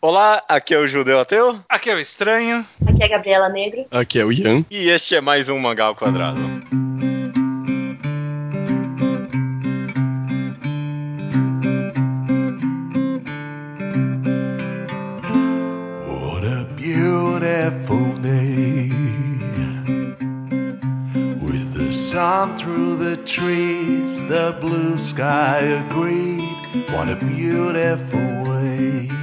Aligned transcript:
Olá, 0.00 0.44
aqui 0.48 0.72
é 0.74 0.78
o 0.78 0.86
Judeu 0.86 1.18
Ateu. 1.18 1.58
Aqui 1.68 1.90
é 1.90 1.94
o 1.96 1.98
Estranho. 1.98 2.64
Aqui 2.86 3.02
é 3.02 3.06
a 3.06 3.08
Gabriela 3.08 3.48
Negro. 3.48 3.84
Aqui 3.90 4.20
é 4.20 4.24
o 4.24 4.30
Ian. 4.32 4.64
E 4.70 4.88
este 4.88 5.16
é 5.16 5.20
mais 5.20 5.48
um 5.48 5.58
Mangal 5.58 5.96
Quadrado. 5.96 6.40
What 16.06 16.44
a 16.46 16.64
beautiful 16.76 18.12
day 18.22 18.92
with 21.42 21.74
the 21.74 21.92
sun 21.92 22.56
through 22.56 22.98
the 22.98 23.16
trees, 23.24 24.20
the 24.28 24.56
blue 24.60 24.96
sky 24.96 25.58
agreed. 25.88 26.44
What 26.92 27.10
a 27.10 27.16
beautiful. 27.16 28.37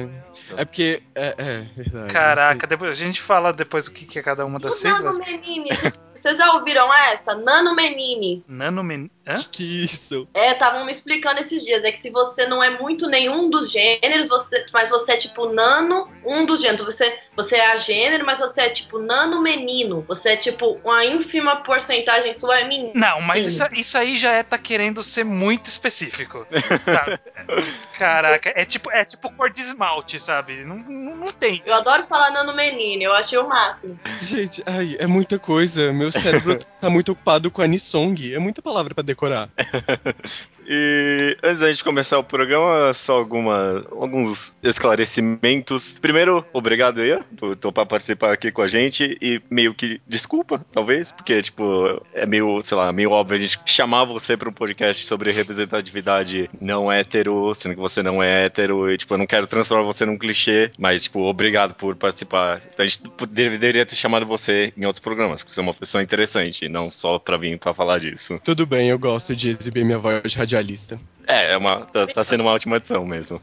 É, 0.58 0.62
é 0.62 0.66
porque. 0.66 1.04
É, 1.16 1.36
é 1.38 1.62
verdade. 1.76 2.14
Caraca, 2.14 2.68
depois, 2.68 2.92
a 2.92 2.94
gente 2.94 3.22
fala 3.22 3.52
depois 3.54 3.88
o 3.88 3.92
que, 3.92 4.06
que 4.06 4.20
é 4.20 4.24
cada 4.24 4.46
uma 4.46 4.60
das 4.60 4.82
O 4.82 4.84
Nano 4.88 5.24
siglas. 5.24 5.94
Vocês 6.24 6.38
já 6.38 6.54
ouviram 6.54 6.92
essa? 6.94 7.36
Nano 7.36 7.76
Menine. 7.76 8.46
Nanomen... 8.48 9.10
Hã? 9.26 9.36
Que, 9.36 9.50
que 9.50 9.86
isso? 9.86 10.28
É, 10.34 10.52
estavam 10.52 10.86
me 10.86 10.92
explicando 10.92 11.40
esses 11.40 11.64
dias. 11.64 11.84
É 11.84 11.92
que 11.92 12.02
se 12.02 12.10
você 12.10 12.46
não 12.46 12.62
é 12.62 12.78
muito 12.78 13.08
nenhum 13.08 13.50
dos 13.50 13.72
gêneros, 13.72 14.28
você, 14.28 14.66
mas 14.74 14.90
você 14.90 15.14
é 15.14 15.18
tipo 15.18 15.48
nano, 15.48 16.10
um 16.26 16.46
dos 16.46 16.62
gêneros. 16.62 16.86
Você, 16.86 17.20
você 17.36 17.56
é 17.56 17.72
a 17.72 17.78
gênero, 17.78 18.26
mas 18.26 18.40
você 18.40 18.62
é 18.62 18.70
tipo 18.70 19.00
nano 19.00 19.42
menino. 19.42 20.04
Você 20.08 20.30
é 20.30 20.38
tipo 20.38 20.80
uma 20.84 21.06
ínfima 21.06 21.58
porcentagem 21.58 22.34
sua 22.34 22.60
é 22.60 22.66
menino. 22.66 22.92
Não, 22.94 23.22
mas 23.22 23.46
isso, 23.46 23.64
isso 23.74 23.98
aí 23.98 24.18
já 24.18 24.32
é 24.32 24.44
tá 24.44 24.58
querendo 24.58 25.02
ser 25.02 25.24
muito 25.24 25.68
específico, 25.68 26.46
sabe? 26.80 27.20
Caraca, 27.98 28.52
é 28.56 28.66
tipo, 28.66 28.92
é 28.92 29.06
tipo 29.06 29.32
cor 29.32 29.50
de 29.50 29.62
esmalte, 29.62 30.20
sabe? 30.20 30.66
Não, 30.66 30.78
não, 30.78 31.16
não 31.16 31.32
tem. 31.32 31.62
Eu 31.66 31.76
adoro 31.76 32.06
falar 32.08 32.32
nano 32.32 32.54
menino, 32.54 33.04
eu 33.04 33.14
achei 33.14 33.38
o 33.38 33.48
máximo. 33.48 33.98
Gente, 34.22 34.62
ai, 34.66 34.98
é 35.00 35.08
muita 35.08 35.40
coisa. 35.40 35.94
Meu 35.94 36.12
cérebro 36.14 36.58
tá 36.80 36.90
muito 36.90 37.12
ocupado 37.12 37.52
com 37.52 37.62
a 37.62 37.68
Nisong. 37.68 38.34
É 38.34 38.40
muita 38.40 38.62
palavra 38.62 38.94
pra 38.94 39.04
decorar. 39.04 39.50
E 40.68 41.38
antes 41.44 41.60
da 41.60 41.72
gente 41.72 41.84
começar 41.84 42.18
o 42.20 42.24
programa, 42.24 42.94
só 42.94 43.14
alguma, 43.14 43.86
alguns 43.92 44.56
esclarecimentos. 44.64 45.98
Primeiro, 46.02 46.46
obrigado 46.54 47.04
Ian 47.04 47.22
por 47.38 47.56
topar 47.56 47.86
participar 47.86 48.32
aqui 48.34 48.52
com 48.52 48.62
a 48.62 48.68
gente 48.68 49.18
e 49.22 49.42
meio 49.50 49.74
que 49.74 50.02
desculpa, 50.08 50.66
talvez, 50.72 51.12
porque, 51.12 51.42
tipo, 51.42 52.02
é 52.14 52.26
meio, 52.26 52.62
sei 52.64 52.78
lá, 52.78 52.92
meio 52.92 53.12
óbvio 53.12 53.36
a 53.36 53.40
gente 53.40 53.60
chamar 53.66 54.06
você 54.06 54.38
para 54.38 54.50
um 54.50 54.54
podcast 54.54 55.06
sobre 55.06 55.32
representatividade 55.32 56.50
não 56.62 56.92
hétero, 56.92 57.54
sendo 57.54 57.76
que 57.76 57.82
você 57.82 58.02
não 58.02 58.22
é 58.22 58.46
hétero 58.46 58.92
e, 58.92 58.98
tipo, 58.98 59.14
eu 59.14 59.18
não 59.18 59.28
quero 59.28 59.48
transformar 59.48 59.84
você 59.84 60.06
num 60.06 60.18
clichê, 60.18 60.72
mas, 60.78 61.04
tipo, 61.04 61.22
obrigado 61.22 61.76
por 61.76 61.96
participar. 61.96 62.62
A 62.78 62.84
gente 62.84 63.02
deveria 63.30 63.86
ter 63.86 63.96
chamado 63.96 64.26
você 64.26 64.74
em 64.78 64.86
outros 64.86 65.00
programas, 65.00 65.42
porque 65.42 65.54
você 65.54 65.62
é 65.62 65.64
uma 65.64 65.74
pessoa 65.74 66.04
interessante, 66.04 66.68
não 66.70 66.90
só 66.90 67.20
pra 67.20 67.38
vir 67.38 67.58
pra 67.58 67.74
falar 67.74 68.00
disso. 68.00 68.40
Tudo 68.44 68.66
bem, 68.66 68.90
eu 68.90 69.00
gosto 69.00 69.36
de 69.36 69.50
exibir 69.50 69.86
minha 69.86 70.00
voz 70.00 70.34
radialista. 70.54 71.00
É, 71.28 71.54
é 71.54 71.58
uma, 71.58 71.86
tá, 71.86 72.06
tá 72.08 72.24
sendo 72.24 72.42
uma 72.42 72.52
ótima 72.52 72.76
adição 72.76 73.06
mesmo. 73.06 73.42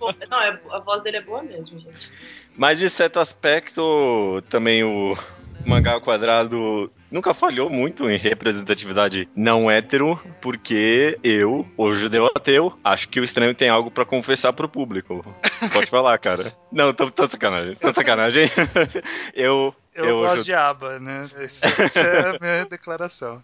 Não, 0.00 0.08
é, 0.10 0.26
não, 0.30 0.42
é- 0.42 0.60
a 0.70 0.78
voz 0.80 1.02
dele 1.02 1.18
é 1.18 1.22
boa 1.22 1.42
mesmo, 1.42 1.78
gente. 1.78 2.10
Mas 2.56 2.78
de 2.78 2.88
certo 2.88 3.20
aspecto, 3.20 4.42
também 4.48 4.82
o 4.82 5.16
mangá 5.66 5.92
ao 5.92 6.00
quadrado 6.00 6.90
nunca 7.10 7.32
falhou 7.34 7.68
muito 7.70 8.08
em 8.10 8.16
representatividade 8.16 9.28
não 9.34 9.70
hétero, 9.70 10.18
porque 10.40 11.18
eu, 11.22 11.66
o 11.76 11.92
judeu 11.92 12.26
ateu, 12.26 12.76
acho 12.82 13.08
que 13.08 13.20
o 13.20 13.24
estranho 13.24 13.54
tem 13.54 13.68
algo 13.68 13.90
pra 13.90 14.04
confessar 14.04 14.52
pro 14.52 14.68
público. 14.68 15.24
Pode 15.72 15.86
falar, 15.86 16.18
cara. 16.18 16.52
Não, 16.72 16.92
tô, 16.92 17.10
tô 17.10 17.28
sacanagem. 17.28 17.74
Tô 17.74 17.92
sacanagem. 17.92 18.48
eu. 19.34 19.74
Eu, 19.94 20.04
Eu, 20.04 20.20
gosto 20.20 20.44
de 20.44 20.54
aba, 20.54 21.00
né? 21.00 21.28
Essa 21.40 22.00
é 22.00 22.36
a 22.36 22.38
minha 22.40 22.64
declaração. 22.66 23.42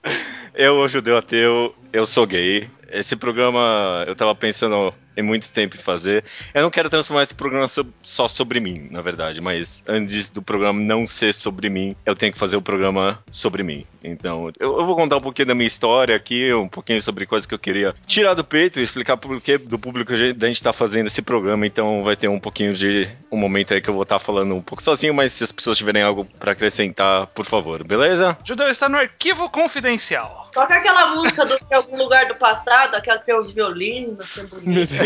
Eu, 0.55 0.77
o 0.77 0.87
judeu 0.87 1.17
ateu, 1.17 1.75
eu 1.93 2.07
sou 2.07 2.25
gay. 2.29 2.71
Esse 2.95 3.17
programa 3.17 4.05
eu 4.07 4.15
tava 4.15 4.37
pensando 4.37 4.95
em 5.17 5.23
muito 5.23 5.49
tempo 5.49 5.77
em 5.77 5.81
fazer. 5.81 6.25
Eu 6.53 6.63
não 6.63 6.71
quero 6.71 6.91
transformar 6.91 7.23
esse 7.23 7.35
programa 7.35 7.69
so- 7.69 7.87
só 8.03 8.27
sobre 8.29 8.61
mim, 8.61 8.89
na 8.91 9.01
verdade, 9.03 9.41
mas 9.41 9.83
antes 9.87 10.31
do 10.31 10.43
programa 10.43 10.81
não 10.81 11.07
ser 11.07 11.33
sobre 11.35 11.69
mim, 11.69 11.95
eu 12.05 12.15
tenho 12.15 12.33
que 12.33 12.39
fazer 12.39 12.57
o 12.57 12.63
programa 12.63 13.19
sobre 13.31 13.63
mim. 13.63 13.87
Então, 14.03 14.51
eu, 14.61 14.79
eu 14.79 14.87
vou 14.87 14.95
contar 14.97 15.17
um 15.17 15.21
pouquinho 15.21 15.49
da 15.49 15.55
minha 15.55 15.67
história 15.67 16.15
aqui, 16.15 16.53
um 16.53 16.69
pouquinho 16.69 17.03
sobre 17.03 17.25
coisas 17.27 17.47
que 17.47 17.55
eu 17.55 17.59
queria 17.59 17.95
tirar 18.07 18.35
do 18.35 18.45
peito 18.45 18.79
e 18.79 18.83
explicar 18.83 19.17
por 19.17 19.41
que 19.41 19.57
do 19.59 19.79
público 19.79 20.13
a 20.13 20.17
gente, 20.17 20.35
da 20.37 20.47
gente 20.47 20.63
tá 20.63 20.73
fazendo 20.73 21.07
esse 21.07 21.23
programa. 21.23 21.67
Então, 21.67 22.03
vai 22.05 22.15
ter 22.17 22.29
um 22.29 22.39
pouquinho 22.41 22.75
de 22.75 23.09
um 23.31 23.37
momento 23.37 23.73
aí 23.73 23.81
que 23.81 23.89
eu 23.89 23.95
vou 23.95 24.03
estar 24.03 24.19
falando 24.19 24.55
um 24.55 24.61
pouco 24.63 24.83
sozinho, 24.83 25.15
mas 25.15 25.33
se 25.33 25.45
as 25.45 25.53
pessoas 25.53 25.79
tiverem 25.79 26.03
algo 26.03 26.25
pra 26.39 26.53
acrescentar, 26.53 27.27
por 27.29 27.47
favor, 27.47 27.83
beleza? 27.85 28.37
Judeu 28.45 28.69
está 28.69 28.89
no 28.89 28.99
arquivo 28.99 29.49
confidencial. 29.49 30.51
Toca 30.53 30.75
aquela 30.77 31.15
música 31.15 31.45
do 31.45 31.59
de 31.59 31.75
algum 31.75 31.97
lugar 31.97 32.27
do 32.27 32.35
passado, 32.37 32.95
aquela 32.95 33.19
que 33.19 33.27
tem 33.27 33.37
os 33.37 33.51
violinos, 33.51 34.21
assim, 34.21 34.43
Meu 34.43 34.61
bonito. 34.61 34.95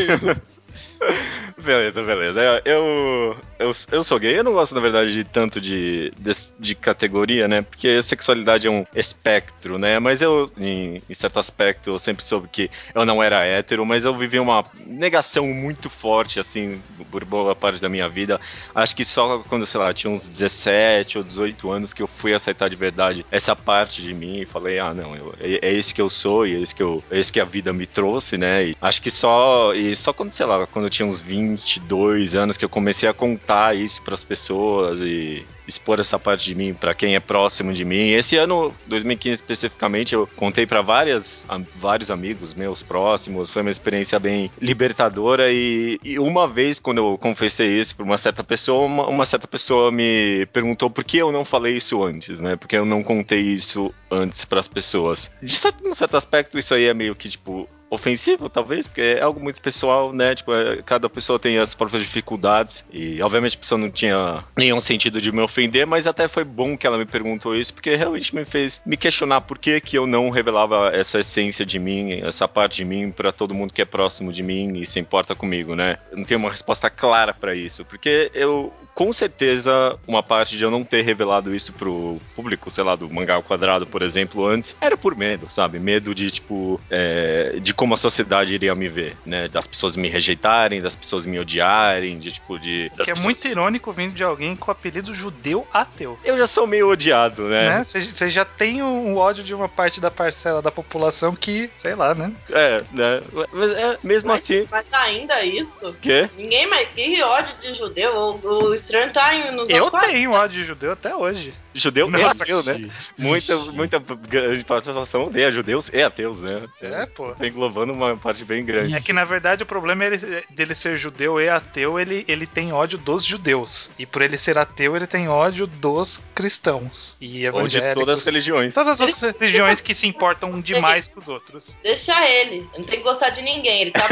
Beleza, 1.63 2.03
beleza. 2.03 2.63
Eu, 2.65 3.37
eu, 3.59 3.73
eu 3.91 4.05
sou 4.05 4.19
gay, 4.19 4.39
eu 4.39 4.45
não 4.45 4.53
gosto, 4.53 4.75
na 4.75 4.81
verdade, 4.81 5.13
de 5.13 5.25
tanto 5.25 5.61
de, 5.61 6.13
de, 6.17 6.33
de 6.59 6.75
categoria, 6.75 7.49
né? 7.49 7.63
Porque 7.63 8.01
sexualidade 8.03 8.67
é 8.67 8.71
um 8.71 8.87
espectro, 8.95 9.79
né? 9.79 9.99
Mas 9.99 10.23
eu, 10.23 10.51
em, 10.57 11.03
em 11.09 11.15
certo 11.15 11.39
aspecto, 11.39 11.91
eu 11.91 11.99
sempre 11.99 12.25
soube 12.25 12.49
que 12.49 12.71
eu 12.95 13.05
não 13.05 13.23
era 13.23 13.45
hétero, 13.45 13.85
mas 13.85 14.05
eu 14.05 14.17
vivi 14.17 14.39
uma 14.39 14.65
negação 14.87 15.47
muito 15.47 15.91
forte, 15.91 16.39
assim, 16.39 16.81
por 17.11 17.25
boa 17.25 17.57
parte 17.57 17.81
da 17.81 17.89
minha 17.89 18.09
vida. 18.09 18.41
Acho 18.75 18.95
que 18.95 19.05
só 19.05 19.41
quando, 19.41 19.67
sei 19.67 19.81
lá, 19.81 19.93
tinha 19.93 20.11
uns 20.11 20.29
17 20.29 21.19
ou 21.19 21.25
18 21.25 21.71
anos 21.71 21.93
que 21.93 22.03
eu 22.03 22.09
fui 22.09 22.33
aceitar 22.33 22.71
de 22.71 22.77
verdade 22.77 23.27
essa 23.31 23.57
parte 23.57 24.01
de 24.01 24.15
mim 24.15 24.39
e 24.41 24.47
falei, 24.47 24.79
ah, 24.79 24.95
não, 24.95 25.17
eu, 25.17 25.35
é, 25.41 25.69
é 25.69 25.73
esse 25.73 25.93
que 25.93 26.01
eu 26.01 26.09
sou 26.09 26.47
e 26.47 26.55
é 26.55 26.61
esse 26.61 26.75
que, 26.75 26.83
eu, 26.83 27.03
é 27.11 27.19
esse 27.19 27.33
que 27.33 27.41
a 27.41 27.45
vida 27.45 27.73
me 27.73 27.87
trouxe, 27.87 28.39
né? 28.39 28.69
E 28.69 28.77
acho 28.81 29.03
que 29.03 29.11
só, 29.11 29.75
e 29.75 29.88
só 29.97 30.13
quando, 30.13 30.33
sei 30.33 30.47
lá, 30.47 30.67
quando 30.67 30.87
eu 30.87 30.91
tinha 30.91 31.07
uns 31.07 31.21
22 31.21 32.35
anos 32.35 32.57
que 32.57 32.65
eu 32.65 32.69
comecei 32.69 33.09
a 33.09 33.15
contar 33.15 33.77
isso 33.77 34.03
pras 34.03 34.23
pessoas 34.23 34.99
e 35.01 35.45
expor 35.67 36.01
essa 36.01 36.19
parte 36.19 36.47
de 36.47 36.55
mim 36.55 36.73
pra 36.73 36.95
quem 36.95 37.15
é 37.15 37.21
próximo 37.21 37.75
de 37.75 37.85
mim. 37.85 38.09
Esse 38.11 38.37
ano, 38.37 38.75
2015 38.87 39.35
especificamente, 39.35 40.15
eu 40.15 40.27
contei 40.35 40.67
pra 40.67 40.81
várias, 40.81 41.45
a- 41.49 41.61
vários 41.77 42.11
amigos 42.11 42.55
meus 42.55 42.83
próximos. 42.83 43.53
Foi 43.53 43.61
uma 43.61 43.71
experiência 43.71 44.19
bem 44.19 44.51
libertadora 44.61 45.53
e, 45.53 45.99
e 46.03 46.19
uma 46.19 46.49
vez 46.49 46.79
quando 46.81 46.99
eu 46.99 47.19
confessei 47.19 47.79
isso 47.81 47.95
pra 47.95 48.05
uma 48.05 48.17
certa 48.17 48.43
pessoa, 48.43 48.87
uma, 48.87 49.07
uma 49.09 49.27
certa 49.27 49.47
pessoa 49.47 49.93
me 49.93 50.47
perguntou 50.55 50.89
por 50.89 51.05
que 51.05 51.19
eu 51.19 51.31
não 51.31 51.45
falei 51.45 51.77
isso 51.77 52.03
antes, 52.03 52.41
né? 52.41 52.57
Porque 52.57 52.77
eu 52.77 52.87
não 52.87 53.03
contei 53.03 53.41
isso 53.41 53.93
antes 54.11 54.47
pras 54.47 54.69
pessoas. 54.69 55.31
De 55.43 55.51
certo, 55.53 55.85
num 55.85 55.95
certo 55.95 56.17
aspecto, 56.17 56.59
isso 56.59 56.73
aí 56.73 56.85
é 56.87 56.95
meio 56.95 57.15
que 57.15 57.29
tipo 57.29 57.69
ofensivo, 57.91 58.49
talvez, 58.49 58.87
porque 58.87 59.01
é 59.01 59.23
algo 59.23 59.41
muito 59.41 59.61
pessoal, 59.61 60.13
né? 60.13 60.35
Tipo, 60.35 60.55
é, 60.55 60.83
cada 60.83 61.09
pessoa 61.09 61.39
tem 61.39 61.59
as 61.59 61.75
próprias 61.75 62.03
dificuldades 62.03 62.85
e, 62.93 63.21
obviamente, 63.23 63.57
a 63.57 63.61
pessoa 63.61 63.79
não 63.79 63.91
tinha 63.91 64.45
nenhum 64.57 64.81
sentido 64.81 65.21
de 65.21 65.33
me 65.33 65.41
ofender, 65.41 65.87
mas 65.87 66.07
até 66.07 66.29
foi 66.29 66.45
bom 66.45 66.77
que 66.77 66.87
ela 66.87 66.99
me 66.99 67.07
perguntou 67.07 67.57
isso, 67.57 67.73
porque 67.73 67.97
realmente 67.97 68.35
me 68.35 68.45
fez 68.45 68.81
me 68.85 68.97
questionar 68.97 69.43
por 69.43 69.59
que 69.59 69.81
que 69.81 69.97
eu 69.97 70.07
não 70.07 70.31
revelava 70.31 70.91
essa 70.95 71.21
essência 71.21 71.65
de 71.65 71.79
mim, 71.79 72.21
essa 72.23 72.47
parte 72.47 72.77
de 72.77 72.85
mim 72.85 73.11
para 73.11 73.33
todo 73.33 73.55
mundo 73.55 73.73
que 73.73 73.83
é 73.83 73.85
próximo 73.85 74.33
de 74.33 74.43
mim 74.43 74.79
e 74.79 74.87
se 74.87 75.01
importa 75.01 75.35
comigo, 75.35 75.75
né? 75.75 75.99
Não 76.13 76.25
tenho 76.25 76.41
uma 76.41 76.51
resposta 76.51 76.91
clara 76.91 77.33
para 77.33 77.55
isso, 77.55 77.85
porque 77.85 78.31
eu 78.35 78.73
com 78.99 79.13
certeza, 79.13 79.97
uma 80.09 80.25
parte 80.25 80.59
de 80.59 80.65
eu 80.65 80.73
não 80.73 80.83
ter 80.83 81.03
revelado 81.03 81.55
isso 81.55 81.73
pro 81.73 82.21
público, 82.35 82.69
sei 82.69 82.83
lá, 82.83 82.97
do 82.97 83.09
mangá 83.09 83.37
ao 83.37 83.45
quadrado, 83.45 83.87
por 83.87 84.03
exemplo, 84.03 84.45
antes, 84.45 84.75
era 84.81 84.97
por 84.97 85.15
medo, 85.15 85.47
sabe? 85.49 85.79
Medo 85.79 86.13
de, 86.13 86.29
tipo, 86.33 86.81
é, 86.91 87.61
de 87.63 87.73
como 87.79 87.95
a 87.95 87.97
sociedade 87.97 88.53
iria 88.53 88.75
me 88.75 88.89
ver, 88.89 89.17
né? 89.25 89.47
Das 89.47 89.65
pessoas 89.65 89.95
me 89.95 90.09
rejeitarem, 90.09 90.83
das 90.83 90.97
pessoas 90.97 91.25
me 91.25 91.39
odiarem, 91.39 92.19
de, 92.19 92.33
tipo, 92.33 92.59
de. 92.59 92.91
Que 92.97 93.03
é 93.03 93.05
pessoas... 93.05 93.23
muito 93.23 93.47
irônico 93.47 93.93
vindo 93.93 94.15
de 94.15 94.25
alguém 94.25 94.57
com 94.57 94.69
o 94.69 94.73
apelido 94.73 95.15
judeu 95.15 95.65
ateu. 95.73 96.19
Eu 96.25 96.37
já 96.37 96.45
sou 96.45 96.67
meio 96.67 96.91
odiado, 96.91 97.45
né? 97.45 97.85
Você 97.85 98.01
né? 98.01 98.29
já 98.29 98.45
tem 98.45 98.83
um 98.83 99.17
ódio 99.17 99.45
de 99.45 99.55
uma 99.55 99.69
parte 99.69 100.01
da 100.01 100.11
parcela 100.11 100.61
da 100.61 100.73
população 100.73 101.37
que, 101.37 101.71
sei 101.77 101.95
lá, 101.95 102.17
né? 102.17 102.33
É, 102.51 102.83
né? 102.91 103.23
Mas 103.53 103.71
é, 103.71 103.99
mesmo 104.03 104.29
mas, 104.31 104.41
assim. 104.41 104.67
Mas 104.69 104.85
ainda 104.91 105.45
isso? 105.45 105.95
Quê? 106.03 106.29
Ninguém 106.37 106.67
mais. 106.67 106.89
Que 106.89 107.23
ódio 107.23 107.55
de 107.61 107.75
judeu? 107.75 108.13
O, 108.13 108.71
o 108.71 108.75
estranho 108.75 109.13
tá 109.13 109.33
nos 109.53 109.71
Eu 109.71 109.77
anos 109.77 109.91
40. 109.91 110.13
tenho 110.13 110.33
ódio 110.33 110.61
de 110.61 110.65
judeu 110.65 110.93
até 110.93 111.15
hoje. 111.15 111.55
Judeu 111.79 112.11
e 112.11 112.23
ateu, 112.23 112.63
né? 112.65 112.91
Muita, 113.17 113.57
muita 113.73 113.99
grande 113.99 114.65
participação 114.65 115.27
odeia 115.27 115.51
judeus 115.53 115.89
e 115.93 116.03
ateus, 116.03 116.43
né? 116.43 116.63
É, 116.83 117.07
pô. 117.07 117.33
Tá 117.35 117.47
englobando 117.47 117.93
uma 117.93 118.17
parte 118.17 118.45
bem 118.45 118.65
grande. 118.65 118.95
É 118.95 119.01
que 119.01 119.13
na 119.13 119.25
verdade 119.25 119.63
o 119.63 119.67
problema 119.67 120.05
é 120.05 120.07
ele- 120.09 120.45
dele 120.51 120.75
ser 120.75 120.97
judeu 120.99 121.41
e 121.41 121.49
ateu, 121.49 121.99
ele, 121.99 122.25
ele 122.29 122.47
tem 122.47 122.73
ódio 122.73 122.99
dos 122.99 123.25
judeus. 123.25 123.91
E 123.99 124.05
por 124.07 124.23
ele 124.23 124.37
ser 124.37 124.59
ateu, 124.59 124.97
ele 124.97 125.07
tem 125.07 125.29
ódio 125.29 125.67
dos 125.67 126.23
cristãos 126.35 127.17
e 127.21 127.49
Ou 127.49 127.69
de 127.69 127.81
todas 127.95 128.19
as 128.21 128.25
religiões. 128.25 128.75
Todas 128.75 128.89
as 128.89 129.01
outras 129.01 129.37
religiões 129.39 129.81
que 129.81 129.95
se 129.95 130.07
importam 130.07 130.61
demais 130.61 131.09
com 131.09 131.21
os 131.21 131.29
outros. 131.29 131.77
Deixa 131.83 132.29
ele. 132.29 132.69
Não 132.77 132.85
tem 132.85 132.99
que 132.99 133.05
gostar 133.05 133.31
de 133.31 133.43
ninguém. 133.43 133.83
Ele 133.83 133.91
tá. 133.93 134.07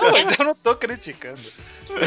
Não, 0.00 0.10
mas 0.12 0.38
eu 0.38 0.44
não 0.44 0.54
tô 0.54 0.74
criticando. 0.76 1.40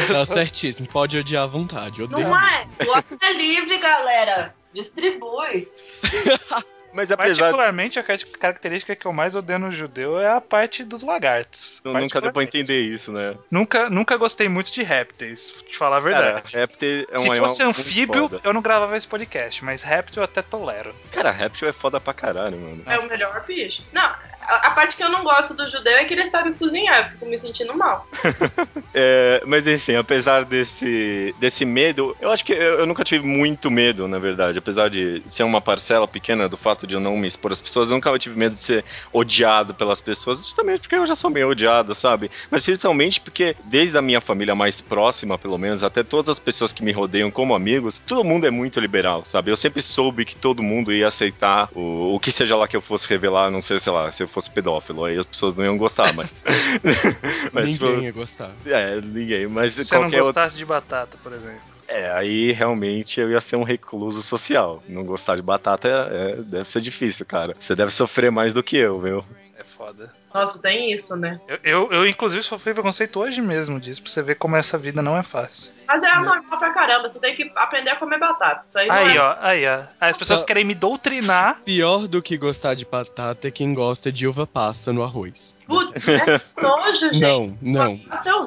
Tá 0.08 0.24
certíssimo, 0.24 0.88
pode 0.88 1.18
odiar 1.18 1.42
à 1.44 1.46
vontade. 1.46 2.02
Odeio 2.02 2.28
Não 2.28 2.36
é? 2.38 2.64
mesmo. 2.78 2.92
O 2.92 2.96
ódio 2.96 3.18
é 3.22 3.32
livre, 3.32 3.78
galera. 3.78 4.54
Distribui. 4.74 5.68
Mas 6.92 7.10
apesar 7.10 7.46
Particularmente, 7.46 7.98
a 7.98 8.04
car- 8.04 8.20
característica 8.38 8.94
que 8.94 9.04
eu 9.04 9.12
mais 9.12 9.34
odeio 9.34 9.58
no 9.58 9.72
judeu 9.72 10.20
é 10.20 10.30
a 10.30 10.40
parte 10.40 10.84
dos 10.84 11.02
lagartos. 11.02 11.82
Eu 11.84 11.92
nunca 11.92 12.20
deu 12.20 12.32
pra 12.32 12.44
entender 12.44 12.82
isso, 12.82 13.10
né? 13.10 13.34
Nunca, 13.50 13.90
nunca 13.90 14.16
gostei 14.16 14.48
muito 14.48 14.70
de 14.72 14.80
répteis, 14.84 15.50
te 15.68 15.76
falar 15.76 15.98
a 15.98 16.02
Cara, 16.02 16.22
verdade. 16.22 16.56
réptil 16.56 17.04
é 17.10 17.18
um 17.18 17.22
Se 17.22 17.36
fosse 17.36 17.62
anfíbio, 17.64 18.40
eu 18.44 18.52
não 18.52 18.62
gravava 18.62 18.96
esse 18.96 19.08
podcast, 19.08 19.64
mas 19.64 19.82
réptil 19.82 20.20
eu 20.20 20.24
até 20.24 20.40
tolero. 20.40 20.94
Cara, 21.10 21.32
réptil 21.32 21.66
é 21.68 21.72
foda 21.72 22.00
pra 22.00 22.14
caralho, 22.14 22.56
mano. 22.56 22.82
É 22.86 22.96
o 23.00 23.08
melhor 23.08 23.44
bicho. 23.44 23.82
Não, 23.92 24.14
a, 24.46 24.70
parte 24.70 24.96
que 24.96 25.02
eu 25.02 25.08
não 25.08 25.24
gosto 25.24 25.54
do 25.54 25.70
judeu 25.70 25.96
é 25.96 26.04
que 26.04 26.14
ele 26.14 26.26
sabe 26.26 26.52
cozinhar. 26.54 27.04
Eu 27.04 27.10
fico 27.10 27.26
me 27.26 27.38
sentindo 27.38 27.76
mal. 27.76 28.06
É, 28.96 29.42
mas 29.44 29.66
enfim, 29.66 29.96
apesar 29.96 30.44
desse, 30.44 31.34
desse 31.40 31.64
medo, 31.64 32.16
eu 32.20 32.30
acho 32.30 32.44
que 32.44 32.52
eu, 32.52 32.78
eu 32.78 32.86
nunca 32.86 33.02
tive 33.02 33.26
muito 33.26 33.68
medo, 33.68 34.06
na 34.06 34.20
verdade. 34.20 34.56
Apesar 34.56 34.88
de 34.88 35.20
ser 35.26 35.42
uma 35.42 35.60
parcela 35.60 36.06
pequena 36.06 36.48
do 36.48 36.56
fato 36.56 36.86
de 36.86 36.94
eu 36.94 37.00
não 37.00 37.16
me 37.16 37.26
expor 37.26 37.50
às 37.50 37.60
pessoas, 37.60 37.90
eu 37.90 37.96
nunca 37.96 38.16
tive 38.20 38.38
medo 38.38 38.54
de 38.54 38.62
ser 38.62 38.84
odiado 39.12 39.74
pelas 39.74 40.00
pessoas, 40.00 40.44
justamente 40.44 40.82
porque 40.82 40.94
eu 40.94 41.06
já 41.08 41.16
sou 41.16 41.28
meio 41.28 41.48
odiado, 41.48 41.92
sabe? 41.92 42.30
Mas 42.48 42.62
principalmente 42.62 43.20
porque, 43.20 43.56
desde 43.64 43.98
a 43.98 44.02
minha 44.02 44.20
família 44.20 44.54
mais 44.54 44.80
próxima, 44.80 45.36
pelo 45.36 45.58
menos, 45.58 45.82
até 45.82 46.04
todas 46.04 46.28
as 46.28 46.38
pessoas 46.38 46.72
que 46.72 46.84
me 46.84 46.92
rodeiam 46.92 47.32
como 47.32 47.52
amigos, 47.52 48.00
todo 48.06 48.22
mundo 48.22 48.46
é 48.46 48.50
muito 48.50 48.78
liberal, 48.78 49.24
sabe? 49.26 49.50
Eu 49.50 49.56
sempre 49.56 49.82
soube 49.82 50.24
que 50.24 50.36
todo 50.36 50.62
mundo 50.62 50.92
ia 50.92 51.08
aceitar 51.08 51.68
o, 51.74 52.14
o 52.14 52.20
que 52.20 52.30
seja 52.30 52.54
lá 52.54 52.68
que 52.68 52.76
eu 52.76 52.80
fosse 52.80 53.08
revelar, 53.08 53.50
não 53.50 53.60
sei, 53.60 53.76
sei 53.78 53.92
lá, 53.92 54.12
se 54.12 54.22
eu 54.22 54.28
fosse 54.34 54.50
pedófilo, 54.50 55.04
aí 55.04 55.18
as 55.18 55.24
pessoas 55.26 55.54
não 55.54 55.64
iam 55.64 55.76
gostar, 55.78 56.12
mas. 56.14 56.42
mas 57.52 57.66
Ninguém 57.66 57.72
tipo, 57.94 58.02
ia 58.02 58.12
gostar. 58.12 58.50
é, 58.66 59.00
ninguém. 59.00 59.46
Mas 59.46 59.72
Se 59.74 59.84
você 59.84 59.94
não 59.94 60.02
qualquer 60.02 60.16
outro. 60.18 60.32
gostasse 60.34 60.56
de 60.56 60.64
batata, 60.64 61.16
por 61.22 61.32
exemplo. 61.32 61.60
É, 61.86 62.10
aí 62.12 62.50
realmente 62.52 63.20
eu 63.20 63.30
ia 63.30 63.40
ser 63.40 63.56
um 63.56 63.62
recluso 63.62 64.22
social. 64.22 64.82
Não 64.88 65.04
gostar 65.04 65.36
de 65.36 65.42
batata 65.42 65.86
é- 65.88 66.32
é- 66.32 66.36
deve 66.36 66.64
ser 66.68 66.80
difícil, 66.80 67.26
cara. 67.26 67.54
Você 67.58 67.74
deve 67.76 67.90
sofrer 67.92 68.30
mais 68.30 68.54
do 68.54 68.62
que 68.62 68.76
eu, 68.76 68.98
viu? 69.00 69.24
É 69.58 69.62
foda. 69.76 70.10
Nossa, 70.34 70.58
tem 70.58 70.92
isso, 70.92 71.14
né? 71.14 71.40
Eu, 71.46 71.58
eu, 71.62 71.92
eu, 71.92 72.06
inclusive, 72.06 72.42
sofri 72.42 72.74
preconceito 72.74 73.20
hoje 73.20 73.40
mesmo 73.40 73.78
disso, 73.78 74.02
pra 74.02 74.10
você 74.10 74.20
ver 74.20 74.34
como 74.34 74.56
essa 74.56 74.76
vida 74.76 75.00
não 75.00 75.16
é 75.16 75.22
fácil. 75.22 75.72
Mas 75.86 76.02
é 76.02 76.12
normal 76.16 76.58
pra 76.58 76.72
caramba. 76.72 77.08
Você 77.08 77.20
tem 77.20 77.36
que 77.36 77.52
aprender 77.54 77.90
a 77.90 77.96
comer 77.96 78.18
batata. 78.18 78.62
Isso 78.66 78.76
aí, 78.78 78.88
não 78.88 78.94
Aí, 78.96 79.16
é... 79.16 79.20
ó, 79.20 79.36
aí, 79.40 79.66
ó. 79.66 79.82
As 80.00 80.18
pessoas 80.18 80.40
Só- 80.40 80.46
querem 80.46 80.64
me 80.64 80.74
doutrinar. 80.74 81.60
Pior 81.64 82.08
do 82.08 82.20
que 82.20 82.36
gostar 82.36 82.74
de 82.74 82.84
batata 82.84 83.46
é 83.46 83.50
quem 83.50 83.74
gosta 83.74 84.10
de 84.10 84.26
uva 84.26 84.44
passa 84.46 84.92
no 84.92 85.04
arroz. 85.04 85.56
Putz, 85.68 85.92
é 86.08 86.40
nojo, 86.60 87.00
gente. 87.12 87.20
Não, 87.20 87.56
não. 87.64 88.00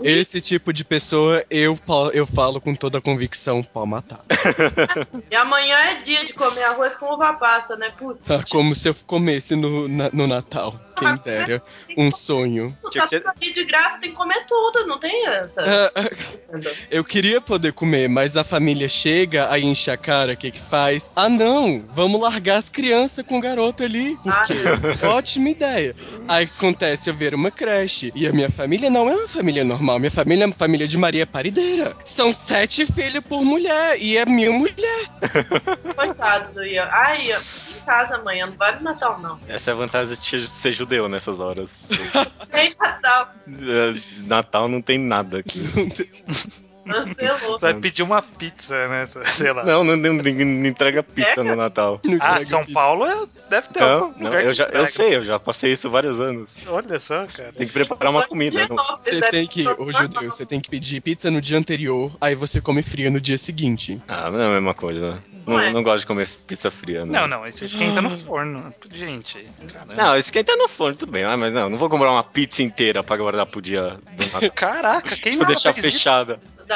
É. 0.04 0.12
Esse 0.12 0.42
tipo 0.42 0.74
de 0.74 0.84
pessoa 0.84 1.44
eu, 1.50 1.78
eu 2.14 2.26
falo 2.26 2.60
com 2.60 2.76
toda 2.76 2.98
a 2.98 3.02
convicção, 3.02 3.64
pode 3.64 3.90
matar. 3.90 4.20
E 5.30 5.36
amanhã 5.36 5.76
é 5.78 5.96
dia 5.96 6.26
de 6.26 6.34
comer 6.34 6.64
arroz 6.64 6.96
com 6.96 7.14
uva 7.14 7.34
passa, 7.34 7.76
né? 7.76 7.92
Putz, 7.98 8.20
Como 8.50 8.74
se 8.74 8.90
eu 8.90 8.96
comesse 9.06 9.56
no, 9.56 9.88
na- 9.88 10.10
no 10.12 10.26
Natal. 10.28 10.74
Quem 10.98 11.16
dera. 11.18 11.62
Um 11.98 12.12
sonho. 12.12 12.78
Tinha 12.92 13.08
tá 13.08 13.34
que- 13.40 13.52
de 13.54 13.64
graça, 13.66 13.98
tem 13.98 14.12
que 14.12 14.16
comer 14.16 14.46
tudo, 14.46 14.86
não 14.86 15.00
tem 15.00 15.28
essa. 15.28 15.62
Ah, 15.64 15.92
ah, 15.96 16.62
eu 16.92 17.04
queria 17.04 17.40
poder 17.42 17.74
comer, 17.74 18.08
mas 18.08 18.38
a 18.38 18.44
família 18.44 18.88
chega, 18.88 19.50
aí 19.52 19.64
enche 19.64 19.90
a 19.90 19.98
cara, 19.98 20.34
o 20.34 20.38
que 20.38 20.52
que 20.52 20.60
faz? 20.62 21.10
Ah, 21.16 21.30
não, 21.30 21.84
vamos 21.90 22.22
largar 22.22 22.58
as 22.58 22.70
crianças 22.70 23.26
com 23.26 23.38
o 23.38 23.42
garoto 23.42 23.84
ali. 23.84 24.16
Por 24.24 24.44
quê? 24.44 24.54
Ótima 25.08 25.50
ideia. 25.50 25.96
Aí 26.28 26.46
acontece 26.46 27.10
eu 27.10 27.14
ver 27.14 27.34
uma 27.34 27.50
creche. 27.52 28.12
E 28.16 28.28
a 28.28 28.34
minha 28.34 28.50
família 28.50 28.90
não 28.90 29.10
é 29.10 29.16
uma 29.16 29.28
família 29.28 29.64
normal. 29.64 30.00
Minha 30.00 30.12
família 30.12 30.44
é 30.44 30.48
uma 30.48 30.54
família 30.56 30.88
de 30.88 30.98
Maria 30.98 31.26
Parideira. 31.26 31.94
São 32.04 32.32
sete 32.34 32.86
filhos 32.86 33.24
por 33.28 33.44
mulher. 33.44 33.98
E 34.00 34.18
é 34.18 34.26
mil 34.26 34.54
mulher. 34.54 34.76
Coitado 35.96 36.54
do 36.54 36.64
Ian. 36.66 36.88
Ai, 36.92 37.28
Ian, 37.28 37.42
casa 37.88 38.16
amanhã, 38.18 38.46
não 38.48 38.54
vai 38.54 38.76
no 38.76 38.82
Natal, 38.84 39.20
não. 39.20 39.40
Essa 39.48 39.72
é 39.72 39.74
a 39.74 39.78
vantagem 39.78 40.16
de 40.18 40.48
ser 40.48 40.74
judeu 40.74 41.08
nessas 41.08 41.40
horas. 41.40 41.88
Tem 42.52 42.76
Natal, 42.80 43.34
É, 43.48 43.94
Natal 44.28 44.68
não 44.68 44.82
tem 44.82 44.98
nada 44.98 45.40
aqui. 45.40 45.58
você 45.60 46.04
é 46.04 46.67
Você 46.88 47.58
vai 47.60 47.74
pedir 47.76 48.04
uma 48.04 48.22
pizza, 48.22 48.88
né? 48.88 49.08
Sei 49.26 49.52
lá. 49.52 49.64
Não, 49.66 49.84
não, 49.84 49.96
não, 49.98 50.14
ninguém 50.14 50.46
não 50.46 50.66
entrega 50.68 51.04
pizza 51.04 51.42
É? 51.42 51.44
no 51.44 51.56
Natal. 51.56 52.00
Ah, 52.20 52.44
São 52.46 52.62
pizza. 52.62 52.74
Paulo 52.74 53.06
é- 53.06 53.24
deve 53.50 53.68
ter 53.70 53.80
Não, 53.80 53.88
algum 54.06 54.18
não, 54.20 54.26
lugar 54.28 54.44
eu, 54.44 54.50
que 54.50 54.54
já, 54.56 54.66
eu 54.66 54.86
sei, 54.86 55.16
eu 55.16 55.24
já 55.24 55.40
passei 55.40 55.74
isso 55.74 55.90
vários 55.90 56.20
anos. 56.20 56.66
Olha 56.68 57.00
só, 57.00 57.26
cara. 57.28 57.52
Tem 57.54 57.68
que 57.68 57.74
preparar 57.74 58.12
uma 58.12 58.26
comida. 58.28 58.68
não- 58.68 58.78
Você 59.00 59.20
tem 59.30 59.46
que, 59.48 59.68
ô 59.68 59.92
judeu, 59.92 60.32
você 60.32 60.46
tem 60.46 60.60
que 60.60 60.70
pedir 60.70 61.02
pizza 61.02 61.30
no 61.32 61.42
dia 61.42 61.58
anterior, 61.58 62.12
aí 62.22 62.36
você 62.36 62.60
come 62.62 62.82
fria 62.82 63.10
no 63.10 63.20
dia 63.22 63.38
seguinte. 63.38 64.02
Ah, 64.08 64.30
não 64.32 64.40
é 64.42 64.48
a 64.48 64.50
mesma 64.52 64.74
coisa. 64.74 65.22
Não, 65.46 65.54
Não 65.54 65.62
é. 65.62 65.72
não 65.72 65.82
gosto 65.82 66.02
de 66.02 66.08
comer 66.08 66.28
pizza 66.46 66.70
fria. 66.70 67.06
Não, 67.06 67.26
não, 67.26 67.48
isso 67.48 67.64
esquenta 67.64 68.02
no 68.02 68.10
forno. 68.10 68.74
Gente, 68.92 69.48
caramba. 69.72 69.94
Não, 69.96 70.18
esquenta 70.18 70.54
no 70.58 70.68
forno, 70.68 70.98
tudo 70.98 71.10
bem. 71.12 71.24
Ah, 71.24 71.38
mas 71.38 71.54
não, 71.54 71.70
não 71.70 71.78
vou 71.78 71.90
comprar 71.90 72.12
uma 72.12 72.24
pizza 72.24 72.62
inteira 72.62 73.02
pra 73.02 73.16
guardar 73.16 73.46
pro 73.46 73.62
dia 73.62 73.98
do 74.18 74.26
Natal. 74.34 74.52
Caraca, 74.54 75.16
quem 75.16 75.32
Vou 75.34 75.40
nunca 75.44 75.54
deixar 75.54 75.72
fez 75.74 75.86
isso? 75.86 76.00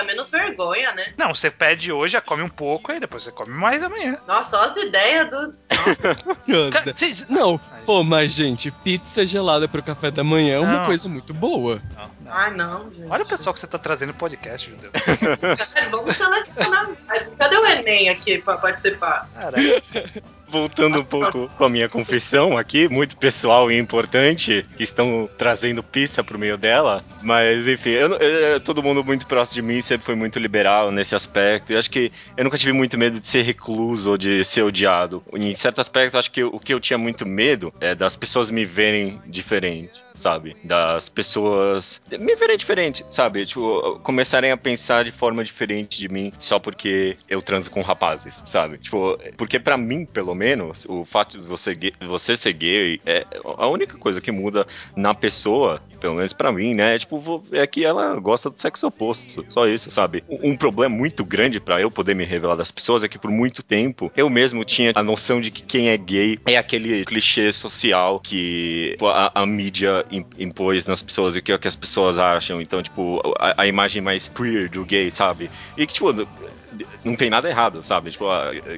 Dá 0.01 0.03
menos 0.07 0.31
vergonha, 0.31 0.91
né? 0.93 1.13
Não, 1.15 1.33
você 1.33 1.51
pede 1.51 1.91
hoje, 1.91 2.13
já 2.13 2.21
come 2.21 2.41
um 2.41 2.49
pouco, 2.49 2.91
aí 2.91 2.99
depois 2.99 3.21
você 3.23 3.31
come 3.31 3.51
mais 3.51 3.83
amanhã. 3.83 4.17
Nossa, 4.27 4.57
olha 4.59 4.71
as 4.71 4.77
ideias 4.77 5.29
do. 5.29 5.53
Cara, 6.71 6.95
Não, 7.29 7.59
pô, 7.85 8.03
mas 8.03 8.33
gente, 8.33 8.71
pizza 8.71 9.23
gelada 9.25 9.67
pro 9.67 9.83
café 9.83 10.09
da 10.09 10.23
manhã 10.23 10.55
é 10.55 10.59
uma 10.59 10.79
Não. 10.79 10.85
coisa 10.85 11.07
muito 11.07 11.33
boa. 11.35 11.79
Não, 11.95 12.09
Ai, 12.33 12.53
não, 12.55 12.89
gente. 12.91 13.09
Olha 13.09 13.23
o 13.23 13.27
pessoal 13.27 13.53
que 13.53 13.59
você 13.59 13.67
tá 13.67 13.77
trazendo 13.77 14.09
no 14.09 14.13
podcast, 14.15 14.69
judeu. 14.69 14.89
Cara, 14.91 15.89
Vamos 15.89 16.15
selecionar. 16.15 16.89
Cadê 17.37 17.57
o 17.57 17.65
Enem 17.65 18.09
aqui 18.09 18.37
pra 18.37 18.57
participar? 18.57 19.29
Caraca. 19.33 19.61
Voltando 20.47 20.99
um 20.99 21.05
pouco 21.05 21.49
com 21.57 21.63
a 21.63 21.69
minha 21.69 21.87
confissão 21.87 22.57
aqui, 22.57 22.89
muito 22.89 23.15
pessoal 23.15 23.71
e 23.71 23.77
importante, 23.79 24.65
que 24.75 24.83
estão 24.83 25.29
trazendo 25.37 25.81
pizza 25.81 26.25
pro 26.25 26.37
meio 26.37 26.57
dela. 26.57 26.99
Mas, 27.23 27.65
enfim, 27.69 27.91
eu 27.91 28.13
eu- 28.15 28.59
todo 28.59 28.83
mundo 28.83 29.01
muito 29.01 29.25
próximo 29.25 29.55
de 29.55 29.61
mim 29.61 29.81
sempre 29.81 30.05
foi 30.05 30.15
muito 30.15 30.37
liberal 30.39 30.91
nesse 30.91 31.15
aspecto. 31.15 31.71
E 31.71 31.77
acho 31.77 31.89
que 31.89 32.11
eu 32.35 32.43
nunca 32.43 32.57
tive 32.57 32.73
muito 32.73 32.97
medo 32.97 33.19
de 33.21 33.27
ser 33.29 33.43
recluso 33.43 34.11
ou 34.11 34.17
de 34.17 34.43
ser 34.43 34.63
odiado. 34.63 35.23
Em 35.33 35.55
certo 35.55 35.79
aspecto, 35.79 36.17
acho 36.17 36.29
que 36.31 36.43
o 36.43 36.59
que 36.59 36.73
eu 36.73 36.81
tinha 36.81 36.97
muito 36.97 37.25
medo 37.25 37.73
é 37.79 37.95
das 37.95 38.17
pessoas 38.17 38.51
me 38.51 38.65
verem 38.65 39.21
diferente. 39.27 39.93
Sabe? 40.15 40.55
Das 40.63 41.09
pessoas 41.09 42.01
me 42.11 42.35
verem 42.35 42.57
diferente, 42.57 43.05
sabe? 43.09 43.45
Tipo, 43.45 43.99
começarem 44.03 44.51
a 44.51 44.57
pensar 44.57 45.03
de 45.03 45.11
forma 45.11 45.43
diferente 45.43 45.97
de 45.97 46.09
mim 46.09 46.31
só 46.39 46.59
porque 46.59 47.17
eu 47.29 47.41
transo 47.41 47.71
com 47.71 47.81
rapazes, 47.81 48.41
sabe? 48.45 48.77
Tipo, 48.77 49.17
porque 49.37 49.59
pra 49.59 49.77
mim, 49.77 50.05
pelo 50.05 50.35
menos, 50.35 50.85
o 50.87 51.05
fato 51.05 51.39
de 51.39 51.45
você, 51.45 51.73
você 52.01 52.37
ser 52.37 52.53
gay 52.53 53.01
é 53.05 53.25
a 53.57 53.67
única 53.67 53.97
coisa 53.97 54.21
que 54.21 54.31
muda 54.31 54.67
na 54.95 55.13
pessoa, 55.13 55.81
pelo 55.99 56.15
menos 56.15 56.33
para 56.33 56.51
mim, 56.51 56.73
né? 56.73 56.95
É, 56.95 56.99
tipo, 56.99 57.43
é 57.51 57.65
que 57.65 57.85
ela 57.85 58.15
gosta 58.19 58.49
do 58.49 58.59
sexo 58.59 58.87
oposto. 58.87 59.45
Só 59.49 59.67
isso, 59.67 59.89
sabe? 59.89 60.23
Um 60.29 60.57
problema 60.57 60.95
muito 60.95 61.23
grande 61.23 61.59
para 61.59 61.81
eu 61.81 61.89
poder 61.89 62.13
me 62.13 62.25
revelar 62.25 62.55
das 62.55 62.71
pessoas 62.71 63.03
é 63.03 63.07
que 63.07 63.17
por 63.17 63.31
muito 63.31 63.63
tempo 63.63 64.11
eu 64.15 64.29
mesmo 64.29 64.63
tinha 64.63 64.91
a 64.95 65.03
noção 65.03 65.39
de 65.39 65.51
que 65.51 65.63
quem 65.63 65.89
é 65.89 65.97
gay 65.97 66.39
é 66.45 66.57
aquele 66.57 67.05
clichê 67.05 67.51
social 67.51 68.19
que 68.19 68.97
a, 69.01 69.41
a 69.41 69.45
mídia 69.45 70.00
impôs 70.37 70.85
nas 70.85 71.01
pessoas 71.01 71.35
e 71.35 71.39
o 71.39 71.41
que, 71.41 71.57
que 71.57 71.67
as 71.67 71.75
pessoas 71.75 72.17
acham. 72.17 72.61
Então, 72.61 72.81
tipo, 72.81 73.21
a, 73.37 73.63
a 73.63 73.67
imagem 73.67 74.01
mais 74.01 74.27
queer 74.27 74.69
do 74.69 74.85
gay, 74.85 75.11
sabe? 75.11 75.49
E 75.77 75.85
que, 75.85 75.93
tipo, 75.93 76.11
não 77.03 77.15
tem 77.15 77.29
nada 77.29 77.49
errado, 77.49 77.83
sabe? 77.83 78.11
Tipo, 78.11 78.25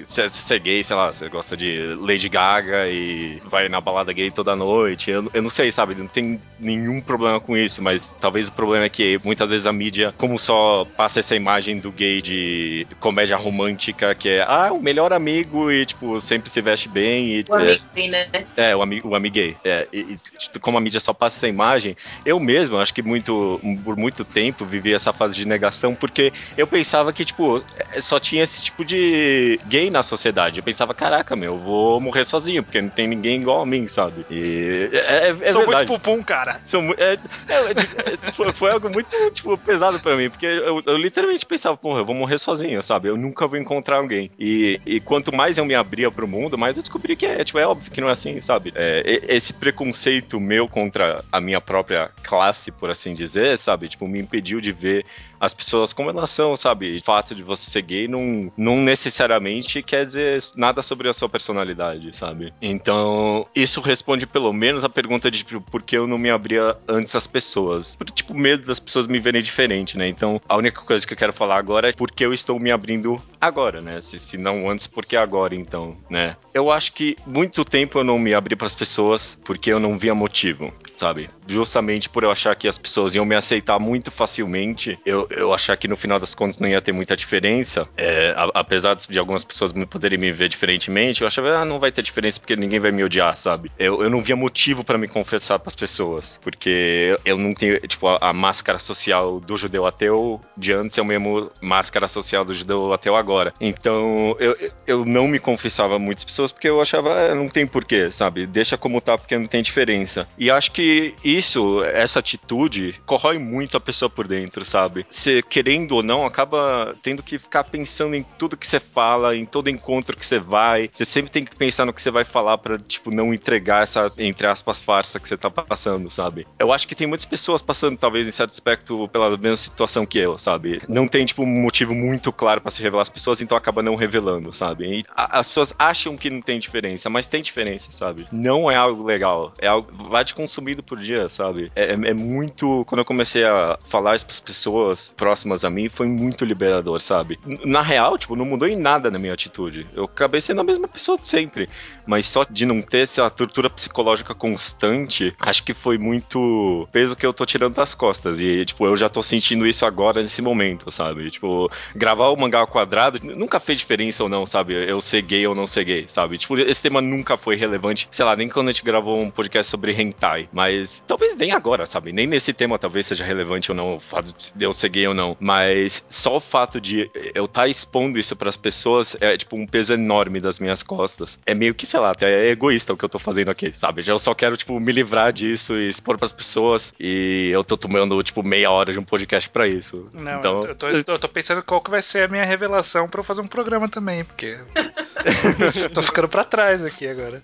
se 0.09 0.29
você 0.29 0.55
é 0.55 0.59
gay, 0.59 0.83
sei 0.83 0.95
lá, 0.95 1.11
você 1.11 1.29
gosta 1.29 1.55
de 1.55 1.95
Lady 1.99 2.29
Gaga 2.29 2.87
e 2.87 3.41
vai 3.45 3.69
na 3.69 3.79
balada 3.79 4.13
gay 4.13 4.31
toda 4.31 4.55
noite. 4.55 5.11
Eu, 5.11 5.29
eu 5.33 5.41
não 5.41 5.49
sei, 5.49 5.71
sabe? 5.71 5.95
Não 5.95 6.07
tem 6.07 6.41
nenhum 6.59 7.01
problema 7.01 7.39
com 7.39 7.55
isso, 7.55 7.81
mas 7.81 8.15
talvez 8.19 8.47
o 8.47 8.51
problema 8.51 8.85
é 8.85 8.89
que 8.89 9.19
muitas 9.23 9.49
vezes 9.49 9.65
a 9.65 9.73
mídia, 9.73 10.13
como 10.17 10.39
só 10.39 10.85
passa 10.97 11.19
essa 11.19 11.35
imagem 11.35 11.79
do 11.79 11.91
gay 11.91 12.21
de 12.21 12.87
comédia 12.99 13.37
romântica, 13.37 14.15
que 14.15 14.29
é, 14.29 14.45
ah, 14.47 14.71
o 14.71 14.81
melhor 14.81 15.13
amigo 15.13 15.71
e, 15.71 15.85
tipo, 15.85 16.19
sempre 16.19 16.49
se 16.49 16.61
veste 16.61 16.89
bem. 16.89 17.39
E, 17.39 17.45
o 17.47 17.55
é, 17.57 17.79
amigo 17.91 18.11
né? 18.11 18.47
É, 18.57 18.75
o 18.75 18.81
amigo, 18.81 19.09
o 19.09 19.15
amigo 19.15 19.35
gay. 19.35 19.55
É, 19.63 19.87
e, 19.91 19.99
e, 19.99 20.17
tipo, 20.37 20.59
como 20.59 20.77
a 20.77 20.81
mídia 20.81 20.99
só 20.99 21.12
passa 21.13 21.37
essa 21.37 21.47
imagem, 21.47 21.95
eu 22.25 22.39
mesmo, 22.39 22.77
acho 22.77 22.93
que 22.93 23.01
muito, 23.01 23.59
por 23.83 23.95
muito 23.97 24.25
tempo, 24.25 24.65
vivi 24.65 24.93
essa 24.93 25.13
fase 25.13 25.35
de 25.35 25.45
negação, 25.45 25.95
porque 25.95 26.33
eu 26.57 26.67
pensava 26.67 27.13
que, 27.13 27.25
tipo, 27.25 27.63
é, 27.91 28.01
só 28.01 28.19
tinha 28.19 28.43
esse 28.43 28.61
tipo 28.61 28.83
de 28.85 29.59
gay 29.65 29.89
na 29.89 30.03
sociedade. 30.03 30.59
Eu 30.59 30.63
pensava, 30.63 30.93
caraca, 30.93 31.35
meu, 31.35 31.53
eu 31.53 31.59
vou 31.59 32.01
morrer 32.01 32.23
sozinho, 32.23 32.63
porque 32.63 32.81
não 32.81 32.89
tem 32.89 33.07
ninguém 33.07 33.41
igual 33.41 33.61
a 33.61 33.65
mim, 33.65 33.87
sabe? 33.87 34.25
E 34.29 34.89
é, 34.93 34.97
é, 34.97 35.29
é 35.29 35.51
Sou 35.51 35.61
verdade. 35.61 35.89
muito 35.89 36.01
pupum, 36.01 36.23
cara. 36.23 36.61
Sou, 36.65 36.81
é, 36.97 37.13
é, 37.13 38.31
foi, 38.31 38.51
foi, 38.51 38.71
algo 38.71 38.89
muito, 38.89 39.09
tipo, 39.31 39.57
pesado 39.57 39.99
pra 39.99 40.15
mim, 40.15 40.29
porque 40.29 40.45
eu, 40.45 40.81
eu, 40.85 40.97
literalmente 40.97 41.45
pensava, 41.45 41.77
porra, 41.77 42.01
eu 42.01 42.05
vou 42.05 42.15
morrer 42.15 42.37
sozinho, 42.37 42.81
sabe? 42.81 43.09
Eu 43.09 43.17
nunca 43.17 43.47
vou 43.47 43.57
encontrar 43.57 43.97
alguém. 43.97 44.31
E, 44.39 44.79
e 44.85 44.99
quanto 44.99 45.33
mais 45.33 45.57
eu 45.57 45.65
me 45.65 45.75
abria 45.75 46.11
pro 46.11 46.27
mundo, 46.27 46.57
mais 46.57 46.77
eu 46.77 46.83
descobri 46.83 47.15
que 47.15 47.25
é, 47.25 47.43
tipo, 47.43 47.59
é 47.59 47.67
óbvio 47.67 47.91
que 47.91 48.01
não 48.01 48.09
é 48.09 48.13
assim, 48.13 48.39
sabe? 48.41 48.71
esse 49.05 49.53
preconceito 49.53 50.39
meu 50.39 50.67
contra 50.67 51.02
a 51.31 51.41
minha 51.41 51.61
própria 51.61 52.11
classe, 52.23 52.71
por 52.71 52.89
assim 52.89 53.13
dizer, 53.13 53.57
sabe? 53.57 53.87
Tipo, 53.89 54.07
me 54.07 54.19
impediu 54.19 54.59
de 54.61 54.71
ver 54.71 55.05
as 55.43 55.53
pessoas 55.53 55.91
como 55.91 56.09
elas 56.09 56.29
são, 56.29 56.55
sabe? 56.55 56.99
O 56.99 57.03
fato 57.03 57.35
de 57.35 57.43
você 57.43 57.69
ser 57.69 57.81
gay 57.81 58.07
não, 58.07 58.49
não 58.55 58.77
necessariamente 58.77 59.83
quer 59.83 60.05
dizer 60.05 60.41
nada 60.55 60.81
sobre 60.81 61.09
a 61.09 61.13
sua 61.13 61.27
personalidade, 61.27 62.15
sabe? 62.15 62.53
Então, 62.61 63.45
isso 63.53 63.81
responde 63.81 64.25
pelo 64.25 64.53
menos 64.53 64.85
a 64.85 64.89
pergunta 64.89 65.29
de 65.29 65.39
tipo, 65.39 65.59
por 65.59 65.83
que 65.83 65.97
eu 65.97 66.07
não 66.07 66.17
me 66.17 66.29
abria 66.29 66.77
antes 66.87 67.13
às 67.13 67.27
pessoas. 67.27 67.93
Por, 67.93 68.09
tipo, 68.09 68.33
medo 68.33 68.65
das 68.65 68.79
pessoas 68.79 69.05
me 69.05 69.19
verem 69.19 69.43
diferente, 69.43 69.97
né? 69.97 70.07
Então, 70.07 70.39
a 70.47 70.55
única 70.55 70.79
coisa 70.79 71.05
que 71.05 71.11
eu 71.11 71.17
quero 71.17 71.33
falar 71.33 71.57
agora 71.57 71.89
é 71.89 71.93
por 71.93 72.09
que 72.09 72.25
eu 72.25 72.33
estou 72.33 72.57
me 72.57 72.71
abrindo 72.71 73.21
agora, 73.41 73.81
né? 73.81 74.01
Se, 74.01 74.17
se 74.19 74.37
não 74.37 74.69
antes, 74.69 74.87
por 74.87 75.05
que 75.05 75.17
agora, 75.17 75.53
então, 75.53 75.97
né? 76.09 76.37
Eu 76.53 76.71
acho 76.71 76.93
que 76.93 77.17
muito 77.27 77.65
tempo 77.65 77.99
eu 77.99 78.03
não 78.03 78.17
me 78.17 78.33
abri 78.33 78.55
para 78.55 78.67
as 78.67 78.75
pessoas 78.75 79.37
porque 79.43 79.73
eu 79.73 79.79
não 79.79 79.97
via 79.97 80.15
motivo, 80.15 80.71
sabe? 80.95 81.29
Justamente 81.47 82.07
por 82.07 82.23
eu 82.23 82.31
achar 82.31 82.55
que 82.55 82.67
as 82.67 82.77
pessoas 82.77 83.13
iam 83.13 83.25
me 83.25 83.35
aceitar 83.35 83.79
muito 83.79 84.09
facilmente, 84.09 84.97
eu, 85.05 85.27
eu 85.37 85.53
achar 85.53 85.75
que 85.77 85.87
no 85.87 85.95
final 85.95 86.19
das 86.19 86.33
contas 86.33 86.59
não 86.59 86.67
ia 86.67 86.81
ter 86.81 86.91
muita 86.91 87.15
diferença, 87.15 87.87
é, 87.97 88.33
a, 88.35 88.49
apesar 88.53 88.95
de 88.95 89.19
algumas 89.19 89.43
pessoas 89.43 89.73
poderem 89.89 90.17
me 90.17 90.31
ver 90.31 90.49
diferentemente, 90.49 91.21
eu 91.21 91.27
achava, 91.27 91.57
ah, 91.57 91.65
não 91.65 91.79
vai 91.79 91.91
ter 91.91 92.01
diferença 92.01 92.39
porque 92.39 92.55
ninguém 92.55 92.79
vai 92.79 92.91
me 92.91 93.03
odiar, 93.03 93.35
sabe? 93.37 93.71
Eu, 93.77 94.03
eu 94.03 94.09
não 94.09 94.21
via 94.21 94.35
motivo 94.35 94.83
para 94.83 94.97
me 94.97 95.07
confessar 95.07 95.59
para 95.59 95.69
as 95.69 95.75
pessoas, 95.75 96.39
porque 96.41 97.17
eu 97.25 97.37
não 97.37 97.53
tenho, 97.53 97.79
tipo, 97.81 98.07
a, 98.07 98.17
a, 98.21 98.33
máscara 98.33 98.79
social 98.79 99.39
do 99.39 99.57
judeu 99.57 99.85
ateu 99.85 100.41
de 100.57 100.73
antes 100.73 100.97
é 100.97 101.01
o 101.01 101.05
mesmo 101.05 101.51
máscara 101.61 102.07
social 102.07 102.43
do 102.43 102.53
judeu 102.53 102.93
ateu 102.93 103.15
agora. 103.15 103.53
Então, 103.59 104.35
eu, 104.39 104.57
eu 104.85 105.05
não 105.05 105.27
me 105.27 105.39
confessava 105.39 105.95
a 105.95 105.99
muitas 105.99 106.23
pessoas 106.23 106.51
porque 106.51 106.67
eu 106.67 106.81
achava, 106.81 107.31
ah, 107.31 107.35
não 107.35 107.47
tem 107.47 107.65
porquê, 107.65 108.11
sabe? 108.11 108.45
Deixa 108.45 108.77
como 108.77 109.01
tá 109.01 109.17
porque 109.17 109.37
não 109.37 109.45
tem 109.45 109.61
diferença. 109.61 110.27
E 110.37 110.49
acho 110.49 110.71
que 110.71 111.15
isso, 111.23 111.83
essa 111.83 112.19
atitude, 112.19 112.95
corrói 113.05 113.37
muito 113.37 113.77
a 113.77 113.79
pessoa 113.79 114.09
por 114.09 114.27
dentro, 114.27 114.65
sabe? 114.65 115.05
Você, 115.23 115.41
querendo 115.41 115.93
ou 115.93 116.03
não, 116.03 116.25
acaba 116.25 116.93
tendo 117.01 117.23
que 117.23 117.39
ficar 117.39 117.63
pensando 117.63 118.13
em 118.13 118.23
tudo 118.37 118.57
que 118.57 118.67
você 118.67 118.77
fala, 118.77 119.33
em 119.33 119.45
todo 119.45 119.69
encontro 119.69 120.17
que 120.17 120.25
você 120.25 120.37
vai. 120.37 120.89
Você 120.91 121.05
sempre 121.05 121.31
tem 121.31 121.45
que 121.45 121.55
pensar 121.55 121.85
no 121.85 121.93
que 121.93 122.01
você 122.01 122.11
vai 122.11 122.25
falar 122.25 122.57
para 122.57 122.77
tipo, 122.77 123.09
não 123.09 123.33
entregar 123.33 123.83
essa, 123.83 124.11
entre 124.17 124.45
aspas, 124.45 124.81
farsa 124.81 125.21
que 125.21 125.27
você 125.29 125.37
tá 125.37 125.49
passando, 125.49 126.11
sabe? 126.11 126.45
Eu 126.59 126.73
acho 126.73 126.85
que 126.85 126.93
tem 126.93 127.07
muitas 127.07 127.23
pessoas 127.23 127.61
passando, 127.61 127.97
talvez, 127.97 128.27
em 128.27 128.31
certo 128.31 128.49
aspecto, 128.49 129.07
pela 129.13 129.37
mesma 129.37 129.55
situação 129.55 130.05
que 130.05 130.17
eu, 130.19 130.37
sabe? 130.37 130.81
Não 130.89 131.07
tem, 131.07 131.25
tipo, 131.25 131.43
um 131.43 131.61
motivo 131.61 131.95
muito 131.95 132.33
claro 132.33 132.59
para 132.59 132.71
se 132.71 132.83
revelar 132.83 133.03
as 133.03 133.09
pessoas, 133.09 133.41
então 133.41 133.57
acaba 133.57 133.81
não 133.81 133.95
revelando, 133.95 134.53
sabe? 134.53 134.99
E 134.99 135.05
as 135.15 135.47
pessoas 135.47 135.73
acham 135.79 136.17
que 136.17 136.29
não 136.29 136.41
tem 136.41 136.59
diferença, 136.59 137.09
mas 137.09 137.27
tem 137.27 137.41
diferença, 137.41 137.93
sabe? 137.93 138.27
Não 138.29 138.69
é 138.69 138.75
algo 138.75 139.03
legal. 139.05 139.53
É 139.57 139.67
algo. 139.67 139.89
Vai 140.09 140.25
te 140.25 140.33
consumindo 140.33 140.83
por 140.83 140.99
dia, 140.99 141.29
sabe? 141.29 141.71
É, 141.77 141.91
é, 141.91 141.93
é 141.93 142.13
muito. 142.13 142.83
Quando 142.87 142.99
eu 142.99 143.05
comecei 143.05 143.45
a 143.45 143.79
falar 143.87 144.17
isso 144.17 144.25
pras 144.25 144.41
pessoas 144.41 145.12
próximas 145.15 145.63
a 145.63 145.69
mim, 145.69 145.89
foi 145.89 146.07
muito 146.07 146.45
liberador, 146.45 146.99
sabe? 146.99 147.39
Na 147.65 147.81
real, 147.81 148.17
tipo, 148.17 148.35
não 148.35 148.45
mudou 148.45 148.67
em 148.67 148.75
nada 148.75 149.09
na 149.09 149.19
minha 149.19 149.33
atitude. 149.33 149.87
Eu 149.93 150.05
acabei 150.05 150.41
sendo 150.41 150.61
a 150.61 150.63
mesma 150.63 150.87
pessoa 150.87 151.17
de 151.17 151.27
sempre. 151.27 151.69
Mas 152.05 152.27
só 152.27 152.45
de 152.49 152.65
não 152.65 152.81
ter 152.81 152.99
essa 152.99 153.29
tortura 153.29 153.69
psicológica 153.69 154.35
constante, 154.35 155.33
acho 155.39 155.63
que 155.63 155.73
foi 155.73 155.97
muito 155.97 156.87
peso 156.91 157.15
que 157.15 157.25
eu 157.25 157.33
tô 157.33 157.45
tirando 157.45 157.75
das 157.75 157.95
costas. 157.95 158.41
E, 158.41 158.65
tipo, 158.65 158.85
eu 158.85 158.95
já 158.95 159.09
tô 159.09 159.23
sentindo 159.23 159.65
isso 159.65 159.85
agora 159.85 160.21
nesse 160.21 160.41
momento, 160.41 160.91
sabe? 160.91 161.29
Tipo, 161.29 161.71
gravar 161.95 162.29
o 162.29 162.35
mangá 162.35 162.59
ao 162.59 162.67
quadrado 162.67 163.19
nunca 163.23 163.59
fez 163.59 163.79
diferença 163.79 164.23
ou 164.23 164.29
não, 164.29 164.45
sabe? 164.45 164.73
Eu 164.73 164.99
ser 165.01 165.21
gay 165.21 165.45
ou 165.47 165.55
não 165.55 165.67
ser 165.67 165.83
gay, 165.85 166.05
sabe? 166.07 166.37
Tipo, 166.37 166.57
esse 166.59 166.81
tema 166.81 167.01
nunca 167.01 167.37
foi 167.37 167.55
relevante, 167.55 168.07
sei 168.11 168.25
lá, 168.25 168.35
nem 168.35 168.49
quando 168.49 168.69
a 168.69 168.71
gente 168.71 168.83
gravou 168.83 169.19
um 169.19 169.29
podcast 169.29 169.69
sobre 169.69 169.91
hentai. 169.93 170.49
Mas 170.51 171.03
talvez 171.07 171.35
nem 171.35 171.51
agora, 171.51 171.85
sabe? 171.85 172.11
Nem 172.11 172.27
nesse 172.27 172.53
tema 172.53 172.79
talvez 172.79 173.05
seja 173.05 173.23
relevante 173.23 173.71
ou 173.71 173.77
não, 173.77 173.95
o 173.95 173.99
fato 173.99 174.33
de 174.55 174.65
eu 174.65 174.73
ser 174.73 174.89
gay 174.93 175.07
ou 175.07 175.13
não. 175.13 175.35
Mas 175.39 176.03
só 176.07 176.37
o 176.37 176.39
fato 176.39 176.79
de 176.79 177.09
eu 177.35 177.45
estar 177.45 177.61
tá 177.61 177.67
expondo 177.67 178.19
isso 178.19 178.35
para 178.35 178.49
as 178.49 178.57
pessoas 178.57 179.15
é, 179.19 179.37
tipo, 179.37 179.55
um 179.55 179.65
peso 179.65 179.93
enorme 179.93 180.39
das 180.39 180.59
minhas 180.59 180.83
costas. 180.83 181.37
É 181.45 181.53
meio 181.53 181.73
que, 181.73 181.85
sei 181.85 181.99
lá, 181.99 182.11
até 182.11 182.47
é 182.47 182.49
egoísta 182.49 182.93
o 182.93 182.97
que 182.97 183.03
eu 183.03 183.09
tô 183.09 183.19
fazendo 183.19 183.51
aqui, 183.51 183.71
sabe? 183.73 184.03
Eu 184.05 184.19
só 184.19 184.33
quero, 184.33 184.55
tipo, 184.55 184.79
me 184.79 184.91
livrar 184.91 185.33
disso 185.33 185.75
e 185.75 185.89
expor 185.89 186.17
pras 186.17 186.31
pessoas. 186.31 186.93
E 186.99 187.49
eu 187.51 187.63
tô 187.63 187.75
tomando, 187.75 188.21
tipo, 188.23 188.43
meia 188.43 188.69
hora 188.71 188.93
de 188.93 188.99
um 188.99 189.03
podcast 189.03 189.49
para 189.49 189.67
isso. 189.67 190.09
Não, 190.13 190.37
então... 190.37 190.61
eu, 190.61 190.75
tô, 190.75 190.87
eu 190.89 191.19
tô 191.19 191.27
pensando 191.27 191.63
qual 191.63 191.81
que 191.81 191.89
vai 191.89 192.01
ser 192.01 192.25
a 192.25 192.27
minha 192.27 192.45
revelação 192.45 193.09
para 193.09 193.19
eu 193.19 193.23
fazer 193.23 193.41
um 193.41 193.47
programa 193.47 193.89
também, 193.89 194.23
porque. 194.23 194.59
tô 195.93 196.01
ficando 196.01 196.27
para 196.27 196.43
trás 196.43 196.83
aqui 196.83 197.07
agora. 197.07 197.41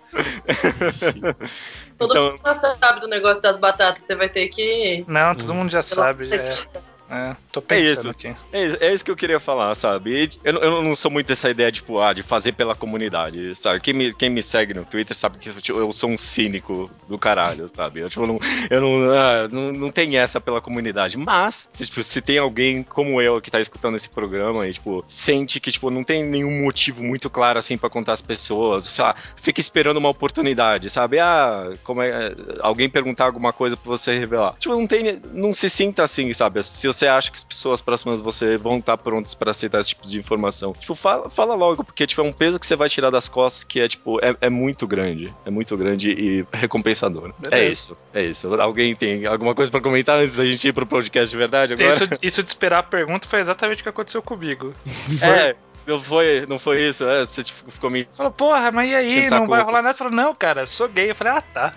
Todo 1.97 2.11
então... 2.11 2.31
mundo 2.31 2.77
sabe 2.79 2.99
do 2.99 3.07
negócio 3.07 3.41
das 3.41 3.57
batatas, 3.57 4.03
você 4.03 4.15
vai 4.15 4.29
ter 4.29 4.47
que. 4.47 5.03
Não, 5.07 5.33
todo 5.33 5.53
mundo 5.53 5.71
já 5.71 5.81
sabe. 5.81 6.33
É. 6.33 6.67
É, 7.09 7.35
tô 7.51 7.61
pensando 7.61 7.87
é 7.87 7.91
isso. 7.91 8.09
aqui. 8.09 8.27
É, 8.53 8.87
é, 8.87 8.93
isso 8.93 9.03
que 9.03 9.09
eu 9.09 9.15
queria 9.15 9.39
falar, 9.39 9.73
sabe? 9.73 10.29
Eu, 10.43 10.57
eu 10.59 10.83
não 10.83 10.93
sou 10.93 11.09
muito 11.09 11.27
dessa 11.27 11.49
ideia, 11.49 11.71
tipo, 11.71 11.99
ah, 11.99 12.13
de 12.13 12.21
fazer 12.21 12.51
pela 12.51 12.75
comunidade, 12.75 13.55
sabe? 13.55 13.79
Quem 13.79 13.93
me, 13.95 14.13
quem 14.13 14.29
me 14.29 14.43
segue 14.43 14.75
no 14.75 14.85
Twitter 14.85 15.15
sabe 15.15 15.39
que 15.39 15.49
tipo, 15.61 15.79
eu 15.79 15.91
sou 15.91 16.09
um 16.11 16.17
cínico 16.17 16.89
do 17.07 17.17
caralho, 17.17 17.67
sabe? 17.67 18.01
Eu, 18.01 18.09
tipo, 18.09 18.27
não, 18.27 18.39
eu 18.69 18.79
não, 18.79 19.11
ah, 19.11 19.47
não, 19.51 19.71
não 19.71 19.91
tem 19.91 20.17
essa 20.17 20.39
pela 20.39 20.61
comunidade. 20.61 21.17
Mas, 21.17 21.67
se, 21.73 21.87
tipo, 21.87 22.03
se 22.03 22.21
tem 22.21 22.37
alguém 22.37 22.83
como 22.83 23.19
eu 23.19 23.41
que 23.41 23.49
tá 23.49 23.59
escutando 23.59 23.95
esse 23.95 24.09
programa 24.09 24.67
e, 24.67 24.73
tipo, 24.73 25.03
sente 25.07 25.59
que, 25.59 25.71
tipo, 25.71 25.89
não 25.89 26.03
tem 26.03 26.23
nenhum 26.23 26.63
motivo 26.63 27.03
muito 27.03 27.27
claro, 27.27 27.57
assim, 27.57 27.75
para 27.75 27.89
contar 27.89 28.13
às 28.13 28.21
pessoas, 28.21 28.85
sei 28.85 29.03
lá, 29.03 29.15
fica 29.41 29.59
esperando 29.59 29.97
uma 29.97 30.09
oportunidade, 30.09 30.89
sabe? 30.91 31.17
Ah, 31.19 31.71
como 31.83 32.03
é... 32.03 32.35
Alguém 32.59 32.87
perguntar 32.87 33.25
alguma 33.25 33.51
coisa 33.51 33.75
pra 33.75 33.89
você 33.89 34.19
revelar. 34.19 34.55
Tipo, 34.59 34.75
não 34.75 34.85
tem... 34.85 35.19
Não 35.33 35.51
se 35.53 35.69
sinta 35.69 36.03
assim, 36.03 36.31
sabe? 36.33 36.61
Se 36.61 36.85
você 36.85 36.98
você 36.99 37.07
acha 37.07 37.31
que 37.31 37.37
as 37.37 37.43
pessoas 37.43 37.81
próximas 37.81 38.19
de 38.19 38.23
você 38.25 38.57
vão 38.57 38.77
estar 38.77 38.97
prontas 38.97 39.33
para 39.33 39.51
aceitar 39.51 39.79
esse 39.79 39.89
tipo 39.89 40.05
de 40.05 40.19
informação? 40.19 40.73
Tipo, 40.73 40.95
fala, 40.95 41.29
fala 41.29 41.55
logo, 41.55 41.83
porque 41.83 42.05
tipo, 42.05 42.21
é 42.21 42.23
um 42.23 42.33
peso 42.33 42.59
que 42.59 42.67
você 42.67 42.75
vai 42.75 42.89
tirar 42.89 43.09
das 43.09 43.29
costas 43.29 43.63
que 43.63 43.79
é, 43.79 43.87
tipo, 43.87 44.19
é, 44.23 44.35
é 44.41 44.49
muito 44.49 44.85
grande. 44.85 45.33
É 45.45 45.49
muito 45.49 45.75
grande 45.77 46.09
e 46.09 46.45
recompensador. 46.51 47.33
É 47.43 47.49
Beleza. 47.49 47.55
É 47.55 47.69
isso. 47.69 47.97
É 48.13 48.23
isso. 48.23 48.53
Alguém 48.55 48.95
tem 48.95 49.25
alguma 49.25 49.55
coisa 49.55 49.71
para 49.71 49.81
comentar 49.81 50.17
antes 50.19 50.35
da 50.35 50.45
gente 50.45 50.67
ir 50.67 50.73
pro 50.73 50.85
podcast 50.85 51.29
de 51.29 51.37
verdade 51.37 51.73
agora? 51.73 51.89
Isso, 51.89 52.07
isso 52.21 52.43
de 52.43 52.49
esperar 52.49 52.79
a 52.79 52.83
pergunta 52.83 53.27
foi 53.27 53.39
exatamente 53.39 53.79
o 53.79 53.83
que 53.83 53.89
aconteceu 53.89 54.21
comigo. 54.21 54.73
é. 55.23 55.55
Não 55.87 55.99
foi, 56.03 56.45
não 56.47 56.59
foi 56.59 56.83
isso, 56.83 57.07
é? 57.07 57.25
Você 57.25 57.43
tipo, 57.43 57.71
ficou 57.71 57.89
me. 57.89 58.07
Falou, 58.15 58.31
porra, 58.31 58.69
mas 58.69 58.91
e 58.91 58.95
aí? 58.95 59.29
Não 59.29 59.47
vai 59.47 59.63
rolar 59.63 59.81
nada? 59.81 59.97
Falou, 59.97 60.13
não, 60.13 60.35
cara, 60.35 60.67
sou 60.67 60.87
gay. 60.87 61.09
Eu 61.09 61.15
falei, 61.15 61.33
ah, 61.33 61.41
tá. 61.41 61.73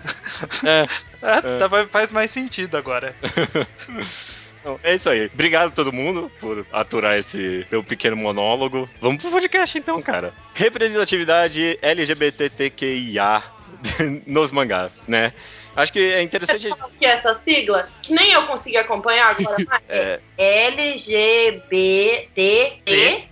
É. 0.63 0.85
ah, 1.23 1.41
é. 1.43 1.57
Tá, 1.57 1.87
faz 1.87 2.11
mais 2.11 2.29
sentido 2.29 2.77
agora. 2.77 3.15
Então, 4.63 4.79
é 4.81 4.95
isso 4.95 5.09
aí. 5.09 5.29
Obrigado 5.33 5.67
a 5.67 5.71
todo 5.71 5.91
mundo 5.91 6.31
por 6.39 6.65
aturar 6.71 7.17
esse 7.17 7.67
meu 7.69 7.83
pequeno 7.83 8.15
monólogo. 8.15 8.89
Vamos 9.01 9.21
pro 9.21 9.29
podcast 9.29 9.77
então, 9.77 10.01
cara. 10.01 10.33
Representatividade 10.53 11.77
LGBTQIA 11.81 13.43
nos 14.25 14.53
mangás, 14.53 15.01
né? 15.05 15.33
Acho 15.75 15.91
que 15.93 15.99
é 15.99 16.21
interessante. 16.21 16.69
que 16.99 17.05
é 17.05 17.09
essa 17.09 17.39
sigla, 17.43 17.87
que 18.01 18.13
nem 18.13 18.31
eu 18.31 18.45
consegui 18.45 18.77
acompanhar 18.77 19.31
agora 19.31 19.57
mais. 19.67 19.83
É, 19.89 20.19
LGBT 20.37 22.29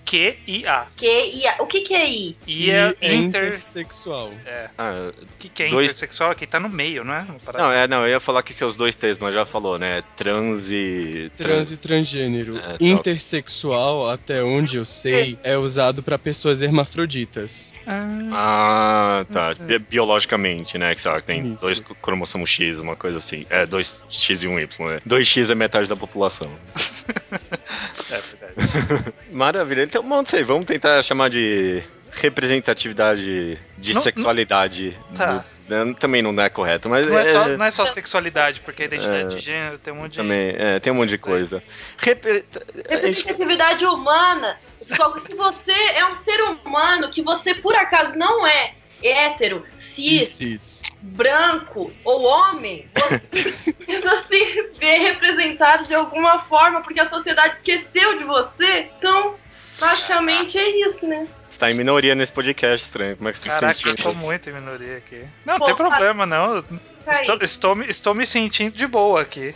Q-I-A. 0.05 0.87
QIA. 0.97 1.55
O 1.59 1.65
que 1.67 1.81
que 1.81 1.93
é 1.93 2.09
I? 2.09 2.35
E 2.45 2.69
é 2.69 2.93
é 2.99 3.13
inter... 3.13 3.47
intersexual. 3.47 4.31
ah, 4.77 5.11
O 5.17 5.37
que, 5.39 5.47
que 5.47 5.63
é 5.63 5.69
Dois- 5.69 5.85
intersexual? 5.85 6.35
Quem 6.35 6.45
tá 6.47 6.59
no 6.59 6.67
meio, 6.67 7.05
não 7.05 7.13
é? 7.13 7.25
Não, 7.57 7.71
é, 7.71 7.87
não, 7.87 8.01
eu 8.05 8.09
ia 8.09 8.19
falar 8.19 8.43
que, 8.43 8.53
que 8.53 8.61
é 8.61 8.65
os 8.65 8.75
dois 8.75 8.93
T's, 8.93 9.17
mas 9.17 9.33
já 9.33 9.45
falou, 9.45 9.79
né? 9.79 10.03
Trans 10.17 10.69
e. 10.69 11.31
Trans 11.37 11.71
e 11.71 11.77
transgênero. 11.77 12.57
É. 12.57 12.75
Intersexual, 12.81 14.09
até 14.09 14.43
onde 14.43 14.75
eu 14.77 14.85
sei, 14.85 15.39
é 15.43 15.57
usado 15.57 16.03
pra 16.03 16.17
pessoas 16.19 16.61
hermafroditas. 16.61 17.73
Ah, 17.87 18.01
Ah, 18.33 19.25
tá. 19.31 19.53
Bi- 19.53 19.79
Biologicamente, 19.79 20.77
né? 20.77 20.93
Que 20.95 21.07
lá, 21.07 21.21
tem 21.21 21.53
Isso. 21.53 21.61
dois 21.61 21.79
cromossomos 22.01 22.30
X, 22.45 22.79
uma 22.79 22.95
coisa 22.95 23.17
assim. 23.17 23.45
É, 23.49 23.65
dois 23.65 24.03
X 24.09 24.43
e 24.43 24.47
um 24.47 24.59
Y, 24.59 24.87
né? 24.89 24.99
Dois 25.05 25.27
X 25.27 25.49
é 25.49 25.55
metade 25.55 25.87
da 25.89 25.95
população. 25.95 26.51
é 28.09 28.21
verdade. 28.21 29.13
Maravilha. 29.31 29.83
Então, 29.83 30.03
não 30.03 30.25
sei, 30.25 30.43
vamos 30.43 30.65
tentar 30.65 31.01
chamar 31.03 31.29
de 31.29 31.83
representatividade 32.11 33.57
de 33.77 33.93
Não- 33.93 34.01
sexualidade. 34.01 34.97
Tá. 35.15 35.33
do- 35.37 35.51
né, 35.69 35.95
também 35.99 36.21
não 36.21 36.37
é 36.41 36.49
correto, 36.49 36.89
mas 36.89 37.07
Não 37.07 37.17
é, 37.17 37.25
só, 37.31 37.47
é- 37.47 37.55
não 37.57 37.65
é 37.65 37.71
só 37.71 37.85
sexualidade, 37.85 38.59
porque 38.59 38.83
a 38.83 38.85
identidade 38.87 39.33
É. 39.33 39.37
de 39.37 39.39
gênero 39.39 39.77
tem 39.77 39.93
um 39.93 39.97
monte 39.97 40.11
de. 40.13 40.17
também 40.17 40.53
é, 40.57 40.79
tem 40.81 40.91
um 40.91 40.95
monte 40.97 41.09
de 41.11 41.17
coisa. 41.17 41.63
Repre- 41.97 42.43
Representatividade 42.89 43.85
humana. 43.85 44.57
Se 44.81 44.93
você 45.33 45.71
é 45.95 46.05
um 46.05 46.13
ser 46.13 46.41
humano 46.41 47.09
que 47.09 47.21
você 47.21 47.53
por 47.53 47.73
acaso 47.73 48.17
não 48.17 48.45
é 48.45 48.73
hétero, 49.03 49.65
cis, 49.77 50.37
Cis. 50.37 50.83
branco 51.01 51.91
ou 52.03 52.23
homem, 52.23 52.87
você 53.31 53.73
precisa 53.73 54.23
se 54.29 54.69
ver 54.79 54.97
representado 54.99 55.85
de 55.85 55.93
alguma 55.93 56.39
forma, 56.39 56.81
porque 56.81 56.99
a 56.99 57.09
sociedade 57.09 57.55
esqueceu 57.57 58.17
de 58.17 58.23
você. 58.23 58.89
Então, 58.97 59.35
basicamente 59.79 60.57
é 60.57 60.87
isso, 60.87 61.05
né? 61.05 61.27
Você 61.51 61.59
tá 61.59 61.69
em 61.69 61.75
minoria 61.75 62.15
nesse 62.15 62.31
podcast, 62.31 62.85
estranho. 62.87 63.17
Como 63.17 63.27
é 63.29 63.33
que 63.33 63.37
você 63.39 63.49
tá 63.49 63.55
Caraca, 63.55 63.73
se 63.73 63.87
eu 63.87 63.95
tô 63.95 64.13
muito 64.13 64.49
em 64.49 64.53
minoria 64.53 64.97
aqui. 64.97 65.25
Não, 65.45 65.59
Pô, 65.59 65.65
tem 65.65 65.75
problema, 65.75 66.25
não. 66.25 66.63
Estou, 67.11 67.37
estou, 67.41 67.75
me- 67.75 67.87
estou 67.89 68.13
me 68.15 68.25
sentindo 68.25 68.75
de 68.75 68.87
boa 68.87 69.21
aqui. 69.21 69.53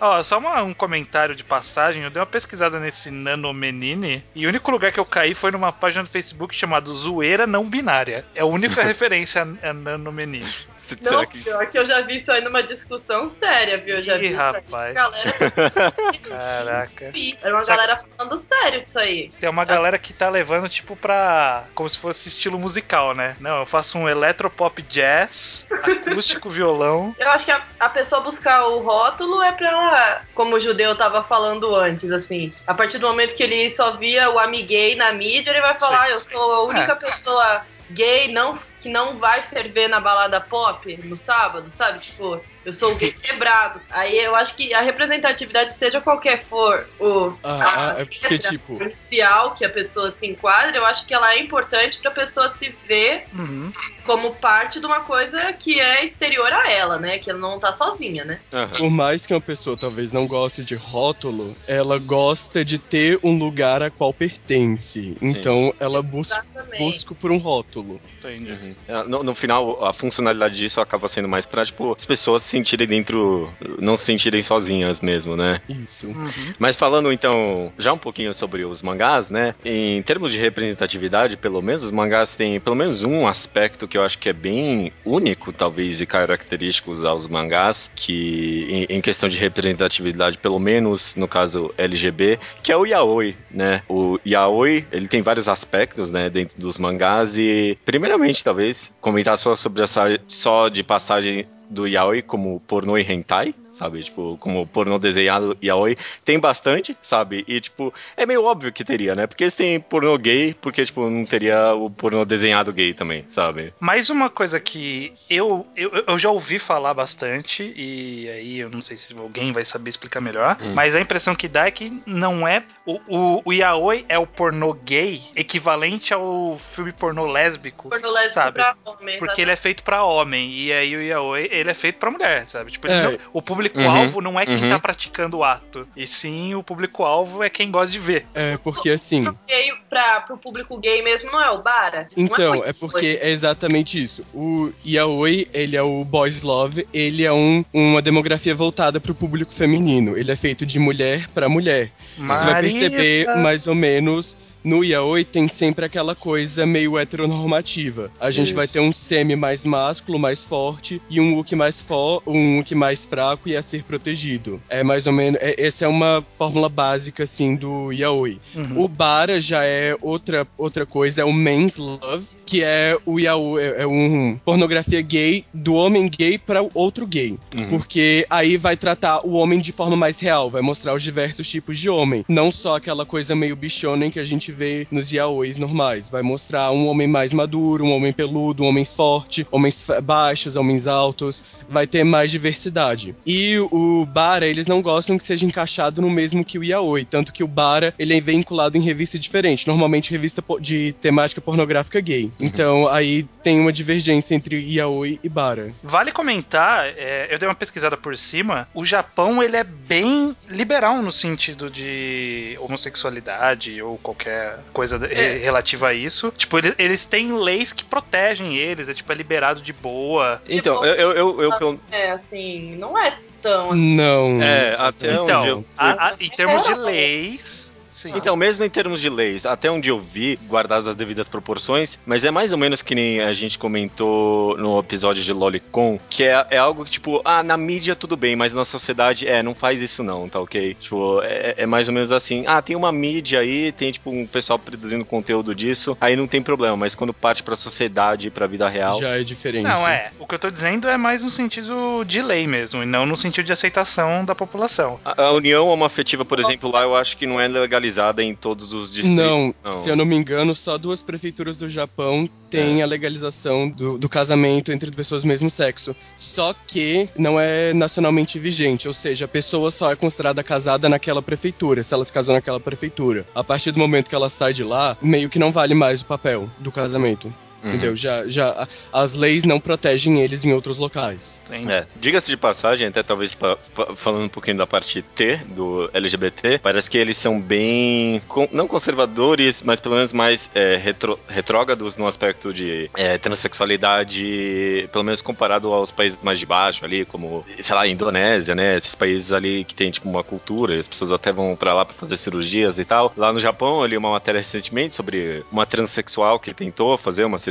Ó, 0.00 0.22
só 0.24 0.38
uma- 0.38 0.60
um 0.62 0.74
comentário 0.74 1.34
de 1.34 1.44
passagem. 1.44 2.02
Eu 2.02 2.10
dei 2.10 2.20
uma 2.20 2.26
pesquisada 2.26 2.78
nesse 2.80 3.10
Nanomenine 3.12 4.24
e 4.34 4.44
o 4.44 4.48
único 4.48 4.70
lugar 4.70 4.90
que 4.92 4.98
eu 5.00 5.04
caí 5.04 5.34
foi 5.34 5.50
numa 5.52 5.72
página 5.72 6.02
do 6.02 6.10
Facebook 6.10 6.54
chamada 6.54 6.92
Zoeira 6.92 7.46
Não 7.46 7.64
Binária. 7.68 8.24
É 8.34 8.40
a 8.40 8.44
única 8.44 8.82
referência 8.82 9.42
a, 9.62 9.70
a 9.70 9.72
Nanomenine. 9.72 10.44
Se- 10.76 10.98
Não, 11.00 11.10
será 11.12 11.26
que- 11.26 11.38
pior 11.44 11.66
que 11.66 11.78
eu 11.78 11.86
já 11.86 12.00
vi 12.00 12.18
isso 12.18 12.32
aí 12.32 12.40
numa 12.42 12.62
discussão 12.62 13.28
séria, 13.28 13.78
viu? 13.78 13.96
Eu 13.98 14.02
já 14.02 14.16
vi 14.18 14.26
Ih, 14.26 14.30
isso 14.32 14.40
aí. 14.40 14.52
rapaz. 14.52 14.94
Galera, 14.94 15.32
Caraca. 16.28 17.12
era 17.42 17.54
uma 17.54 17.62
Saca- 17.62 17.76
galera 17.76 18.04
falando 18.16 18.38
sério 18.38 18.80
disso 18.80 18.98
aí. 18.98 19.30
Tem 19.40 19.48
uma 19.48 19.64
galera 19.64 19.98
que 19.98 20.12
tá 20.12 20.28
levando, 20.28 20.68
tipo, 20.68 20.96
pra. 21.00 21.64
Como 21.74 21.88
se 21.88 21.98
fosse 21.98 22.28
estilo 22.28 22.58
musical, 22.58 23.14
né? 23.14 23.36
Não, 23.40 23.60
eu 23.60 23.66
faço 23.66 23.98
um 23.98 24.08
eletropop 24.08 24.82
jazz, 24.82 25.66
acústico 25.82 26.50
violão. 26.50 27.14
Eu 27.18 27.30
acho 27.30 27.44
que 27.44 27.50
a, 27.50 27.62
a 27.80 27.88
pessoa 27.88 28.20
buscar 28.20 28.66
o 28.66 28.80
rótulo 28.80 29.42
é 29.42 29.52
pra, 29.52 30.22
como 30.34 30.56
o 30.56 30.60
judeu 30.60 30.96
tava 30.96 31.22
falando 31.22 31.74
antes, 31.74 32.10
assim. 32.10 32.52
A 32.66 32.74
partir 32.74 32.98
do 32.98 33.06
momento 33.06 33.34
que 33.34 33.42
ele 33.42 33.68
só 33.70 33.96
via 33.96 34.30
o 34.30 34.38
amiguei 34.38 34.94
na 34.96 35.12
mídia, 35.12 35.50
ele 35.50 35.60
vai 35.60 35.78
falar, 35.78 36.10
eu 36.10 36.18
sou 36.18 36.52
a 36.52 36.62
única 36.64 36.92
É. 36.92 36.94
pessoa 36.96 37.62
gay 37.90 38.30
não, 38.32 38.58
que 38.80 38.88
não 38.90 39.18
vai 39.18 39.42
ferver 39.42 39.88
na 39.88 39.98
balada 39.98 40.40
pop 40.42 40.94
no 41.04 41.16
sábado, 41.16 41.68
sabe? 41.70 41.98
Tipo, 42.00 42.38
eu 42.68 42.72
sou 42.72 42.92
o 42.92 42.94
gay 42.96 43.10
quebrado. 43.22 43.80
Aí 43.90 44.18
eu 44.18 44.34
acho 44.34 44.54
que 44.56 44.72
a 44.74 44.80
representatividade, 44.80 45.74
seja 45.74 46.00
qualquer 46.00 46.44
for 46.44 46.86
o 47.00 47.32
Ah, 47.42 47.94
ah, 47.96 48.00
é 48.00 48.04
porque, 48.04 48.38
tipo, 48.38 48.78
inicial 48.82 49.54
que 49.54 49.64
a 49.64 49.70
pessoa 49.70 50.14
se 50.16 50.26
enquadra, 50.26 50.76
eu 50.76 50.84
acho 50.86 51.06
que 51.06 51.14
ela 51.14 51.32
é 51.34 51.40
importante 51.40 51.98
pra 52.00 52.10
pessoa 52.10 52.54
se 52.56 52.74
ver 52.86 53.24
Uhum. 53.32 53.72
como 54.04 54.34
parte 54.36 54.80
de 54.80 54.86
uma 54.86 55.00
coisa 55.00 55.52
que 55.52 55.78
é 55.80 56.04
exterior 56.04 56.52
a 56.52 56.70
ela, 56.70 56.98
né? 56.98 57.18
Que 57.18 57.30
ela 57.30 57.38
não 57.38 57.58
tá 57.58 57.72
sozinha, 57.72 58.24
né? 58.24 58.40
Aham. 58.52 58.68
por 58.78 58.90
mais 58.90 59.26
que 59.26 59.34
uma 59.34 59.40
pessoa 59.40 59.76
talvez 59.76 60.12
não 60.12 60.26
goste 60.26 60.64
de 60.64 60.74
rótulo, 60.74 61.56
ela 61.66 61.98
gosta 61.98 62.64
de 62.64 62.78
ter 62.78 63.18
um 63.22 63.38
lugar 63.38 63.82
a 63.82 63.90
qual 63.90 64.12
pertence. 64.12 65.16
Então 65.22 65.72
ela 65.80 66.02
busca, 66.02 66.44
busca 66.78 67.14
por 67.14 67.30
um 67.30 67.38
rótulo. 67.38 68.00
Entendi. 68.18 68.50
Uhum. 68.50 68.74
No, 69.08 69.22
no 69.22 69.34
final, 69.34 69.84
a 69.84 69.92
funcionalidade 69.92 70.56
disso 70.56 70.80
acaba 70.80 71.08
sendo 71.08 71.28
mais 71.28 71.46
pra, 71.46 71.64
tipo, 71.64 71.94
as 71.96 72.04
pessoas 72.04 72.42
se 72.42 72.57
sentirem 72.58 72.86
dentro. 72.86 73.50
não 73.78 73.96
se 73.96 74.04
sentirem 74.04 74.42
sozinhas 74.42 75.00
mesmo, 75.00 75.36
né? 75.36 75.60
Isso. 75.68 76.08
Uhum. 76.08 76.54
Mas 76.58 76.76
falando 76.76 77.12
então 77.12 77.72
já 77.78 77.92
um 77.92 77.98
pouquinho 77.98 78.34
sobre 78.34 78.64
os 78.64 78.82
mangás, 78.82 79.30
né? 79.30 79.54
Em 79.64 80.02
termos 80.02 80.32
de 80.32 80.38
representatividade, 80.38 81.36
pelo 81.36 81.62
menos, 81.62 81.84
os 81.84 81.90
mangás 81.90 82.34
têm 82.34 82.60
pelo 82.60 82.76
menos 82.76 83.02
um 83.02 83.26
aspecto 83.26 83.86
que 83.86 83.96
eu 83.96 84.02
acho 84.02 84.18
que 84.18 84.28
é 84.28 84.32
bem 84.32 84.92
único, 85.04 85.52
talvez, 85.52 86.00
e 86.00 86.06
característicos 86.06 87.04
aos 87.04 87.26
mangás, 87.26 87.90
que 87.94 88.86
em, 88.88 88.96
em 88.96 89.00
questão 89.00 89.28
de 89.28 89.38
representatividade, 89.38 90.38
pelo 90.38 90.58
menos 90.58 91.14
no 91.16 91.28
caso 91.28 91.72
LGB, 91.76 92.38
que 92.62 92.72
é 92.72 92.76
o 92.76 92.86
yaoi, 92.86 93.36
né? 93.50 93.82
O 93.88 94.18
yaoi, 94.26 94.84
ele 94.92 95.08
tem 95.08 95.22
vários 95.22 95.48
aspectos, 95.48 96.10
né, 96.10 96.28
dentro 96.30 96.58
dos 96.58 96.78
mangás 96.78 97.36
e 97.36 97.78
primeiramente, 97.84 98.44
talvez, 98.44 98.92
comentar 99.00 99.36
só 99.38 99.54
sobre 99.54 99.82
essa 99.82 100.18
só 100.26 100.68
de 100.68 100.82
passagem 100.82 101.46
do 101.70 101.86
yaoi 101.86 102.22
como 102.22 102.60
pornô 102.60 102.96
e 102.96 103.02
hentai, 103.02 103.54
sabe? 103.78 104.02
Tipo, 104.02 104.36
como 104.38 104.66
pornô 104.66 104.98
desenhado 104.98 105.56
yaoi, 105.62 105.96
tem 106.24 106.38
bastante, 106.38 106.96
sabe? 107.02 107.44
E, 107.46 107.60
tipo, 107.60 107.94
é 108.16 108.26
meio 108.26 108.42
óbvio 108.44 108.72
que 108.72 108.84
teria, 108.84 109.14
né? 109.14 109.26
Porque 109.26 109.44
eles 109.44 109.54
têm 109.54 109.78
pornô 109.80 110.16
gay, 110.18 110.54
porque, 110.60 110.84
tipo, 110.84 111.08
não 111.08 111.24
teria 111.24 111.74
o 111.74 111.88
pornô 111.88 112.24
desenhado 112.24 112.72
gay 112.72 112.92
também, 112.92 113.24
sabe? 113.28 113.72
Mais 113.78 114.10
uma 114.10 114.28
coisa 114.28 114.58
que 114.58 115.12
eu, 115.30 115.66
eu, 115.76 116.04
eu 116.06 116.18
já 116.18 116.30
ouvi 116.30 116.58
falar 116.58 116.92
bastante, 116.94 117.72
e 117.76 118.28
aí 118.28 118.58
eu 118.58 118.68
não 118.70 118.82
sei 118.82 118.96
se 118.96 119.16
alguém 119.16 119.52
vai 119.52 119.64
saber 119.64 119.90
explicar 119.90 120.20
melhor, 120.20 120.56
Hum. 120.60 120.72
mas 120.74 120.94
a 120.96 121.00
impressão 121.00 121.34
que 121.34 121.46
dá 121.46 121.66
é 121.66 121.70
que 121.70 122.02
não 122.06 122.46
é. 122.48 122.64
O, 122.84 122.98
o, 123.06 123.42
o 123.44 123.52
yaoi 123.52 124.04
é 124.08 124.18
o 124.18 124.26
pornô 124.26 124.72
gay 124.72 125.20
equivalente 125.36 126.12
ao 126.14 126.58
filme 126.58 126.92
pornô 126.92 127.26
lésbico. 127.26 127.88
Pornô 127.90 128.10
lésbico 128.10 128.34
Sabe? 128.34 128.54
pra 128.54 128.74
homem. 128.84 129.18
Porque 129.18 129.42
ele 129.42 129.50
é 129.50 129.56
feito 129.56 129.82
pra 129.82 130.02
homem, 130.04 130.52
e 130.52 130.72
aí 130.72 130.96
o 130.96 131.02
yaoi, 131.02 131.48
ele 131.50 131.70
é 131.70 131.74
feito 131.74 131.98
pra 131.98 132.10
mulher, 132.10 132.48
sabe? 132.48 132.70
Tipo, 132.72 132.88
É. 132.88 133.02
não- 133.02 133.18
o 133.32 133.42
público-alvo 133.68 134.20
não 134.20 134.38
é 134.38 134.46
quem 134.46 134.62
uhum. 134.62 134.68
tá 134.68 134.78
praticando 134.78 135.38
o 135.38 135.44
ato, 135.44 135.86
e 135.96 136.06
sim 136.06 136.54
o 136.54 136.62
público-alvo 136.62 137.42
é 137.42 137.50
quem 137.50 137.70
gosta 137.70 137.92
de 137.92 137.98
ver. 137.98 138.26
É 138.34 138.56
porque 138.58 138.90
assim. 138.90 139.24
Gay 139.46 139.72
pra, 139.88 140.20
pro 140.20 140.36
público 140.36 140.78
gay 140.78 141.02
mesmo 141.02 141.30
não 141.30 141.42
é 141.42 141.50
o 141.50 141.62
Bara? 141.62 142.08
Não 142.16 142.24
Então, 142.24 142.56
coisa 142.56 142.68
é 142.68 142.72
porque 142.72 143.18
é 143.20 143.30
exatamente 143.30 144.02
isso. 144.02 144.24
O 144.34 144.70
Yaoi, 144.86 145.48
ele 145.52 145.76
é 145.76 145.82
o 145.82 146.04
Boys 146.04 146.42
Love, 146.42 146.86
ele 146.92 147.24
é 147.24 147.32
um, 147.32 147.64
uma 147.72 148.02
demografia 148.02 148.54
voltada 148.54 149.00
pro 149.00 149.14
público 149.14 149.52
feminino. 149.52 150.16
Ele 150.16 150.30
é 150.30 150.36
feito 150.36 150.64
de 150.66 150.78
mulher 150.78 151.28
pra 151.34 151.48
mulher. 151.48 151.90
Você 152.16 152.44
vai 152.44 152.60
perceber 152.60 153.26
Marisa. 153.26 153.42
mais 153.42 153.66
ou 153.66 153.74
menos. 153.74 154.36
No 154.62 154.84
yaoi 154.84 155.24
tem 155.24 155.48
sempre 155.48 155.84
aquela 155.84 156.14
coisa 156.14 156.66
meio 156.66 156.98
heteronormativa. 156.98 158.10
A 158.20 158.30
gente 158.30 158.48
Isso. 158.48 158.56
vai 158.56 158.66
ter 158.66 158.80
um 158.80 158.92
semi 158.92 159.36
mais 159.36 159.64
másculo, 159.64 160.18
mais 160.18 160.44
forte, 160.44 161.00
e 161.08 161.20
um 161.20 161.38
Uki 161.38 161.54
mais 161.54 161.80
fo 161.80 162.22
um 162.26 162.58
Uki 162.58 162.74
mais 162.74 163.06
fraco 163.06 163.48
e 163.48 163.56
a 163.56 163.62
ser 163.62 163.82
protegido. 163.82 164.60
É 164.68 164.82
mais 164.82 165.06
ou 165.06 165.12
menos. 165.12 165.40
É, 165.40 165.66
essa 165.66 165.84
é 165.84 165.88
uma 165.88 166.24
fórmula 166.34 166.68
básica, 166.68 167.24
assim, 167.24 167.56
do 167.56 167.92
yaoi. 167.92 168.40
Uhum. 168.54 168.84
O 168.84 168.88
Bara 168.88 169.40
já 169.40 169.64
é 169.64 169.96
outra, 170.00 170.46
outra 170.56 170.84
coisa, 170.84 171.22
é 171.22 171.24
o 171.24 171.32
Men's 171.32 171.76
Love, 171.76 172.28
que 172.44 172.62
é 172.62 172.96
o 173.04 173.18
yaoi, 173.18 173.62
é, 173.62 173.82
é 173.82 173.86
um 173.86 174.38
pornografia 174.44 175.00
gay 175.00 175.44
do 175.52 175.74
homem 175.74 176.08
gay 176.08 176.38
para 176.38 176.62
o 176.62 176.70
outro 176.74 177.06
gay. 177.06 177.38
Uhum. 177.56 177.68
Porque 177.68 178.26
aí 178.28 178.56
vai 178.56 178.76
tratar 178.76 179.24
o 179.24 179.32
homem 179.32 179.60
de 179.60 179.72
forma 179.72 179.96
mais 179.96 180.20
real, 180.20 180.50
vai 180.50 180.62
mostrar 180.62 180.94
os 180.94 181.02
diversos 181.02 181.48
tipos 181.48 181.78
de 181.78 181.88
homem. 181.88 182.24
Não 182.28 182.50
só 182.50 182.76
aquela 182.76 183.04
coisa 183.04 183.34
meio 183.34 183.54
bichonem 183.56 184.10
que 184.10 184.20
a 184.20 184.24
gente 184.24 184.47
gente 184.48 184.52
vê 184.52 184.86
nos 184.90 185.12
yaois 185.12 185.58
normais. 185.58 186.08
Vai 186.08 186.22
mostrar 186.22 186.70
um 186.70 186.88
homem 186.88 187.06
mais 187.06 187.32
maduro, 187.32 187.84
um 187.84 187.92
homem 187.92 188.12
peludo, 188.12 188.62
um 188.62 188.66
homem 188.66 188.84
forte, 188.84 189.46
homens 189.50 189.86
baixos, 190.02 190.56
homens 190.56 190.86
altos. 190.86 191.42
Vai 191.68 191.86
ter 191.86 192.04
mais 192.04 192.30
diversidade. 192.30 193.14
E 193.26 193.58
o 193.70 194.06
Bara, 194.06 194.46
eles 194.46 194.66
não 194.66 194.80
gostam 194.80 195.16
que 195.18 195.24
seja 195.24 195.46
encaixado 195.46 196.00
no 196.00 196.10
mesmo 196.10 196.44
que 196.44 196.58
o 196.58 196.64
yaoi, 196.64 197.04
tanto 197.04 197.32
que 197.32 197.44
o 197.44 197.48
Bara, 197.48 197.94
ele 197.98 198.16
é 198.16 198.20
vinculado 198.20 198.78
em 198.78 198.80
revista 198.80 199.18
diferente, 199.18 199.66
normalmente 199.66 200.10
revista 200.10 200.42
de 200.60 200.92
temática 200.92 201.40
pornográfica 201.40 202.00
gay. 202.00 202.24
Uhum. 202.24 202.32
Então 202.46 202.88
aí 202.88 203.24
tem 203.42 203.60
uma 203.60 203.72
divergência 203.72 204.34
entre 204.34 204.56
yaoi 204.56 205.18
e 205.22 205.28
Bara. 205.28 205.72
Vale 205.82 206.12
comentar, 206.12 206.86
é, 206.96 207.28
eu 207.30 207.38
dei 207.38 207.48
uma 207.48 207.54
pesquisada 207.54 207.96
por 207.96 208.16
cima, 208.16 208.68
o 208.74 208.84
Japão 208.84 209.42
ele 209.42 209.56
é 209.56 209.64
bem 209.64 210.34
liberal 210.48 211.02
no 211.02 211.12
sentido 211.12 211.70
de 211.70 212.56
homossexualidade 212.60 213.80
ou 213.82 213.98
qualquer 213.98 214.37
coisa 214.72 215.00
é. 215.06 215.36
relativa 215.36 215.88
a 215.88 215.94
isso. 215.94 216.32
Tipo, 216.36 216.58
eles, 216.58 216.74
eles 216.78 217.04
têm 217.04 217.32
leis 217.32 217.72
que 217.72 217.84
protegem 217.84 218.56
eles, 218.56 218.88
é 218.88 218.94
tipo, 218.94 219.10
é 219.10 219.14
liberado 219.14 219.60
de 219.60 219.72
boa. 219.72 220.40
Então, 220.48 220.84
eu, 220.84 221.12
eu, 221.12 221.40
eu, 221.42 221.52
eu... 221.60 221.80
É, 221.90 222.10
assim, 222.10 222.76
não 222.76 222.98
é 222.98 223.16
tão... 223.42 223.74
Não. 223.74 224.42
É, 224.42 224.74
até 224.78 225.12
então, 225.12 225.38
onde 225.38 225.48
eu... 225.48 225.64
a, 225.76 226.08
a, 226.08 226.12
em 226.20 226.30
termos 226.30 226.66
de 226.66 226.74
leis 226.74 227.67
Sim. 227.98 228.12
Então, 228.14 228.36
mesmo 228.36 228.64
em 228.64 228.70
termos 228.70 229.00
de 229.00 229.08
leis, 229.10 229.44
até 229.44 229.68
onde 229.68 229.88
eu 229.88 229.98
vi, 229.98 230.38
guardadas 230.46 230.86
as 230.86 230.94
devidas 230.94 231.26
proporções, 231.26 231.98
mas 232.06 232.22
é 232.22 232.30
mais 232.30 232.52
ou 232.52 232.58
menos 232.58 232.80
que 232.80 232.94
nem 232.94 233.20
a 233.20 233.32
gente 233.32 233.58
comentou 233.58 234.56
no 234.56 234.78
episódio 234.78 235.20
de 235.20 235.32
Lolicon, 235.32 235.98
que 236.08 236.22
é, 236.22 236.46
é 236.48 236.58
algo 236.58 236.84
que, 236.84 236.92
tipo, 236.92 237.20
ah, 237.24 237.42
na 237.42 237.56
mídia 237.56 237.96
tudo 237.96 238.16
bem, 238.16 238.36
mas 238.36 238.54
na 238.54 238.64
sociedade, 238.64 239.26
é, 239.26 239.42
não 239.42 239.52
faz 239.52 239.82
isso 239.82 240.04
não, 240.04 240.28
tá 240.28 240.38
ok? 240.38 240.76
Tipo, 240.80 241.20
é, 241.24 241.54
é 241.56 241.66
mais 241.66 241.88
ou 241.88 241.94
menos 241.94 242.12
assim, 242.12 242.44
ah, 242.46 242.62
tem 242.62 242.76
uma 242.76 242.92
mídia 242.92 243.40
aí, 243.40 243.72
tem, 243.72 243.90
tipo, 243.90 244.10
um 244.10 244.24
pessoal 244.24 244.60
produzindo 244.60 245.04
conteúdo 245.04 245.52
disso, 245.52 245.98
aí 246.00 246.14
não 246.14 246.28
tem 246.28 246.40
problema, 246.40 246.76
mas 246.76 246.94
quando 246.94 247.12
parte 247.12 247.42
pra 247.42 247.56
sociedade, 247.56 248.30
pra 248.30 248.46
vida 248.46 248.68
real... 248.68 248.96
Já 249.00 249.18
é 249.18 249.24
diferente. 249.24 249.64
Não, 249.64 249.88
é. 249.88 250.10
O 250.20 250.26
que 250.26 250.36
eu 250.36 250.38
tô 250.38 250.50
dizendo 250.50 250.86
é 250.88 250.96
mais 250.96 251.24
no 251.24 251.30
sentido 251.30 252.04
de 252.04 252.22
lei 252.22 252.46
mesmo, 252.46 252.80
e 252.84 252.86
não 252.86 253.04
no 253.04 253.16
sentido 253.16 253.46
de 253.46 253.52
aceitação 253.52 254.24
da 254.24 254.36
população. 254.36 255.00
A, 255.04 255.20
a 255.20 255.32
união 255.32 255.66
homoafetiva, 255.66 256.24
por 256.24 256.38
exemplo, 256.38 256.70
lá 256.70 256.82
eu 256.82 256.94
acho 256.94 257.16
que 257.16 257.26
não 257.26 257.40
é 257.40 257.48
legalizada 257.48 257.87
legalizada 257.88 258.22
em 258.22 258.34
todos 258.34 258.72
os 258.72 258.92
distritos. 258.92 259.16
Não, 259.16 259.54
não, 259.64 259.72
se 259.72 259.88
eu 259.88 259.96
não 259.96 260.04
me 260.04 260.16
engano, 260.16 260.54
só 260.54 260.78
duas 260.78 261.02
prefeituras 261.02 261.56
do 261.56 261.68
Japão 261.68 262.28
têm 262.50 262.80
é. 262.80 262.82
a 262.82 262.86
legalização 262.86 263.68
do, 263.68 263.98
do, 263.98 264.08
casamento 264.08 264.72
entre 264.72 264.90
pessoas 264.90 265.22
do 265.22 265.28
mesmo 265.28 265.50
sexo. 265.50 265.94
Só 266.16 266.54
que 266.66 267.08
não 267.16 267.40
é 267.40 267.72
nacionalmente 267.72 268.38
vigente, 268.38 268.86
ou 268.86 268.94
seja, 268.94 269.24
a 269.24 269.28
pessoa 269.28 269.70
só 269.70 269.90
é 269.92 269.96
considerada 269.96 270.42
casada 270.42 270.88
naquela 270.88 271.22
prefeitura, 271.22 271.82
se 271.82 271.92
ela 271.92 272.04
se 272.04 272.12
casou 272.12 272.34
naquela 272.34 272.60
prefeitura. 272.60 273.26
A 273.34 273.42
partir 273.42 273.72
do 273.72 273.78
momento 273.78 274.08
que 274.08 274.14
ela 274.14 274.30
sai 274.30 274.52
de 274.52 274.64
lá, 274.64 274.96
meio 275.00 275.28
que 275.28 275.38
não 275.38 275.50
vale 275.50 275.74
mais 275.74 276.02
o 276.02 276.06
papel 276.06 276.50
do 276.58 276.70
casamento. 276.70 277.32
Uhum. 277.62 277.70
Entendeu? 277.70 277.96
Já, 277.96 278.28
já, 278.28 278.68
as 278.92 279.14
leis 279.14 279.44
não 279.44 279.58
protegem 279.58 280.20
eles 280.20 280.44
em 280.44 280.52
outros 280.52 280.78
locais. 280.78 281.40
É. 281.50 281.84
Diga-se 282.00 282.28
de 282.28 282.36
passagem, 282.36 282.86
até 282.86 283.02
talvez 283.02 283.34
pra, 283.34 283.56
pra, 283.74 283.96
falando 283.96 284.24
um 284.24 284.28
pouquinho 284.28 284.56
da 284.56 284.66
parte 284.66 285.02
T 285.02 285.40
do 285.48 285.90
LGBT, 285.92 286.60
parece 286.62 286.88
que 286.88 286.96
eles 286.96 287.16
são 287.16 287.40
bem, 287.40 288.22
com, 288.28 288.48
não 288.52 288.68
conservadores, 288.68 289.62
mas 289.62 289.80
pelo 289.80 289.96
menos 289.96 290.12
mais 290.12 290.48
é, 290.54 290.76
retro, 290.76 291.18
retrógrados 291.26 291.96
no 291.96 292.06
aspecto 292.06 292.52
de 292.52 292.90
é, 292.96 293.18
transexualidade, 293.18 294.88
pelo 294.92 295.04
menos 295.04 295.20
comparado 295.20 295.72
aos 295.72 295.90
países 295.90 296.18
mais 296.22 296.38
de 296.38 296.46
baixo 296.46 296.84
ali, 296.84 297.04
como, 297.04 297.44
sei 297.60 297.74
lá, 297.74 297.86
Indonésia, 297.86 298.54
né? 298.54 298.76
Esses 298.76 298.94
países 298.94 299.32
ali 299.32 299.64
que 299.64 299.74
tem, 299.74 299.90
tipo, 299.90 300.08
uma 300.08 300.22
cultura, 300.22 300.76
e 300.76 300.78
as 300.78 300.86
pessoas 300.86 301.10
até 301.10 301.32
vão 301.32 301.56
para 301.56 301.74
lá 301.74 301.84
para 301.84 301.94
fazer 301.94 302.16
cirurgias 302.16 302.78
e 302.78 302.84
tal. 302.84 303.12
Lá 303.16 303.32
no 303.32 303.40
Japão, 303.40 303.80
eu 303.80 303.86
li 303.86 303.96
uma 303.96 304.10
matéria 304.10 304.38
recentemente 304.38 304.94
sobre 304.94 305.44
uma 305.50 305.66
transexual 305.66 306.38
que 306.38 306.54
tentou 306.54 306.96
fazer 306.96 307.24
uma 307.24 307.38
cirurgia 307.38 307.47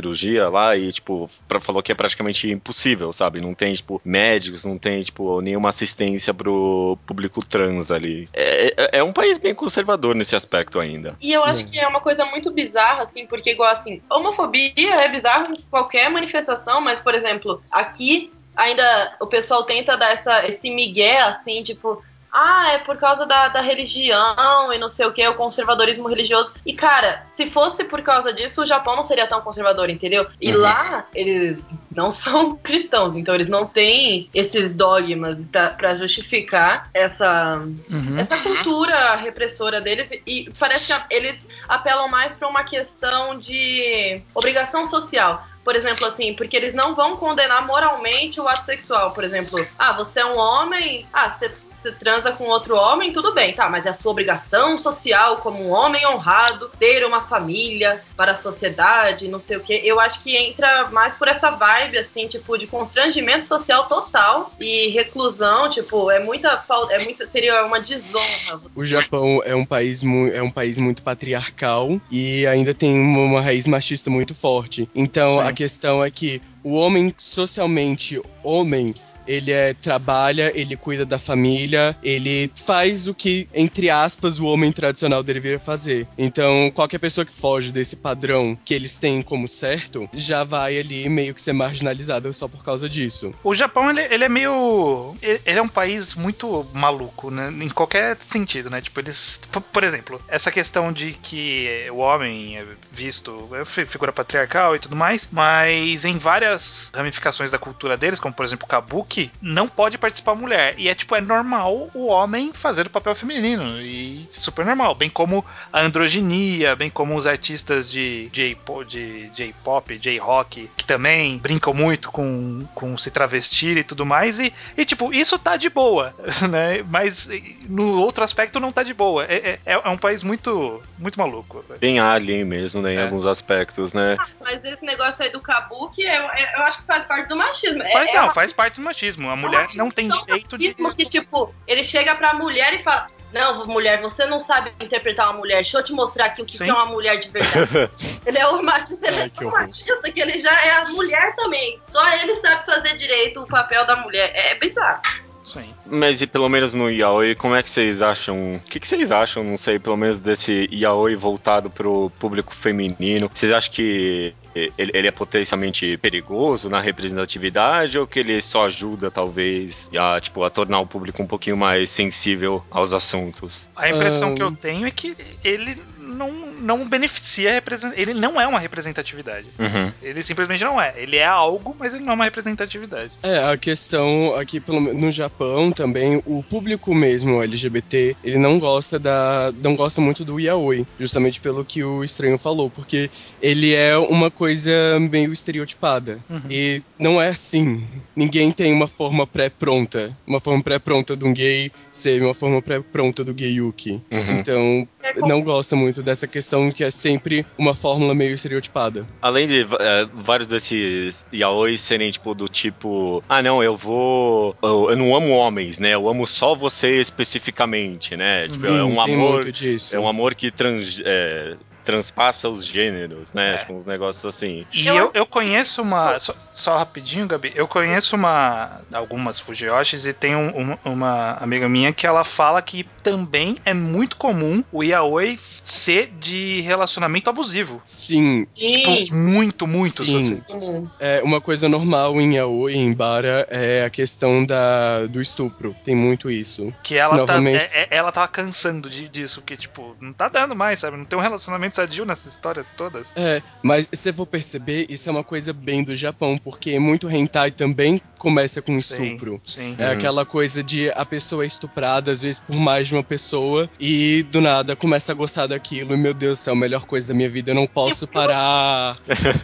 lá 0.50 0.76
e, 0.76 0.92
tipo, 0.92 1.30
pra, 1.46 1.60
falou 1.60 1.82
que 1.82 1.92
é 1.92 1.94
praticamente 1.94 2.50
impossível, 2.50 3.12
sabe? 3.12 3.40
Não 3.40 3.54
tem, 3.54 3.72
tipo, 3.74 4.00
médicos, 4.04 4.64
não 4.64 4.78
tem, 4.78 5.02
tipo, 5.02 5.40
nenhuma 5.40 5.68
assistência 5.68 6.32
pro 6.32 6.98
público 7.06 7.44
trans 7.44 7.90
ali. 7.90 8.28
É, 8.32 8.74
é, 8.76 8.98
é 8.98 9.02
um 9.02 9.12
país 9.12 9.38
bem 9.38 9.54
conservador 9.54 10.14
nesse 10.14 10.36
aspecto 10.36 10.78
ainda. 10.78 11.16
E 11.20 11.32
eu 11.32 11.44
acho 11.44 11.64
hum. 11.64 11.70
que 11.70 11.78
é 11.78 11.86
uma 11.86 12.00
coisa 12.00 12.24
muito 12.24 12.50
bizarra, 12.50 13.04
assim, 13.04 13.26
porque, 13.26 13.52
igual 13.52 13.70
assim, 13.72 14.02
homofobia 14.10 14.94
é 14.94 15.08
bizarro 15.08 15.52
em 15.52 15.62
qualquer 15.70 16.10
manifestação, 16.10 16.80
mas, 16.80 17.00
por 17.00 17.14
exemplo, 17.14 17.62
aqui 17.70 18.32
ainda 18.58 19.16
o 19.20 19.26
pessoal 19.26 19.62
tenta 19.62 19.96
dar 19.96 20.12
essa, 20.12 20.46
esse 20.48 20.68
migué, 20.68 21.20
assim, 21.20 21.62
tipo, 21.62 22.02
ah, 22.32 22.72
é 22.72 22.78
por 22.78 22.96
causa 22.98 23.26
da, 23.26 23.48
da 23.48 23.60
religião 23.60 24.72
e 24.72 24.78
não 24.78 24.88
sei 24.88 25.06
o 25.06 25.12
que, 25.12 25.26
o 25.26 25.34
conservadorismo 25.34 26.08
religioso. 26.08 26.54
E, 26.64 26.72
cara, 26.72 27.26
se 27.36 27.50
fosse 27.50 27.84
por 27.84 28.02
causa 28.02 28.32
disso, 28.32 28.62
o 28.62 28.66
Japão 28.66 28.96
não 28.96 29.04
seria 29.04 29.26
tão 29.26 29.40
conservador, 29.40 29.88
entendeu? 29.90 30.26
E 30.40 30.52
uhum. 30.52 30.60
lá, 30.60 31.06
eles 31.14 31.74
não 31.90 32.10
são 32.12 32.56
cristãos, 32.56 33.16
então 33.16 33.34
eles 33.34 33.48
não 33.48 33.66
têm 33.66 34.28
esses 34.34 34.74
dogmas 34.74 35.46
para 35.46 35.94
justificar 35.94 36.88
essa, 36.92 37.56
uhum. 37.90 38.18
essa 38.18 38.38
cultura 38.38 39.16
repressora 39.16 39.80
deles. 39.80 40.08
E 40.26 40.50
parece 40.58 40.86
que 40.86 41.14
eles 41.14 41.38
apelam 41.68 42.08
mais 42.08 42.34
para 42.34 42.48
uma 42.48 42.64
questão 42.64 43.38
de 43.38 44.22
obrigação 44.34 44.84
social 44.84 45.46
por 45.68 45.76
exemplo, 45.76 46.06
assim, 46.06 46.32
porque 46.32 46.56
eles 46.56 46.72
não 46.72 46.94
vão 46.94 47.18
condenar 47.18 47.66
moralmente 47.66 48.40
o 48.40 48.48
ato 48.48 48.64
sexual. 48.64 49.10
Por 49.10 49.22
exemplo, 49.22 49.66
ah, 49.78 49.92
você 49.92 50.20
é 50.20 50.24
um 50.24 50.38
homem, 50.38 51.06
ah, 51.12 51.28
você 51.28 51.54
você 51.82 51.92
transa 51.92 52.32
com 52.32 52.44
outro 52.44 52.76
homem, 52.76 53.12
tudo 53.12 53.32
bem, 53.32 53.54
tá, 53.54 53.68
mas 53.68 53.86
é 53.86 53.90
a 53.90 53.94
sua 53.94 54.10
obrigação 54.10 54.78
social 54.78 55.38
como 55.38 55.62
um 55.62 55.70
homem 55.70 56.06
honrado 56.06 56.70
ter 56.78 57.04
uma 57.04 57.22
família 57.22 58.02
para 58.16 58.32
a 58.32 58.36
sociedade, 58.36 59.28
não 59.28 59.40
sei 59.40 59.56
o 59.56 59.60
que. 59.60 59.72
Eu 59.72 60.00
acho 60.00 60.22
que 60.22 60.36
entra 60.36 60.88
mais 60.90 61.14
por 61.14 61.28
essa 61.28 61.50
vibe, 61.50 61.98
assim, 61.98 62.26
tipo, 62.26 62.56
de 62.56 62.66
constrangimento 62.66 63.46
social 63.46 63.86
total 63.86 64.52
e 64.58 64.88
reclusão, 64.88 65.70
tipo, 65.70 66.10
é 66.10 66.22
muita 66.22 66.58
falta, 66.58 66.94
é 66.94 67.04
muita, 67.04 67.28
seria 67.30 67.64
uma 67.64 67.80
desonra. 67.80 68.60
O 68.74 68.84
Japão 68.84 69.40
é 69.44 69.54
um 69.54 69.64
país, 69.64 70.02
é 70.32 70.42
um 70.42 70.50
país 70.50 70.78
muito 70.78 71.02
patriarcal 71.02 72.00
e 72.10 72.46
ainda 72.46 72.74
tem 72.74 72.98
uma, 72.98 73.20
uma 73.20 73.40
raiz 73.40 73.66
machista 73.66 74.10
muito 74.10 74.34
forte. 74.34 74.88
Então, 74.94 75.38
Sim. 75.38 75.48
a 75.48 75.52
questão 75.52 76.04
é 76.04 76.10
que 76.10 76.40
o 76.62 76.74
homem 76.74 77.14
socialmente 77.16 78.20
homem 78.42 78.94
ele 79.28 79.52
é, 79.52 79.74
trabalha, 79.74 80.50
ele 80.58 80.76
cuida 80.76 81.04
da 81.04 81.18
família, 81.18 81.96
ele 82.02 82.50
faz 82.66 83.06
o 83.06 83.14
que, 83.14 83.46
entre 83.54 83.90
aspas, 83.90 84.40
o 84.40 84.46
homem 84.46 84.72
tradicional 84.72 85.22
deveria 85.22 85.58
fazer. 85.58 86.06
Então, 86.16 86.72
qualquer 86.74 86.98
pessoa 86.98 87.24
que 87.24 87.32
foge 87.32 87.70
desse 87.70 87.96
padrão 87.96 88.58
que 88.64 88.74
eles 88.74 88.98
têm 88.98 89.20
como 89.22 89.46
certo, 89.46 90.08
já 90.14 90.42
vai 90.44 90.78
ali 90.78 91.08
meio 91.08 91.34
que 91.34 91.42
ser 91.42 91.52
marginalizada 91.52 92.32
só 92.32 92.48
por 92.48 92.64
causa 92.64 92.88
disso. 92.88 93.34
O 93.44 93.54
Japão, 93.54 93.90
ele, 93.90 94.02
ele 94.02 94.24
é 94.24 94.28
meio. 94.28 95.14
Ele 95.20 95.58
é 95.58 95.62
um 95.62 95.68
país 95.68 96.14
muito 96.14 96.66
maluco, 96.72 97.30
né? 97.30 97.52
Em 97.60 97.68
qualquer 97.68 98.16
sentido, 98.20 98.70
né? 98.70 98.80
Tipo, 98.80 99.00
eles. 99.00 99.40
Por 99.72 99.84
exemplo, 99.84 100.20
essa 100.28 100.50
questão 100.50 100.92
de 100.92 101.12
que 101.12 101.86
o 101.90 101.98
homem 101.98 102.56
é 102.56 102.66
visto 102.90 103.48
é 103.54 103.64
figura 103.86 104.12
patriarcal 104.12 104.74
e 104.74 104.78
tudo 104.78 104.96
mais, 104.96 105.28
mas 105.30 106.04
em 106.04 106.16
várias 106.16 106.90
ramificações 106.94 107.50
da 107.50 107.58
cultura 107.58 107.96
deles, 107.96 108.20
como 108.20 108.34
por 108.34 108.44
exemplo 108.44 108.64
o 108.64 108.68
kabuki, 108.68 109.17
não 109.40 109.68
pode 109.68 109.98
participar 109.98 110.34
mulher. 110.34 110.74
E 110.78 110.88
é 110.88 110.94
tipo, 110.94 111.14
é 111.14 111.20
normal 111.20 111.90
o 111.94 112.06
homem 112.06 112.52
fazer 112.52 112.86
o 112.86 112.90
papel 112.90 113.14
feminino. 113.14 113.80
E 113.80 114.26
super 114.30 114.64
normal. 114.64 114.94
Bem 114.94 115.10
como 115.10 115.44
a 115.72 115.80
androginia, 115.80 116.76
bem 116.76 116.90
como 116.90 117.16
os 117.16 117.26
artistas 117.26 117.90
de 117.90 118.28
J-pop, 118.32 119.98
J-rock, 119.98 120.70
que 120.76 120.84
também 120.84 121.38
brincam 121.38 121.74
muito 121.74 122.10
com, 122.10 122.66
com 122.74 122.96
se 122.96 123.10
travestir 123.10 123.76
e 123.76 123.84
tudo 123.84 124.06
mais. 124.06 124.38
E, 124.38 124.52
e 124.76 124.84
tipo, 124.84 125.12
isso 125.12 125.38
tá 125.38 125.56
de 125.56 125.68
boa, 125.68 126.14
né? 126.48 126.84
Mas 126.88 127.28
no 127.68 128.00
outro 128.00 128.22
aspecto 128.24 128.60
não 128.60 128.72
tá 128.72 128.82
de 128.82 128.94
boa. 128.94 129.24
É, 129.24 129.58
é, 129.64 129.72
é 129.72 129.88
um 129.88 129.98
país 129.98 130.22
muito, 130.22 130.82
muito 130.98 131.18
maluco. 131.18 131.64
Bem 131.80 131.98
alien 131.98 132.44
mesmo, 132.44 132.82
né? 132.82 132.94
Em 132.94 132.98
é. 132.98 133.02
alguns 133.04 133.26
aspectos, 133.26 133.92
né? 133.92 134.16
Ah, 134.18 134.26
mas 134.40 134.64
esse 134.64 134.84
negócio 134.84 135.24
aí 135.24 135.30
do 135.30 135.40
kabuki, 135.40 136.02
eu, 136.02 136.22
eu 136.22 136.62
acho 136.62 136.78
que 136.78 136.86
faz 136.86 137.04
parte 137.04 137.28
do 137.28 137.36
machismo. 137.36 137.82
Faz, 137.92 138.10
é, 138.10 138.14
não, 138.14 138.30
faz 138.30 138.52
parte 138.52 138.76
do 138.76 138.82
machismo 138.82 139.07
machismo. 139.08 139.30
A 139.30 139.36
mulher 139.36 139.66
não 139.76 139.90
tem 139.90 140.08
direito 140.08 140.58
de. 140.58 140.74
que, 140.74 141.06
tipo, 141.06 141.54
ele 141.66 141.84
chega 141.84 142.14
pra 142.14 142.34
mulher 142.34 142.74
e 142.74 142.82
fala. 142.82 143.08
Não, 143.30 143.66
mulher, 143.66 144.00
você 144.00 144.24
não 144.24 144.40
sabe 144.40 144.72
interpretar 144.80 145.28
uma 145.28 145.38
mulher. 145.38 145.56
Deixa 145.56 145.76
eu 145.76 145.84
te 145.84 145.92
mostrar 145.92 146.26
aqui 146.26 146.40
o 146.40 146.46
que, 146.46 146.56
que 146.56 146.64
é 146.68 146.72
uma 146.72 146.86
mulher 146.86 147.18
de 147.18 147.28
verdade. 147.28 147.90
ele 148.24 148.38
é 148.38 148.46
o 148.46 148.62
machista, 148.62 149.06
ele 149.06 149.16
Ai, 149.18 149.26
é 149.26 149.28
tão 149.28 149.50
machista 149.50 150.10
que 150.10 150.18
ele 150.18 150.42
já 150.42 150.64
é 150.64 150.70
a 150.70 150.84
mulher 150.86 151.36
também. 151.36 151.78
Só 151.84 152.10
ele 152.14 152.36
sabe 152.36 152.64
fazer 152.64 152.96
direito 152.96 153.42
o 153.42 153.46
papel 153.46 153.84
da 153.84 153.96
mulher. 153.96 154.32
É 154.34 154.54
bizarro. 154.54 155.02
Sim. 155.48 155.74
Mas 155.86 156.20
e 156.20 156.26
pelo 156.26 156.48
menos 156.48 156.74
no 156.74 156.90
yaoi, 156.90 157.34
como 157.34 157.54
é 157.54 157.62
que 157.62 157.70
vocês 157.70 158.02
acham? 158.02 158.56
O 158.56 158.60
que, 158.60 158.78
que 158.78 158.86
vocês 158.86 159.10
acham, 159.10 159.42
não 159.42 159.56
sei, 159.56 159.78
pelo 159.78 159.96
menos 159.96 160.18
desse 160.18 160.68
yaoi 160.70 161.16
voltado 161.16 161.70
pro 161.70 162.10
público 162.18 162.54
feminino? 162.54 163.30
Vocês 163.34 163.50
acham 163.50 163.72
que 163.72 164.34
ele, 164.54 164.90
ele, 164.94 165.08
é 165.08 165.10
potencialmente 165.10 165.96
perigoso 165.96 166.68
na 166.68 166.80
representatividade 166.80 167.98
ou 167.98 168.06
que 168.06 168.18
ele 168.18 168.40
só 168.42 168.66
ajuda, 168.66 169.10
talvez, 169.10 169.88
a, 169.96 170.20
tipo, 170.20 170.44
a 170.44 170.50
tornar 170.50 170.80
o 170.80 170.86
público 170.86 171.22
um 171.22 171.26
pouquinho 171.26 171.56
mais 171.56 171.88
sensível 171.88 172.62
aos 172.70 172.92
assuntos? 172.92 173.68
A 173.74 173.88
impressão 173.88 174.32
um... 174.32 174.34
que 174.34 174.42
eu 174.42 174.52
tenho 174.52 174.86
é 174.86 174.90
que 174.90 175.16
ele 175.42 175.80
não, 176.08 176.30
não 176.60 176.88
beneficia, 176.88 177.62
ele 177.94 178.14
não 178.14 178.40
é 178.40 178.46
uma 178.46 178.58
representatividade. 178.58 179.46
Uhum. 179.58 179.92
Ele 180.02 180.22
simplesmente 180.22 180.64
não 180.64 180.80
é. 180.80 180.94
Ele 180.96 181.16
é 181.16 181.26
algo, 181.26 181.76
mas 181.78 181.94
ele 181.94 182.04
não 182.04 182.12
é 182.12 182.14
uma 182.14 182.24
representatividade. 182.24 183.12
É, 183.22 183.50
a 183.50 183.56
questão 183.56 184.34
aqui 184.34 184.60
pelo, 184.60 184.80
no 184.80 185.10
Japão 185.10 185.70
também, 185.70 186.22
o 186.26 186.42
público 186.42 186.94
mesmo 186.94 187.42
LGBT, 187.42 188.16
ele 188.24 188.38
não 188.38 188.58
gosta 188.58 188.98
da. 188.98 189.52
não 189.62 189.76
gosta 189.76 190.00
muito 190.00 190.24
do 190.24 190.40
yaoi, 190.40 190.86
justamente 190.98 191.40
pelo 191.40 191.64
que 191.64 191.84
o 191.84 192.02
estranho 192.02 192.38
falou, 192.38 192.70
porque 192.70 193.10
ele 193.40 193.74
é 193.74 193.96
uma 193.96 194.30
coisa 194.30 194.72
meio 195.10 195.32
estereotipada. 195.32 196.18
Uhum. 196.28 196.42
E 196.50 196.80
não 196.98 197.20
é 197.20 197.28
assim. 197.28 197.86
Ninguém 198.16 198.50
tem 198.50 198.72
uma 198.72 198.86
forma 198.86 199.26
pré-pronta. 199.26 200.16
Uma 200.26 200.40
forma 200.40 200.62
pré-pronta 200.62 201.16
de 201.16 201.24
um 201.24 201.32
gay 201.32 201.70
ser 201.92 202.22
uma 202.22 202.34
forma 202.34 202.60
pré-pronta 202.60 203.22
do 203.22 203.34
gay 203.34 203.52
Yuki. 203.52 204.02
Uhum. 204.10 204.32
Então, 204.38 204.88
não 205.16 205.42
gosta 205.42 205.74
muito 205.76 206.02
dessa 206.02 206.26
questão 206.26 206.70
que 206.70 206.84
é 206.84 206.90
sempre 206.90 207.44
uma 207.56 207.74
fórmula 207.74 208.14
meio 208.14 208.34
estereotipada. 208.34 209.06
Além 209.20 209.46
de 209.46 209.60
é, 209.62 210.08
vários 210.14 210.46
desses 210.46 211.24
yaoi 211.32 211.76
serem, 211.78 212.10
tipo, 212.10 212.34
do 212.34 212.48
tipo, 212.48 213.22
ah, 213.28 213.42
não, 213.42 213.62
eu 213.62 213.76
vou. 213.76 214.56
Eu, 214.62 214.90
eu 214.90 214.96
não 214.96 215.14
amo 215.14 215.30
homens, 215.30 215.78
né? 215.78 215.94
Eu 215.94 216.08
amo 216.08 216.26
só 216.26 216.54
você 216.54 216.96
especificamente, 216.96 218.16
né? 218.16 218.46
Sim, 218.46 218.66
tipo, 218.66 218.72
é 218.72 218.84
um 218.84 219.00
amor. 219.00 219.44
É 219.92 219.98
um 219.98 220.08
amor 220.08 220.34
que 220.34 220.50
trans, 220.50 221.00
é, 221.04 221.56
transpassa 221.88 222.50
os 222.50 222.66
gêneros, 222.66 223.32
né? 223.32 223.54
É. 223.54 223.56
Tipo, 223.56 223.72
uns 223.72 223.86
negócios 223.86 224.22
assim. 224.26 224.66
E 224.74 224.86
eu, 224.86 225.10
eu 225.14 225.24
conheço 225.24 225.80
uma. 225.80 226.20
Só, 226.20 226.34
só, 226.52 226.76
rapidinho, 226.76 227.26
Gabi. 227.26 227.50
Eu 227.54 227.66
conheço 227.66 228.14
uma. 228.14 228.82
Algumas 228.92 229.40
Fujiyoshis 229.40 230.04
e 230.04 230.12
tem 230.12 230.36
um, 230.36 230.50
uma, 230.50 230.78
uma 230.84 231.30
amiga 231.40 231.66
minha 231.66 231.90
que 231.90 232.06
ela 232.06 232.24
fala 232.24 232.60
que 232.60 232.84
também 233.02 233.56
é 233.64 233.72
muito 233.72 234.18
comum 234.18 234.62
o 234.70 234.84
yaoi 234.84 235.38
ser 235.62 236.12
de 236.20 236.60
relacionamento 236.60 237.30
abusivo. 237.30 237.80
Sim. 237.82 238.46
Tipo, 238.54 239.14
muito, 239.14 239.66
muito. 239.66 240.04
Sim. 240.04 240.42
Assim. 240.46 240.90
É, 241.00 241.22
uma 241.24 241.40
coisa 241.40 241.70
normal 241.70 242.20
em 242.20 242.34
yaoi, 242.34 242.74
em 242.74 242.92
bara, 242.92 243.46
é 243.48 243.82
a 243.86 243.88
questão 243.88 244.44
da, 244.44 245.06
do 245.06 245.22
estupro. 245.22 245.74
Tem 245.82 245.96
muito 245.96 246.30
isso. 246.30 246.70
Que 246.82 246.96
ela, 246.96 247.14
tá, 247.14 247.20
Novamente... 247.20 247.64
tá, 247.64 247.70
é, 247.72 247.88
ela 247.90 248.12
tava 248.12 248.28
cansando 248.28 248.90
de, 248.90 249.08
disso, 249.08 249.40
que, 249.40 249.56
tipo, 249.56 249.96
não 250.02 250.12
tá 250.12 250.28
dando 250.28 250.54
mais, 250.54 250.80
sabe? 250.80 250.98
Não 250.98 251.06
tem 251.06 251.18
um 251.18 251.22
relacionamento 251.22 251.77
sadio 251.78 252.04
nessas 252.04 252.32
histórias 252.32 252.72
todas. 252.72 253.12
É, 253.14 253.40
mas 253.62 253.88
se 253.92 254.12
for 254.12 254.26
perceber, 254.26 254.86
isso 254.88 255.08
é 255.08 255.12
uma 255.12 255.22
coisa 255.22 255.52
bem 255.52 255.84
do 255.84 255.94
Japão, 255.94 256.36
porque 256.36 256.76
muito 256.78 257.08
hentai 257.08 257.52
também 257.52 258.00
começa 258.18 258.60
com 258.60 258.76
estupro. 258.76 259.40
Sim, 259.44 259.76
sim. 259.76 259.76
É 259.78 259.86
uhum. 259.86 259.92
aquela 259.92 260.26
coisa 260.26 260.62
de 260.62 260.90
a 260.90 261.06
pessoa 261.06 261.44
é 261.44 261.46
estuprada, 261.46 262.10
às 262.10 262.22
vezes 262.22 262.40
por 262.40 262.56
mais 262.56 262.88
de 262.88 262.94
uma 262.94 263.04
pessoa, 263.04 263.70
e 263.78 264.24
do 264.24 264.40
nada 264.40 264.74
começa 264.74 265.12
a 265.12 265.14
gostar 265.14 265.46
daquilo, 265.46 265.94
e 265.94 265.96
meu 265.96 266.12
Deus 266.12 266.40
céu, 266.40 266.52
a 266.52 266.56
melhor 266.56 266.84
coisa 266.84 267.08
da 267.08 267.14
minha 267.14 267.28
vida, 267.28 267.52
eu 267.52 267.54
não 267.54 267.66
posso 267.66 268.08
parar. 268.08 268.96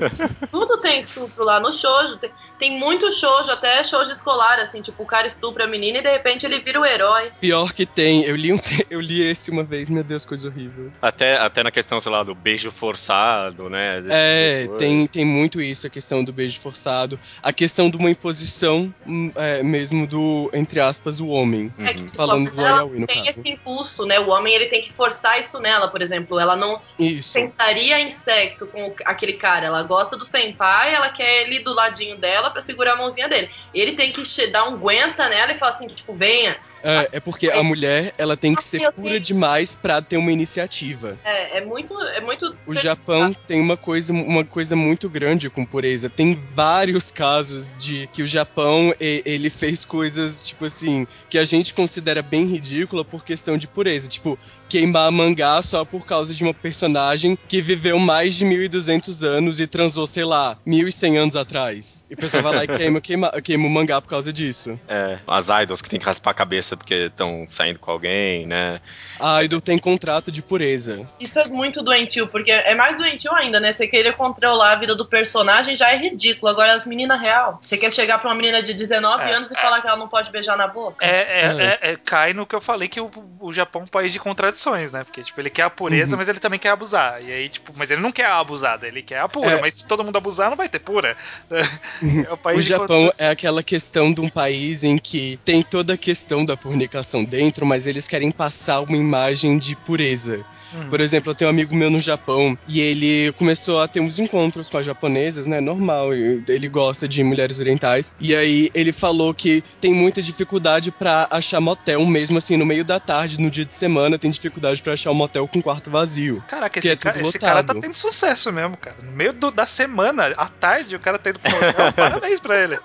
Tudo 0.51 0.79
tem 0.81 0.99
estupro 0.99 1.45
lá 1.45 1.61
no 1.61 1.73
shoujo, 1.73 2.17
tem, 2.17 2.31
tem 2.59 2.79
muito 2.79 3.11
shoujo, 3.13 3.51
até 3.51 3.83
shoujo 3.85 4.11
escolar, 4.11 4.59
assim, 4.59 4.81
tipo, 4.81 5.03
o 5.03 5.07
cara 5.07 5.27
estupra 5.27 5.65
a 5.65 5.69
menina 5.69 5.99
e 5.99 6.03
de 6.03 6.11
repente 6.11 6.47
ele 6.47 6.61
vira 6.61 6.81
o 6.81 6.85
herói. 6.85 7.31
Pior 7.41 7.73
que 7.73 7.85
tem, 7.87 8.25
eu 8.25 8.37
li, 8.37 8.53
um, 8.53 8.59
eu 8.91 9.01
li 9.01 9.23
esse 9.23 9.51
uma 9.51 9.65
vez, 9.65 9.89
meu 9.91 10.05
Deus, 10.05 10.25
coisa 10.25 10.49
horrível. 10.49 10.93
Até, 11.01 11.37
até 11.37 11.63
na 11.63 11.71
questão, 11.71 12.01
sei 12.01 12.13
lá, 12.13 12.23
do 12.23 12.35
beijo 12.35 12.71
forçado, 12.71 13.69
né? 13.69 14.03
é, 14.11 14.63
tipo 14.63 14.77
tem, 14.77 15.07
tem 15.07 15.25
muito 15.25 15.61
isso, 15.61 15.87
a 15.87 15.91
questão 15.91 16.25
do 16.25 16.33
beijo 16.33 16.61
forçado, 16.61 17.19
a 17.43 17.53
questão 17.53 17.91
de 17.91 17.97
uma 17.97 18.11
imposição 18.11 18.93
hum, 19.07 19.33
é, 19.35 19.63
mesmo 19.63 20.07
do, 20.07 20.51
entre 20.53 20.81
aspas, 20.81 21.21
o 21.21 21.29
homem. 21.29 21.73
É 21.79 21.95
que, 21.95 22.05
tipo, 22.05 22.17
Falando 22.17 22.51
do 22.51 22.61
Yaoi, 22.61 22.99
no 22.99 23.07
tem 23.07 23.17
caso. 23.17 23.29
esse 23.31 23.49
impulso, 23.49 24.05
né? 24.07 24.19
O 24.21 24.29
homem, 24.29 24.55
ele 24.55 24.67
tem 24.67 24.81
que 24.81 24.93
forçar 24.93 25.39
isso 25.39 25.59
nela, 25.61 25.89
por 25.89 26.01
exemplo. 26.01 26.39
Ela 26.39 26.57
não 26.57 26.81
isso. 26.99 27.31
sentaria 27.31 28.01
em 28.01 28.11
sexo 28.11 28.67
com 28.67 28.95
aquele 29.05 29.35
cara. 29.35 29.67
Ela 29.67 29.83
gosta 29.83 30.17
do 30.17 30.25
senpai, 30.25 30.95
ela 30.95 31.11
quer 31.11 31.43
ele 31.43 31.61
do 31.61 31.75
ladinho 31.75 32.17
dela 32.17 32.44
ela 32.45 32.53
para 32.53 32.61
segurar 32.61 32.93
a 32.93 32.97
mãozinha 32.97 33.29
dele. 33.29 33.51
Ele 33.73 33.93
tem 33.93 34.13
que 34.13 34.47
dar 34.49 34.69
um 34.69 34.75
aguenta 34.75 35.29
nela 35.29 35.53
e 35.53 35.59
falar 35.59 35.73
assim, 35.73 35.87
tipo, 35.89 36.15
venha. 36.15 36.57
É, 36.83 37.09
é 37.13 37.21
porque 37.21 37.51
a 37.51 37.63
mulher, 37.63 38.13
ela 38.19 38.37
tem 38.37 38.55
que 38.55 38.63
ser 38.63 38.93
pura 38.93 39.19
demais 39.19 39.75
para 39.75 40.03
ter 40.03 40.19
uma 40.19 40.31
iniciativa. 40.31 41.19
É, 41.25 41.59
é 41.59 41.65
muito, 41.65 41.99
é 41.99 42.21
muito. 42.21 42.55
O 42.67 42.75
Japão 42.75 43.33
tem 43.33 43.61
uma 43.61 43.77
coisa, 43.77 44.13
uma 44.13 44.45
coisa 44.45 44.77
muito 44.77 45.09
grande 45.09 45.49
com 45.49 45.65
pureza. 45.65 46.11
Tem 46.11 46.35
vários 46.35 47.11
casos 47.11 47.73
de 47.75 48.07
que 48.09 48.23
o 48.23 48.27
Japão 48.27 48.95
ele 49.01 49.49
fez 49.49 49.85
coisas 49.85 50.47
tipo 50.47 50.67
assim 50.67 51.07
que 51.31 51.39
a 51.39 51.45
gente 51.45 51.73
considera 51.73 52.21
bem 52.21 52.45
ridícula 52.47 53.05
por 53.05 53.25
questão 53.25 53.57
de 53.57 53.67
pureza, 53.67 54.09
tipo 54.09 54.39
queimar 54.75 55.13
mangá 55.13 55.63
só 55.63 55.85
por 55.85 56.05
causa 56.05 56.35
de 56.35 56.43
uma 56.43 56.53
personagem 56.53 57.39
que 57.49 57.63
viveu 57.63 57.97
mais 57.97 58.35
de 58.35 58.45
1200 58.45 59.23
anos 59.23 59.61
e 59.61 59.69
transou, 59.69 60.05
sei 60.05 60.25
lá, 60.25 60.57
1100 60.67 61.17
anos 61.17 61.37
atrás. 61.37 62.05
E 62.11 62.15
o 62.15 62.17
pessoal 62.17 62.43
vai 62.43 62.57
lá 62.57 62.65
e 62.65 62.67
queima, 62.67 63.01
queima, 63.01 63.31
queima 63.41 63.69
o 63.69 63.71
mangá 63.71 64.01
por 64.01 64.09
causa 64.09 64.33
disso. 64.33 64.77
É, 64.89 65.21
as 65.29 65.49
idols 65.49 65.81
que 65.81 65.89
tem 65.89 66.01
que 66.01 66.05
raspar 66.05 66.33
a 66.33 66.35
cabeça 66.35 66.77
porque 66.77 67.07
estão 67.07 67.47
saindo 67.49 67.79
com 67.79 67.93
alguém, 67.93 68.47
né? 68.47 68.81
A 69.21 69.45
idol 69.45 69.61
tem 69.61 69.79
contrato 69.79 70.33
de 70.33 70.43
pureza. 70.43 71.09
Isso 71.21 71.39
é 71.39 71.47
muito 71.47 71.81
doentio, 71.81 72.27
porque 72.27 72.51
é 72.51 72.75
mais 72.75 72.97
doentio 72.97 73.33
ainda, 73.33 73.61
né? 73.61 73.73
Você 73.73 73.87
querer 73.87 74.17
controlar 74.17 74.73
a 74.73 74.77
vida 74.77 74.97
do 74.97 75.07
personagem 75.07 75.77
já 75.77 75.93
é 75.93 75.97
ridículo. 75.97 76.51
Agora, 76.51 76.75
as 76.75 76.85
meninas 76.85 77.21
real, 77.21 77.61
você 77.63 77.77
quer 77.77 77.93
chegar 77.93 78.19
pra 78.19 78.29
uma 78.29 78.35
menina 78.35 78.61
de 78.61 78.75
19 78.75 79.23
é, 79.23 79.35
anos 79.35 79.51
e 79.53 79.57
é, 79.57 79.61
falar 79.61 79.81
que 79.81 79.87
ela 79.87 79.97
não 79.97 80.09
pode 80.09 80.33
beijar 80.33 80.57
na 80.57 80.67
boca? 80.67 81.05
É, 81.05 81.11
é, 81.11 81.79
é, 81.81 81.93
é 81.93 81.97
cai 81.97 82.33
no 82.33 82.45
que 82.45 82.57
eu 82.57 82.61
falei 82.61 82.89
que 82.89 83.01
o, 83.01 83.09
o 83.39 83.53
Japão 83.53 83.83
é 83.83 83.85
um 83.85 83.87
país 83.89 84.13
de 84.13 84.19
contradições, 84.19 84.64
né? 84.71 85.05
Porque, 85.05 85.23
tipo, 85.23 85.41
ele 85.41 85.51
quer 85.51 85.63
a 85.63 85.71
pureza, 85.71 86.13
uhum. 86.13 86.19
mas 86.19 86.29
ele 86.29 86.41
também 86.41 86.59
quer 86.59 86.71
abusar. 86.71 87.23
E 87.23 87.33
aí, 87.33 87.49
tipo, 87.49 87.73
mas 87.77 87.91
ele 87.91 88.01
não 88.01 88.13
quer 88.13 88.27
a 88.27 88.39
abusada, 88.39 88.87
ele 88.87 89.03
quer 89.03 89.21
a 89.21 89.29
pura. 89.29 89.61
Mas 89.61 89.79
se 89.79 89.87
todo 89.87 90.05
mundo 90.05 90.17
abusar, 90.17 90.51
não 90.51 90.57
vai 90.57 90.69
ter 90.69 90.79
pura. 90.79 91.17
o, 92.01 92.57
o 92.57 92.61
Japão 92.61 93.11
é 93.19 93.29
aquela 93.29 93.63
questão 93.63 94.13
de 94.13 94.21
um 94.21 94.29
país 94.29 94.85
em 94.85 94.99
que 94.99 95.39
tem 95.45 95.63
toda 95.63 95.95
a 95.95 95.99
questão 95.99 96.45
da 96.45 96.57
fornicação 96.57 97.25
dentro, 97.25 97.67
mas 97.67 97.87
eles 97.87 98.07
querem 98.07 98.31
passar 98.31 98.81
uma 98.81 98.97
imagem 98.97 99.59
de 99.59 99.77
pureza. 99.77 100.45
Hum. 100.75 100.89
Por 100.89 101.01
exemplo, 101.01 101.31
eu 101.31 101.35
tenho 101.35 101.49
um 101.49 101.55
amigo 101.55 101.75
meu 101.75 101.91
no 101.91 102.01
Japão 102.01 102.57
e 102.67 102.81
ele 102.81 103.33
começou 103.33 103.81
a 103.81 103.89
ter 103.89 104.01
uns 104.01 104.19
encontros 104.19 104.69
com 104.69 104.79
as 104.79 104.87
japonesas, 104.87 105.47
né? 105.47 105.61
Normal, 105.61 106.13
ele 106.13 106.69
gosta 106.69 107.07
de 107.07 107.23
mulheres 107.23 107.61
orientais. 107.61 108.13
E 108.21 108.35
aí 108.35 108.71
ele 108.75 108.93
falou 108.93 109.33
que 109.33 109.63
tem 109.81 109.95
muita 109.95 110.21
dificuldade 110.21 110.91
para 110.91 111.29
achar 111.31 111.61
motel, 111.61 112.05
mesmo 112.07 112.39
assim, 112.39 112.57
no 112.57 112.67
meio 112.67 112.85
da 112.85 112.99
tarde, 112.99 113.41
no 113.41 113.51
dia 113.51 113.65
de 113.65 113.75
semana, 113.75 114.19
tem 114.19 114.31
dificuldade 114.31 114.54
para 114.83 114.93
achar 114.93 115.11
um 115.11 115.15
motel 115.15 115.47
com 115.49 115.61
quarto 115.63 115.91
vazio. 115.91 116.43
Caraca, 116.49 116.79
esse, 116.79 116.89
é 116.89 116.97
cara, 116.97 117.21
esse 117.21 117.39
cara 117.39 117.63
tá 117.63 117.75
tendo 117.75 117.95
sucesso 117.95 118.53
mesmo, 118.53 118.77
cara. 118.77 118.97
No 119.03 119.13
meio 119.13 119.33
do, 119.33 119.51
da 119.51 119.67
semana, 119.67 120.29
à 120.37 120.49
tarde, 120.49 120.97
o 120.97 121.01
cara 121.01 121.19
tá 121.19 121.31
indo 121.31 121.39
pro 121.39 121.51
motel. 121.51 121.93
Parabéns 121.95 122.41
pra 122.41 122.63
ele. 122.63 122.79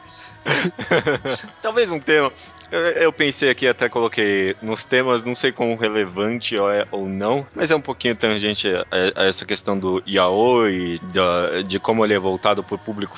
Talvez 1.61 1.89
um 1.91 1.99
tema. 1.99 2.31
Eu 2.71 3.11
pensei 3.11 3.49
aqui, 3.49 3.67
até 3.67 3.89
coloquei 3.89 4.55
nos 4.61 4.83
temas, 4.83 5.23
não 5.23 5.33
sei 5.33 5.51
quão 5.51 5.75
relevante 5.75 6.55
é 6.55 6.87
ou 6.91 7.07
não, 7.07 7.45
mas 7.55 7.71
é 7.71 7.75
um 7.75 7.81
pouquinho 7.81 8.15
tangente 8.15 8.67
a, 8.67 9.23
a 9.23 9.25
essa 9.25 9.43
questão 9.43 9.77
do 9.77 10.03
yaoi, 10.07 11.01
de, 11.01 11.63
de 11.63 11.79
como 11.79 12.05
ele 12.05 12.13
é 12.13 12.19
voltado 12.19 12.63
para 12.63 12.75
o 12.75 12.77
público 12.77 13.17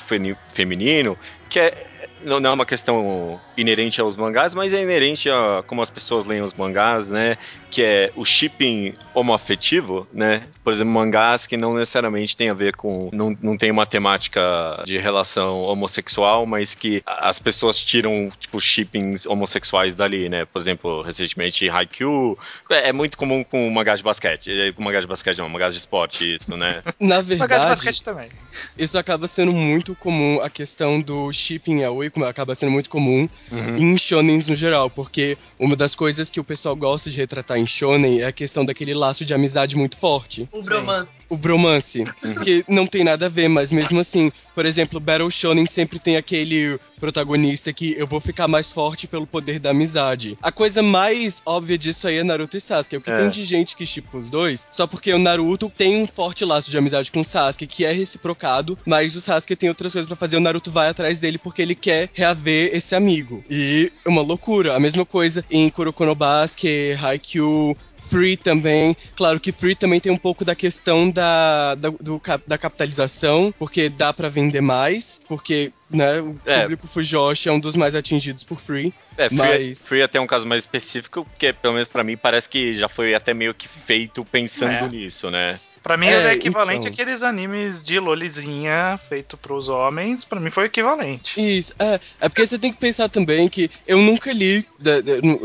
feminino, 0.54 1.18
que 1.50 1.60
é 1.60 1.86
não, 2.24 2.40
não 2.40 2.50
é 2.50 2.52
uma 2.52 2.66
questão 2.66 3.40
inerente 3.56 4.00
aos 4.00 4.16
mangás, 4.16 4.54
mas 4.54 4.72
é 4.72 4.82
inerente 4.82 5.28
a 5.30 5.62
como 5.66 5.82
as 5.82 5.90
pessoas 5.90 6.24
leem 6.24 6.42
os 6.42 6.54
mangás, 6.54 7.10
né? 7.10 7.36
Que 7.70 7.82
é 7.82 8.12
o 8.16 8.24
shipping 8.24 8.94
homoafetivo, 9.14 10.06
né? 10.12 10.44
Por 10.62 10.72
exemplo, 10.72 10.92
mangás 10.92 11.46
que 11.46 11.56
não 11.56 11.74
necessariamente 11.74 12.36
tem 12.36 12.50
a 12.50 12.54
ver 12.54 12.76
com. 12.76 13.10
Não, 13.12 13.36
não 13.42 13.56
tem 13.56 13.70
uma 13.70 13.86
temática 13.86 14.40
de 14.84 14.96
relação 14.98 15.62
homossexual, 15.62 16.46
mas 16.46 16.74
que 16.74 17.02
as 17.06 17.38
pessoas 17.38 17.76
tiram, 17.78 18.30
tipo, 18.38 18.60
shippings 18.60 19.26
homossexuais 19.26 19.94
dali, 19.94 20.28
né? 20.28 20.44
Por 20.44 20.60
exemplo, 20.60 21.02
recentemente 21.02 21.68
Haikyuu. 21.68 22.38
É, 22.70 22.90
é 22.90 22.92
muito 22.92 23.18
comum 23.18 23.42
com 23.42 23.68
mangás 23.70 23.98
de 23.98 24.04
basquete. 24.04 24.50
É, 24.50 24.72
com 24.72 24.82
mangás 24.82 25.04
de 25.04 25.08
basquete 25.08 25.38
não, 25.38 25.48
mangás 25.48 25.74
de 25.74 25.80
esporte, 25.80 26.36
isso, 26.36 26.56
né? 26.56 26.82
Na 27.00 27.20
verdade. 27.20 27.38
Mangás 27.40 27.62
de 27.62 27.68
basquete 27.68 28.04
também. 28.04 28.30
Isso 28.78 28.98
acaba 28.98 29.26
sendo 29.26 29.52
muito 29.52 29.94
comum, 29.94 30.40
a 30.40 30.48
questão 30.48 31.00
do 31.00 31.32
shipping 31.32 31.80
yaoi 31.80 32.11
acaba 32.26 32.54
sendo 32.54 32.72
muito 32.72 32.90
comum 32.90 33.28
uhum. 33.50 33.76
em 33.76 33.98
shonens 33.98 34.48
no 34.48 34.54
geral, 34.54 34.90
porque 34.90 35.36
uma 35.58 35.76
das 35.76 35.94
coisas 35.94 36.28
que 36.28 36.40
o 36.40 36.44
pessoal 36.44 36.76
gosta 36.76 37.10
de 37.10 37.16
retratar 37.16 37.58
em 37.58 37.66
shonen 37.66 38.20
é 38.20 38.26
a 38.26 38.32
questão 38.32 38.64
daquele 38.64 38.94
laço 38.94 39.24
de 39.24 39.34
amizade 39.34 39.76
muito 39.76 39.96
forte. 39.96 40.48
O 40.52 40.62
bromance. 40.62 41.26
O 41.28 41.36
bromance, 41.36 42.04
uhum. 42.24 42.34
que 42.34 42.64
não 42.68 42.86
tem 42.86 43.04
nada 43.04 43.26
a 43.26 43.28
ver, 43.28 43.48
mas 43.48 43.70
mesmo 43.72 44.00
assim, 44.00 44.30
por 44.54 44.66
exemplo, 44.66 45.00
Battle 45.00 45.30
Shonen 45.30 45.66
sempre 45.66 45.98
tem 45.98 46.16
aquele 46.16 46.78
protagonista 47.00 47.72
que 47.72 47.94
eu 47.98 48.06
vou 48.06 48.20
ficar 48.20 48.48
mais 48.48 48.72
forte 48.72 49.06
pelo 49.06 49.26
poder 49.26 49.58
da 49.58 49.70
amizade. 49.70 50.36
A 50.42 50.52
coisa 50.52 50.82
mais 50.82 51.42
óbvia 51.46 51.78
disso 51.78 52.06
aí 52.06 52.18
é 52.18 52.24
Naruto 52.24 52.56
e 52.56 52.60
Sasuke. 52.60 52.96
O 52.96 53.00
que 53.00 53.10
é. 53.10 53.16
tem 53.16 53.30
de 53.30 53.44
gente 53.44 53.76
que 53.76 53.86
chipa 53.86 54.16
os 54.16 54.30
dois, 54.30 54.66
só 54.70 54.86
porque 54.86 55.12
o 55.12 55.18
Naruto 55.18 55.70
tem 55.70 56.02
um 56.02 56.06
forte 56.06 56.44
laço 56.44 56.70
de 56.70 56.78
amizade 56.78 57.10
com 57.10 57.20
o 57.20 57.24
Sasuke, 57.24 57.66
que 57.66 57.84
é 57.84 57.92
reciprocado, 57.92 58.78
mas 58.86 59.16
o 59.16 59.20
Sasuke 59.20 59.56
tem 59.56 59.68
outras 59.68 59.92
coisas 59.92 60.06
para 60.06 60.16
fazer, 60.16 60.36
o 60.36 60.40
Naruto 60.40 60.70
vai 60.70 60.88
atrás 60.88 61.18
dele 61.18 61.38
porque 61.38 61.62
ele 61.62 61.74
quer 61.74 62.01
quer 62.08 62.10
reaver 62.14 62.70
esse 62.74 62.94
amigo. 62.94 63.44
E 63.50 63.92
é 64.04 64.08
uma 64.08 64.22
loucura. 64.22 64.74
A 64.74 64.80
mesma 64.80 65.04
coisa 65.04 65.44
em 65.50 65.68
Kuroko 65.68 66.04
no 66.04 66.14
Basket, 66.14 66.98
Haikyuu, 67.02 67.76
Free 67.96 68.36
também. 68.36 68.96
Claro 69.14 69.38
que 69.38 69.52
Free 69.52 69.74
também 69.74 70.00
tem 70.00 70.10
um 70.10 70.16
pouco 70.16 70.44
da 70.44 70.54
questão 70.54 71.10
da, 71.10 71.74
da, 71.74 71.90
do, 71.90 72.20
da 72.46 72.58
capitalização, 72.58 73.54
porque 73.58 73.88
dá 73.88 74.12
para 74.12 74.28
vender 74.28 74.60
mais, 74.60 75.20
porque 75.28 75.72
né, 75.90 76.20
o 76.20 76.36
é. 76.44 76.62
público 76.62 76.86
Fujoshi 76.86 77.48
é 77.48 77.52
um 77.52 77.60
dos 77.60 77.76
mais 77.76 77.94
atingidos 77.94 78.42
por 78.42 78.58
Free. 78.58 78.92
É, 79.16 79.28
Free, 79.28 79.38
mas... 79.38 79.88
Free 79.88 80.00
é 80.00 80.04
até 80.04 80.20
um 80.20 80.26
caso 80.26 80.46
mais 80.46 80.62
específico, 80.62 81.24
porque 81.24 81.52
pelo 81.52 81.74
menos 81.74 81.88
para 81.88 82.02
mim 82.02 82.16
parece 82.16 82.48
que 82.48 82.74
já 82.74 82.88
foi 82.88 83.14
até 83.14 83.32
meio 83.32 83.54
que 83.54 83.68
feito 83.68 84.24
pensando 84.24 84.72
é. 84.72 84.88
nisso, 84.88 85.30
né? 85.30 85.60
Pra 85.82 85.96
mim, 85.96 86.06
é, 86.06 86.28
é 86.28 86.34
equivalente 86.34 86.88
então... 86.88 86.92
àqueles 86.92 87.22
animes 87.22 87.84
de 87.84 87.98
lolizinha 87.98 88.98
feito 89.08 89.36
pros 89.36 89.68
homens. 89.68 90.24
Pra 90.24 90.38
mim 90.38 90.50
foi 90.50 90.66
equivalente. 90.66 91.34
Isso, 91.36 91.74
é. 91.78 91.98
É 92.20 92.28
porque 92.28 92.46
você 92.46 92.58
tem 92.58 92.72
que 92.72 92.78
pensar 92.78 93.08
também 93.08 93.48
que 93.48 93.68
eu 93.86 93.98
nunca 93.98 94.32
li, 94.32 94.64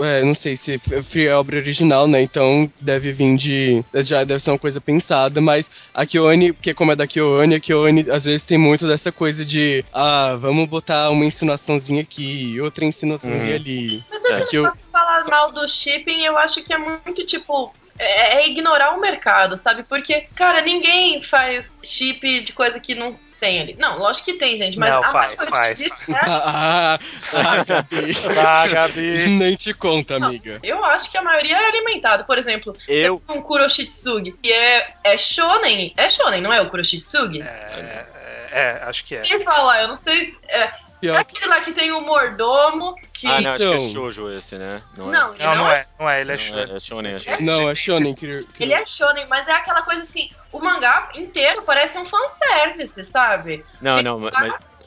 é, 0.03 0.23
não 0.23 0.35
sei 0.35 0.55
se 0.55 0.77
Free 0.77 1.27
é 1.27 1.35
obra 1.35 1.57
original, 1.57 2.07
né? 2.07 2.21
Então 2.21 2.71
deve 2.79 3.11
vir 3.11 3.35
de. 3.35 3.83
Já 3.95 4.23
deve 4.23 4.39
ser 4.39 4.51
uma 4.51 4.59
coisa 4.59 4.79
pensada, 4.79 5.41
mas 5.41 5.71
a 5.93 6.05
Kyoane, 6.05 6.53
porque 6.53 6.73
como 6.73 6.91
é 6.91 6.95
da 6.95 7.07
Kyoane, 7.07 7.55
a 7.55 7.59
Kyoane 7.59 8.05
às 8.11 8.25
vezes 8.25 8.45
tem 8.45 8.57
muito 8.57 8.87
dessa 8.87 9.11
coisa 9.11 9.43
de. 9.43 9.83
Ah, 9.93 10.37
vamos 10.39 10.67
botar 10.67 11.09
uma 11.09 11.25
insinuaçãozinha 11.25 12.01
aqui, 12.01 12.59
outra 12.61 12.85
insinuaçãozinha 12.85 13.55
uhum. 13.55 13.59
ali. 13.59 14.03
Mas 14.09 14.41
é. 14.41 14.43
que 14.45 14.57
eu... 14.57 14.71
falar 14.91 15.25
mal 15.25 15.51
do 15.51 15.67
shipping, 15.67 16.23
eu 16.23 16.37
acho 16.37 16.63
que 16.63 16.73
é 16.73 16.77
muito 16.77 17.25
tipo 17.25 17.73
é, 17.97 18.35
é, 18.35 18.47
ignorar 18.47 18.95
o 18.95 18.99
mercado, 18.99 19.57
sabe? 19.57 19.83
Porque, 19.83 20.27
cara, 20.35 20.61
ninguém 20.61 21.21
faz 21.21 21.77
chip 21.83 22.41
de 22.41 22.53
coisa 22.53 22.79
que 22.79 22.95
não 22.95 23.17
tem 23.39 23.61
ali. 23.61 23.75
Não, 23.77 23.97
lógico 23.99 24.25
que 24.25 24.33
tem, 24.33 24.57
gente, 24.57 24.77
mas 24.79 24.89
não, 24.91 25.03
faz, 25.03 25.35
faz. 25.49 25.77
Disso, 25.77 26.11
né? 26.11 26.19
ah, 26.23 26.99
ah, 27.33 27.63
Gabi. 27.65 28.13
ah, 28.37 28.67
Gabi. 28.67 29.27
Nem 29.37 29.55
te 29.55 29.73
conta, 29.73 30.15
amiga. 30.15 30.59
eu 30.63 30.83
acho 30.83 31.11
que 31.11 31.17
a 31.17 31.21
maioria 31.21 31.55
é 31.55 31.67
alimentado. 31.67 32.25
Por 32.25 32.37
exemplo, 32.37 32.75
eu... 32.87 33.21
um 33.29 33.41
Kuroshitsugi, 33.41 34.31
que 34.41 34.51
é, 34.51 34.87
é 35.03 35.17
shonen. 35.17 35.93
É 35.95 36.09
shonen, 36.09 36.41
não 36.41 36.51
é 36.51 36.61
o 36.61 36.69
Kuroshitsugi? 36.69 37.41
É, 37.41 38.05
é, 38.51 38.59
é 38.59 38.83
acho 38.83 39.05
que 39.05 39.15
é. 39.15 39.23
Sem 39.23 39.43
falar, 39.43 39.81
eu 39.81 39.87
não 39.89 39.97
sei 39.97 40.27
se... 40.27 40.37
É, 40.47 40.86
é 41.03 41.17
aquele 41.17 41.45
lá 41.45 41.61
que 41.61 41.71
tem 41.73 41.91
o 41.91 42.01
mordomo. 42.01 42.95
Que... 43.13 43.27
Ah, 43.27 43.41
não, 43.41 43.51
acho 43.51 43.61
que 43.61 43.67
é 43.67 43.75
então. 43.75 43.89
shoujo 43.89 44.31
esse, 44.31 44.57
né? 44.57 44.81
Não, 44.95 45.11
não, 45.11 45.33
é. 45.35 45.37
não, 45.37 45.55
não, 45.55 45.71
é. 45.71 45.85
Não 45.99 46.09
é, 46.09 46.21
ele 46.21 46.31
é 46.31 46.37
shonen. 46.37 46.75
É, 46.75 46.79
shonen, 46.79 47.15
acho. 47.15 47.29
É 47.29 47.41
não, 47.41 47.69
é 47.69 47.75
shonen. 47.75 48.13
Que, 48.13 48.43
que... 48.45 48.63
Ele 48.63 48.73
é 48.73 48.85
shonen, 48.85 49.27
mas 49.27 49.47
é 49.47 49.53
aquela 49.53 49.81
coisa 49.81 50.03
assim, 50.03 50.29
o 50.51 50.59
mangá 50.59 51.09
inteiro 51.13 51.61
parece 51.63 51.97
um 51.97 52.05
fanservice, 52.05 53.03
sabe? 53.05 53.65
Não, 53.81 54.01
não, 54.01 54.19
mas 54.19 54.35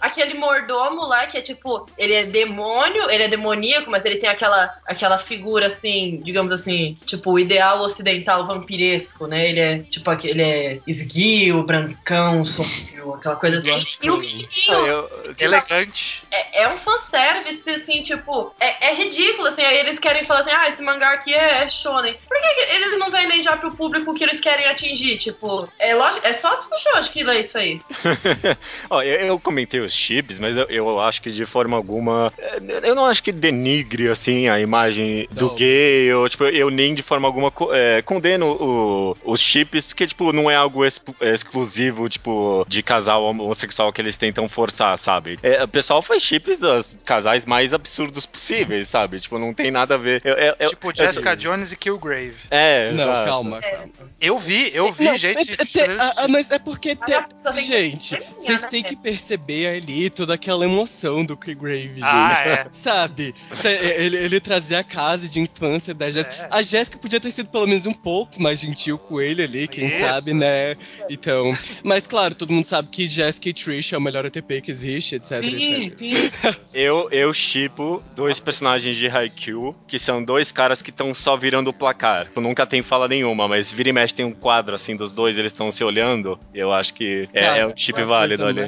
aquele 0.01 0.35
mordomo 0.35 1.07
lá 1.07 1.27
que 1.27 1.37
é 1.37 1.41
tipo, 1.41 1.87
ele 1.97 2.15
é 2.15 2.25
demônio, 2.25 3.11
ele 3.11 3.25
é 3.25 3.29
demoníaco, 3.29 3.91
mas 3.91 4.05
ele 4.05 4.17
tem 4.17 4.29
aquela, 4.29 4.75
aquela 4.87 5.19
figura 5.19 5.67
assim, 5.67 6.21
digamos 6.25 6.53
assim, 6.53 6.97
tipo, 7.05 7.39
ideal 7.39 7.81
ocidental 7.83 8.47
vampiresco, 8.47 9.27
né? 9.27 9.49
Ele 9.49 9.61
é 9.61 9.79
tipo, 9.81 10.11
ele 10.25 10.43
é 10.43 10.81
esguio, 10.87 11.63
brancão, 11.63 12.45
sombrio, 12.45 13.15
aquela 13.15 13.37
coisa 13.37 13.59
assim. 13.61 13.97
E 14.03 14.11
o 14.11 14.17
menininho, 14.17 14.49
ah, 14.71 15.29
tipo, 15.29 15.45
elegante. 15.45 16.23
É, 16.31 16.63
é 16.63 16.69
um 16.69 16.77
fanservice, 16.77 17.69
assim, 17.69 18.03
tipo, 18.03 18.55
é, 18.59 18.89
é 18.89 18.95
ridículo, 18.95 19.49
assim, 19.49 19.63
aí 19.63 19.79
eles 19.79 19.99
querem 19.99 20.25
falar 20.25 20.41
assim, 20.41 20.51
ah, 20.51 20.69
esse 20.69 20.83
mangá 20.83 21.13
aqui 21.13 21.35
é, 21.35 21.65
é 21.65 21.69
shonen. 21.69 22.17
Por 22.29 22.41
que 22.41 22.75
eles 22.75 22.99
não 22.99 23.11
vendem 23.11 23.43
já 23.43 23.57
pro 23.57 23.75
público 23.75 24.15
que 24.15 24.25
eles 24.25 24.41
querem 24.41 24.67
atingir? 24.67 25.19
Tipo, 25.19 25.69
é 25.79 25.95
lógico, 25.95 26.27
é 26.27 26.35
só 26.35 26.59
se 26.61 26.69
for 26.69 26.81
que 27.11 27.25
lê 27.25 27.41
isso 27.41 27.59
aí. 27.59 27.81
Ó, 28.89 29.03
eu, 29.03 29.21
eu 29.21 29.41
comentei 29.41 29.81
os 29.91 29.95
chips, 29.95 30.39
mas 30.39 30.57
eu, 30.57 30.67
eu, 30.69 31.01
acho 31.01 31.21
que 31.21 31.31
de 31.31 31.45
forma 31.45 31.77
alguma. 31.77 32.33
Eu 32.83 32.95
não 32.95 33.05
acho 33.05 33.23
que 33.23 33.33
denigre, 33.33 34.09
assim, 34.09 34.49
a 34.49 34.61
imagem 34.61 35.29
não. 35.35 35.49
do 35.49 35.55
gay. 35.55 36.05
Eu, 36.05 36.29
tipo, 36.29 36.45
eu 36.45 36.71
nem 36.71 36.95
de 36.95 37.03
forma 37.03 37.27
alguma 37.27 37.53
é, 37.73 38.01
condeno 38.03 38.47
o, 38.47 39.17
os 39.25 39.41
chips, 39.41 39.87
porque, 39.87 40.07
tipo, 40.07 40.33
não 40.33 40.51
é 40.51 40.57
algo 40.57 40.85
ex 40.85 41.01
exclusivo, 41.21 42.09
tipo, 42.09 42.65
de 42.69 42.83
casal 42.83 43.25
homossexual 43.25 43.93
que 43.93 44.01
eles 44.01 44.17
tentam 44.17 44.49
forçar, 44.49 44.97
sabe? 44.99 45.39
É, 45.43 45.63
o 45.63 45.69
pessoal 45.69 46.01
faz 46.01 46.23
chips 46.23 46.59
dos 46.59 46.99
casais 47.05 47.45
mais 47.45 47.75
absurdos 47.75 48.25
possíveis, 48.27 48.89
sabe? 48.89 49.21
Tipo, 49.21 49.39
não 49.39 49.53
tem 49.53 49.71
nada 49.71 49.95
a 49.95 49.99
ver. 49.99 50.23
Eu, 50.25 50.35
eu, 50.59 50.71
tipo, 50.71 50.95
Jessica 50.95 51.33
assim, 51.33 51.41
Jones 51.41 51.73
e 51.73 51.77
Killgrave. 51.77 52.37
É, 52.51 52.93
Não, 52.93 53.03
exato. 53.03 53.29
calma, 53.29 53.61
calma. 53.61 53.91
Eu 54.21 54.39
vi, 54.39 54.71
eu 54.75 54.93
vi, 54.93 55.05
não, 55.05 55.19
gente. 55.19 55.51
É, 55.51 55.81
é, 55.81 55.97
ah, 56.17 56.29
mas 56.29 56.51
é 56.51 56.59
porque. 56.59 56.95
Te, 56.95 57.63
gente, 57.63 58.19
vocês 58.39 58.63
têm 58.65 58.83
que 58.83 58.95
perceber 58.95 59.67
ali 59.81 60.11
toda 60.11 60.35
aquela 60.35 60.65
emoção 60.65 61.25
do 61.25 61.37
Grave, 61.37 62.01
ah, 62.03 62.33
gente. 62.33 62.49
É. 62.49 62.67
Sabe? 62.71 63.35
Ele, 63.65 64.17
ele 64.17 64.41
trazia 64.41 64.81
a 64.81 64.85
casa 64.85 65.29
de 65.29 65.41
infância 65.41 65.93
da 65.93 66.11
Jéssica. 66.11 66.37
É. 66.37 66.49
A 66.51 66.63
Jéssica 66.63 66.99
podia 66.99 67.19
ter 67.19 67.31
sido 67.31 67.49
pelo 67.49 67.67
menos 67.67 67.87
um 67.87 67.93
pouco 67.93 68.41
mais 68.41 68.61
gentil 68.61 68.99
com 68.99 69.21
ele 69.21 69.43
ali, 69.43 69.67
quem 69.67 69.87
Isso. 69.87 69.99
sabe, 69.99 70.33
né? 70.33 70.77
Então. 71.09 71.53
Mas 71.83 72.07
claro, 72.07 72.35
todo 72.35 72.53
mundo 72.53 72.65
sabe 72.65 72.89
que 72.89 73.09
Jéssica 73.09 73.49
e 73.49 73.53
Trish 73.53 73.93
é 73.93 73.99
o 73.99 74.01
melhor 74.01 74.27
ATP 74.27 74.61
que 74.61 74.71
existe, 74.71 75.17
etc, 75.17 75.43
sim, 75.43 75.87
etc. 75.87 75.99
Sim. 75.99 76.61
eu, 76.73 77.09
eu 77.11 77.33
chipo 77.33 78.03
dois 78.15 78.39
personagens 78.39 78.97
de 78.97 79.09
Haikyuu, 79.09 79.75
que 79.89 79.99
são 79.99 80.23
dois 80.23 80.53
caras 80.53 80.83
que 80.83 80.91
estão 80.91 81.13
só 81.15 81.37
virando 81.37 81.71
o 81.71 81.73
placar. 81.73 82.31
Eu 82.35 82.43
nunca 82.43 82.67
tem 82.67 82.83
fala 82.83 83.09
nenhuma, 83.09 83.49
mas 83.49 83.73
vira 83.73 83.89
e 83.89 83.93
mexe 83.93 84.15
tem 84.15 84.25
um 84.25 84.33
quadro 84.33 84.75
assim 84.75 84.97
dos 84.97 85.13
dois, 85.13 85.39
eles 85.39 85.53
estão 85.53 85.71
se 85.71 85.83
olhando. 85.83 86.39
Eu 86.55 86.73
acho 86.73 86.95
que 86.95 87.29
é, 87.33 87.41
Cara, 87.41 87.59
é 87.59 87.67
um 87.67 87.73
chip 87.77 88.03
válido 88.03 88.45
ali. 88.45 88.61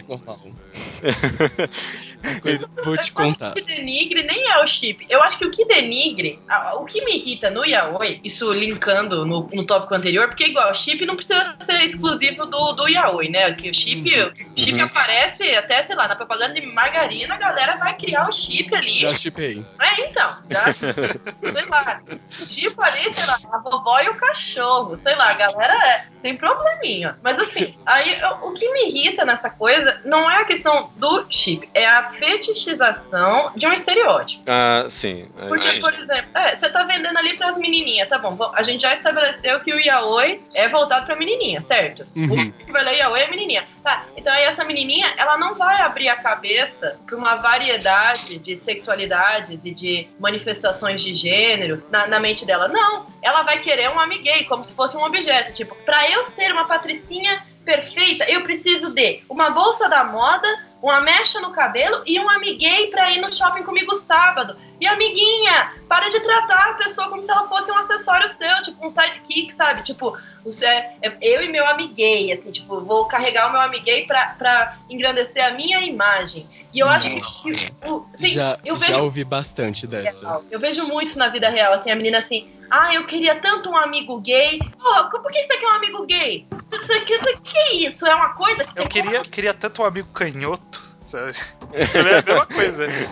Coisa, 2.41 2.69
vou 2.85 2.97
te 2.97 3.13
contar. 3.13 3.51
O 3.51 3.55
que 3.55 3.63
denigre 3.63 4.23
nem 4.23 4.49
é 4.49 4.63
o 4.63 4.67
chip. 4.67 5.05
Eu 5.09 5.23
acho 5.23 5.39
que 5.39 5.45
o 5.45 5.51
que 5.51 5.65
denigre, 5.65 6.41
o 6.77 6.85
que 6.85 7.05
me 7.05 7.17
irrita 7.17 7.51
no 7.51 7.65
Yaoi, 7.65 8.21
isso 8.23 8.53
linkando 8.53 9.27
no, 9.27 9.49
no 9.53 9.67
tópico 9.67 9.97
anterior, 9.97 10.29
porque 10.29 10.47
igual, 10.47 10.71
o 10.71 10.75
chip 10.75 11.05
não 11.05 11.17
precisa 11.17 11.57
ser 11.61 11.85
exclusivo 11.85 12.47
do, 12.47 12.73
do 12.73 12.89
Yaoi, 12.89 13.29
né? 13.29 13.53
Que 13.53 13.71
o 13.71 13.75
chip, 13.75 14.09
uhum. 14.17 14.33
chip 14.57 14.75
uhum. 14.75 14.85
aparece 14.85 15.43
até, 15.55 15.85
sei 15.85 15.97
lá, 15.97 16.07
na 16.07 16.17
propaganda 16.17 16.55
de 16.55 16.65
margarina, 16.67 17.35
a 17.35 17.39
galera 17.39 17.77
vai 17.77 17.97
criar 17.97 18.29
o 18.29 18.33
chip 18.33 18.75
ali. 18.75 18.91
Já 18.91 19.11
chipei. 19.11 19.65
É, 19.81 20.09
então. 20.09 20.39
Já, 20.49 20.73
sei 20.73 21.67
lá. 21.69 22.03
Chip 22.31 22.77
ali, 22.79 23.15
sei 23.15 23.27
lá, 23.27 23.39
a 23.53 23.59
vovó 23.59 24.01
e 24.01 24.09
o 24.09 24.15
cachorro. 24.15 24.97
Sei 24.97 25.15
lá, 25.17 25.31
a 25.31 25.35
galera 25.35 25.75
é, 25.89 26.07
tem 26.23 26.37
probleminha. 26.37 27.15
Mas 27.23 27.39
assim, 27.41 27.75
aí 27.85 28.21
o 28.43 28.53
que 28.53 28.71
me 28.73 28.89
irrita 28.89 29.25
nessa 29.25 29.51
coisa 29.51 30.01
não 30.05 30.31
é 30.31 30.43
a 30.43 30.45
questão 30.45 30.92
do 30.97 31.27
chip, 31.29 31.69
é 31.75 31.87
a 31.87 32.11
fetichização 32.13 33.53
de 33.57 33.67
um 33.67 33.73
estereótipo. 33.73 34.43
Ah, 34.47 34.87
sim. 34.89 35.29
É 35.39 35.49
Porque, 35.49 35.81
por 35.81 35.93
exemplo, 35.93 36.31
é, 36.35 36.57
você 36.57 36.71
tá 36.71 36.85
vendendo 36.85 37.17
ali 37.17 37.37
pras 37.37 37.57
menininhas, 37.57 38.09
tá 38.09 38.19
bom, 38.19 38.53
a 38.55 38.63
gente 38.63 38.83
já 38.83 38.95
estabeleceu 38.95 39.61
que 39.61 39.73
o 39.73 39.81
yaoi 39.81 40.41
é 40.55 40.69
voltado 40.69 41.07
pra 41.07 41.17
menininha, 41.17 41.61
certo? 41.61 42.07
Uhum. 42.15 42.35
O 42.35 42.53
que 42.53 42.73
vai 42.73 42.85
ler 42.85 42.97
yaoi 42.97 43.21
é 43.21 43.31
menininha. 43.31 43.67
Tá, 43.83 44.07
então 44.17 44.33
aí 44.33 44.45
essa 44.45 44.65
menininha, 44.65 45.13
ela 45.17 45.37
não 45.37 45.55
vai 45.55 45.81
abrir 45.81 46.09
a 46.09 46.17
cabeça 46.17 46.99
pra 47.07 47.17
uma 47.17 47.37
variedade 47.37 48.39
de 48.39 48.57
sexualidades 48.57 49.61
e 49.65 49.75
de 49.75 50.09
manifestações 50.21 51.03
de 51.03 51.15
gênero 51.15 51.83
na, 51.91 52.07
na 52.07 52.21
mente 52.21 52.47
dela. 52.47 52.69
Não, 52.69 53.07
ela 53.21 53.43
vai 53.43 53.59
querer 53.59 53.91
um 53.91 53.99
amiguei, 53.99 54.45
como 54.45 54.65
se 54.65 54.75
fosse 54.75 54.97
um 54.97 55.05
objeto. 55.05 55.53
Tipo, 55.53 55.75
pra 55.85 56.09
eu 56.11 56.31
ser 56.33 56.53
uma 56.53 56.65
patricinha 56.65 57.45
perfeita, 57.65 58.25
eu 58.29 58.43
preciso 58.43 58.91
de 58.91 59.23
uma 59.29 59.51
bolsa 59.51 59.89
da 59.89 60.05
moda, 60.05 60.49
uma 60.83 61.01
mecha 61.01 61.41
no 61.41 61.53
cabelo 61.53 62.03
e 62.05 62.19
um 62.19 62.29
amiguei 62.29 62.89
pra 62.89 63.11
ir 63.13 63.21
no 63.21 63.33
shopping 63.33 63.63
comigo 63.63 63.95
sábado. 63.95 64.57
E 64.81 64.87
amiguinha, 64.87 65.73
para 65.89 66.09
de 66.09 66.19
tratar 66.19 66.71
a 66.71 66.75
pessoa 66.75 67.09
como 67.09 67.25
se 67.25 67.31
ela 67.31 67.47
fosse 67.49 67.71
um 67.71 67.79
acessório 67.79 68.29
seu, 68.29 68.63
tipo 68.65 68.85
um 68.85 68.91
sidekick, 68.91 69.55
sabe? 69.55 69.85
Tipo, 69.85 70.19
você, 70.45 70.67
é, 70.67 71.17
eu 71.21 71.41
e 71.41 71.49
meu 71.49 71.65
amiguei, 71.69 72.33
assim, 72.33 72.51
tipo, 72.51 72.81
vou 72.81 73.07
carregar 73.07 73.49
o 73.49 73.53
meu 73.53 73.61
amiguei 73.61 74.05
pra, 74.07 74.35
pra 74.37 74.77
engrandecer 74.91 75.47
a 75.47 75.53
minha 75.53 75.81
imagem. 75.83 76.49
E 76.75 76.81
eu 76.81 76.89
acho 76.89 77.09
Nossa. 77.11 77.53
que. 77.53 77.69
Tipo, 77.69 78.09
assim, 78.15 78.29
já, 78.31 78.59
eu 78.65 78.75
vejo, 78.75 78.91
já 78.91 79.01
ouvi 79.01 79.23
bastante 79.23 79.87
dessa. 79.87 80.41
Eu 80.51 80.59
vejo 80.59 80.85
muito 80.89 81.17
na 81.17 81.29
vida 81.29 81.49
real, 81.49 81.75
assim, 81.75 81.93
a 81.93 81.95
menina 81.95 82.19
assim, 82.19 82.51
ah, 82.69 82.93
eu 82.93 83.07
queria 83.07 83.37
tanto 83.37 83.71
um 83.71 83.77
amigo 83.77 84.19
gay. 84.21 84.59
Porra, 84.83 85.05
por 85.05 85.31
que 85.31 85.45
você 85.45 85.59
quer 85.59 85.67
um 85.67 85.77
amigo 85.77 86.05
gay? 86.07 86.45
Que 87.43 87.59
é 87.59 87.75
isso? 87.75 88.07
É 88.07 88.15
uma 88.15 88.31
coisa 88.31 88.65
que 88.65 88.79
Eu 88.79 88.89
queria, 88.89 89.23
queria 89.23 89.55
tanto 89.55 89.83
um 89.83 89.85
amigo 89.85 90.09
canhoto 90.13 90.92
sabe? 91.13 91.33
É 91.75 91.99
a 91.99 92.05
mesma 92.05 92.47
coisa. 92.47 92.87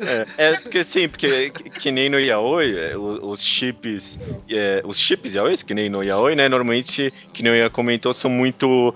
É, 0.00 0.50
é, 0.50 0.56
porque 0.56 0.84
sim, 0.84 1.08
porque 1.08 1.50
que 1.50 1.90
nem 1.90 2.08
no 2.08 2.18
Yaoi, 2.20 2.76
é, 2.78 2.96
os 2.96 3.42
chips, 3.42 4.18
é, 4.48 4.82
os 4.84 4.98
chips 4.98 5.34
Yaoi, 5.34 5.56
que 5.56 5.74
nem 5.74 5.88
no 5.88 6.02
Yaoi, 6.02 6.36
né, 6.36 6.48
normalmente, 6.48 7.12
que 7.32 7.42
nem 7.42 7.52
o 7.52 7.56
Ia 7.56 7.70
comentou, 7.70 8.12
são 8.12 8.30
muito 8.30 8.94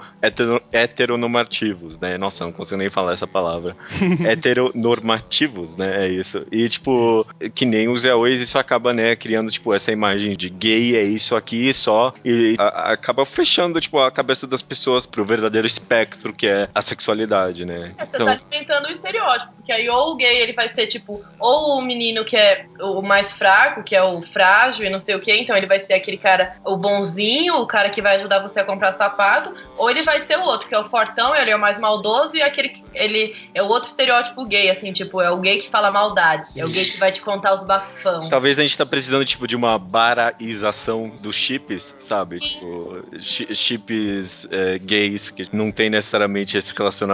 heteronormativos, 0.71 1.99
né? 1.99 2.17
Nossa, 2.17 2.45
não 2.45 2.53
consigo 2.53 2.79
nem 2.79 2.91
falar 2.91 3.13
essa 3.13 3.27
palavra. 3.27 3.77
heteronormativos, 4.25 5.77
né? 5.77 6.07
É 6.07 6.09
isso. 6.09 6.47
E, 6.53 6.69
tipo, 6.69 7.21
isso. 7.21 7.51
que 7.55 7.65
nem 7.65 7.89
os 7.89 8.05
Yaois, 8.05 8.41
isso 8.41 8.59
acaba, 8.59 8.93
né, 8.93 9.17
criando, 9.17 9.51
tipo, 9.51 9.73
essa 9.75 9.91
imagem 9.91 10.37
de 10.37 10.49
gay 10.49 10.97
é 10.97 11.03
isso 11.03 11.35
aqui 11.35 11.73
só, 11.73 12.13
e 12.25 12.55
a, 12.59 12.93
acaba 12.93 13.27
fechando, 13.27 13.81
tipo, 13.81 13.99
a 13.99 14.11
cabeça 14.11 14.47
das 14.47 14.63
pessoas 14.63 15.05
pro 15.07 15.25
verdadeiro 15.25 15.67
espectro 15.67 16.33
que 16.33 16.47
é 16.47 16.69
a 16.75 16.83
sexualidade 16.83 17.22
homossexualidade, 17.23 17.65
né? 17.65 17.95
É, 17.97 18.05
você 18.05 18.17
então... 18.17 18.27
tá 18.27 18.33
alimentando 18.33 18.89
o 18.89 18.93
estereótipo, 18.93 19.53
porque 19.55 19.73
aí 19.73 19.89
ou 19.89 20.13
o 20.13 20.17
gay 20.17 20.41
ele 20.41 20.53
vai 20.53 20.69
ser 20.69 20.87
tipo, 20.87 21.25
ou 21.39 21.79
o 21.79 21.83
menino 21.83 22.25
que 22.25 22.37
é 22.37 22.67
o 22.81 23.03
mais 23.03 23.33
fraco, 23.33 23.83
que 23.83 23.95
é 23.95 24.03
o 24.03 24.23
frágil 24.23 24.85
e 24.87 24.91
não 24.91 24.99
sei 24.99 25.15
o 25.15 25.21
que, 25.21 25.33
então 25.35 25.57
ele 25.57 25.67
vai 25.67 25.85
ser 25.85 25.95
aquele 25.95 26.17
cara, 26.17 26.57
o 26.65 26.77
bonzinho, 26.77 27.57
o 27.57 27.67
cara 27.67 27.91
que 27.91 28.03
vai 28.03 28.17
ajudar 28.17 28.41
você 28.41 28.61
a 28.61 28.65
comprar 28.65 28.93
sapato, 28.93 29.55
ou 29.77 29.91
ele 29.91 30.03
vai 30.03 30.27
ser 30.27 30.39
o 30.39 30.43
outro, 30.43 30.69
que 30.69 30.75
é 30.75 30.79
o 30.79 30.85
fortão, 30.85 31.35
ele 31.35 31.51
é 31.51 31.57
o 31.57 31.61
mais 31.61 31.79
maldoso 31.79 32.37
e 32.37 32.43
aquele 32.43 32.83
ele 32.95 33.35
é 33.55 33.63
o 33.63 33.67
outro 33.67 33.89
estereótipo 33.89 34.45
gay, 34.45 34.69
assim, 34.69 34.93
tipo, 34.93 35.21
é 35.21 35.31
o 35.31 35.39
gay 35.39 35.59
que 35.59 35.69
fala 35.69 35.91
maldade, 35.91 36.51
é 36.57 36.65
o 36.65 36.69
gay 36.69 36.85
que 36.85 36.99
vai 36.99 37.11
te 37.11 37.21
contar 37.21 37.55
os 37.55 37.65
bafão. 37.65 38.29
Talvez 38.29 38.59
a 38.59 38.63
gente 38.63 38.77
tá 38.77 38.85
precisando, 38.85 39.25
tipo, 39.25 39.47
de 39.47 39.57
uma 39.57 39.79
baraização 39.79 41.09
dos 41.21 41.37
chips, 41.37 41.95
sabe? 41.99 42.39
Sim. 42.39 42.49
Tipo, 42.49 43.55
chips 43.55 44.47
é, 44.51 44.79
gays 44.79 45.31
que 45.31 45.49
não 45.53 45.71
tem 45.71 45.89
necessariamente 45.89 46.57
esse 46.57 46.75
relacionamento 46.77 47.12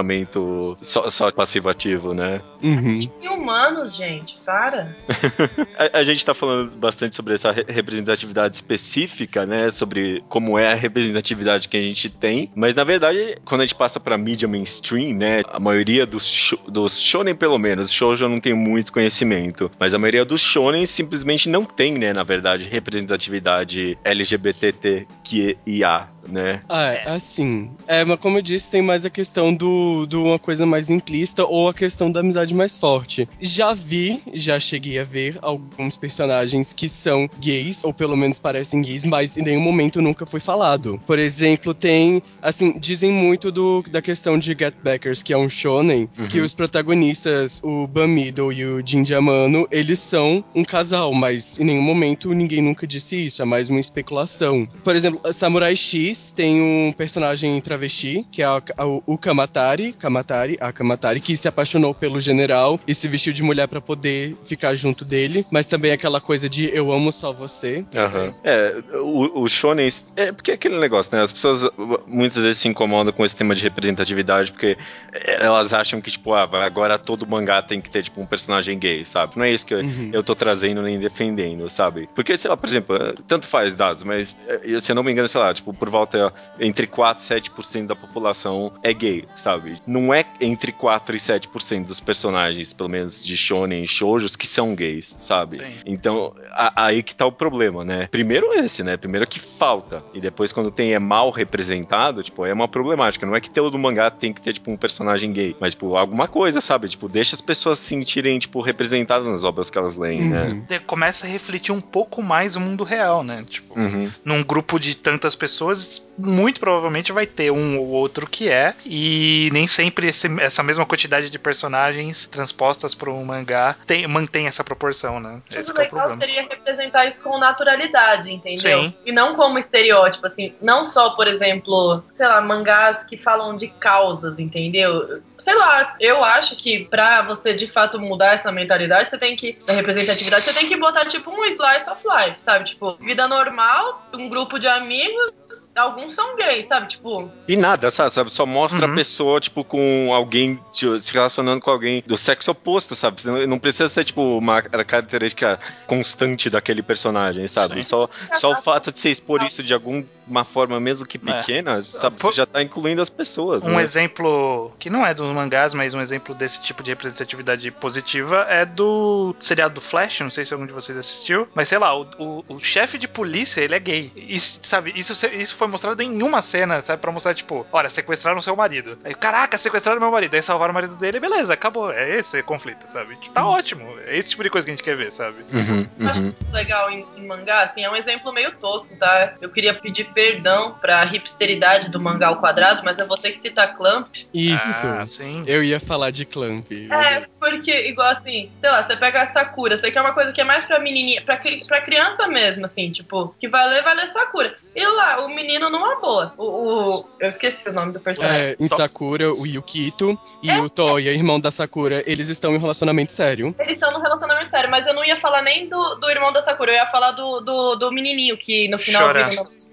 só, 0.81 1.11
só 1.11 1.31
passivo-ativo, 1.31 2.15
né? 2.15 2.41
Uhum. 2.63 3.11
E 3.21 3.29
humanos, 3.29 3.95
gente, 3.95 4.37
para. 4.45 4.97
a, 5.79 5.99
a, 5.99 6.05
gente 6.05 6.25
tá 6.25 6.35
falando 6.35 6.77
bastante 6.77 7.17
sobre 7.17 7.35
essa 7.35 7.53
representatividade 7.53 8.57
específica, 8.57 9.47
né? 9.47 9.71
Sobre 9.71 10.23
como 10.29 10.59
é 10.59 10.73
a 10.73 10.75
representatividade 10.75 11.69
que 11.69 11.77
a 11.77 11.81
gente 11.81 12.11
tem, 12.11 12.51
mas 12.55 12.75
na 12.75 12.85
verdade, 12.85 13.37
quando 13.45 13.63
a 13.63 13.65
gente 13.65 13.75
passa 13.75 14.01
pra 14.01 14.19
mídia 14.19 14.49
mainstream, 14.49 15.17
né? 15.17 15.43
A 15.49 15.61
maioria 15.61 16.07
dos, 16.07 16.55
dos 16.67 16.99
shonen, 16.99 17.35
pelo 17.35 17.59
menos, 17.59 17.91
shoujo 17.91 18.25
eu 18.25 18.29
não 18.29 18.41
tenho 18.41 18.57
muito 18.57 18.93
conhecimento, 18.93 19.71
mas 19.79 19.95
a 19.95 19.99
maioria 19.99 20.25
dos 20.25 20.41
shonen 20.41 20.87
simplesmente 20.87 21.49
não 21.49 21.65
tem, 21.65 21.99
né? 21.99 22.13
Na 22.13 22.23
verdade, 22.23 22.65
representatividade 22.65 23.99
LGBTQIA, 24.05 26.09
né? 26.31 26.61
Ah, 26.69 26.93
é, 26.93 27.11
assim. 27.11 27.71
É, 27.87 28.05
mas 28.05 28.19
como 28.21 28.39
eu 28.39 28.43
disse, 28.43 28.71
tem 28.71 28.83
mais 28.83 29.05
a 29.05 29.11
questão 29.11 29.53
do, 29.53 30.07
do 30.07 30.23
uma 30.23 30.39
coisa 30.39 30.67
mais 30.67 30.91
implícita 30.91 31.45
ou 31.45 31.69
a 31.69 31.75
questão 31.75 32.11
da 32.11 32.21
amizade 32.21 32.55
mais 32.55 32.77
forte. 32.77 33.29
Já 33.41 33.75
vi, 33.75 34.23
já 34.35 34.61
cheguei 34.61 34.99
a 34.99 35.05
ver 35.05 35.39
alguns 35.43 35.97
personagens 35.97 36.73
que 36.73 36.89
são 36.89 37.29
gays, 37.41 37.83
ou 37.83 37.93
pelo 37.93 38.17
menos 38.17 38.39
parecem 38.39 38.83
gays, 38.83 39.05
mas 39.05 39.37
em 39.37 39.43
nenhum 39.43 39.61
momento 39.61 40.03
nunca 40.03 40.27
foi 40.27 40.41
falado. 40.41 41.01
Por 41.07 41.19
exemplo, 41.19 41.73
tem, 41.73 42.23
assim, 42.43 42.79
dizem 42.79 43.11
muito 43.11 43.51
do, 43.51 43.83
da 43.91 44.03
questão 44.03 44.39
de 44.39 44.57
Get 44.59 44.75
Backers, 44.83 45.23
que 45.23 45.33
é 45.33 45.39
um 45.39 45.49
shonen, 45.49 46.09
uhum. 46.19 46.29
que 46.29 46.41
os 46.41 46.53
protagonistas, 46.55 47.61
o 47.63 47.87
Bamido 47.87 48.53
e 48.53 48.65
o 48.65 48.83
Jin 48.85 49.03
Diamano, 49.03 49.67
eles 49.71 49.99
são 49.99 50.45
um 50.55 50.65
casal, 50.65 51.13
mas 51.13 51.59
em 51.59 51.65
nenhum 51.65 51.83
momento 51.83 52.33
ninguém 52.35 52.63
nunca 52.63 52.87
disse 52.87 53.27
isso, 53.27 53.41
é 53.41 53.45
mais 53.45 53.71
uma 53.71 53.81
especulação. 53.81 54.69
Por 54.83 54.95
exemplo, 54.95 55.21
Samurai 55.33 55.75
X 55.75 56.18
tem 56.35 56.61
um 56.61 56.93
personagem 56.93 57.61
travesti, 57.61 58.27
que 58.31 58.43
é 58.43 58.45
a, 58.45 58.61
a, 58.77 58.87
o 58.87 59.19
Kamatari, 59.19 59.93
Kamatari, 59.93 60.57
a 60.61 60.73
Kamatari, 60.73 61.21
que 61.21 61.37
se 61.37 61.49
apaixonou 61.49 61.95
pelo 61.95 62.21
general 62.21 62.79
e 62.87 62.95
se 62.95 63.09
vestiu 63.09 63.33
de 63.33 63.43
mulher 63.43 63.69
para 63.69 63.81
poder 63.81 64.37
ficar 64.43 64.75
junto 64.75 65.05
dele, 65.05 65.47
mas 65.51 65.67
também 65.67 65.93
aquela 65.93 66.21
coisa 66.21 66.49
de 66.49 66.71
eu 66.75 66.93
amo 66.93 67.13
só 67.13 67.33
você. 67.33 67.85
Uhum. 67.95 68.35
É, 68.45 68.77
o, 68.95 69.43
o 69.43 69.49
shonen, 69.49 69.91
é 70.17 70.33
porque 70.33 70.51
é 70.51 70.55
aquele 70.55 70.79
negócio, 70.79 71.15
né? 71.15 71.23
As 71.23 71.33
pessoas 71.33 71.63
muitas 72.07 72.43
vezes 72.43 72.59
se 72.59 72.69
incomodam 72.69 73.13
com 73.13 73.25
esse 73.25 73.35
tema 73.35 73.55
de 73.55 73.63
representatividade 73.63 74.51
porque 74.53 74.77
elas 75.25 75.73
acham 75.73 76.01
que, 76.01 76.11
tipo, 76.11 76.33
ah, 76.35 76.49
agora 76.65 76.99
todo 76.99 77.27
mangá 77.27 77.63
tem 77.63 77.81
que 77.81 77.91
ter, 77.91 78.03
tipo, 78.03 78.21
um 78.21 78.27
personagem 78.27 78.79
gay, 78.79 79.05
sabe? 79.05 79.37
Não 79.37 79.45
é 79.45 79.51
isso 79.51 79.67
que 79.67 79.75
eu, 79.75 79.81
uhum. 79.81 80.11
eu 80.13 80.23
tô 80.23 80.35
trazendo 80.35 80.83
nem 80.83 80.99
defendendo, 80.99 81.69
sabe? 81.71 82.09
Porque, 82.15 82.37
sei 82.37 82.51
lá, 82.51 82.57
por 82.57 82.69
exemplo, 82.69 82.97
tanto 83.27 83.47
faz 83.47 83.75
dados, 83.75 84.03
mas 84.03 84.35
se 84.81 84.91
eu 84.91 84.97
não 84.97 85.03
me 85.03 85.13
engano, 85.13 85.29
sei 85.29 85.41
lá, 85.41 85.53
tipo, 85.53 85.73
por 85.73 85.91
volta 85.91 86.08
volta 86.09 86.33
entre 86.59 86.87
4 86.87 87.23
e 87.23 87.41
7% 87.41 87.87
da 87.87 87.95
população 87.95 88.73
é 88.83 88.93
gay, 88.93 89.25
sabe? 89.37 89.81
Não 89.87 90.13
é 90.13 90.25
entre 90.41 90.73
4 90.73 91.15
e 91.15 91.19
7% 91.19 91.85
dos 91.85 92.01
personagens, 92.01 92.73
pelo 92.73 92.89
menos 92.89 93.25
de 93.25 93.37
shonen 93.37 93.85
e 93.85 93.89
shoujos, 93.89 94.35
que 94.35 94.47
são 94.47 94.75
gays, 94.75 95.15
sabe? 95.19 95.59
Sim. 95.59 95.75
Então, 95.87 96.35
a, 96.51 96.87
aí 96.87 97.03
que 97.03 97.15
tá 97.15 97.27
o 97.27 97.33
problema, 97.33 97.85
né? 97.85 98.09
Primeiro 98.11 98.53
esse, 98.55 98.83
né? 98.83 98.97
Primeiro 98.97 99.27
que 99.27 99.39
falta. 99.39 100.03
E 100.15 100.21
depois 100.21 100.53
quando 100.53 100.71
tem 100.71 100.95
é 100.95 100.99
mal 100.99 101.31
representado, 101.31 102.23
tipo, 102.23 102.45
é 102.47 102.53
uma 102.53 102.69
problemática. 102.69 103.27
Não 103.27 103.37
é 103.37 103.41
que 103.41 103.51
todo 103.51 103.79
mangá 103.79 104.11
tem 104.11 104.33
que 104.33 104.41
ter, 104.41 104.55
tipo, 104.55 104.71
um 104.71 104.77
personagem 104.77 105.33
gay, 105.33 105.57
mas, 105.61 105.75
tipo, 105.75 105.97
alguma 105.97 106.27
coisa, 106.27 106.61
sabe? 106.61 106.89
Tipo, 106.89 107.09
deixa 107.09 107.35
as 107.35 107.41
pessoas 107.41 107.79
se 107.79 107.89
sentirem, 107.89 108.39
tipo, 108.39 108.61
representadas 108.61 109.27
nas 109.27 109.45
obras 109.45 109.71
que 109.71 109.79
elas 109.79 109.97
leem, 109.97 110.23
né? 110.23 110.43
uhum. 110.43 110.65
né? 110.69 110.79
Começa 110.81 111.27
a 111.27 111.29
refletir 111.29 111.73
um 111.73 111.81
pouco 111.81 112.23
mais 112.23 112.57
o 112.57 112.61
mundo 112.61 112.85
real, 112.85 113.23
né? 113.23 113.45
Tipo, 113.49 113.79
uhum. 113.79 114.11
num 114.25 114.43
grupo 114.43 114.79
de 114.79 114.95
tantas 114.95 115.35
pessoas, 115.35 115.88
muito 116.17 116.61
provavelmente 116.61 117.13
vai 117.13 117.27
ter 117.27 117.51
um 117.51 117.79
ou 117.79 117.87
outro 117.89 118.27
que 118.27 118.49
é, 118.49 118.75
e 118.85 119.49
nem 119.53 119.67
sempre 119.67 120.09
esse, 120.09 120.29
essa 120.41 120.63
mesma 120.63 120.85
quantidade 120.85 121.31
de 121.31 121.39
personagens 121.39 122.27
transpostas 122.27 122.95
para 122.95 123.11
um 123.11 123.25
mangá 123.25 123.77
tem, 123.87 124.07
mantém 124.07 124.47
essa 124.47 124.65
proporção, 124.65 125.21
né? 125.21 125.41
Esse 125.51 125.71
é 125.71 125.75
o 125.75 125.77
legal 125.77 126.19
seria 126.19 126.43
representar 126.43 127.07
isso 127.07 127.23
com 127.23 127.39
naturalidade, 127.39 128.31
entendeu? 128.31 128.83
Sim. 128.83 128.95
E 129.07 129.13
não 129.13 129.35
como 129.35 129.59
estereótipo, 129.59 130.27
assim, 130.27 130.55
não 130.61 130.85
só, 130.85 131.11
por 131.11 131.27
exemplo, 131.27 132.03
sei 132.11 132.27
lá, 132.27 132.41
mangás 132.41 133.05
que 133.05 133.17
falam 133.17 133.57
de 133.57 133.69
causas, 133.69 134.39
entendeu? 134.39 135.23
Sei 135.39 135.55
lá, 135.55 135.97
eu 136.01 136.23
acho 136.25 136.57
que 136.57 136.85
pra 136.87 137.23
você 137.23 137.55
de 137.55 137.69
fato 137.69 137.99
mudar 138.01 138.35
essa 138.35 138.51
mentalidade, 138.51 139.11
você 139.11 139.19
tem 139.19 139.37
que, 139.37 139.59
da 139.67 139.73
representatividade, 139.73 140.45
você 140.45 140.53
tem 140.53 140.69
que 140.69 140.77
botar 140.77 141.07
tipo 141.07 141.31
um 141.31 141.45
slice 141.45 141.89
of 141.91 142.03
life, 142.05 142.41
sabe? 142.41 142.65
Tipo, 142.65 142.97
vida 143.01 143.29
normal, 143.29 144.09
um 144.13 144.29
grupo 144.29 144.59
de 144.59 144.67
amigos, 144.67 145.33
alguns 145.79 146.15
são 146.15 146.37
gays, 146.37 146.67
sabe? 146.67 146.89
Tipo. 146.89 147.31
E 147.47 147.57
nada, 147.57 147.91
sabe? 147.91 148.31
Só 148.31 148.45
mostra 148.45 148.87
uhum. 148.87 148.93
a 148.93 148.97
pessoa, 148.97 149.41
tipo, 149.41 149.65
com 149.65 150.13
alguém, 150.13 150.61
tipo, 150.73 150.99
se 150.99 151.13
relacionando 151.13 151.61
com 151.61 151.71
alguém 151.71 152.03
do 152.07 152.17
sexo 152.17 152.51
oposto, 152.51 152.95
sabe? 152.95 153.23
Não 153.47 153.59
precisa 153.59 153.89
ser, 153.89 154.05
tipo, 154.05 154.39
uma 154.39 154.63
característica 154.63 155.59
constante 155.87 156.51
daquele 156.51 156.83
personagem, 156.83 157.47
sabe? 157.49 157.83
Só, 157.83 158.09
só 158.35 158.53
o 158.53 158.57
fato 158.63 158.93
de 158.93 158.99
você 158.99 159.11
expor 159.11 159.43
isso 159.43 159.63
de 159.63 159.73
alguma 159.73 160.45
forma, 160.45 160.79
mesmo 160.81 161.07
que 161.07 161.17
é. 161.17 161.21
pequena, 161.21 161.79
é. 161.79 161.83
sabe? 161.83 162.21
Você 162.21 162.33
já 162.33 162.47
tá 162.47 162.63
incluindo 162.63 163.01
as 163.01 163.11
pessoas. 163.11 163.65
Um 163.65 163.77
né? 163.77 163.83
exemplo 163.83 164.73
que 164.79 164.91
não 164.91 165.07
é 165.07 165.15
dos 165.15 165.33
mangás, 165.33 165.75
mas 165.75 165.95
um 165.95 166.01
exemplo 166.01 166.35
desse 166.35 166.63
tipo 166.63 166.83
de 166.83 166.91
representatividade 166.91 167.71
positiva 167.71 168.47
é 168.49 168.65
do 168.65 169.35
seriado 169.39 169.75
do 169.75 169.81
Flash, 169.81 170.21
não 170.21 170.31
sei 170.31 170.45
se 170.45 170.53
algum 170.53 170.67
de 170.67 170.73
vocês 170.73 170.97
assistiu, 170.97 171.49
mas 171.55 171.69
sei 171.69 171.79
lá, 171.79 171.97
o, 171.97 172.07
o, 172.19 172.45
o 172.49 172.61
chefe 172.61 172.99
de 172.99 173.07
polícia, 173.07 173.61
ele 173.61 173.75
é 173.75 173.79
gay. 173.79 174.13
E, 174.17 174.39
sabe, 174.41 174.93
isso, 174.97 175.13
isso 175.27 175.55
foi 175.55 175.68
mostrado 175.69 176.03
em 176.03 176.23
uma 176.23 176.43
cena, 176.43 176.83
sabe? 176.83 177.01
Pra 177.01 177.13
mostrar, 177.13 177.35
tipo, 177.35 177.67
olha, 177.73 177.89
sequestraram 177.89 178.41
seu 178.41 178.57
marido. 178.57 178.99
Aí, 179.05 179.15
caraca, 179.15 179.57
sequestraram 179.59 180.01
meu 180.01 180.11
marido. 180.11 180.35
Aí 180.35 180.43
salvaram 180.43 180.73
o 180.73 180.75
marido 180.75 180.97
dele, 180.97 181.21
beleza, 181.21 181.55
acabou. 181.55 181.93
É 181.93 182.19
esse 182.19 182.43
conflito, 182.43 182.91
sabe? 182.91 183.17
Tipo, 183.17 183.35
tá 183.35 183.45
uhum. 183.45 183.53
ótimo. 183.53 183.99
É 184.07 184.17
esse 184.17 184.31
tipo 184.31 184.43
de 184.43 184.51
coisa 184.51 184.65
que 184.65 184.71
a 184.71 184.75
gente 184.75 184.85
quer 184.85 184.97
ver, 184.97 185.13
sabe? 185.13 185.45
Uhum, 185.53 185.89
uhum. 185.99 186.09
Acho 186.09 186.35
legal 186.53 186.91
em, 186.91 187.07
em, 187.17 187.27
mangá, 187.27 187.63
assim, 187.63 187.83
é 187.83 187.91
um 187.91 187.97
exemplo 187.97 188.33
meio 188.33 188.53
tosco, 188.53 188.97
tá? 188.97 189.35
Eu 189.41 189.51
queria 189.51 189.75
pedir 189.75 190.05
perdão 190.13 190.77
pra 190.81 191.05
hipsteridade 191.07 191.91
do 191.91 192.01
mangá 192.01 192.29
ao 192.29 192.41
quadrado, 192.41 192.83
mas 192.85 192.99
eu 192.99 193.07
vou 193.07 193.17
ter 193.17 193.33
que 193.33 193.41
citar 193.41 193.77
Clamp. 193.77 194.09
Isso. 194.33 194.87
Ah, 194.87 195.05
sim. 195.07 195.45
Eu 195.47 195.63
ia 195.63 195.81
falar 195.81 196.11
de 196.11 196.25
Clamp. 196.25 196.67
É, 196.71 197.27
porque, 197.39 197.89
igual 197.89 198.09
assim, 198.09 198.51
sei 198.61 198.71
lá, 198.71 198.83
você 198.83 198.97
pega 198.97 199.23
a 199.23 199.27
Sakura, 199.27 199.77
você 199.77 199.91
quer 199.91 200.01
uma 200.01 200.15
coisa 200.15 200.33
que 200.33 200.41
é 200.41 200.45
mais 200.45 200.65
pra 200.65 200.79
menininha, 200.79 201.23
pra, 201.23 201.39
pra 201.67 201.81
criança 201.81 202.27
mesmo, 202.27 202.65
assim, 202.65 202.91
tipo, 202.91 203.35
que 203.39 203.49
vai 203.49 203.69
ler, 203.69 203.83
vai 203.83 203.95
ler 203.95 204.09
Sakura. 204.09 204.57
E 204.75 204.87
lá, 204.87 205.25
o 205.25 205.29
menino 205.29 205.48
numa 205.57 206.01
boa. 206.01 206.35
O, 206.37 206.45
o, 206.45 207.05
eu 207.21 207.29
esqueci 207.29 207.71
o 207.71 207.73
nome 207.73 207.93
do 207.93 208.01
personagem. 208.01 208.43
É, 208.43 208.57
em 208.59 208.67
Sakura, 208.67 209.33
o 209.33 209.47
Yukito 209.47 210.19
e 210.43 210.51
é, 210.51 210.61
o 210.61 210.69
Toya, 210.69 211.13
irmão 211.13 211.39
da 211.39 211.51
Sakura, 211.51 212.03
eles 212.07 212.29
estão 212.29 212.53
em 212.53 212.57
um 212.57 212.61
relacionamento 212.61 213.13
sério. 213.13 213.55
Eles 213.59 213.75
estão 213.75 213.93
num 213.93 214.01
relacionamento 214.01 214.51
sério, 214.51 214.71
mas 214.71 214.87
eu 214.87 214.95
não 214.95 215.05
ia 215.05 215.19
falar 215.21 215.43
nem 215.43 215.69
do, 215.69 215.95
do 215.95 216.11
irmão 216.11 216.33
da 216.33 216.43
Sakura, 216.43 216.73
eu 216.73 216.77
ia 216.77 216.87
falar 216.87 217.13
do, 217.13 217.41
do, 217.41 217.77
do 217.77 217.93
menininho 217.93 218.37
que 218.37 218.67
no 218.69 218.79
final... 218.79 219.05
Choran. 219.05 219.29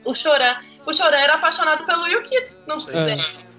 o 0.05 0.13
Choran. 0.13 0.55
O 0.85 0.93
Choran 0.93 1.17
era 1.17 1.33
apaixonado 1.33 1.85
pelo 1.85 2.07
Yukito. 2.07 2.57
Não 2.67 2.79
sei. 2.79 2.93
É. 2.93 3.15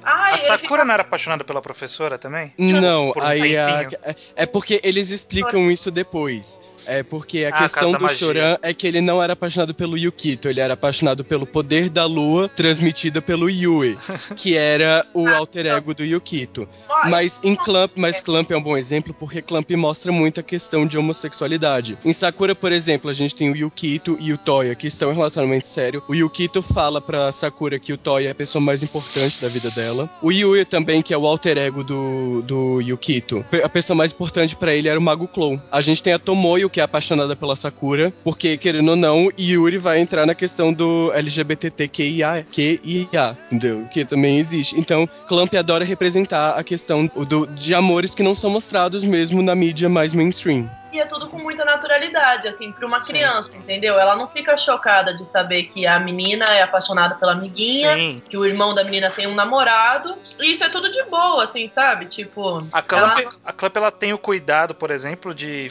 Ah, 0.09 0.35
a 0.35 0.39
Sakura 0.39 0.61
fica... 0.61 0.85
não 0.85 0.95
era 0.95 1.03
apaixonada 1.03 1.43
pela 1.43 1.61
professora 1.61 2.17
também? 2.17 2.55
Não, 2.57 3.09
um 3.09 3.13
aí 3.21 3.57
a, 3.57 3.89
é 4.37 4.47
porque 4.47 4.81
eles 4.85 5.11
explicam 5.11 5.69
isso 5.69 5.91
depois. 5.91 6.61
É 6.87 7.03
porque 7.03 7.45
a 7.45 7.49
ah, 7.49 7.53
questão 7.53 7.93
do 7.93 8.09
Choran 8.09 8.57
é 8.63 8.73
que 8.73 8.87
ele 8.87 9.01
não 9.01 9.23
era 9.23 9.33
apaixonado 9.33 9.75
pelo 9.75 9.99
Yukito, 9.99 10.49
ele 10.49 10.61
era 10.61 10.75
apaixonado 10.75 11.25
pelo 11.25 11.47
poder 11.47 11.91
da 11.91 12.07
lua 12.07 12.49
transmitida 12.49 13.21
pelo 13.21 13.51
Yui, 13.51 13.97
que 14.37 14.57
era 14.57 15.05
o 15.13 15.27
ah, 15.27 15.37
alter 15.39 15.67
ego 15.67 15.93
do 15.95 16.05
Yukito. 16.05 16.69
Mas 17.11 17.41
em 17.43 17.57
Clamp, 17.57 17.93
mas 17.97 18.21
Clamp 18.21 18.51
é 18.51 18.57
um 18.57 18.63
bom 18.63 18.77
exemplo 18.77 19.13
porque 19.13 19.43
Clamp 19.43 19.71
mostra 19.73 20.13
muito 20.13 20.41
a 20.41 20.43
questão 20.43 20.87
de 20.87 20.97
homossexualidade. 20.97 21.99
Em 22.05 22.13
Sakura, 22.13 22.55
por 22.55 22.73
exemplo, 22.73 23.11
a 23.11 23.13
gente 23.13 23.35
tem 23.35 23.51
o 23.51 23.57
Yukito 23.57 24.17
e 24.21 24.33
o 24.33 24.39
Toya 24.39 24.75
que 24.75 24.87
estão 24.87 25.11
em 25.11 25.15
relacionamento 25.15 25.67
sério. 25.67 26.03
O 26.09 26.15
Yukito 26.15 26.63
fala 26.63 27.01
pra 27.01 27.33
Sakura 27.33 27.79
que 27.79 27.93
o 27.93 27.99
Toya 27.99 28.29
é 28.29 28.31
a 28.31 28.35
pessoa 28.35 28.63
mais 28.63 28.83
importante 28.83 29.41
da 29.41 29.49
vida 29.49 29.71
dela. 29.71 30.09
O 30.23 30.31
Yui 30.31 30.65
também, 30.65 31.03
que 31.03 31.13
é 31.13 31.19
o 31.19 31.27
alter 31.27 31.59
ego 31.59 31.83
do, 31.83 32.43
do 32.43 32.81
Yukito. 32.81 33.45
A 33.63 33.69
pessoa 33.69 33.97
mais 33.97 34.13
importante 34.13 34.55
para 34.55 34.75
ele 34.75 34.89
era 34.89 34.99
o 34.99 35.03
Mago 35.03 35.27
Clone. 35.27 35.61
A 35.71 35.81
gente 35.81 36.03
tem 36.03 36.13
a 36.13 36.19
Tomoyo 36.19 36.71
que 36.77 36.81
é 36.81 36.83
apaixonada 36.83 37.35
pela 37.35 37.57
Sakura, 37.57 38.13
porque, 38.23 38.59
querendo 38.59 38.91
ou 38.91 38.97
não, 38.97 39.33
Yuri 39.41 39.79
vai 39.79 39.99
entrar 39.99 40.27
na 40.27 40.35
questão 40.35 40.75
do 40.75 41.11
LGBTQIA, 41.15 42.47
QIA, 42.53 43.39
entendeu? 43.47 43.87
Que 43.87 44.05
também 44.05 44.39
existe. 44.39 44.79
Então, 44.79 45.09
Clamp 45.27 45.55
adora 45.55 45.87
representar 45.87 46.51
a 46.51 46.63
questão 46.63 47.11
do, 47.27 47.47
de 47.47 47.75
amores 47.75 48.15
que 48.15 48.23
não 48.23 48.35
são 48.35 48.51
mostrados 48.51 49.05
mesmo 49.05 49.41
na 49.41 49.55
mídia 49.55 49.89
mais 49.89 50.13
mainstream 50.13 50.69
é 51.01 51.07
tudo 51.07 51.29
com 51.29 51.39
muita 51.39 51.65
naturalidade, 51.65 52.49
assim, 52.49 52.73
pra 52.73 52.87
uma 52.87 53.01
criança, 53.01 53.51
Sim. 53.51 53.59
entendeu? 53.59 53.99
Ela 53.99 54.17
não 54.17 54.29
fica 54.29 54.57
chocada 54.57 55.15
de 55.15 55.25
saber 55.25 55.65
que 55.65 55.87
a 55.87 55.99
menina 55.99 56.45
é 56.47 56.63
apaixonada 56.63 57.17
pela 57.17 57.33
amiguinha, 57.33 57.95
Sim. 57.95 58.23
que 58.29 58.37
o 58.37 58.45
irmão 58.45 58.75
da 58.75 58.85
menina 58.85 59.11
tem 59.11 59.27
um 59.27 59.35
namorado. 59.35 60.17
E 60.39 60.53
isso 60.53 60.65
é 60.65 60.69
tudo 60.69 60.91
de 60.91 61.03
boa, 61.05 61.45
assim, 61.45 61.69
sabe? 61.69 62.07
Tipo. 62.07 62.67
A 62.73 62.83
Clamp, 62.83 63.19
ela... 63.19 63.31
a 63.45 63.53
Clamp 63.53 63.77
ela 63.77 63.91
tem 63.91 64.13
o 64.13 64.19
cuidado, 64.19 64.75
por 64.75 64.91
exemplo, 64.91 65.35
de 65.35 65.71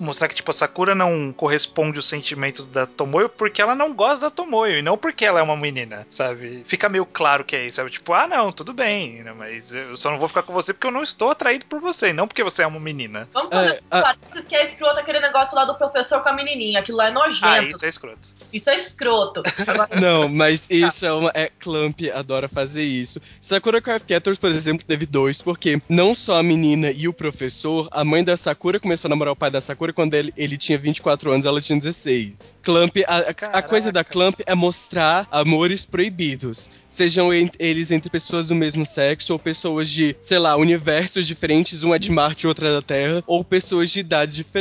mostrar 0.00 0.28
que, 0.28 0.34
tipo, 0.34 0.50
a 0.50 0.54
Sakura 0.54 0.94
não 0.94 1.32
corresponde 1.32 1.98
aos 1.98 2.08
sentimentos 2.08 2.66
da 2.66 2.86
Tomoyo 2.86 3.28
porque 3.28 3.62
ela 3.62 3.74
não 3.74 3.92
gosta 3.92 4.26
da 4.26 4.30
Tomoyo, 4.30 4.78
e 4.78 4.82
não 4.82 4.98
porque 4.98 5.24
ela 5.24 5.40
é 5.40 5.42
uma 5.42 5.56
menina, 5.56 6.06
sabe? 6.10 6.64
Fica 6.66 6.88
meio 6.88 7.06
claro 7.06 7.44
que 7.44 7.54
é 7.54 7.66
isso, 7.66 7.76
sabe? 7.76 7.90
Tipo, 7.90 8.12
ah, 8.12 8.26
não, 8.26 8.50
tudo 8.50 8.72
bem, 8.72 9.22
né? 9.22 9.32
mas 9.36 9.72
eu 9.72 9.96
só 9.96 10.10
não 10.10 10.18
vou 10.18 10.28
ficar 10.28 10.42
com 10.42 10.52
você 10.52 10.72
porque 10.72 10.86
eu 10.86 10.92
não 10.92 11.02
estou 11.02 11.30
atraído 11.30 11.66
por 11.66 11.80
você, 11.80 12.12
não 12.12 12.26
porque 12.26 12.42
você 12.42 12.62
é 12.62 12.66
uma 12.66 12.80
menina. 12.80 13.28
Vamos 13.32 13.54
fazer 13.54 13.82
é, 13.90 13.98
a... 13.98 14.16
que 14.42 14.54
é 14.54 14.65
escroto 14.66 15.00
aquele 15.00 15.20
negócio 15.20 15.56
lá 15.56 15.64
do 15.64 15.74
professor 15.74 16.22
com 16.22 16.28
a 16.28 16.32
menininha. 16.34 16.80
Aquilo 16.80 16.98
lá 16.98 17.08
é 17.08 17.10
nojento. 17.10 17.44
Ah, 17.44 17.62
isso 17.62 17.84
é 17.84 17.88
escroto. 17.88 18.28
Isso 18.52 18.70
é 18.70 18.76
escroto. 18.76 19.42
Agora... 19.66 19.88
Não, 20.00 20.28
mas 20.28 20.68
isso 20.70 21.04
é 21.04 21.12
uma. 21.12 21.30
É, 21.34 21.50
Clamp 21.58 22.00
adora 22.14 22.48
fazer 22.48 22.82
isso. 22.82 23.20
Sakura 23.40 23.80
Card 23.80 24.06
Captors, 24.06 24.38
por 24.38 24.50
exemplo, 24.50 24.84
teve 24.84 25.06
dois, 25.06 25.40
porque 25.42 25.80
não 25.88 26.14
só 26.14 26.38
a 26.38 26.42
menina 26.42 26.90
e 26.90 27.08
o 27.08 27.12
professor, 27.12 27.88
a 27.90 28.04
mãe 28.04 28.22
da 28.22 28.36
Sakura 28.36 28.80
começou 28.80 29.08
a 29.08 29.10
namorar 29.10 29.32
o 29.32 29.36
pai 29.36 29.50
da 29.50 29.60
Sakura 29.60 29.92
quando 29.92 30.14
ele, 30.14 30.32
ele 30.36 30.56
tinha 30.56 30.78
24 30.78 31.32
anos, 31.32 31.46
ela 31.46 31.60
tinha 31.60 31.78
16. 31.78 32.56
Clamp, 32.62 32.96
a, 33.06 33.58
a 33.58 33.62
coisa 33.62 33.90
da 33.92 34.04
Clamp 34.04 34.40
é 34.46 34.54
mostrar 34.54 35.26
amores 35.30 35.84
proibidos. 35.84 36.68
Sejam 36.88 37.30
eles 37.32 37.90
entre 37.90 38.10
pessoas 38.10 38.46
do 38.46 38.54
mesmo 38.54 38.84
sexo 38.84 39.32
ou 39.32 39.38
pessoas 39.38 39.90
de, 39.90 40.16
sei 40.20 40.38
lá, 40.38 40.56
universos 40.56 41.26
diferentes, 41.26 41.84
um 41.84 41.94
é 41.94 41.98
de 41.98 42.10
Marte 42.10 42.44
e 42.44 42.48
outra 42.48 42.68
é 42.68 42.72
da 42.72 42.82
Terra, 42.82 43.22
ou 43.26 43.44
pessoas 43.44 43.90
de 43.90 44.00
idades 44.00 44.34
diferentes. 44.34 44.55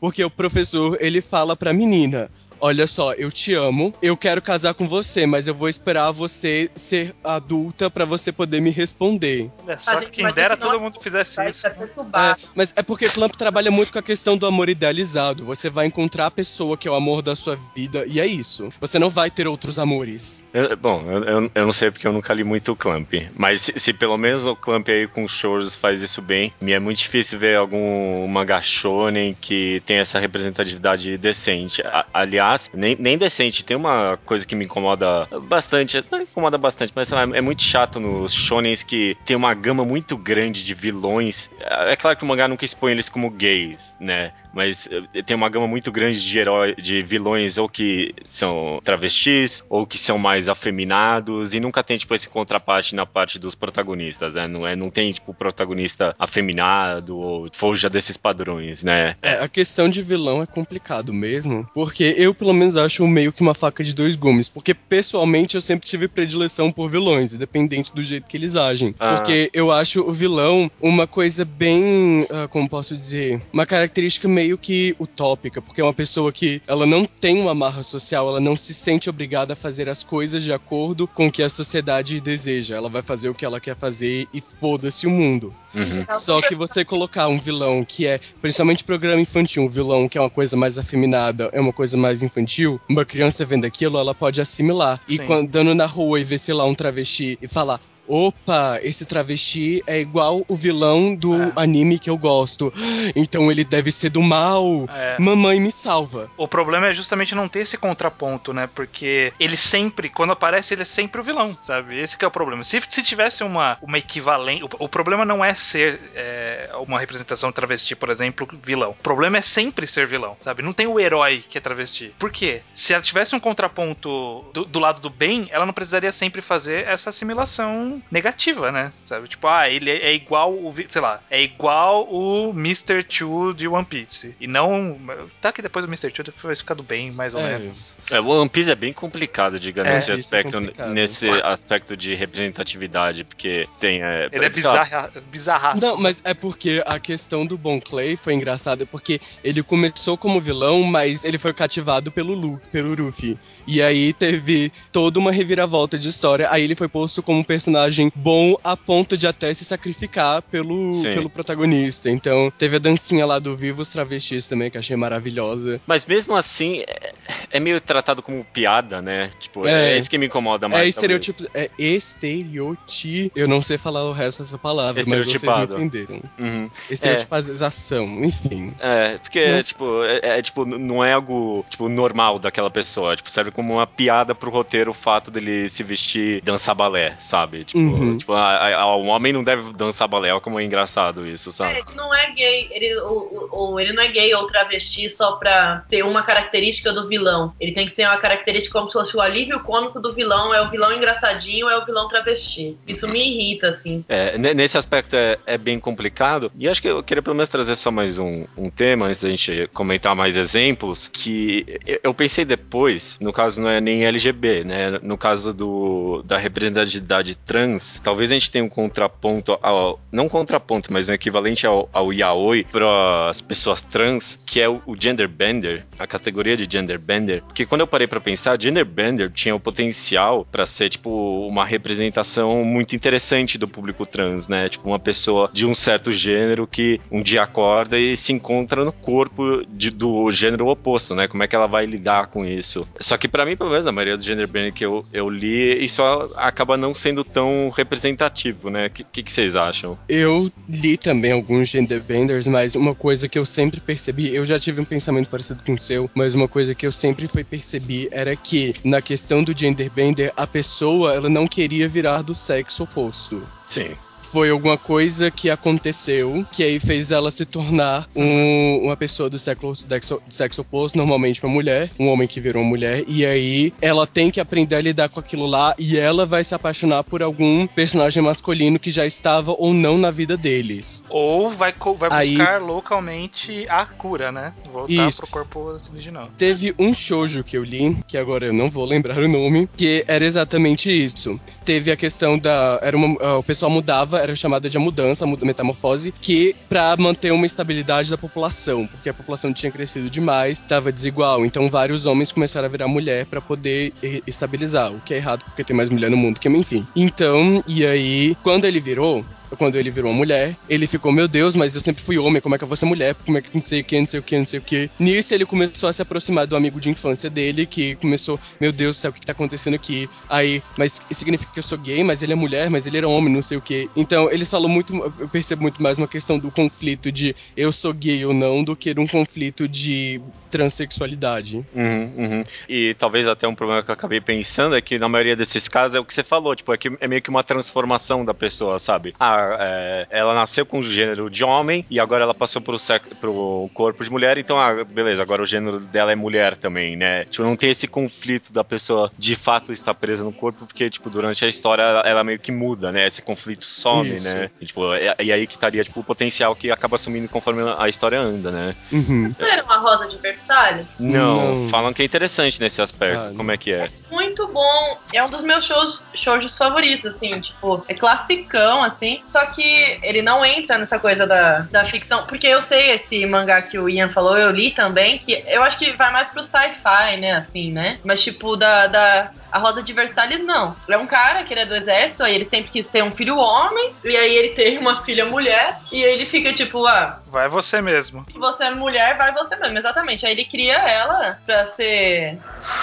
Porque 0.00 0.24
o 0.24 0.30
professor, 0.30 0.96
ele 1.00 1.20
fala 1.20 1.56
pra 1.56 1.72
menina: 1.72 2.30
olha 2.60 2.86
só, 2.86 3.12
eu 3.14 3.30
te 3.30 3.54
amo, 3.54 3.94
eu 4.02 4.16
quero 4.16 4.40
casar 4.40 4.74
com 4.74 4.86
você, 4.86 5.26
mas 5.26 5.46
eu 5.46 5.54
vou 5.54 5.68
esperar 5.68 6.10
você 6.10 6.70
ser 6.74 7.14
adulta 7.22 7.90
para 7.90 8.04
você 8.04 8.32
poder 8.32 8.60
me 8.60 8.70
responder. 8.70 9.50
É 9.66 9.76
só 9.76 10.00
que 10.00 10.10
quem 10.10 10.32
dera 10.32 10.56
todo 10.56 10.80
mundo 10.80 11.00
fizesse 11.00 11.40
isso. 11.48 11.66
É, 11.66 12.36
mas 12.54 12.72
é 12.76 12.82
porque 12.82 13.08
Clamp 13.08 13.34
trabalha 13.34 13.70
muito 13.70 13.92
com 13.92 13.98
a 13.98 14.02
questão 14.02 14.36
do 14.36 14.46
amor 14.46 14.68
idealizado. 14.68 15.44
Você 15.44 15.68
vai 15.68 15.86
encontrar 15.86 16.26
a 16.26 16.30
pessoa 16.30 16.76
que 16.76 16.88
é 16.88 16.90
o 16.90 16.94
amor 16.94 17.22
da 17.22 17.36
sua 17.36 17.56
vida 17.74 18.04
e 18.06 18.20
é 18.20 18.26
isso. 18.26 18.68
Você 18.80 18.98
não 18.98 19.10
vai 19.10 19.30
ter 19.30 19.46
outros 19.46 19.78
amores. 19.78 20.42
Eu, 20.52 20.76
bom, 20.76 21.04
eu, 21.10 21.50
eu, 21.54 21.66
não 21.66 21.72
sei 21.72 21.90
porque 21.90 22.06
eu 22.06 22.12
nunca 22.12 22.32
li 22.32 22.44
muito 22.44 22.72
o 22.72 22.76
Clamp, 22.76 23.12
mas 23.36 23.62
se, 23.62 23.78
se 23.78 23.92
pelo 23.92 24.16
menos 24.16 24.44
o 24.44 24.56
Clamp 24.56 24.88
aí 24.88 25.06
com 25.06 25.26
Shores 25.28 25.74
faz 25.74 26.00
isso 26.00 26.22
bem, 26.22 26.52
me 26.60 26.72
é 26.72 26.78
muito 26.78 26.98
difícil 26.98 27.38
ver 27.38 27.56
algum 27.56 28.28
shonen 28.62 29.36
que 29.40 29.82
tem 29.86 29.98
essa 29.98 30.18
representatividade 30.18 31.16
decente. 31.18 31.82
A, 31.82 32.06
aliás, 32.12 32.47
nem, 32.72 32.96
nem 32.98 33.18
decente. 33.18 33.64
Tem 33.64 33.76
uma 33.76 34.18
coisa 34.24 34.46
que 34.46 34.54
me 34.54 34.64
incomoda 34.64 35.26
bastante, 35.42 36.04
não 36.10 36.22
incomoda 36.22 36.58
bastante, 36.58 36.92
mas 36.94 37.10
lá, 37.10 37.22
é 37.22 37.40
muito 37.40 37.62
chato 37.62 38.00
nos 38.00 38.32
shonens 38.32 38.82
que 38.82 39.16
tem 39.24 39.36
uma 39.36 39.54
gama 39.54 39.84
muito 39.84 40.16
grande 40.16 40.64
de 40.64 40.74
vilões. 40.74 41.50
É 41.60 41.96
claro 41.96 42.16
que 42.16 42.24
o 42.24 42.26
mangá 42.26 42.48
nunca 42.48 42.64
expõe 42.64 42.92
eles 42.92 43.08
como 43.08 43.30
gays, 43.30 43.96
né? 44.00 44.32
Mas 44.58 44.88
eh, 44.90 45.22
tem 45.22 45.36
uma 45.36 45.48
gama 45.48 45.68
muito 45.68 45.92
grande 45.92 46.20
de 46.20 46.36
heróis, 46.36 46.74
de 46.76 47.00
vilões 47.00 47.56
ou 47.58 47.68
que 47.68 48.12
são 48.26 48.80
travestis 48.82 49.62
ou 49.70 49.86
que 49.86 49.96
são 49.96 50.18
mais 50.18 50.48
afeminados 50.48 51.54
e 51.54 51.60
nunca 51.60 51.80
tem 51.84 51.96
tipo 51.96 52.12
esse 52.12 52.28
contraparte 52.28 52.96
na 52.96 53.06
parte 53.06 53.38
dos 53.38 53.54
protagonistas, 53.54 54.34
né? 54.34 54.48
Não 54.48 54.66
é, 54.66 54.74
não 54.74 54.90
tem 54.90 55.12
tipo 55.12 55.32
protagonista 55.32 56.12
afeminado 56.18 57.16
ou 57.16 57.48
foja 57.52 57.88
desses 57.88 58.16
padrões, 58.16 58.82
né? 58.82 59.14
É, 59.22 59.34
a 59.34 59.48
questão 59.48 59.88
de 59.88 60.02
vilão 60.02 60.42
é 60.42 60.46
complicado 60.46 61.12
mesmo, 61.12 61.64
porque 61.72 62.16
eu 62.18 62.34
pelo 62.34 62.52
menos 62.52 62.76
acho 62.76 63.06
meio 63.06 63.32
que 63.32 63.42
uma 63.42 63.54
faca 63.54 63.84
de 63.84 63.94
dois 63.94 64.16
gumes, 64.16 64.48
porque 64.48 64.74
pessoalmente 64.74 65.54
eu 65.54 65.60
sempre 65.60 65.88
tive 65.88 66.08
predileção 66.08 66.72
por 66.72 66.90
vilões, 66.90 67.32
independente 67.32 67.94
do 67.94 68.02
jeito 68.02 68.28
que 68.28 68.36
eles 68.36 68.56
agem, 68.56 68.92
ah. 68.98 69.14
porque 69.14 69.50
eu 69.52 69.70
acho 69.70 70.00
o 70.00 70.12
vilão 70.12 70.68
uma 70.80 71.06
coisa 71.06 71.44
bem, 71.44 72.22
uh, 72.22 72.48
como 72.50 72.68
posso 72.68 72.92
dizer, 72.94 73.40
uma 73.52 73.64
característica 73.64 74.26
meio 74.26 74.47
que 74.56 74.94
utópica, 74.98 75.60
porque 75.60 75.80
é 75.80 75.84
uma 75.84 75.92
pessoa 75.92 76.32
que 76.32 76.62
ela 76.66 76.86
não 76.86 77.04
tem 77.04 77.40
uma 77.40 77.54
marra 77.54 77.82
social, 77.82 78.28
ela 78.28 78.40
não 78.40 78.56
se 78.56 78.72
sente 78.72 79.10
obrigada 79.10 79.52
a 79.52 79.56
fazer 79.56 79.88
as 79.88 80.02
coisas 80.02 80.44
de 80.44 80.52
acordo 80.52 81.06
com 81.06 81.26
o 81.26 81.32
que 81.32 81.42
a 81.42 81.48
sociedade 81.48 82.20
deseja. 82.20 82.76
Ela 82.76 82.88
vai 82.88 83.02
fazer 83.02 83.28
o 83.28 83.34
que 83.34 83.44
ela 83.44 83.60
quer 83.60 83.76
fazer 83.76 84.26
e 84.32 84.40
foda-se 84.40 85.06
o 85.06 85.10
mundo. 85.10 85.54
Uhum. 85.74 86.06
Só 86.10 86.40
que 86.40 86.54
você 86.54 86.84
colocar 86.84 87.28
um 87.28 87.38
vilão 87.38 87.84
que 87.84 88.06
é, 88.06 88.20
principalmente 88.40 88.84
programa 88.84 89.20
infantil, 89.20 89.64
um 89.64 89.68
vilão 89.68 90.08
que 90.08 90.16
é 90.16 90.20
uma 90.20 90.30
coisa 90.30 90.56
mais 90.56 90.78
afeminada, 90.78 91.50
é 91.52 91.60
uma 91.60 91.72
coisa 91.72 91.96
mais 91.96 92.22
infantil, 92.22 92.80
uma 92.88 93.04
criança 93.04 93.44
vendo 93.44 93.64
aquilo, 93.66 93.98
ela 93.98 94.14
pode 94.14 94.40
assimilar. 94.40 94.98
Sim. 95.06 95.14
E 95.14 95.18
quando 95.18 95.48
andando 95.48 95.74
na 95.74 95.86
rua 95.86 96.20
e 96.20 96.24
ver, 96.24 96.38
sei 96.38 96.54
lá, 96.54 96.64
um 96.64 96.74
travesti 96.74 97.38
e 97.40 97.48
falar, 97.48 97.80
opa, 98.08 98.78
esse 98.82 99.04
travesti 99.04 99.82
é 99.86 100.00
igual 100.00 100.44
o 100.48 100.56
vilão 100.56 101.14
do 101.14 101.42
é. 101.42 101.52
anime 101.56 101.98
que 101.98 102.10
eu 102.10 102.18
gosto. 102.18 102.72
Então 103.14 103.50
ele 103.50 103.64
deve 103.64 103.92
ser 103.92 104.10
do 104.10 104.22
mal. 104.22 104.88
É. 104.88 105.16
Mamãe 105.18 105.60
me 105.60 105.70
salva. 105.70 106.30
O 106.36 106.48
problema 106.48 106.88
é 106.88 106.92
justamente 106.92 107.34
não 107.34 107.48
ter 107.48 107.60
esse 107.60 107.76
contraponto, 107.76 108.52
né? 108.52 108.68
Porque 108.74 109.32
ele 109.38 109.56
sempre, 109.56 110.08
quando 110.08 110.32
aparece, 110.32 110.74
ele 110.74 110.82
é 110.82 110.84
sempre 110.84 111.20
o 111.20 111.24
vilão, 111.24 111.56
sabe? 111.62 111.98
Esse 111.98 112.16
é 112.20 112.26
o 112.26 112.30
problema. 112.30 112.64
Se, 112.64 112.80
se 112.88 113.02
tivesse 113.02 113.44
uma, 113.44 113.78
uma 113.82 113.98
equivalente. 113.98 114.64
O, 114.64 114.68
o 114.84 114.88
problema 114.88 115.24
não 115.24 115.44
é 115.44 115.54
ser 115.54 116.00
é, 116.14 116.70
uma 116.78 116.98
representação 116.98 117.52
travesti, 117.52 117.94
por 117.94 118.10
exemplo, 118.10 118.48
vilão. 118.62 118.90
O 118.90 119.02
problema 119.02 119.38
é 119.38 119.42
sempre 119.42 119.86
ser 119.86 120.06
vilão, 120.06 120.36
sabe? 120.40 120.62
Não 120.62 120.72
tem 120.72 120.86
o 120.86 120.98
herói 120.98 121.44
que 121.48 121.58
é 121.58 121.60
travesti. 121.60 122.14
Por 122.18 122.30
quê? 122.30 122.62
Se 122.74 122.92
ela 122.92 123.02
tivesse 123.02 123.34
um 123.34 123.40
contraponto 123.40 124.44
do, 124.52 124.64
do 124.64 124.78
lado 124.78 125.00
do 125.00 125.10
bem, 125.10 125.48
ela 125.50 125.66
não 125.66 125.72
precisaria 125.72 126.12
sempre 126.12 126.40
fazer 126.40 126.86
essa 126.86 127.10
assimilação 127.10 127.97
negativa, 128.10 128.70
né? 128.72 128.92
Sabe? 129.04 129.28
Tipo, 129.28 129.46
ah, 129.48 129.68
ele 129.68 129.90
é 129.90 130.14
igual 130.14 130.52
o, 130.52 130.74
sei 130.88 131.00
lá, 131.00 131.20
é 131.30 131.42
igual 131.42 132.08
o 132.10 132.50
Mr. 132.50 133.02
Two 133.02 133.54
de 133.54 133.68
One 133.68 133.84
Piece. 133.84 134.34
E 134.40 134.46
não. 134.46 134.98
Tá 135.40 135.52
que 135.52 135.62
depois 135.62 135.84
o 135.84 135.88
Mr. 135.88 136.10
Two 136.10 136.32
foi 136.36 136.54
ficando 136.56 136.82
bem, 136.82 137.10
mais 137.10 137.34
ou 137.34 137.40
é. 137.40 137.58
menos. 137.58 137.96
É, 138.10 138.20
o 138.20 138.28
One 138.28 138.48
Piece 138.48 138.70
é 138.70 138.74
bem 138.74 138.92
complicado, 138.92 139.58
diga, 139.58 139.82
é, 139.82 139.94
nesse 139.94 140.10
é 140.10 140.14
aspecto, 140.14 140.56
é 140.56 140.88
nesse 140.90 141.28
aspecto 141.42 141.96
de 141.96 142.14
representatividade, 142.14 143.24
porque 143.24 143.68
tem. 143.78 144.02
É, 144.02 144.28
ele 144.32 144.44
é 144.44 144.48
bizarra, 144.48 145.10
bizarraço. 145.30 145.80
Não, 145.80 145.96
mas 145.96 146.20
é 146.24 146.34
porque 146.34 146.82
a 146.86 146.98
questão 146.98 147.46
do 147.46 147.56
Bon 147.56 147.80
Clay 147.80 148.16
foi 148.16 148.34
engraçada, 148.34 148.86
porque 148.86 149.20
ele 149.42 149.62
começou 149.62 150.16
como 150.16 150.40
vilão, 150.40 150.82
mas 150.82 151.24
ele 151.24 151.38
foi 151.38 151.52
cativado 151.52 152.10
pelo 152.10 152.34
Luke, 152.34 152.66
pelo 152.68 152.94
Luffy. 152.94 153.38
E 153.66 153.82
aí 153.82 154.12
teve 154.12 154.72
toda 154.92 155.18
uma 155.18 155.30
reviravolta 155.30 155.98
de 155.98 156.08
história. 156.08 156.48
Aí 156.50 156.62
ele 156.62 156.74
foi 156.74 156.88
posto 156.88 157.22
como 157.22 157.44
personagem 157.44 157.87
personagem 157.88 158.12
bom 158.14 158.56
a 158.62 158.76
ponto 158.76 159.16
de 159.16 159.26
até 159.26 159.52
se 159.52 159.64
sacrificar 159.64 160.42
pelo, 160.42 161.02
pelo 161.02 161.30
protagonista. 161.30 162.10
Então, 162.10 162.50
teve 162.56 162.76
a 162.76 162.78
dancinha 162.78 163.24
lá 163.26 163.38
do 163.38 163.56
Vivos 163.56 163.90
Travestis 163.90 164.48
também, 164.48 164.70
que 164.70 164.78
achei 164.78 164.96
maravilhosa. 164.96 165.80
Mas 165.86 166.04
mesmo 166.04 166.36
assim, 166.36 166.84
é, 166.86 167.12
é 167.50 167.60
meio 167.60 167.80
tratado 167.80 168.22
como 168.22 168.44
piada, 168.44 169.00
né? 169.00 169.30
Tipo, 169.40 169.66
é, 169.66 169.94
é 169.94 169.98
isso 169.98 170.10
que 170.10 170.18
me 170.18 170.26
incomoda 170.26 170.68
mais. 170.68 170.86
É 170.86 170.88
estereotipo. 170.88 171.44
É 171.54 171.70
estereoti. 171.78 173.32
Eu 173.34 173.48
não 173.48 173.62
sei 173.62 173.78
falar 173.78 174.04
o 174.04 174.12
resto 174.12 174.42
dessa 174.42 174.58
palavra, 174.58 175.02
mas 175.06 175.24
vocês 175.24 175.42
me 175.42 175.64
entenderam. 175.64 176.22
Uhum. 176.38 176.70
Estereotipização, 176.90 178.04
é. 178.04 178.26
enfim. 178.26 178.74
É, 178.78 179.18
porque, 179.18 179.52
Nossa. 179.52 179.68
tipo, 179.68 180.04
é, 180.04 180.20
é, 180.22 180.42
tipo, 180.42 180.64
não 180.64 181.02
é 181.02 181.12
algo, 181.12 181.64
tipo, 181.70 181.88
normal 181.88 182.38
daquela 182.38 182.70
pessoa. 182.70 183.16
Tipo, 183.16 183.30
serve 183.30 183.50
como 183.50 183.74
uma 183.74 183.86
piada 183.86 184.34
pro 184.34 184.50
roteiro 184.50 184.90
o 184.90 184.94
fato 184.94 185.30
dele 185.30 185.68
se 185.68 185.82
vestir 185.82 186.42
dançar 186.42 186.74
balé, 186.74 187.16
sabe? 187.20 187.64
Tipo, 187.64 187.77
uhum. 187.78 188.16
tipo 188.18 188.32
a, 188.32 188.76
a, 188.76 188.96
um 188.96 189.08
homem 189.08 189.32
não 189.32 189.42
deve 189.44 189.72
dançar 189.72 190.08
balé, 190.08 190.32
olha 190.32 190.40
como 190.40 190.58
é 190.58 190.64
engraçado 190.64 191.26
isso, 191.26 191.52
sabe? 191.52 191.74
É, 191.74 191.76
ele 191.78 191.94
não 191.94 192.14
é 192.14 192.30
gay, 192.32 192.68
ele, 192.70 193.00
o, 193.00 193.48
o, 193.52 193.80
ele 193.80 193.92
não 193.92 194.02
é 194.02 194.08
gay 194.08 194.34
ou 194.34 194.46
travesti 194.46 195.08
só 195.08 195.32
pra 195.32 195.84
ter 195.88 196.02
uma 196.02 196.22
característica 196.22 196.92
do 196.92 197.08
vilão. 197.08 197.54
Ele 197.60 197.72
tem 197.72 197.86
que 197.88 197.94
ter 197.94 198.06
uma 198.06 198.18
característica 198.18 198.78
como 198.78 198.90
se 198.90 198.98
fosse 198.98 199.16
o 199.16 199.20
alívio 199.20 199.60
cômico 199.60 200.00
do 200.00 200.14
vilão, 200.14 200.54
é 200.54 200.60
o 200.62 200.68
vilão 200.68 200.92
engraçadinho, 200.92 201.68
é 201.68 201.76
o 201.76 201.84
vilão 201.84 202.08
travesti. 202.08 202.76
Isso 202.86 203.08
me 203.08 203.20
irrita, 203.20 203.68
assim. 203.68 204.04
É, 204.08 204.36
nesse 204.38 204.78
aspecto 204.78 205.14
é, 205.14 205.38
é 205.46 205.58
bem 205.58 205.78
complicado. 205.78 206.50
E 206.58 206.68
acho 206.68 206.80
que 206.80 206.88
eu 206.88 207.02
queria 207.02 207.22
pelo 207.22 207.36
menos 207.36 207.48
trazer 207.48 207.76
só 207.76 207.90
mais 207.90 208.18
um, 208.18 208.44
um 208.56 208.70
tema, 208.70 209.06
antes 209.06 209.22
da 209.22 209.28
gente 209.28 209.68
comentar 209.72 210.14
mais 210.14 210.36
exemplos, 210.36 211.08
que 211.12 211.78
eu 212.02 212.14
pensei 212.14 212.44
depois, 212.44 213.16
no 213.20 213.32
caso 213.32 213.60
não 213.60 213.68
é 213.68 213.80
nem 213.80 214.04
LGB, 214.04 214.64
né? 214.64 214.98
No 215.02 215.18
caso 215.18 215.52
do, 215.52 216.22
da 216.24 216.36
representatividade 216.36 217.34
trans 217.36 217.67
talvez 218.02 218.30
a 218.30 218.34
gente 218.34 218.50
tenha 218.50 218.64
um 218.64 218.68
contraponto 218.68 219.58
ao. 219.62 219.98
Não 220.12 220.26
um 220.26 220.28
contraponto, 220.28 220.92
mas 220.92 221.08
um 221.08 221.12
equivalente 221.12 221.66
ao, 221.66 221.88
ao 221.92 222.12
yaoi 222.12 222.64
para 222.64 223.28
as 223.28 223.40
pessoas 223.40 223.82
trans, 223.82 224.36
que 224.46 224.60
é 224.60 224.68
o, 224.68 224.80
o 224.86 224.96
gender 224.96 225.28
bender, 225.28 225.84
a 225.98 226.06
categoria 226.06 226.56
de 226.56 226.68
gender 226.70 226.98
bender. 226.98 227.42
Porque 227.42 227.66
quando 227.66 227.82
eu 227.82 227.86
parei 227.86 228.06
para 228.06 228.20
pensar, 228.20 228.60
gender 228.60 228.84
bender 228.84 229.30
tinha 229.30 229.54
o 229.54 229.60
potencial 229.60 230.46
para 230.50 230.66
ser, 230.66 230.88
tipo, 230.88 231.46
uma 231.46 231.64
representação 231.64 232.64
muito 232.64 232.94
interessante 232.94 233.58
do 233.58 233.68
público 233.68 234.06
trans, 234.06 234.48
né? 234.48 234.68
Tipo, 234.68 234.88
uma 234.88 234.98
pessoa 234.98 235.50
de 235.52 235.66
um 235.66 235.74
certo 235.74 236.12
gênero 236.12 236.66
que 236.66 237.00
um 237.10 237.22
dia 237.22 237.42
acorda 237.42 237.98
e 237.98 238.16
se 238.16 238.32
encontra 238.32 238.84
no 238.84 238.92
corpo 238.92 239.64
de, 239.68 239.90
do 239.90 240.30
gênero 240.30 240.68
oposto, 240.68 241.14
né? 241.14 241.26
Como 241.28 241.42
é 241.42 241.48
que 241.48 241.56
ela 241.56 241.66
vai 241.66 241.86
lidar 241.86 242.28
com 242.28 242.44
isso? 242.44 242.86
Só 243.00 243.16
que 243.16 243.28
para 243.28 243.44
mim, 243.44 243.56
pelo 243.56 243.70
menos, 243.70 243.84
na 243.84 243.92
maioria 243.92 244.16
dos 244.16 244.24
gender 244.24 244.46
bender 244.46 244.72
que 244.72 244.84
eu, 244.84 245.04
eu 245.12 245.28
li, 245.28 245.84
isso 245.84 246.02
acaba 246.36 246.76
não 246.76 246.94
sendo 246.94 247.24
tão 247.24 247.47
representativo, 247.74 248.70
né? 248.70 248.86
O 248.86 248.90
que, 248.90 249.04
que, 249.04 249.22
que, 249.22 249.32
vocês 249.32 249.56
acham? 249.56 249.98
Eu 250.08 250.50
li 250.68 250.96
também 250.96 251.32
alguns 251.32 251.68
gender 251.68 252.02
benders, 252.02 252.46
mas 252.46 252.74
uma 252.74 252.94
coisa 252.94 253.28
que 253.28 253.38
eu 253.38 253.44
sempre 253.44 253.80
percebi, 253.80 254.34
eu 254.34 254.44
já 254.44 254.58
tive 254.58 254.80
um 254.80 254.84
pensamento 254.84 255.28
parecido 255.28 255.62
com 255.64 255.74
o 255.74 255.80
seu, 255.80 256.10
mas 256.14 256.34
uma 256.34 256.48
coisa 256.48 256.74
que 256.74 256.86
eu 256.86 256.92
sempre 256.92 257.28
foi 257.28 257.44
perceber 257.44 258.08
era 258.10 258.34
que 258.34 258.74
na 258.84 259.00
questão 259.00 259.42
do 259.42 259.56
gender 259.56 259.90
bender, 259.90 260.32
a 260.36 260.46
pessoa 260.46 261.14
ela 261.14 261.28
não 261.28 261.46
queria 261.46 261.88
virar 261.88 262.22
do 262.22 262.34
sexo 262.34 262.84
oposto. 262.84 263.42
Sim 263.66 263.96
foi 264.30 264.50
alguma 264.50 264.76
coisa 264.76 265.30
que 265.30 265.50
aconteceu 265.50 266.46
que 266.52 266.62
aí 266.62 266.78
fez 266.78 267.10
ela 267.12 267.30
se 267.30 267.44
tornar 267.44 268.06
um, 268.14 268.80
uma 268.84 268.96
pessoa 268.96 269.30
do 269.30 269.38
sexo, 269.38 269.86
do 269.86 270.34
sexo 270.34 270.60
oposto, 270.60 270.96
normalmente 270.96 271.44
uma 271.44 271.52
mulher, 271.52 271.90
um 271.98 272.08
homem 272.08 272.28
que 272.28 272.40
virou 272.40 272.62
uma 272.62 272.68
mulher, 272.68 273.04
e 273.06 273.24
aí 273.24 273.72
ela 273.80 274.06
tem 274.06 274.30
que 274.30 274.40
aprender 274.40 274.76
a 274.76 274.80
lidar 274.80 275.08
com 275.08 275.20
aquilo 275.20 275.46
lá 275.46 275.74
e 275.78 275.98
ela 275.98 276.26
vai 276.26 276.44
se 276.44 276.54
apaixonar 276.54 277.04
por 277.04 277.22
algum 277.22 277.66
personagem 277.66 278.22
masculino 278.22 278.78
que 278.78 278.90
já 278.90 279.06
estava 279.06 279.52
ou 279.52 279.72
não 279.72 279.96
na 279.96 280.10
vida 280.10 280.36
deles. 280.36 281.04
Ou 281.08 281.50
vai, 281.50 281.74
vai 281.98 282.08
aí, 282.12 282.36
buscar 282.36 282.60
localmente 282.60 283.66
a 283.68 283.86
cura, 283.86 284.30
né? 284.30 284.52
Voltar 284.72 285.08
isso. 285.08 285.22
pro 285.22 285.30
corpo 285.30 285.80
original. 285.90 286.26
Teve 286.36 286.74
um 286.78 286.92
shoujo 286.92 287.42
que 287.42 287.56
eu 287.56 287.64
li, 287.64 287.96
que 288.06 288.18
agora 288.18 288.46
eu 288.46 288.52
não 288.52 288.68
vou 288.68 288.84
lembrar 288.84 289.18
o 289.18 289.28
nome, 289.28 289.68
que 289.76 290.04
era 290.06 290.24
exatamente 290.24 290.90
isso. 290.90 291.40
Teve 291.64 291.90
a 291.90 291.96
questão 291.96 292.38
da. 292.38 292.80
Era 292.82 292.96
uma, 292.96 293.38
o 293.38 293.42
pessoal 293.42 293.70
mudava 293.70 294.17
era 294.20 294.34
chamada 294.34 294.68
de 294.68 294.76
a 294.76 294.80
mudança, 294.80 295.24
a 295.24 295.46
metamorfose, 295.46 296.12
que 296.20 296.54
para 296.68 296.96
manter 296.96 297.32
uma 297.32 297.46
estabilidade 297.46 298.10
da 298.10 298.18
população, 298.18 298.86
porque 298.86 299.08
a 299.08 299.14
população 299.14 299.52
tinha 299.52 299.70
crescido 299.72 300.10
demais, 300.10 300.60
estava 300.60 300.92
desigual, 300.92 301.44
então 301.44 301.70
vários 301.70 302.06
homens 302.06 302.32
começaram 302.32 302.66
a 302.66 302.70
virar 302.70 302.88
mulher 302.88 303.26
para 303.26 303.40
poder 303.40 303.92
estabilizar, 304.26 304.92
o 304.92 305.00
que 305.00 305.14
é 305.14 305.16
errado 305.18 305.44
porque 305.44 305.64
tem 305.64 305.76
mais 305.76 305.90
mulher 305.90 306.10
no 306.10 306.16
mundo 306.16 306.40
que 306.40 306.48
enfim. 306.48 306.86
Então, 306.96 307.62
e 307.68 307.86
aí, 307.86 308.36
quando 308.42 308.64
ele 308.64 308.80
virou, 308.80 309.24
quando 309.56 309.76
ele 309.76 309.90
virou 309.90 310.12
mulher, 310.12 310.56
ele 310.68 310.86
ficou, 310.86 311.12
meu 311.12 311.28
Deus, 311.28 311.54
mas 311.56 311.74
eu 311.74 311.80
sempre 311.80 312.02
fui 312.02 312.18
homem, 312.18 312.40
como 312.40 312.54
é 312.54 312.58
que 312.58 312.64
eu 312.64 312.68
vou 312.68 312.76
ser 312.76 312.86
mulher? 312.86 313.14
Como 313.14 313.38
é 313.38 313.40
que 313.40 313.54
não 313.54 313.62
sei 313.62 313.80
o 313.80 313.84
que, 313.84 313.98
não 313.98 314.06
sei 314.06 314.20
o 314.20 314.22
que, 314.22 314.38
não 314.38 314.44
sei 314.44 314.58
o 314.58 314.62
que. 314.62 314.90
Nisso 314.98 315.34
ele 315.34 315.44
começou 315.44 315.88
a 315.88 315.92
se 315.92 316.02
aproximar 316.02 316.46
do 316.46 316.56
amigo 316.56 316.80
de 316.80 316.90
infância 316.90 317.30
dele, 317.30 317.66
que 317.66 317.94
começou, 317.96 318.38
meu 318.60 318.72
Deus 318.72 318.96
do 318.96 319.00
céu, 319.00 319.10
o 319.10 319.14
que, 319.14 319.20
tá 319.20 319.32
acontecendo 319.32 319.74
aqui? 319.74 320.08
Aí, 320.28 320.62
mas 320.76 321.00
significa 321.10 321.52
que 321.52 321.58
eu 321.58 321.62
sou 321.62 321.78
gay, 321.78 322.02
mas 322.02 322.22
ele 322.22 322.32
é 322.32 322.36
mulher, 322.36 322.70
mas 322.70 322.86
ele 322.86 322.96
era 322.96 323.08
homem, 323.08 323.32
não 323.32 323.42
sei 323.42 323.58
o 323.58 323.60
que. 323.60 323.88
Então, 323.96 324.30
eles 324.30 324.50
falam 324.50 324.68
muito, 324.68 324.94
eu 325.18 325.28
percebo 325.28 325.62
muito 325.62 325.82
mais 325.82 325.98
uma 325.98 326.08
questão 326.08 326.38
do 326.38 326.50
conflito 326.50 327.12
de 327.12 327.34
eu 327.56 327.70
sou 327.70 327.92
gay 327.92 328.24
ou 328.24 328.34
não, 328.34 328.64
do 328.64 328.74
que 328.74 328.94
um 328.98 329.06
conflito 329.06 329.68
de 329.68 330.20
transexualidade. 330.50 331.64
Uhum, 331.74 332.12
uhum. 332.16 332.44
E 332.68 332.94
talvez 332.94 333.26
até 333.26 333.46
um 333.46 333.54
problema 333.54 333.82
que 333.82 333.90
eu 333.90 333.94
acabei 333.94 334.20
pensando 334.20 334.76
é 334.76 334.80
que 334.80 334.98
na 334.98 335.08
maioria 335.08 335.36
desses 335.36 335.68
casos 335.68 335.94
é 335.94 336.00
o 336.00 336.04
que 336.04 336.14
você 336.14 336.22
falou, 336.22 336.56
tipo, 336.56 336.72
é, 336.72 336.78
que 336.78 336.90
é 337.00 337.08
meio 337.08 337.22
que 337.22 337.30
uma 337.30 337.44
transformação 337.44 338.24
da 338.24 338.34
pessoa, 338.34 338.78
sabe? 338.78 339.14
Ah, 339.18 339.37
é, 339.60 340.06
ela 340.10 340.34
nasceu 340.34 340.64
com 340.64 340.78
o 340.80 340.82
gênero 340.82 341.30
de 341.30 341.44
homem 341.44 341.84
e 341.90 341.98
agora 342.00 342.24
ela 342.24 342.34
passou 342.34 342.60
pro, 342.62 342.76
pro 343.20 343.70
corpo 343.74 344.04
de 344.04 344.10
mulher, 344.10 344.38
então, 344.38 344.58
ah, 344.58 344.84
beleza, 344.84 345.22
agora 345.22 345.42
o 345.42 345.46
gênero 345.46 345.80
dela 345.80 346.12
é 346.12 346.14
mulher 346.14 346.56
também, 346.56 346.96
né? 346.96 347.24
Tipo, 347.26 347.44
não 347.44 347.56
tem 347.56 347.70
esse 347.70 347.86
conflito 347.86 348.52
da 348.52 348.64
pessoa 348.64 349.10
de 349.18 349.36
fato 349.36 349.72
estar 349.72 349.94
presa 349.94 350.24
no 350.24 350.32
corpo, 350.32 350.66
porque, 350.66 350.90
tipo, 350.90 351.10
durante 351.10 351.44
a 351.44 351.48
história 351.48 351.82
ela, 351.82 352.00
ela 352.00 352.24
meio 352.24 352.38
que 352.38 352.52
muda, 352.52 352.90
né? 352.90 353.06
Esse 353.06 353.22
conflito 353.22 353.66
some, 353.66 354.14
Isso. 354.14 354.34
né? 354.34 354.50
E, 354.60 354.66
tipo, 354.66 354.92
é, 354.94 355.14
e 355.20 355.32
aí 355.32 355.46
que 355.46 355.54
estaria, 355.54 355.84
tipo, 355.84 356.00
o 356.00 356.04
potencial 356.04 356.54
que 356.54 356.70
acaba 356.70 356.96
assumindo 356.96 357.28
conforme 357.28 357.62
a 357.78 357.88
história 357.88 358.20
anda, 358.20 358.50
né? 358.50 358.76
Uhum. 358.92 359.34
Não 359.38 359.48
era 359.48 359.64
uma 359.64 359.78
rosa 359.78 360.08
de 360.08 360.16
Versalhes? 360.18 360.86
Não, 360.98 361.54
não, 361.54 361.68
falam 361.68 361.92
que 361.92 362.02
é 362.02 362.04
interessante 362.04 362.60
nesse 362.60 362.80
aspecto. 362.80 363.18
Ah, 363.18 363.32
Como 363.36 363.50
é 363.50 363.56
que 363.56 363.72
é? 363.72 363.90
Muito 364.10 364.46
bom. 364.48 364.98
É 365.12 365.22
um 365.22 365.28
dos 365.28 365.42
meus 365.42 365.64
shows, 365.64 366.02
shows 366.14 366.56
favoritos, 366.56 367.06
assim, 367.06 367.40
tipo, 367.40 367.84
é 367.88 367.94
classicão, 367.94 368.82
assim. 368.82 369.20
Só 369.28 369.44
que 369.44 369.98
ele 370.02 370.22
não 370.22 370.42
entra 370.42 370.78
nessa 370.78 370.98
coisa 370.98 371.26
da, 371.26 371.60
da 371.70 371.84
ficção. 371.84 372.26
Porque 372.26 372.46
eu 372.46 372.62
sei 372.62 372.92
esse 372.92 373.26
mangá 373.26 373.60
que 373.60 373.78
o 373.78 373.86
Ian 373.86 374.08
falou, 374.08 374.38
eu 374.38 374.50
li 374.50 374.70
também, 374.70 375.18
que 375.18 375.44
eu 375.46 375.62
acho 375.62 375.78
que 375.78 375.92
vai 375.92 376.10
mais 376.10 376.30
pro 376.30 376.42
sci-fi, 376.42 377.18
né? 377.18 377.32
Assim, 377.32 377.70
né? 377.70 377.98
Mas 378.02 378.22
tipo, 378.22 378.56
da, 378.56 378.86
da 378.86 379.30
a 379.52 379.58
Rosa 379.58 379.82
de 379.82 379.92
Versalhes, 379.92 380.44
não. 380.44 380.74
É 380.88 380.96
um 380.96 381.06
cara 381.06 381.44
que 381.44 381.52
ele 381.52 381.60
é 381.60 381.66
do 381.66 381.74
exército, 381.74 382.24
aí 382.24 382.34
ele 382.34 382.44
sempre 382.44 382.70
quis 382.70 382.86
ter 382.86 383.02
um 383.02 383.12
filho 383.12 383.36
homem, 383.36 383.94
e 384.04 384.16
aí 384.16 384.34
ele 384.34 384.50
tem 384.50 384.78
uma 384.78 385.02
filha 385.02 385.24
mulher, 385.24 385.78
e 385.92 386.04
aí 386.04 386.12
ele 386.12 386.26
fica 386.26 386.52
tipo, 386.52 386.86
ah. 386.86 387.20
Vai 387.26 387.48
você 387.48 387.80
mesmo. 387.80 388.24
Se 388.30 388.38
você 388.38 388.64
é 388.64 388.70
mulher, 388.74 389.16
vai 389.16 389.32
você 389.32 389.56
mesmo, 389.56 389.78
exatamente. 389.78 390.24
Aí 390.24 390.32
ele 390.32 390.44
cria 390.44 390.76
ela 390.76 391.38
pra 391.44 391.64
ser 391.74 392.38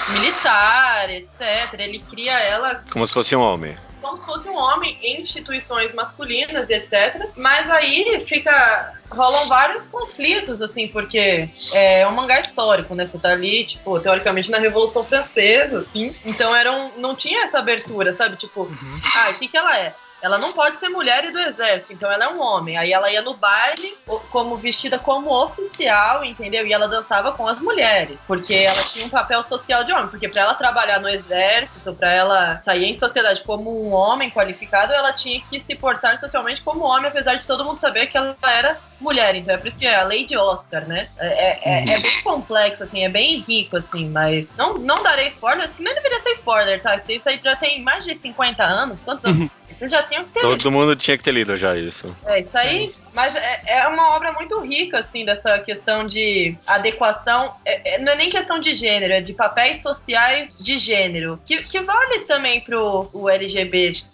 militar, 0.10 1.10
etc. 1.10 1.80
Ele 1.80 2.00
cria 2.00 2.40
ela. 2.40 2.84
Como 2.92 3.06
se 3.06 3.14
fosse 3.14 3.36
um 3.36 3.42
homem 3.42 3.76
como 4.06 4.18
se 4.18 4.26
fosse 4.26 4.48
um 4.50 4.56
homem 4.56 4.98
em 5.02 5.22
instituições 5.22 5.92
masculinas 5.94 6.70
e 6.70 6.74
etc. 6.74 7.30
Mas 7.36 7.70
aí 7.72 8.24
fica. 8.28 8.94
rolam 9.10 9.50
vários 9.50 9.88
conflitos, 9.88 10.62
assim, 10.62 10.88
porque 10.88 11.50
é 11.74 12.08
um 12.08 12.12
mangá 12.12 12.40
histórico, 12.40 12.94
né? 12.94 13.08
Você 13.08 13.18
tá 13.18 13.30
ali, 13.30 13.66
tipo, 13.66 14.00
teoricamente 14.00 14.52
na 14.52 14.60
Revolução 14.60 15.04
Francesa, 15.04 15.80
assim. 15.80 16.16
Então 16.24 16.56
era 16.56 16.72
um, 16.72 17.00
não 17.00 17.16
tinha 17.16 17.46
essa 17.46 17.58
abertura, 17.58 18.16
sabe? 18.16 18.38
Tipo, 18.38 18.62
uhum. 18.62 19.02
ah, 19.16 19.32
o 19.32 19.34
que, 19.36 19.48
que 19.48 19.58
ela 19.58 19.78
é? 19.78 19.96
Ela 20.26 20.40
não 20.40 20.54
pode 20.54 20.80
ser 20.80 20.90
mulher 20.90 21.24
e 21.24 21.32
do 21.32 21.40
exército, 21.40 21.94
então 21.94 22.12
ela 22.12 22.26
é 22.26 22.28
um 22.30 22.42
homem. 22.42 22.76
Aí 22.78 22.92
ela 22.92 23.12
ia 23.12 23.22
no 23.22 23.36
baile 23.36 23.96
como 24.32 24.58
vestida 24.58 24.98
como 24.98 25.30
oficial, 25.30 26.26
entendeu? 26.26 26.66
E 26.66 26.74
ela 26.74 26.88
dançava 26.88 27.32
com 27.34 27.48
as 27.48 27.62
mulheres, 27.62 28.18
porque 28.26 28.56
ela 28.56 28.82
tinha 28.86 29.06
um 29.06 29.10
papel 29.10 29.44
social 29.44 29.84
de 29.84 29.94
homem, 29.94 30.08
porque 30.08 30.28
para 30.28 30.42
ela 30.42 30.56
trabalhar 30.56 31.00
no 31.00 31.08
exército, 31.08 31.94
para 31.94 32.12
ela 32.12 32.60
sair 32.64 32.86
em 32.86 32.98
sociedade 32.98 33.44
como 33.44 33.70
um 33.70 33.94
homem 33.94 34.32
qualificado, 34.32 34.94
ela 34.94 35.14
tinha 35.14 35.40
que 35.42 35.60
se 35.60 35.76
portar 35.76 36.20
socialmente 36.20 36.64
como 36.64 36.84
homem, 36.84 37.06
apesar 37.06 37.36
de 37.36 37.46
todo 37.46 37.64
mundo 37.64 37.80
saber 37.80 38.08
que 38.08 38.18
ela 38.18 38.36
era 38.42 38.80
mulher. 39.00 39.36
Então 39.36 39.54
é 39.54 39.58
por 39.60 39.68
isso 39.68 39.78
que 39.78 39.86
é 39.86 39.96
a 39.96 40.06
lei 40.06 40.26
de 40.26 40.36
Oscar, 40.36 40.88
né? 40.88 41.08
É, 41.20 41.82
é, 41.82 41.84
é 41.84 42.00
bem 42.00 42.24
complexo, 42.24 42.84
assim, 42.84 43.04
é 43.04 43.10
bem 43.10 43.42
rico, 43.42 43.78
assim, 43.78 44.10
mas 44.10 44.48
não, 44.58 44.74
não 44.80 45.04
darei 45.04 45.28
spoilers, 45.28 45.70
que 45.70 45.84
nem 45.84 45.94
deveria 45.94 46.20
ser 46.22 46.32
spoiler, 46.32 46.82
tá? 46.82 47.00
Isso 47.08 47.30
aí 47.30 47.40
já 47.44 47.56
tem 47.56 47.84
mais 47.84 48.04
de 48.04 48.16
50 48.16 48.64
anos, 48.64 49.02
quantos 49.02 49.26
anos? 49.26 49.52
Você 49.78 49.88
já 49.90 50.04
tinha 50.04 50.24
que 50.24 50.30
ter 50.32 50.40
Todo 50.42 50.58
lido. 50.58 50.72
mundo 50.72 50.96
tinha 50.96 51.18
que 51.18 51.24
ter 51.24 51.32
lido 51.32 51.58
já 51.58 51.76
isso. 51.76 52.16
É, 52.26 52.40
isso 52.40 52.58
aí. 52.58 52.94
Sim. 52.94 53.02
Mas 53.14 53.36
é, 53.36 53.80
é, 53.80 53.88
uma 53.88 54.16
obra 54.16 54.32
muito 54.34 54.60
rica, 54.62 55.00
assim, 55.00 55.26
dessa 55.26 55.60
questão 55.60 56.08
de 56.08 56.58
adequação. 56.66 57.56
É, 57.66 57.96
é, 57.96 58.00
não 58.00 58.14
é 58.14 58.16
nem 58.16 58.30
questão 58.30 58.60
de 58.60 58.76
gênero, 58.76 59.14
é 59.14 59.22
de 59.22 59.34
papéis 59.34 59.82
sociais 59.82 60.56
de 60.60 60.80
gênero. 60.80 61.40
Que, 61.46 61.64
que 61.64 61.80
vale 61.82 62.22
também 62.22 62.62
pro 62.62 63.10
o 63.14 63.30
LGBTQIA. 63.30 64.06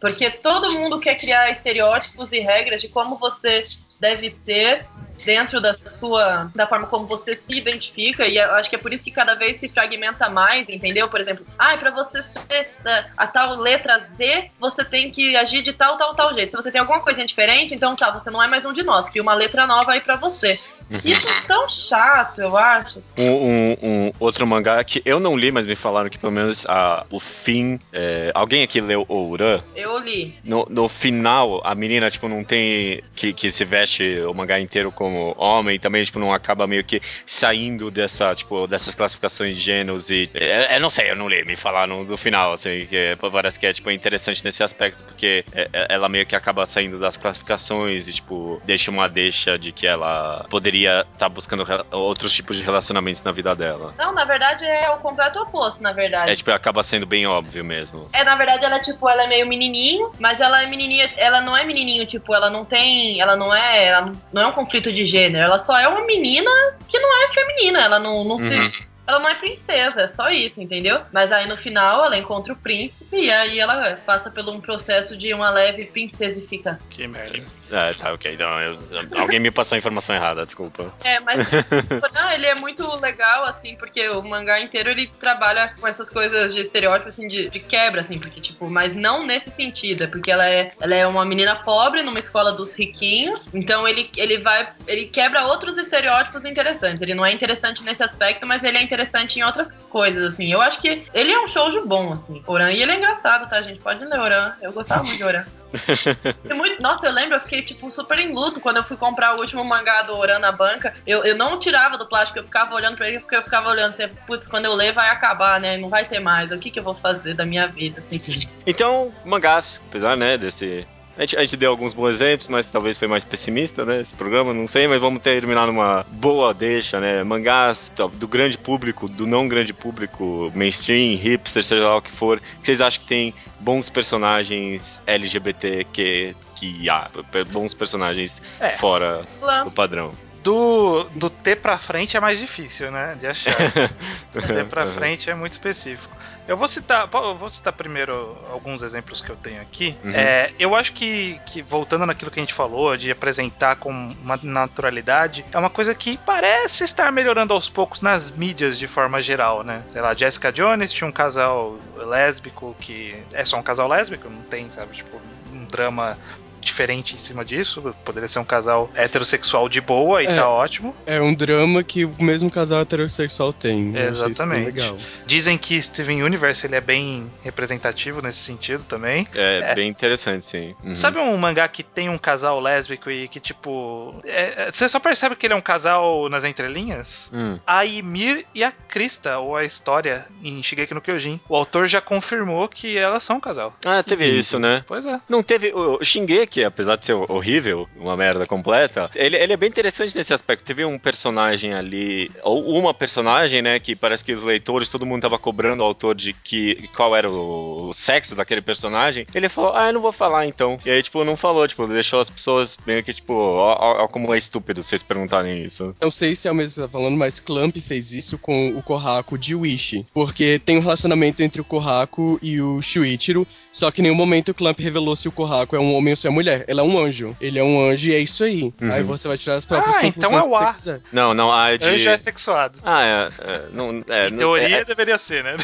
Porque 0.00 0.30
todo 0.30 0.72
mundo 0.72 0.98
quer 0.98 1.16
criar 1.16 1.50
estereótipos 1.50 2.32
e 2.32 2.40
regras 2.40 2.82
de 2.82 2.88
como 2.88 3.16
você 3.16 3.64
deve 4.00 4.34
ser 4.44 4.84
dentro 5.24 5.60
da 5.60 5.72
sua 5.72 6.50
da 6.54 6.66
forma 6.66 6.86
como 6.86 7.06
você 7.06 7.36
se 7.36 7.52
identifica 7.52 8.26
e 8.26 8.38
acho 8.38 8.68
que 8.68 8.76
é 8.76 8.78
por 8.78 8.92
isso 8.92 9.04
que 9.04 9.10
cada 9.10 9.34
vez 9.34 9.60
se 9.60 9.68
fragmenta 9.68 10.28
mais, 10.28 10.68
entendeu? 10.68 11.08
Por 11.08 11.20
exemplo, 11.20 11.46
ah, 11.58 11.76
para 11.76 11.90
você 11.90 12.22
ser 12.22 12.70
a, 12.84 13.04
a 13.16 13.26
tal 13.26 13.56
letra 13.56 14.06
Z, 14.16 14.50
você 14.58 14.84
tem 14.84 15.10
que 15.10 15.36
agir 15.36 15.62
de 15.62 15.72
tal, 15.72 15.96
tal, 15.96 16.14
tal 16.14 16.34
jeito. 16.34 16.50
Se 16.50 16.56
você 16.56 16.70
tem 16.70 16.80
alguma 16.80 17.00
coisa 17.00 17.24
diferente, 17.24 17.74
então 17.74 17.96
tá, 17.96 18.10
você 18.10 18.30
não 18.30 18.42
é 18.42 18.48
mais 18.48 18.64
um 18.64 18.72
de 18.72 18.82
nós. 18.82 19.08
Cria 19.08 19.22
uma 19.22 19.34
letra 19.34 19.66
nova 19.66 19.92
aí 19.92 20.00
para 20.00 20.16
você. 20.16 20.58
Uhum. 20.92 21.00
Isso 21.04 21.26
é 21.26 21.46
tão 21.46 21.68
chato, 21.68 22.40
eu 22.40 22.56
acho. 22.56 22.98
Um, 23.18 23.30
um, 23.30 23.76
um, 23.82 24.12
outro 24.20 24.46
mangá 24.46 24.82
que 24.84 25.00
eu 25.06 25.18
não 25.18 25.36
li, 25.36 25.50
mas 25.50 25.64
me 25.64 25.74
falaram 25.74 26.10
que 26.10 26.18
pelo 26.18 26.32
menos 26.32 26.66
a, 26.66 27.06
o 27.10 27.18
fim. 27.18 27.80
É, 27.92 28.30
alguém 28.34 28.62
aqui 28.62 28.80
leu 28.80 29.06
Ouran? 29.08 29.62
Eu 29.74 29.98
li. 29.98 30.34
No, 30.44 30.66
no 30.68 30.88
final, 30.88 31.62
a 31.64 31.74
menina, 31.74 32.10
tipo, 32.10 32.28
não 32.28 32.44
tem. 32.44 33.02
Que, 33.14 33.32
que 33.32 33.50
se 33.50 33.64
veste 33.64 34.20
o 34.20 34.34
mangá 34.34 34.60
inteiro 34.60 34.92
como 35.12 35.34
homem, 35.36 35.78
também, 35.78 36.02
tipo, 36.04 36.18
não 36.18 36.32
acaba 36.32 36.66
meio 36.66 36.82
que 36.82 37.00
saindo 37.26 37.90
dessa, 37.90 38.34
tipo, 38.34 38.66
dessas 38.66 38.94
classificações 38.94 39.56
de 39.56 39.62
gêneros 39.62 40.10
e. 40.10 40.30
É, 40.34 40.76
é 40.76 40.80
não 40.80 40.88
sei, 40.88 41.10
eu 41.10 41.16
não 41.16 41.28
li, 41.28 41.44
me 41.44 41.54
falaram 41.54 42.04
do 42.04 42.16
final, 42.16 42.54
assim, 42.54 42.86
que 42.86 43.16
parece 43.30 43.58
que 43.58 43.66
é, 43.66 43.72
tipo, 43.72 43.90
interessante 43.90 44.44
nesse 44.44 44.62
aspecto, 44.62 45.02
porque 45.04 45.44
é, 45.54 45.68
é, 45.72 45.86
ela 45.90 46.08
meio 46.08 46.24
que 46.24 46.34
acaba 46.34 46.66
saindo 46.66 46.98
das 46.98 47.16
classificações 47.16 48.08
e, 48.08 48.12
tipo, 48.12 48.60
deixa 48.64 48.90
uma 48.90 49.08
deixa 49.08 49.58
de 49.58 49.70
que 49.72 49.86
ela 49.86 50.46
poderia 50.48 51.00
estar 51.00 51.18
tá 51.18 51.28
buscando 51.28 51.66
outros 51.90 52.32
tipos 52.32 52.56
de 52.56 52.62
relacionamentos 52.62 53.22
na 53.22 53.32
vida 53.32 53.54
dela. 53.54 53.94
Não, 53.98 54.12
na 54.12 54.24
verdade 54.24 54.64
é 54.64 54.90
o 54.90 54.98
completo 54.98 55.40
oposto, 55.40 55.82
na 55.82 55.92
verdade. 55.92 56.30
É 56.30 56.36
tipo, 56.36 56.50
acaba 56.50 56.82
sendo 56.82 57.06
bem 57.06 57.26
óbvio 57.26 57.64
mesmo. 57.64 58.08
É, 58.12 58.24
na 58.24 58.36
verdade 58.36 58.64
ela 58.64 58.76
é 58.76 58.80
tipo, 58.80 59.08
ela 59.08 59.24
é 59.24 59.26
meio 59.26 59.46
menininho, 59.46 60.10
mas 60.18 60.40
ela 60.40 60.62
é 60.62 60.66
menininha, 60.66 61.10
ela 61.16 61.40
não 61.40 61.56
é 61.56 61.64
menininho, 61.64 62.06
tipo, 62.06 62.34
ela 62.34 62.50
não 62.50 62.64
tem, 62.64 63.20
ela 63.20 63.36
não 63.36 63.54
é, 63.54 63.88
ela 63.88 64.12
não 64.32 64.42
é 64.42 64.46
um 64.46 64.52
conflito 64.52 64.92
de 64.92 65.01
gênero, 65.06 65.44
ela 65.44 65.58
só 65.58 65.78
é 65.78 65.88
uma 65.88 66.04
menina 66.06 66.50
que 66.88 66.98
não 66.98 67.24
é 67.24 67.32
feminina, 67.32 67.80
ela 67.80 67.98
não, 67.98 68.24
não 68.24 68.36
uhum. 68.36 68.38
se 68.38 68.91
ela 69.06 69.18
não 69.18 69.28
é 69.28 69.34
princesa, 69.34 70.02
é 70.02 70.06
só 70.06 70.30
isso, 70.30 70.60
entendeu? 70.60 71.00
Mas 71.12 71.32
aí 71.32 71.46
no 71.48 71.56
final 71.56 72.04
ela 72.04 72.16
encontra 72.16 72.52
o 72.52 72.56
príncipe 72.56 73.16
e 73.16 73.30
aí 73.30 73.58
ela 73.58 73.96
passa 74.06 74.30
por 74.30 74.48
um 74.48 74.60
processo 74.60 75.16
de 75.16 75.34
uma 75.34 75.50
leve 75.50 75.86
princesificação. 75.86 76.86
Que 76.88 77.06
merda. 77.06 77.44
É, 77.70 77.92
tá, 77.92 78.12
ok. 78.12 78.34
Então, 78.34 78.60
eu, 78.60 78.78
alguém 79.16 79.40
me 79.40 79.50
passou 79.50 79.76
a 79.76 79.78
informação 79.78 80.14
errada, 80.14 80.44
desculpa. 80.44 80.92
É, 81.02 81.18
mas 81.20 81.48
não, 82.14 82.32
ele 82.32 82.46
é 82.46 82.54
muito 82.54 82.84
legal, 82.96 83.44
assim, 83.44 83.76
porque 83.76 84.08
o 84.10 84.22
mangá 84.22 84.60
inteiro 84.60 84.90
ele 84.90 85.06
trabalha 85.06 85.74
com 85.80 85.86
essas 85.86 86.10
coisas 86.10 86.54
de 86.54 86.60
estereótipo, 86.60 87.08
assim, 87.08 87.26
de, 87.28 87.48
de 87.48 87.60
quebra, 87.60 88.02
assim, 88.02 88.18
porque, 88.18 88.40
tipo, 88.40 88.68
mas 88.68 88.94
não 88.94 89.26
nesse 89.26 89.50
sentido, 89.50 90.04
é 90.04 90.06
porque 90.06 90.30
ela 90.30 90.46
é, 90.46 90.70
ela 90.80 90.94
é 90.94 91.06
uma 91.06 91.24
menina 91.24 91.56
pobre 91.56 92.02
numa 92.02 92.18
escola 92.18 92.52
dos 92.52 92.74
riquinhos, 92.74 93.48
então 93.54 93.88
ele, 93.88 94.10
ele 94.16 94.38
vai, 94.38 94.68
ele 94.86 95.06
quebra 95.06 95.46
outros 95.46 95.78
estereótipos 95.78 96.44
interessantes. 96.44 97.00
Ele 97.00 97.14
não 97.14 97.24
é 97.24 97.32
interessante 97.32 97.82
nesse 97.82 98.02
aspecto, 98.02 98.46
mas 98.46 98.62
ele 98.62 98.76
é 98.76 98.82
interessante 98.92 99.38
em 99.38 99.42
outras 99.42 99.68
coisas, 99.88 100.34
assim. 100.34 100.52
Eu 100.52 100.60
acho 100.60 100.80
que 100.80 101.06
ele 101.14 101.32
é 101.32 101.40
um 101.40 101.48
show 101.48 101.70
de 101.70 101.80
bom, 101.80 102.12
assim, 102.12 102.42
Oran, 102.46 102.70
e 102.70 102.82
ele 102.82 102.92
é 102.92 102.96
engraçado, 102.96 103.48
tá, 103.48 103.62
gente? 103.62 103.80
Pode 103.80 104.04
ler 104.04 104.20
Oran, 104.20 104.52
eu 104.60 104.72
gostava 104.72 105.02
muito 105.02 105.16
de 105.16 105.24
Oran. 105.24 105.44
muito, 106.54 106.82
nossa, 106.82 107.06
eu 107.06 107.12
lembro, 107.12 107.36
eu 107.36 107.40
fiquei, 107.40 107.62
tipo, 107.62 107.90
super 107.90 108.18
em 108.18 108.34
luto 108.34 108.60
quando 108.60 108.76
eu 108.76 108.84
fui 108.84 108.96
comprar 108.96 109.34
o 109.34 109.40
último 109.40 109.64
mangá 109.64 110.02
do 110.02 110.14
Oran 110.14 110.38
na 110.38 110.52
banca. 110.52 110.94
Eu, 111.06 111.24
eu 111.24 111.34
não 111.34 111.58
tirava 111.58 111.96
do 111.96 112.06
plástico, 112.06 112.38
eu 112.38 112.44
ficava 112.44 112.74
olhando 112.74 112.96
pra 112.96 113.08
ele, 113.08 113.20
porque 113.20 113.36
eu 113.36 113.42
ficava 113.42 113.70
olhando 113.70 113.94
assim, 113.98 114.14
putz, 114.26 114.46
quando 114.46 114.66
eu 114.66 114.74
ler 114.74 114.92
vai 114.92 115.08
acabar, 115.08 115.58
né? 115.58 115.78
Não 115.78 115.88
vai 115.88 116.04
ter 116.04 116.20
mais. 116.20 116.50
O 116.52 116.58
que, 116.58 116.70
que 116.70 116.78
eu 116.78 116.84
vou 116.84 116.94
fazer 116.94 117.34
da 117.34 117.46
minha 117.46 117.66
vida? 117.66 118.00
Assim. 118.00 118.18
Então, 118.66 119.12
mangás, 119.24 119.80
apesar, 119.88 120.16
né, 120.16 120.36
desse 120.36 120.86
a 121.16 121.20
gente, 121.20 121.36
a 121.36 121.40
gente, 121.40 121.56
deu 121.56 121.70
alguns 121.70 121.92
bons 121.92 122.10
exemplos, 122.10 122.48
mas 122.48 122.70
talvez 122.70 122.96
foi 122.96 123.08
mais 123.08 123.24
pessimista, 123.24 123.84
né? 123.84 124.00
Esse 124.00 124.14
programa, 124.14 124.54
não 124.54 124.66
sei, 124.66 124.88
mas 124.88 125.00
vamos 125.00 125.20
terminar 125.20 125.66
numa 125.66 126.06
boa 126.10 126.54
deixa, 126.54 127.00
né? 127.00 127.22
Mangás 127.22 127.90
do 128.14 128.26
grande 128.26 128.56
público, 128.56 129.08
do 129.08 129.26
não 129.26 129.46
grande 129.46 129.72
público, 129.72 130.50
mainstream, 130.54 131.16
hipster, 131.16 131.62
seja 131.62 131.88
lá 131.88 131.96
o 131.96 132.02
que 132.02 132.10
for, 132.10 132.40
que 132.40 132.66
vocês 132.66 132.80
acham 132.80 133.02
que 133.02 133.08
tem 133.08 133.34
bons 133.60 133.90
personagens 133.90 135.00
LGBT 135.06 135.86
que, 135.92 136.34
que 136.56 136.88
há, 136.88 137.10
bons 137.50 137.74
personagens 137.74 138.40
é. 138.58 138.70
fora 138.70 139.22
do 139.64 139.70
padrão 139.70 140.14
do, 140.42 141.04
do 141.14 141.30
T 141.30 141.56
pra 141.56 141.78
frente 141.78 142.16
é 142.16 142.20
mais 142.20 142.38
difícil, 142.38 142.90
né? 142.90 143.16
De 143.20 143.26
achar. 143.26 143.54
T 144.32 144.64
pra 144.68 144.86
frente 144.86 145.30
é 145.30 145.34
muito 145.34 145.52
específico. 145.52 146.14
Eu 146.46 146.56
vou 146.56 146.66
citar, 146.66 147.08
eu 147.12 147.36
vou 147.36 147.48
citar 147.48 147.72
primeiro 147.72 148.36
alguns 148.50 148.82
exemplos 148.82 149.20
que 149.20 149.30
eu 149.30 149.36
tenho 149.36 149.60
aqui. 149.60 149.96
Uhum. 150.04 150.12
É, 150.12 150.52
eu 150.58 150.74
acho 150.74 150.92
que, 150.92 151.40
que, 151.46 151.62
voltando 151.62 152.04
naquilo 152.04 152.30
que 152.30 152.40
a 152.40 152.42
gente 152.42 152.54
falou, 152.54 152.96
de 152.96 153.10
apresentar 153.10 153.76
com 153.76 153.90
uma 153.90 154.38
naturalidade, 154.42 155.44
é 155.52 155.58
uma 155.58 155.70
coisa 155.70 155.94
que 155.94 156.18
parece 156.18 156.84
estar 156.84 157.10
melhorando 157.12 157.54
aos 157.54 157.68
poucos 157.68 158.00
nas 158.00 158.30
mídias 158.30 158.78
de 158.78 158.88
forma 158.88 159.20
geral, 159.22 159.62
né? 159.62 159.82
Sei 159.88 160.00
lá, 160.00 160.14
Jessica 160.14 160.52
Jones 160.52 160.92
tinha 160.92 161.08
um 161.08 161.12
casal 161.12 161.78
lésbico 161.96 162.74
que 162.80 163.16
é 163.32 163.44
só 163.44 163.58
um 163.58 163.62
casal 163.62 163.88
lésbico, 163.88 164.28
não 164.28 164.42
tem, 164.42 164.70
sabe, 164.70 164.96
tipo, 164.96 165.20
um 165.52 165.64
drama 165.66 166.18
diferente 166.62 167.14
em 167.14 167.18
cima 167.18 167.44
disso. 167.44 167.94
Poderia 168.04 168.28
ser 168.28 168.38
um 168.38 168.44
casal 168.44 168.90
heterossexual 168.94 169.68
de 169.68 169.80
boa 169.80 170.22
e 170.22 170.26
é, 170.26 170.34
tá 170.34 170.48
ótimo. 170.48 170.94
É 171.06 171.20
um 171.20 171.34
drama 171.34 171.82
que 171.82 172.04
o 172.04 172.14
mesmo 172.20 172.50
casal 172.50 172.80
heterossexual 172.80 173.52
tem. 173.52 173.96
Exatamente. 173.96 174.94
Dizem 175.26 175.58
que 175.58 175.80
Steven 175.80 176.22
Universe 176.22 176.66
ele 176.66 176.76
é 176.76 176.80
bem 176.80 177.30
representativo 177.42 178.22
nesse 178.22 178.38
sentido 178.38 178.84
também. 178.84 179.26
É, 179.34 179.70
é. 179.70 179.74
bem 179.74 179.88
interessante, 179.88 180.46
sim. 180.46 180.74
Uhum. 180.82 180.96
Sabe 180.96 181.18
um 181.18 181.36
mangá 181.36 181.66
que 181.68 181.82
tem 181.82 182.08
um 182.08 182.18
casal 182.18 182.60
lésbico 182.60 183.10
e 183.10 183.28
que, 183.28 183.40
tipo. 183.40 184.14
É, 184.24 184.68
é 184.68 184.72
você 184.72 184.88
só 184.88 185.00
percebe 185.00 185.36
que 185.36 185.46
ele 185.46 185.54
é 185.54 185.56
um 185.56 185.62
casal 185.62 186.28
nas 186.28 186.44
entrelinhas? 186.44 187.30
Hum. 187.32 187.58
A 187.66 187.82
Ymir 187.82 188.46
e 188.54 188.62
a 188.62 188.72
Krista, 188.72 189.38
ou 189.38 189.56
a 189.56 189.64
história 189.64 190.26
em 190.42 190.62
Shigeki 190.62 190.94
no 190.94 191.00
Kyojin. 191.00 191.40
O 191.48 191.56
autor 191.56 191.86
já 191.86 192.00
confirmou 192.00 192.68
que 192.68 192.96
elas 192.96 193.22
são 193.22 193.36
um 193.36 193.40
casal. 193.40 193.74
Ah, 193.84 194.02
teve 194.02 194.26
isso, 194.26 194.58
né? 194.58 194.84
Pois 194.86 195.04
é. 195.06 195.20
Não 195.28 195.42
teve. 195.42 195.72
O 195.74 196.02
Shingeki 196.02 196.51
que 196.52 196.62
apesar 196.62 196.96
de 196.96 197.06
ser 197.06 197.14
horrível, 197.14 197.88
uma 197.96 198.14
merda 198.14 198.44
completa, 198.44 199.08
ele, 199.14 199.36
ele 199.36 199.54
é 199.54 199.56
bem 199.56 199.70
interessante 199.70 200.14
nesse 200.14 200.34
aspecto. 200.34 200.64
Teve 200.64 200.84
um 200.84 200.98
personagem 200.98 201.72
ali, 201.72 202.30
ou 202.42 202.78
uma 202.78 202.92
personagem, 202.92 203.62
né, 203.62 203.80
que 203.80 203.96
parece 203.96 204.22
que 204.22 204.32
os 204.32 204.44
leitores, 204.44 204.90
todo 204.90 205.06
mundo 205.06 205.22
tava 205.22 205.38
cobrando 205.38 205.82
o 205.82 205.86
autor 205.86 206.14
de 206.14 206.34
que 206.34 206.88
qual 206.94 207.16
era 207.16 207.30
o, 207.30 207.90
sexo 207.94 208.34
daquele 208.34 208.60
personagem. 208.60 209.26
Ele 209.34 209.48
falou, 209.48 209.72
ah, 209.74 209.86
eu 209.86 209.94
não 209.94 210.02
vou 210.02 210.12
falar 210.12 210.46
então. 210.46 210.76
E 210.84 210.90
aí, 210.90 211.02
tipo, 211.02 211.24
não 211.24 211.36
falou, 211.36 211.66
tipo, 211.66 211.86
deixou 211.86 212.20
as 212.20 212.28
pessoas 212.28 212.76
meio 212.86 213.02
que, 213.02 213.14
tipo, 213.14 213.32
ó, 213.32 213.76
ó, 213.78 214.04
ó 214.04 214.08
como 214.08 214.34
é 214.34 214.38
estúpido 214.38 214.82
vocês 214.82 215.02
perguntarem 215.02 215.64
isso. 215.64 215.96
Não 216.00 216.10
sei 216.10 216.34
se 216.34 216.48
é 216.48 216.52
o 216.52 216.54
mesmo 216.54 216.74
que 216.74 216.74
você 216.74 216.82
tá 216.82 216.88
falando, 216.88 217.16
mas 217.16 217.40
Clamp 217.40 217.76
fez 217.78 218.12
isso 218.12 218.36
com 218.36 218.76
o 218.76 218.82
Kohaku 218.82 219.38
de 219.38 219.54
Wish. 219.54 220.04
Porque 220.12 220.58
tem 220.58 220.76
um 220.76 220.82
relacionamento 220.82 221.42
entre 221.42 221.62
o 221.62 221.64
Kohaku 221.64 222.38
e 222.42 222.60
o 222.60 222.82
Shuichiro, 222.82 223.46
só 223.70 223.90
que 223.90 224.00
em 224.00 224.04
nenhum 224.04 224.14
momento 224.14 224.50
o 224.50 224.54
Clamp 224.54 224.78
revelou 224.78 225.16
se 225.16 225.28
o 225.28 225.32
Kohaku 225.32 225.76
é 225.76 225.80
um 225.80 225.94
homem 225.94 226.12
ou 226.12 226.16
se 226.16 226.26
é 226.26 226.30
mulher 226.30 226.41
mulher, 226.42 226.64
ela 226.66 226.80
é 226.80 226.84
um 226.84 226.98
anjo. 226.98 227.36
Ele 227.40 227.58
é 227.58 227.64
um 227.64 227.88
anjo 227.88 228.10
e 228.10 228.14
é 228.14 228.18
isso 228.18 228.44
aí. 228.44 228.72
Uhum. 228.80 228.92
Aí 228.92 229.02
você 229.02 229.28
vai 229.28 229.36
tirar 229.36 229.56
as 229.56 229.64
próprias 229.64 229.96
ah, 229.96 230.06
então 230.06 230.22
conclusões 230.30 230.46
então 230.46 230.62
é 230.62 230.66
que 230.66 230.72
você 230.72 230.74
quiser. 230.74 231.00
Não, 231.12 231.34
não, 231.34 231.52
a 231.52 231.70
é 231.70 231.78
de... 231.78 231.86
Anjo 231.86 232.08
é 232.08 232.16
sexuado. 232.16 232.78
Ah, 232.82 233.04
é. 233.04 233.26
é 233.40 233.68
não, 233.72 234.02
é 234.08 234.28
em 234.28 234.36
teoria 234.36 234.76
é, 234.78 234.84
deveria 234.84 235.18
ser, 235.18 235.44
né? 235.44 235.56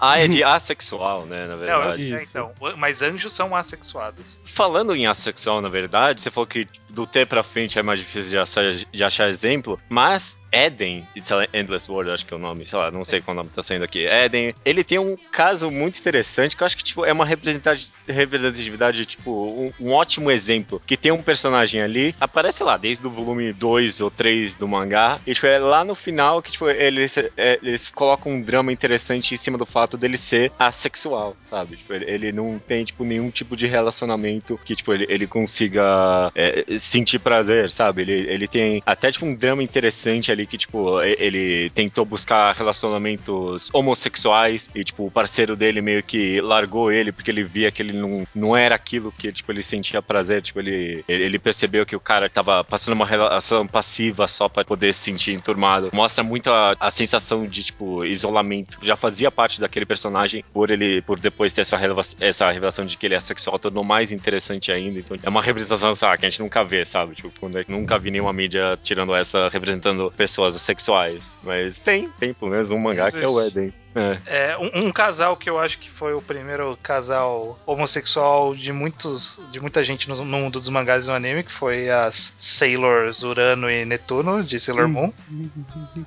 A 0.00 0.18
é 0.18 0.28
de 0.28 0.42
assexual, 0.44 1.26
né, 1.26 1.46
na 1.46 1.56
verdade. 1.56 2.10
Não, 2.10 2.18
é, 2.18 2.22
então. 2.22 2.52
Mas 2.76 3.02
anjos 3.02 3.32
são 3.32 3.54
assexuados. 3.54 4.40
Falando 4.44 4.94
em 4.94 5.06
assexual, 5.06 5.60
na 5.60 5.68
verdade, 5.68 6.22
você 6.22 6.30
falou 6.30 6.46
que 6.46 6.66
do 6.92 7.06
T 7.06 7.26
pra 7.26 7.42
frente 7.42 7.78
é 7.78 7.82
mais 7.82 7.98
difícil 7.98 8.30
de 8.30 8.38
achar, 8.38 8.72
de 8.72 9.04
achar 9.04 9.28
exemplo, 9.28 9.80
mas 9.88 10.38
Eden, 10.52 11.06
It's 11.16 11.30
Endless 11.52 11.90
World, 11.90 12.10
acho 12.10 12.26
que 12.26 12.34
é 12.34 12.36
o 12.36 12.40
nome, 12.40 12.66
sei 12.66 12.78
lá, 12.78 12.90
não 12.90 13.04
sei 13.04 13.20
qual 13.20 13.34
nome 13.34 13.48
tá 13.48 13.62
saindo 13.62 13.84
aqui. 13.84 14.06
Eden, 14.06 14.54
ele 14.64 14.84
tem 14.84 14.98
um 14.98 15.16
caso 15.32 15.70
muito 15.70 15.98
interessante 15.98 16.54
que 16.54 16.62
eu 16.62 16.66
acho 16.66 16.76
que 16.76 16.84
tipo, 16.84 17.04
é 17.04 17.12
uma 17.12 17.24
representatividade, 17.24 19.06
tipo, 19.06 19.30
um, 19.30 19.72
um, 19.80 19.92
ótimo 19.92 20.30
exemplo. 20.30 20.80
Que 20.86 20.96
tem 20.96 21.10
um 21.10 21.22
personagem 21.22 21.80
ali, 21.80 22.14
aparece 22.20 22.62
lá, 22.62 22.76
desde 22.76 23.06
o 23.06 23.10
volume 23.10 23.52
2 23.52 24.02
ou 24.02 24.10
3 24.10 24.54
do 24.54 24.68
mangá, 24.68 25.18
e 25.26 25.32
tipo, 25.32 25.46
é 25.46 25.58
lá 25.58 25.82
no 25.82 25.94
final 25.94 26.42
que 26.42 26.52
tipo, 26.52 26.68
eles, 26.68 27.16
é, 27.16 27.58
eles 27.62 27.90
colocam 27.90 28.32
um 28.32 28.42
drama 28.42 28.70
interessante 28.70 29.32
em 29.32 29.38
cima 29.38 29.56
do 29.56 29.64
fato 29.64 29.96
dele 29.96 30.18
ser 30.18 30.52
assexual, 30.58 31.34
sabe? 31.48 31.76
Tipo, 31.76 31.94
ele, 31.94 32.10
ele 32.10 32.32
não 32.32 32.58
tem, 32.58 32.84
tipo, 32.84 33.04
nenhum 33.04 33.30
tipo 33.30 33.56
de 33.56 33.66
relacionamento 33.66 34.60
que, 34.64 34.76
tipo, 34.76 34.92
ele, 34.92 35.06
ele 35.08 35.26
consiga 35.26 36.30
é, 36.34 36.64
sentir 36.82 37.20
prazer, 37.20 37.70
sabe? 37.70 38.02
Ele, 38.02 38.12
ele 38.28 38.48
tem 38.48 38.82
até, 38.84 39.10
tipo, 39.12 39.24
um 39.24 39.34
drama 39.34 39.62
interessante 39.62 40.32
ali 40.32 40.46
que, 40.46 40.58
tipo, 40.58 41.00
ele 41.00 41.70
tentou 41.70 42.04
buscar 42.04 42.52
relacionamentos 42.54 43.70
homossexuais 43.72 44.68
e, 44.74 44.82
tipo, 44.82 45.06
o 45.06 45.10
parceiro 45.10 45.54
dele 45.54 45.80
meio 45.80 46.02
que 46.02 46.40
largou 46.40 46.90
ele 46.90 47.12
porque 47.12 47.30
ele 47.30 47.44
via 47.44 47.70
que 47.70 47.80
ele 47.80 47.92
não, 47.92 48.26
não 48.34 48.56
era 48.56 48.74
aquilo 48.74 49.12
que, 49.12 49.32
tipo, 49.32 49.52
ele 49.52 49.62
sentia 49.62 50.02
prazer. 50.02 50.42
Tipo, 50.42 50.58
ele, 50.58 51.04
ele 51.06 51.38
percebeu 51.38 51.86
que 51.86 51.94
o 51.94 52.00
cara 52.00 52.28
tava 52.28 52.64
passando 52.64 52.94
uma 52.94 53.06
relação 53.06 53.66
passiva 53.66 54.26
só 54.26 54.48
para 54.48 54.64
poder 54.64 54.92
se 54.92 55.02
sentir 55.02 55.32
enturmado. 55.32 55.90
Mostra 55.92 56.24
muito 56.24 56.50
a, 56.50 56.76
a 56.80 56.90
sensação 56.90 57.46
de, 57.46 57.62
tipo, 57.62 58.04
isolamento. 58.04 58.78
Já 58.82 58.96
fazia 58.96 59.30
parte 59.30 59.60
daquele 59.60 59.86
personagem 59.86 60.44
por 60.52 60.70
ele, 60.70 61.00
por 61.02 61.20
depois 61.20 61.52
ter 61.52 61.60
essa, 61.60 61.78
essa 62.20 62.50
revelação 62.50 62.84
de 62.84 62.96
que 62.96 63.06
ele 63.06 63.14
é 63.14 63.20
sexual, 63.20 63.58
tornou 63.58 63.84
mais 63.84 64.10
interessante 64.10 64.72
ainda. 64.72 64.98
Então, 64.98 65.16
é 65.22 65.28
uma 65.28 65.42
representação, 65.42 65.94
sabe, 65.94 66.18
que 66.18 66.26
a 66.26 66.30
gente 66.30 66.42
nunca 66.42 66.64
vê, 66.72 66.86
sabe? 66.86 67.14
Tipo, 67.14 67.30
quando 67.38 67.58
é, 67.58 67.64
nunca 67.68 67.98
vi 67.98 68.10
nenhuma 68.10 68.32
mídia 68.32 68.78
tirando 68.82 69.14
essa, 69.14 69.48
representando 69.50 70.10
pessoas 70.16 70.54
sexuais. 70.60 71.36
Mas 71.42 71.78
tem, 71.78 72.08
tem 72.18 72.32
pelo 72.32 72.50
menos 72.50 72.70
um 72.70 72.78
mangá 72.78 73.08
Existe. 73.08 73.18
que 73.18 73.24
é 73.24 73.28
o 73.28 73.40
Eden. 73.40 73.72
É. 73.94 74.52
é 74.52 74.58
um, 74.58 74.86
um, 74.86 74.92
casal 74.92 75.36
que 75.36 75.50
eu 75.50 75.58
acho 75.58 75.78
que 75.78 75.90
foi 75.90 76.14
o 76.14 76.22
primeiro 76.22 76.78
casal 76.82 77.58
homossexual 77.66 78.54
de 78.54 78.72
muitos 78.72 79.38
de 79.50 79.60
muita 79.60 79.84
gente 79.84 80.08
no, 80.08 80.16
no 80.16 80.24
mundo 80.24 80.58
dos 80.58 80.68
mangás 80.68 81.04
e 81.04 81.08
no 81.08 81.14
anime, 81.14 81.44
que 81.44 81.52
foi 81.52 81.90
as 81.90 82.34
Sailors 82.38 83.22
Urano 83.22 83.70
e 83.70 83.84
Netuno 83.84 84.42
de 84.42 84.58
Sailor 84.58 84.88
Moon. 84.88 85.12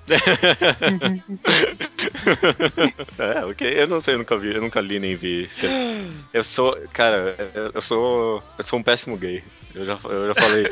é, 3.19 3.45
ok. 3.45 3.81
Eu 3.81 3.87
não 3.87 4.01
sei, 4.01 4.15
eu 4.15 4.19
nunca 4.19 4.37
vi, 4.37 4.55
eu 4.55 4.61
nunca 4.61 4.81
li 4.81 4.99
nem 4.99 5.15
vi. 5.15 5.47
Eu 6.33 6.43
sou, 6.43 6.69
cara, 6.91 7.35
eu 7.73 7.81
sou, 7.81 8.43
eu 8.57 8.63
sou 8.63 8.79
um 8.79 8.83
péssimo 8.83 9.17
gay. 9.17 9.43
Eu 9.73 9.85
já, 9.85 9.99
eu 10.03 10.27
já 10.27 10.35
falei. 10.35 10.65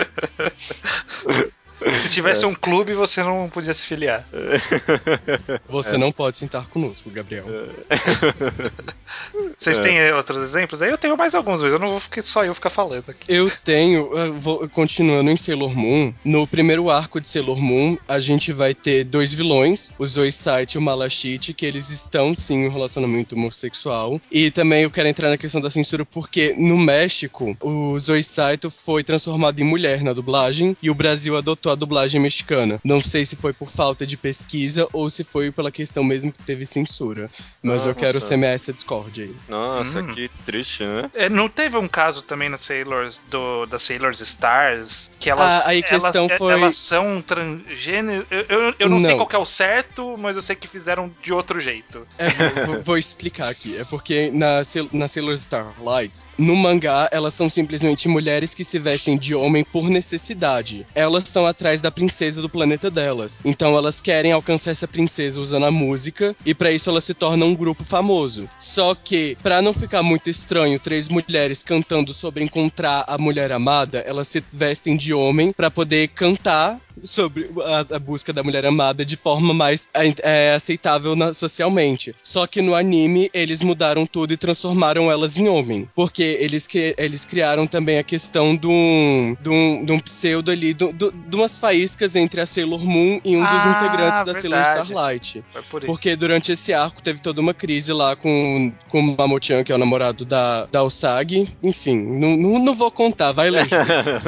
Se 2.00 2.10
tivesse 2.10 2.46
um 2.46 2.54
clube, 2.54 2.94
você 2.94 3.24
não 3.24 3.50
podia 3.50 3.74
se 3.74 3.86
filiar. 3.86 4.26
Você 5.68 5.98
não 5.98 6.12
pode 6.12 6.38
sentar 6.38 6.66
conosco, 6.68 7.10
Gabriel. 7.10 7.46
Vocês 9.60 9.78
têm 9.80 10.12
outros 10.14 10.42
exemplos? 10.44 10.82
Aí 10.82 10.90
eu 10.90 10.98
tenho 10.98 11.18
mais 11.18 11.36
alguns, 11.36 11.62
mas 11.62 11.72
eu 11.72 11.80
não 11.80 11.90
vou 11.90 12.00
ficar 12.00 12.22
só 12.22 12.44
eu 12.44 12.54
ficar 12.54 12.70
falando 12.70 13.10
aqui. 13.10 13.26
Eu 13.28 13.52
tenho, 13.64 14.12
eu 14.18 14.34
vou- 14.34 14.68
continuando 14.70 15.30
em 15.30 15.38
Sailor 15.38 15.74
Moon, 15.76 16.14
no 16.24 16.46
primeiro 16.48 16.90
arco 16.90 17.22
de 17.22 17.28
Sailor 17.28 17.60
Moon, 17.60 17.98
a 18.08 18.20
gente 18.20 18.52
vai 18.52 18.74
ter 18.74 19.04
dois 19.04 19.34
vilões, 19.34 19.92
o 19.98 20.06
Zoisite 20.06 20.76
e 20.76 20.78
o 20.78 20.82
Malachite, 20.82 21.54
que 21.54 21.66
eles 21.66 21.90
estão 21.90 22.34
sim 22.36 22.64
em 22.64 22.68
um 22.68 22.72
relacionamento 22.72 23.36
homossexual. 23.36 24.20
E 24.32 24.52
também 24.52 24.84
eu 24.84 24.92
quero 24.92 25.08
entrar 25.08 25.30
na 25.30 25.38
questão 25.38 25.62
da 25.62 25.70
censura 25.70 26.06
porque 26.06 26.56
no 26.58 26.78
México, 26.78 27.56
o 27.62 27.98
Zoisite 28.00 28.70
foi 28.70 29.04
transformado 29.04 29.60
em 29.60 29.64
mulher 29.64 30.02
na 30.02 30.14
dublagem 30.14 30.76
e 30.82 30.90
o 30.90 30.96
Brasil 30.96 31.38
adotou 31.38 31.63
a 31.70 31.76
dublagem 31.76 32.20
mexicana. 32.22 32.80
Não 32.84 33.00
sei 33.00 33.26
se 33.26 33.36
foi 33.36 33.54
por 33.54 33.68
falta 33.70 34.06
de 34.06 34.18
pesquisa 34.18 34.88
ou 34.94 35.10
se 35.10 35.24
foi 35.24 35.52
pela 35.52 35.72
questão 35.72 36.04
mesmo 36.04 36.32
que 36.32 36.44
teve 36.44 36.66
censura. 36.66 37.30
Mas 37.62 37.86
eu 37.86 37.94
quero 37.96 38.16
Nossa. 38.16 38.28
semear 38.28 38.54
essa 38.54 38.74
discórdia 38.74 39.26
aí. 39.26 39.36
Nossa, 39.48 40.00
Hum. 40.02 40.08
que 40.08 40.30
triste, 40.46 40.84
né? 40.84 41.10
É, 41.14 41.30
não 41.30 41.48
teve 41.50 41.78
um 41.78 41.88
caso 41.88 42.22
também 42.22 42.50
na 42.50 42.58
Sailors 42.58 43.22
do 43.30 43.66
da 43.66 43.80
Sailors 43.80 44.20
Stars 44.22 45.10
que 45.20 45.30
elas 45.30 45.66
Ah, 45.66 45.70
aí 45.70 45.80
a 45.80 45.84
questão 45.84 46.26
elas, 46.26 46.38
foi- 46.38 46.54
elas 46.54 46.78
são 46.78 47.22
transgênero. 47.22 48.26
Eu, 48.30 48.46
eu, 48.50 48.76
eu 48.80 48.90
não, 48.90 49.00
sei 49.02 49.12
Não. 49.12 49.18
qual 49.18 49.28
que 49.28 49.36
é 49.36 49.40
o 49.40 49.46
certo, 49.46 50.16
mas 50.18 50.36
eu 50.36 50.42
sei 50.42 50.56
que 50.56 50.68
fizeram 50.68 51.12
de 51.22 51.32
outro 51.34 51.60
jeito. 51.60 52.06
É, 52.18 52.30
vou, 52.66 52.82
vou- 52.82 52.98
explicar 53.04 53.50
aqui. 53.50 53.78
É 53.78 53.84
porque 53.84 54.32
na, 54.32 54.62
na 54.92 55.08
Sailor 55.08 55.34
Starlight, 55.34 56.24
no 56.38 56.56
mangá, 56.56 57.10
elas 57.12 57.34
são 57.34 57.50
simplesmente 57.50 58.08
mulheres 58.08 58.54
que 58.54 58.64
se 58.64 58.80
vestem 58.80 59.18
de 59.18 59.34
homem 59.36 59.64
por 59.64 59.90
necessidade. 59.90 60.86
Elas 60.96 61.24
estão 61.24 61.46
atrás 61.54 61.80
da 61.82 61.90
princesa 61.92 62.42
do 62.42 62.50
planeta 62.50 62.92
delas. 62.92 63.40
Então 63.46 63.78
elas 63.78 64.02
querem 64.02 64.32
alcançar 64.32 64.72
essa 64.72 64.88
princesa 64.88 65.40
usando 65.40 65.66
a 65.66 65.72
música 65.72 66.36
e 66.46 66.54
pra 66.54 66.72
isso 66.72 66.90
elas 66.90 67.04
se 67.06 67.14
tornam 67.14 67.48
um 67.50 67.56
grupo 67.56 67.84
famoso. 67.84 68.50
Só 68.60 68.94
que, 68.96 69.38
pra 69.42 69.62
não 69.62 69.74
ficar 69.74 70.04
muito 70.04 70.30
estranho, 70.30 70.80
três 70.80 71.08
mulheres 71.08 71.64
cantando 71.64 72.14
sobre 72.14 72.44
encontrar 72.44 73.06
a 73.08 73.18
mulher 73.18 73.52
amada, 73.52 74.00
elas 74.00 74.28
se 74.28 74.44
vestem 74.52 74.98
de 74.98 75.14
homem 75.14 75.52
pra 75.54 75.72
poder 75.72 76.10
cantar 76.10 76.80
sobre 77.04 77.50
a, 77.90 77.96
a 77.96 78.00
busca 78.00 78.32
da 78.32 78.44
mulher 78.44 78.66
amada 78.66 79.04
de 79.04 79.16
forma 79.18 79.52
mais 79.54 79.88
é, 79.94 80.14
é, 80.22 80.54
aceitável 80.54 81.16
na- 81.16 81.34
socialmente. 81.34 82.14
Só 82.22 82.46
que 82.46 82.62
no 82.62 82.76
anime 82.76 83.30
eles 83.34 83.62
mudaram 83.64 84.06
tudo 84.06 84.32
e 84.34 84.38
transformaram 84.38 85.12
elas 85.12 85.38
em 85.38 85.48
homem. 85.48 85.90
Porque 85.96 86.22
eles, 86.40 86.68
eles 86.98 87.26
criaram 87.26 87.66
também 87.66 87.98
a 87.98 88.04
questão 88.04 88.56
de 88.56 88.68
um, 88.68 89.36
de 89.42 89.50
um, 89.50 89.84
de 89.86 89.92
um 89.92 90.00
pseudo 90.00 90.52
ali, 90.52 90.74
do- 90.74 90.92
do- 90.94 91.12
de 91.12 91.36
umas 91.44 91.60
faíscas 91.60 92.16
entre 92.16 92.42
a 92.42 92.46
Sailor 92.46 92.84
Moon 92.84 93.20
e 93.24 93.36
um 93.36 93.46
dos 93.46 93.66
Ah, 93.66 93.70
integrantes 93.72 94.24
da 94.24 94.34
Sailor 94.34 94.62
verdade. 94.64 94.88
Starlight. 94.92 95.44
Foi 95.52 95.62
por 95.64 95.84
isso. 95.84 95.92
Porque 95.92 96.16
durante 96.16 96.52
esse 96.52 96.74
arco 96.74 97.02
teve 97.04 97.22
toda 97.22 97.42
uma 97.42 97.54
crise 97.54 97.92
lá 97.94 98.16
com, 98.16 98.72
com 98.90 99.00
o 99.00 99.16
Mamochan, 99.18 99.64
que 99.64 99.72
é 99.72 99.76
o 99.76 99.78
namorado 99.78 100.26
da, 100.26 100.66
da 100.68 100.84
Usagi. 100.84 101.48
Enfim, 101.62 101.96
não, 102.20 102.36
não, 102.38 102.60
não 102.60 102.74
vou 102.74 102.90
contar, 102.92 103.32
vai 103.32 103.50
ler. 103.50 103.68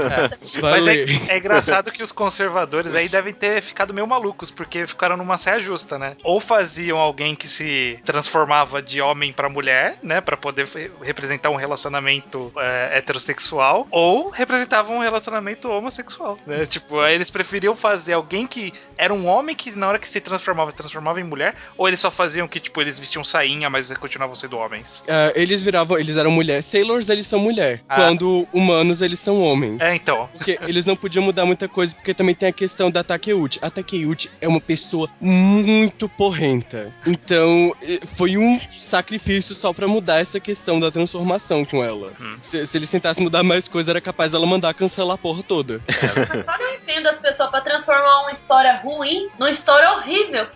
É. 0.06 0.60
Vai 0.60 0.72
Mas 0.74 0.86
ler. 0.86 1.10
é, 1.30 1.34
é 1.34 1.38
engraçado 1.38 1.92
que 1.92 2.04
os 2.04 2.12
conservadores 2.12 2.94
aí 2.96 3.08
devem 3.10 3.34
ter 3.34 3.62
ficado 3.62 3.94
meio 3.94 4.06
malucos, 4.08 4.52
porque 4.52 4.86
ficaram 4.86 5.18
numa 5.18 5.38
saia 5.38 5.60
justa, 5.60 5.98
né? 5.98 6.16
Ou 6.24 6.40
faziam 6.40 6.98
alguém 7.00 7.36
que 7.36 7.48
se 7.48 7.98
transformava 8.06 8.82
de 8.82 9.02
homem 9.02 9.32
pra 9.34 9.50
mulher, 9.50 9.98
né? 10.04 10.22
Pra 10.22 10.38
poder 10.38 10.68
representar 11.02 11.50
um 11.50 11.56
relacionamento 11.56 12.52
é, 12.58 12.98
heterossexual, 12.98 13.88
ou 13.92 14.30
representavam 14.30 14.98
um 14.98 15.02
relacionamento 15.02 15.70
homossexual, 15.70 16.38
né? 16.46 16.66
Tipo, 16.66 17.02
aí 17.06 17.16
eles 17.16 17.30
preferiam 17.30 17.76
fazer 17.76 18.14
alguém 18.14 18.46
que 18.48 18.74
era 18.98 19.14
um 19.14 19.28
homem 19.28 19.56
que 19.56 19.72
na 19.72 19.88
hora 19.88 20.00
que 20.00 20.08
se 20.08 20.20
transformava, 20.20 20.72
se 20.72 20.78
transformava 20.78 21.20
em 21.20 21.24
mulher, 21.24 21.56
ou 21.78 21.88
eles 21.88 22.00
só 22.00 22.10
faziam 22.10 22.48
que, 22.48 22.60
tipo, 22.60 22.82
eles 22.82 23.00
vestiam 23.00 23.24
sainha, 23.24 23.70
mas 23.70 23.92
continuavam 23.98 24.36
sendo 24.36 24.58
homens. 24.58 25.04
Ah, 25.08 25.32
eles 25.36 25.64
viravam, 25.64 25.98
eles 25.98 26.18
eram 26.18 26.32
mulher. 26.32 26.62
Sailors, 26.62 27.10
eles 27.10 27.28
são 27.28 27.40
mulher. 27.40 27.82
Ah. 27.88 27.96
Quando 27.96 28.48
humanos, 28.54 29.02
eles 29.02 29.20
são 29.20 29.42
homens. 29.42 29.82
É, 29.82 29.96
então. 29.96 30.30
Porque 30.34 30.58
eles 30.68 30.86
não 30.86 30.96
podiam 30.96 31.24
mudar 31.24 31.46
muita 31.46 31.68
coisa, 31.68 31.96
porque 31.96 32.14
também 32.14 32.36
tem 32.36 32.50
a 32.50 32.54
questão 32.54 32.90
da 32.90 33.04
Takeuchi. 33.04 33.60
A 33.62 33.70
Takeuchi 33.70 34.30
é 34.42 34.48
uma 34.48 34.62
pessoa 34.62 35.10
muito 35.20 36.08
porrenta. 36.10 36.94
Então, 37.06 37.76
foi 38.16 38.38
um 38.38 38.60
sacrifício 38.78 39.54
só 39.54 39.74
pra 39.74 39.88
mudar 39.88 40.20
essa 40.20 40.40
questão 40.40 40.80
da 40.80 40.90
transformação 40.90 41.66
com 41.66 41.84
ela. 41.84 42.14
Hum. 42.20 42.38
Se, 42.50 42.66
se 42.66 42.78
eles 42.78 42.90
tentassem 42.90 43.24
mudar 43.24 43.44
mais 43.44 43.68
coisa, 43.68 43.92
era 43.92 44.02
capaz 44.02 44.32
dela 44.32 44.46
mandar 44.46 44.74
cancelar 44.74 45.16
a 45.16 45.18
porra 45.18 45.44
toda. 45.44 45.82
Agora 46.48 46.76
eu 46.96 47.02
entendo 47.02 47.08
as 47.08 47.18
pessoas 47.18 47.50
pra 47.50 47.62
transformar 47.62 48.22
uma 48.22 48.32
história 48.32 48.78
ruim 48.78 49.30
numa 49.38 49.52
história 49.52 49.92
horrível. 49.92 50.48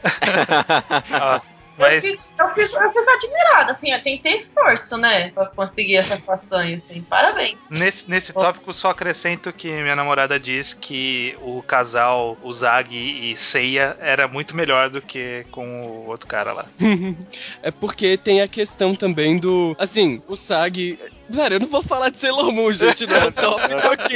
Ah, 1.11 1.41
Eu, 1.77 1.85
mas. 1.85 2.03
fico, 2.03 2.23
eu, 2.37 2.49
fico, 2.49 2.77
eu 2.77 2.91
fico 2.91 3.09
admirada, 3.09 3.71
assim, 3.71 3.87
tem 4.03 4.17
que 4.17 4.23
ter 4.23 4.35
esforço, 4.35 4.97
né? 4.97 5.29
Pra 5.29 5.45
conseguir 5.47 5.95
essas 5.95 6.19
façanhas, 6.19 6.81
assim. 6.83 7.01
Parabéns. 7.03 7.57
Nesse, 7.69 8.09
nesse 8.09 8.33
tópico, 8.33 8.73
só 8.73 8.89
acrescento 8.89 9.53
que 9.53 9.69
minha 9.81 9.95
namorada 9.95 10.37
diz 10.37 10.73
que 10.73 11.37
o 11.41 11.61
casal 11.63 12.37
Uzagi 12.43 13.31
e 13.31 13.35
Seiya 13.37 13.95
era 14.01 14.27
muito 14.27 14.55
melhor 14.55 14.89
do 14.89 15.01
que 15.01 15.45
com 15.51 15.85
o 15.85 16.07
outro 16.07 16.27
cara 16.27 16.51
lá. 16.51 16.65
é 17.63 17.71
porque 17.71 18.17
tem 18.17 18.41
a 18.41 18.47
questão 18.47 18.93
também 18.93 19.37
do. 19.37 19.73
Assim, 19.79 20.21
o 20.27 20.35
Sag. 20.35 20.99
Velho, 21.29 21.55
eu 21.55 21.59
não 21.59 21.67
vou 21.67 21.83
falar 21.83 22.09
de 22.09 22.17
Sailor 22.17 22.51
Moon, 22.51 22.71
gente, 22.71 23.05
não 23.05 23.15
é 23.15 23.25
o 23.25 23.31
tópico 23.31 23.87
aqui. 23.91 24.15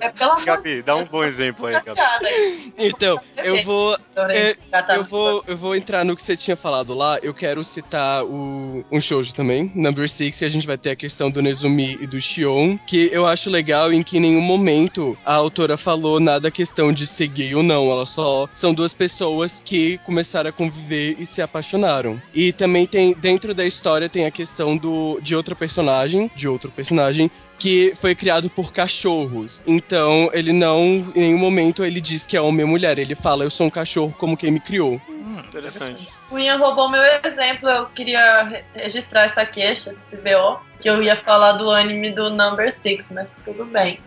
É 0.00 0.08
pelo 0.08 0.30
amor 0.32 0.44
Gabi, 0.44 0.82
dá 0.82 0.96
um 0.96 1.04
bom 1.04 1.22
exemplo 1.22 1.66
aí, 1.66 1.74
Gabi. 1.74 2.72
Então, 2.78 3.18
eu 3.36 3.62
vou 3.64 3.96
É, 4.30 4.56
catar 4.70 4.94
Eu 4.94 4.98
no- 5.02 5.04
vou, 5.04 5.44
eu 5.46 5.56
vou 5.56 5.76
entrar 5.76 6.04
no 6.04 6.14
que 6.16 6.22
você 6.22 6.36
tinha 6.36 6.56
falado 6.56 6.94
lá. 6.94 7.18
Eu 7.22 7.34
quero 7.34 7.62
citar 7.64 8.24
o, 8.24 8.84
um 8.90 9.00
shoujo 9.00 9.34
também, 9.34 9.70
Number 9.74 10.08
Six, 10.08 10.40
e 10.40 10.44
a 10.44 10.48
gente 10.48 10.66
vai 10.66 10.78
ter 10.78 10.90
a 10.92 10.96
questão 10.96 11.30
do 11.30 11.42
Nezumi 11.42 11.98
e 12.00 12.06
do 12.06 12.20
Shion, 12.20 12.78
que 12.86 13.10
eu 13.12 13.26
acho 13.26 13.50
legal 13.50 13.92
em 13.92 14.02
que 14.02 14.16
em 14.16 14.20
nenhum 14.20 14.40
momento 14.40 15.16
a 15.24 15.34
autora 15.34 15.76
falou 15.76 16.18
nada 16.20 16.50
questão 16.50 16.92
de 16.92 17.06
ser 17.06 17.26
gay 17.28 17.54
ou 17.54 17.62
não. 17.62 17.90
Elas 17.90 18.10
só 18.10 18.48
são 18.52 18.72
duas 18.72 18.94
pessoas 18.94 19.60
que 19.62 19.98
começaram 19.98 20.48
a 20.50 20.52
conviver 20.52 21.16
e 21.18 21.26
se 21.26 21.42
apaixonaram. 21.42 22.20
E 22.32 22.52
também 22.52 22.86
tem, 22.86 23.12
dentro 23.14 23.52
da 23.54 23.64
história, 23.66 24.08
tem 24.08 24.24
a 24.26 24.30
questão 24.30 24.76
do, 24.76 25.18
de 25.20 25.34
outra 25.36 25.54
personagem, 25.54 26.30
de 26.34 26.46
outro 26.54 26.70
personagem, 26.72 27.30
que 27.58 27.92
foi 27.94 28.14
criado 28.14 28.48
por 28.50 28.72
cachorros. 28.72 29.60
Então, 29.66 30.30
ele 30.32 30.52
não, 30.52 30.82
em 31.14 31.20
nenhum 31.20 31.38
momento, 31.38 31.84
ele 31.84 32.00
diz 32.00 32.26
que 32.26 32.36
é 32.36 32.40
homem 32.40 32.64
ou 32.64 32.70
mulher. 32.70 32.98
Ele 32.98 33.14
fala, 33.14 33.44
eu 33.44 33.50
sou 33.50 33.66
um 33.66 33.70
cachorro 33.70 34.14
como 34.18 34.36
quem 34.36 34.50
me 34.50 34.60
criou. 34.60 35.00
Hum, 35.08 35.38
Interessante. 35.46 36.08
Cunha 36.28 36.56
roubou 36.56 36.90
meu 36.90 37.02
exemplo. 37.24 37.68
Eu 37.68 37.86
queria 37.90 38.42
re- 38.44 38.64
registrar 38.74 39.26
essa 39.26 39.44
queixa, 39.46 39.94
esse 40.04 40.16
BO, 40.16 40.58
que 40.80 40.88
eu 40.88 41.02
ia 41.02 41.22
falar 41.22 41.52
do 41.52 41.70
anime 41.70 42.10
do 42.12 42.30
Number 42.30 42.74
Six, 42.80 43.08
mas 43.10 43.38
tudo 43.44 43.64
bem. 43.66 43.98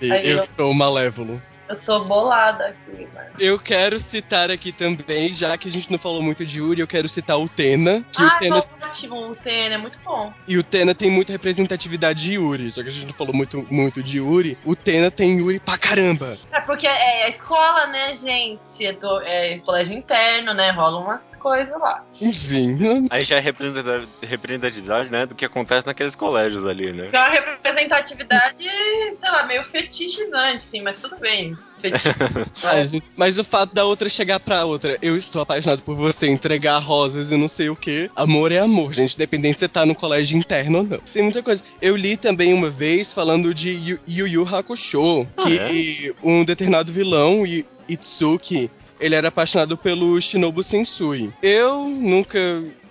Eu 0.00 0.16
eu- 0.36 0.42
sou 0.42 0.74
malévolo. 0.74 1.40
Eu 1.70 1.76
tô 1.76 2.04
bolada 2.04 2.66
aqui, 2.66 3.06
mano. 3.14 3.30
Eu 3.38 3.56
quero 3.56 4.00
citar 4.00 4.50
aqui 4.50 4.72
também, 4.72 5.32
já 5.32 5.56
que 5.56 5.68
a 5.68 5.70
gente 5.70 5.88
não 5.88 5.98
falou 5.98 6.20
muito 6.20 6.44
de 6.44 6.58
Yuri, 6.58 6.80
eu 6.80 6.86
quero 6.86 7.08
citar 7.08 7.38
o 7.38 7.48
Tena, 7.48 8.04
que 8.12 8.20
o 8.20 8.26
Ah, 8.26 8.38
Tena 8.40 8.64
ótimo, 8.82 9.30
o 9.30 9.36
Tena 9.36 9.76
é 9.76 9.78
muito 9.78 10.00
bom. 10.04 10.32
E 10.48 10.58
o 10.58 10.64
Tena 10.64 10.96
tem 10.96 11.08
muita 11.08 11.32
representatividade 11.32 12.24
de 12.24 12.34
Yuri. 12.34 12.70
Só 12.70 12.82
que 12.82 12.88
a 12.88 12.90
gente 12.90 13.06
não 13.06 13.14
falou 13.14 13.32
muito, 13.32 13.64
muito 13.70 14.02
de 14.02 14.18
Yuri. 14.18 14.58
O 14.64 14.74
Tena 14.74 15.12
tem 15.12 15.38
Yuri 15.38 15.60
pra 15.60 15.78
caramba. 15.78 16.36
É 16.52 16.60
porque 16.62 16.88
é 16.88 17.24
a 17.26 17.28
escola, 17.28 17.86
né, 17.86 18.12
gente? 18.14 18.84
É, 18.84 18.92
do, 18.92 19.20
é 19.22 19.60
colégio 19.60 19.96
interno, 19.96 20.52
né? 20.52 20.72
Rola 20.72 21.00
umas 21.00 21.29
coisas 21.40 21.72
lá. 21.80 22.04
Enfim. 22.20 22.78
Aí 23.10 23.24
já 23.24 23.36
é 23.36 23.40
representatividade, 23.40 25.10
né, 25.10 25.26
do 25.26 25.34
que 25.34 25.44
acontece 25.44 25.86
naqueles 25.86 26.14
colégios 26.14 26.64
ali, 26.64 26.92
né? 26.92 27.06
Isso 27.06 27.16
é 27.16 27.20
uma 27.20 27.28
representatividade, 27.30 28.64
sei 28.64 29.30
lá, 29.30 29.46
meio 29.46 29.64
fetichizante, 29.64 30.64
sim, 30.64 30.82
mas 30.82 31.00
tudo 31.00 31.16
bem. 31.18 31.56
Ah, 32.62 32.82
gente, 32.82 33.02
Mas 33.16 33.38
o 33.38 33.44
fato 33.44 33.74
da 33.74 33.84
outra 33.84 34.06
chegar 34.08 34.38
pra 34.38 34.66
outra, 34.66 34.98
eu 35.00 35.16
estou 35.16 35.40
apaixonado 35.40 35.82
por 35.82 35.94
você, 35.94 36.28
entregar 36.28 36.78
rosas 36.78 37.30
e 37.30 37.36
não 37.38 37.48
sei 37.48 37.70
o 37.70 37.76
que. 37.76 38.10
Amor 38.14 38.52
é 38.52 38.58
amor, 38.58 38.92
gente, 38.92 39.14
independente 39.14 39.54
se 39.54 39.60
você 39.60 39.68
tá 39.68 39.86
no 39.86 39.94
colégio 39.94 40.38
interno 40.38 40.78
ou 40.78 40.84
não. 40.84 40.98
Tem 40.98 41.22
muita 41.22 41.42
coisa. 41.42 41.64
Eu 41.80 41.96
li 41.96 42.18
também 42.18 42.52
uma 42.52 42.68
vez 42.68 43.14
falando 43.14 43.54
de 43.54 43.98
Yu 44.06 44.28
Yu, 44.28 44.46
Hakusho, 44.54 45.26
que 45.38 46.14
um 46.22 46.44
determinado 46.44 46.92
vilão, 46.92 47.44
Itsuki, 47.88 48.70
ele 49.00 49.14
era 49.14 49.28
apaixonado 49.28 49.76
pelo 49.76 50.20
Shinobu 50.20 50.62
Sensui. 50.62 51.32
Eu 51.42 51.88
nunca. 51.88 52.38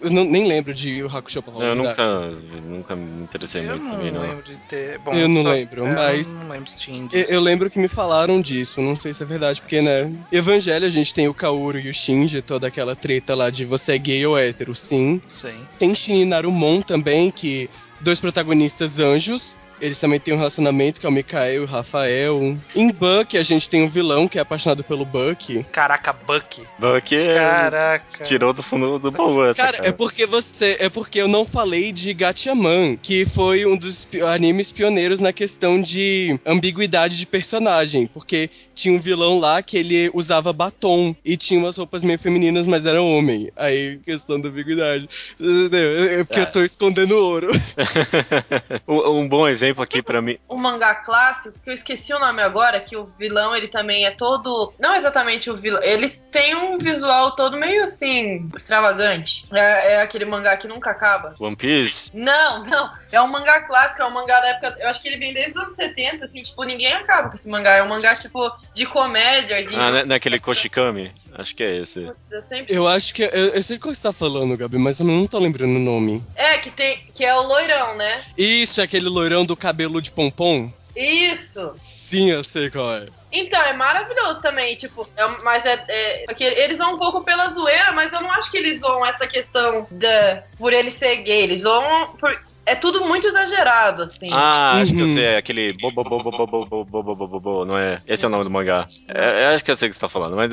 Eu 0.01 0.09
não- 0.11 0.23
nem 0.23 0.47
lembro 0.47 0.73
de 0.73 0.89
Yu 0.91 1.07
Hakusho 1.13 1.41
pra 1.43 1.51
falar 1.51 1.65
Eu 1.67 1.75
nunca, 1.75 2.31
nunca 2.65 2.95
me 2.95 3.23
interessei 3.23 3.63
Eu 3.63 3.71
muito 3.71 3.83
não 3.83 3.91
também, 3.91 4.11
não. 4.11 4.21
lembro 4.21 4.43
de 4.43 4.55
ter. 4.69 4.97
Bom, 4.99 5.13
Eu 5.13 5.27
não 5.27 5.41
só- 5.43 5.51
lembro, 5.51 5.85
é, 5.85 5.93
mas- 5.93 6.31
Eu 6.31 6.39
não 6.39 6.49
lembro 6.49 6.69
se 6.71 6.79
tinha 6.79 6.97
Eu, 6.97 7.03
indício. 7.03 7.33
eu 7.33 7.41
lembro 7.41 7.69
que 7.69 7.77
me 7.77 7.87
falaram 7.89 8.39
disso, 8.41 8.81
não 8.81 8.95
sei 8.95 9.11
se 9.11 9.21
é 9.23 9.25
verdade, 9.25 9.59
porque, 9.61 9.81
né? 9.81 10.09
Evangelho, 10.31 10.85
a 10.85 10.89
gente 10.89 11.13
tem 11.13 11.27
o 11.27 11.33
Kaoru 11.33 11.77
e 11.79 11.89
o 11.89 11.93
Shinji, 11.93 12.41
toda 12.41 12.67
aquela 12.67 12.95
treta 12.95 13.35
lá 13.35 13.49
de 13.49 13.65
você 13.65 13.93
é 13.93 13.97
gay 13.97 14.25
ou 14.25 14.37
hétero, 14.37 14.73
sim. 14.73 15.21
Sim. 15.27 15.59
Tem 15.77 15.93
Shin 15.93 16.21
e 16.21 16.25
Narumon 16.25 16.81
também, 16.81 17.29
que 17.29 17.69
dois 17.99 18.21
protagonistas 18.21 18.99
anjos. 18.99 19.57
Eles 19.81 19.99
também 19.99 20.19
têm 20.19 20.33
um 20.33 20.37
relacionamento 20.37 20.99
que 20.99 21.05
é 21.05 21.09
o 21.09 21.11
Mikael 21.11 21.53
e 21.53 21.59
o 21.59 21.65
Rafael. 21.65 22.57
Em 22.75 22.91
Buck, 22.91 23.37
a 23.37 23.43
gente 23.43 23.69
tem 23.69 23.83
um 23.83 23.87
vilão 23.87 24.27
que 24.27 24.37
é 24.37 24.41
apaixonado 24.41 24.83
pelo 24.83 25.05
Buck. 25.05 25.63
Caraca, 25.71 26.11
Buck. 26.13 26.61
Buck 26.77 27.15
é- 27.15 27.35
Caraca. 27.35 28.23
tirou 28.23 28.53
do 28.53 28.61
fundo 28.61 28.99
do 28.99 29.11
baú 29.11 29.43
essa, 29.45 29.61
Cara, 29.63 29.87
é 29.87 29.91
porque 29.91 30.25
você. 30.25 30.77
É 30.79 30.89
porque 30.89 31.19
eu 31.21 31.27
não 31.27 31.45
falei 31.45 31.91
de 31.91 32.13
Gatchaman, 32.13 32.97
que 33.01 33.25
foi 33.25 33.65
um 33.65 33.77
dos 33.77 34.07
animes 34.33 34.71
pioneiros 34.71 35.19
na 35.21 35.31
questão 35.31 35.81
de 35.81 36.37
ambiguidade 36.45 37.17
de 37.17 37.25
personagem. 37.25 38.07
Porque 38.07 38.49
tinha 38.75 38.93
um 38.93 38.99
vilão 38.99 39.39
lá 39.39 39.61
que 39.61 39.77
ele 39.77 40.09
usava 40.13 40.51
batom 40.53 41.15
e 41.23 41.35
tinha 41.37 41.59
umas 41.59 41.77
roupas 41.77 42.03
meio 42.03 42.17
femininas, 42.19 42.65
mas 42.67 42.85
era 42.85 43.01
homem. 43.01 43.49
Aí, 43.55 43.99
questão 44.05 44.39
da 44.39 44.49
ambiguidade. 44.49 45.07
É 45.39 46.23
porque 46.23 46.39
É. 46.39 46.43
eu 46.43 46.51
tô 46.51 46.63
escondendo 46.63 47.15
ouro. 47.17 47.49
Um 48.87 49.27
bom 49.27 49.47
exemplo 49.47 49.68
aqui 49.81 50.01
pra 50.01 50.21
mim. 50.21 50.37
um 50.49 50.57
mangá 50.57 50.95
clássico, 50.95 51.57
que 51.63 51.69
eu 51.69 51.73
esqueci 51.73 52.13
o 52.13 52.19
nome 52.19 52.41
agora, 52.41 52.79
que 52.79 52.95
o 52.95 53.05
vilão 53.17 53.55
ele 53.55 53.67
também 53.67 54.05
é 54.05 54.11
todo. 54.11 54.73
Não 54.79 54.95
exatamente 54.95 55.49
o 55.49 55.57
vilão. 55.57 55.81
Eles 55.83 56.23
têm 56.31 56.55
um 56.55 56.77
visual 56.77 57.35
todo 57.35 57.57
meio 57.57 57.83
assim, 57.83 58.49
extravagante. 58.55 59.45
É, 59.51 59.93
é 59.93 60.01
aquele 60.01 60.25
mangá 60.25 60.55
que 60.57 60.67
nunca 60.67 60.91
acaba. 60.91 61.35
One 61.39 61.55
Piece. 61.55 62.11
Não, 62.13 62.63
não. 62.63 62.91
É 63.11 63.21
um 63.21 63.27
mangá 63.27 63.61
clássico, 63.61 64.01
é 64.01 64.05
um 64.05 64.11
mangá 64.11 64.39
da 64.39 64.49
época. 64.49 64.77
Eu 64.79 64.89
acho 64.89 65.01
que 65.01 65.07
ele 65.07 65.17
vem 65.17 65.33
desde 65.33 65.57
os 65.57 65.63
anos 65.63 65.75
70, 65.75 66.25
assim, 66.25 66.43
tipo, 66.43 66.63
ninguém 66.63 66.93
acaba 66.93 67.29
com 67.29 67.35
esse 67.35 67.47
mangá. 67.47 67.75
É 67.75 67.83
um 67.83 67.89
mangá, 67.89 68.15
tipo, 68.15 68.51
de 68.73 68.85
comédia, 68.85 69.65
de. 69.65 69.75
Ah, 69.75 69.91
né, 69.91 70.05
naquele 70.05 70.39
Koshikami? 70.39 71.11
Acho 71.33 71.55
que 71.55 71.63
é 71.63 71.77
esse. 71.77 72.05
Eu 72.29 72.41
sempre 72.41 72.75
Eu 72.75 72.87
acho 72.87 73.13
que. 73.13 73.23
Eu, 73.23 73.49
eu 73.55 73.63
sei 73.63 73.77
qual 73.79 73.93
você 73.93 74.03
tá 74.03 74.13
falando, 74.13 74.57
Gabi, 74.57 74.77
mas 74.77 74.99
eu 74.99 75.05
não 75.05 75.25
tô 75.25 75.39
lembrando 75.39 75.75
o 75.75 75.79
nome. 75.79 76.23
É, 76.35 76.57
que 76.57 76.69
tem. 76.69 77.03
Que 77.13 77.25
é 77.25 77.35
o 77.35 77.41
loirão, 77.41 77.95
né? 77.97 78.21
Isso, 78.37 78.81
é 78.81 78.83
aquele 78.83 79.09
loirão 79.09 79.45
do 79.45 79.55
cabelo 79.55 80.01
de 80.01 80.11
pompom? 80.11 80.71
Isso! 80.95 81.75
Sim, 81.79 82.29
eu 82.29 82.43
sei 82.43 82.69
qual 82.69 82.93
é. 82.93 83.05
Então, 83.31 83.61
é 83.61 83.73
maravilhoso 83.73 84.41
também, 84.41 84.75
tipo, 84.75 85.07
é, 85.15 85.27
mas 85.43 85.65
é, 85.65 85.83
é. 85.87 86.25
Só 86.27 86.33
que 86.33 86.43
eles 86.43 86.77
vão 86.77 86.95
um 86.95 86.97
pouco 86.97 87.23
pela 87.23 87.47
zoeira, 87.49 87.91
mas 87.91 88.11
eu 88.11 88.21
não 88.21 88.31
acho 88.31 88.51
que 88.51 88.57
eles 88.57 88.79
zoam 88.79 89.05
essa 89.05 89.25
questão 89.27 89.87
da. 89.91 90.43
por 90.57 90.73
ele 90.73 90.89
ser 90.89 91.17
gay. 91.17 91.43
Eles 91.43 91.61
zoam. 91.61 92.15
Por, 92.17 92.37
é 92.69 92.75
tudo 92.75 93.01
muito 93.01 93.25
exagerado, 93.27 94.03
assim. 94.03 94.29
Ah, 94.31 94.79
acho 94.81 94.93
que 94.93 95.01
eu 95.01 95.07
sei, 95.07 95.23
é 95.23 95.37
aquele 95.37 95.73
bobo, 95.73 96.03
bobo, 96.03 96.31
bobo, 96.31 96.85
bobo, 96.85 97.27
bobo, 97.27 97.65
não 97.65 97.77
é? 97.77 97.93
Esse 98.07 98.25
é 98.25 98.27
o 98.27 98.31
nome 98.31 98.43
do 98.43 98.49
mangá. 98.49 98.87
É, 99.07 99.47
acho 99.47 99.65
que 99.65 99.71
eu 99.71 99.75
sei 99.75 99.87
o 99.87 99.89
que 99.89 99.95
você 99.95 100.01
tá 100.01 100.09
falando, 100.09 100.35
mas 100.35 100.51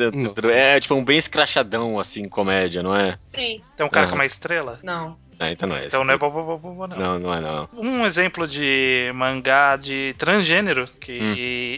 é, 0.50 0.76
é 0.76 0.80
tipo 0.80 0.94
um 0.94 1.04
bem 1.04 1.18
escrachadão, 1.18 1.98
assim, 1.98 2.28
comédia, 2.28 2.82
não 2.82 2.96
é? 2.96 3.18
Sim. 3.26 3.60
Tem 3.76 3.86
um 3.86 3.90
cara 3.90 4.06
uhum. 4.06 4.10
com 4.10 4.16
uma 4.16 4.26
estrela? 4.26 4.80
Não. 4.82 5.16
Então 5.38 5.68
não 5.68 5.76
é 5.76 5.86
Então 5.86 6.02
não 6.02 6.14
é 6.14 6.16
bobo, 6.16 6.86
não. 6.86 6.96
Não, 6.96 7.18
não 7.18 7.34
é 7.34 7.40
não. 7.40 7.68
Um 7.74 8.06
exemplo 8.06 8.48
de 8.48 9.10
mangá 9.14 9.76
de 9.76 10.14
transgênero, 10.16 10.88
que 10.98 11.20
hum. 11.20 11.34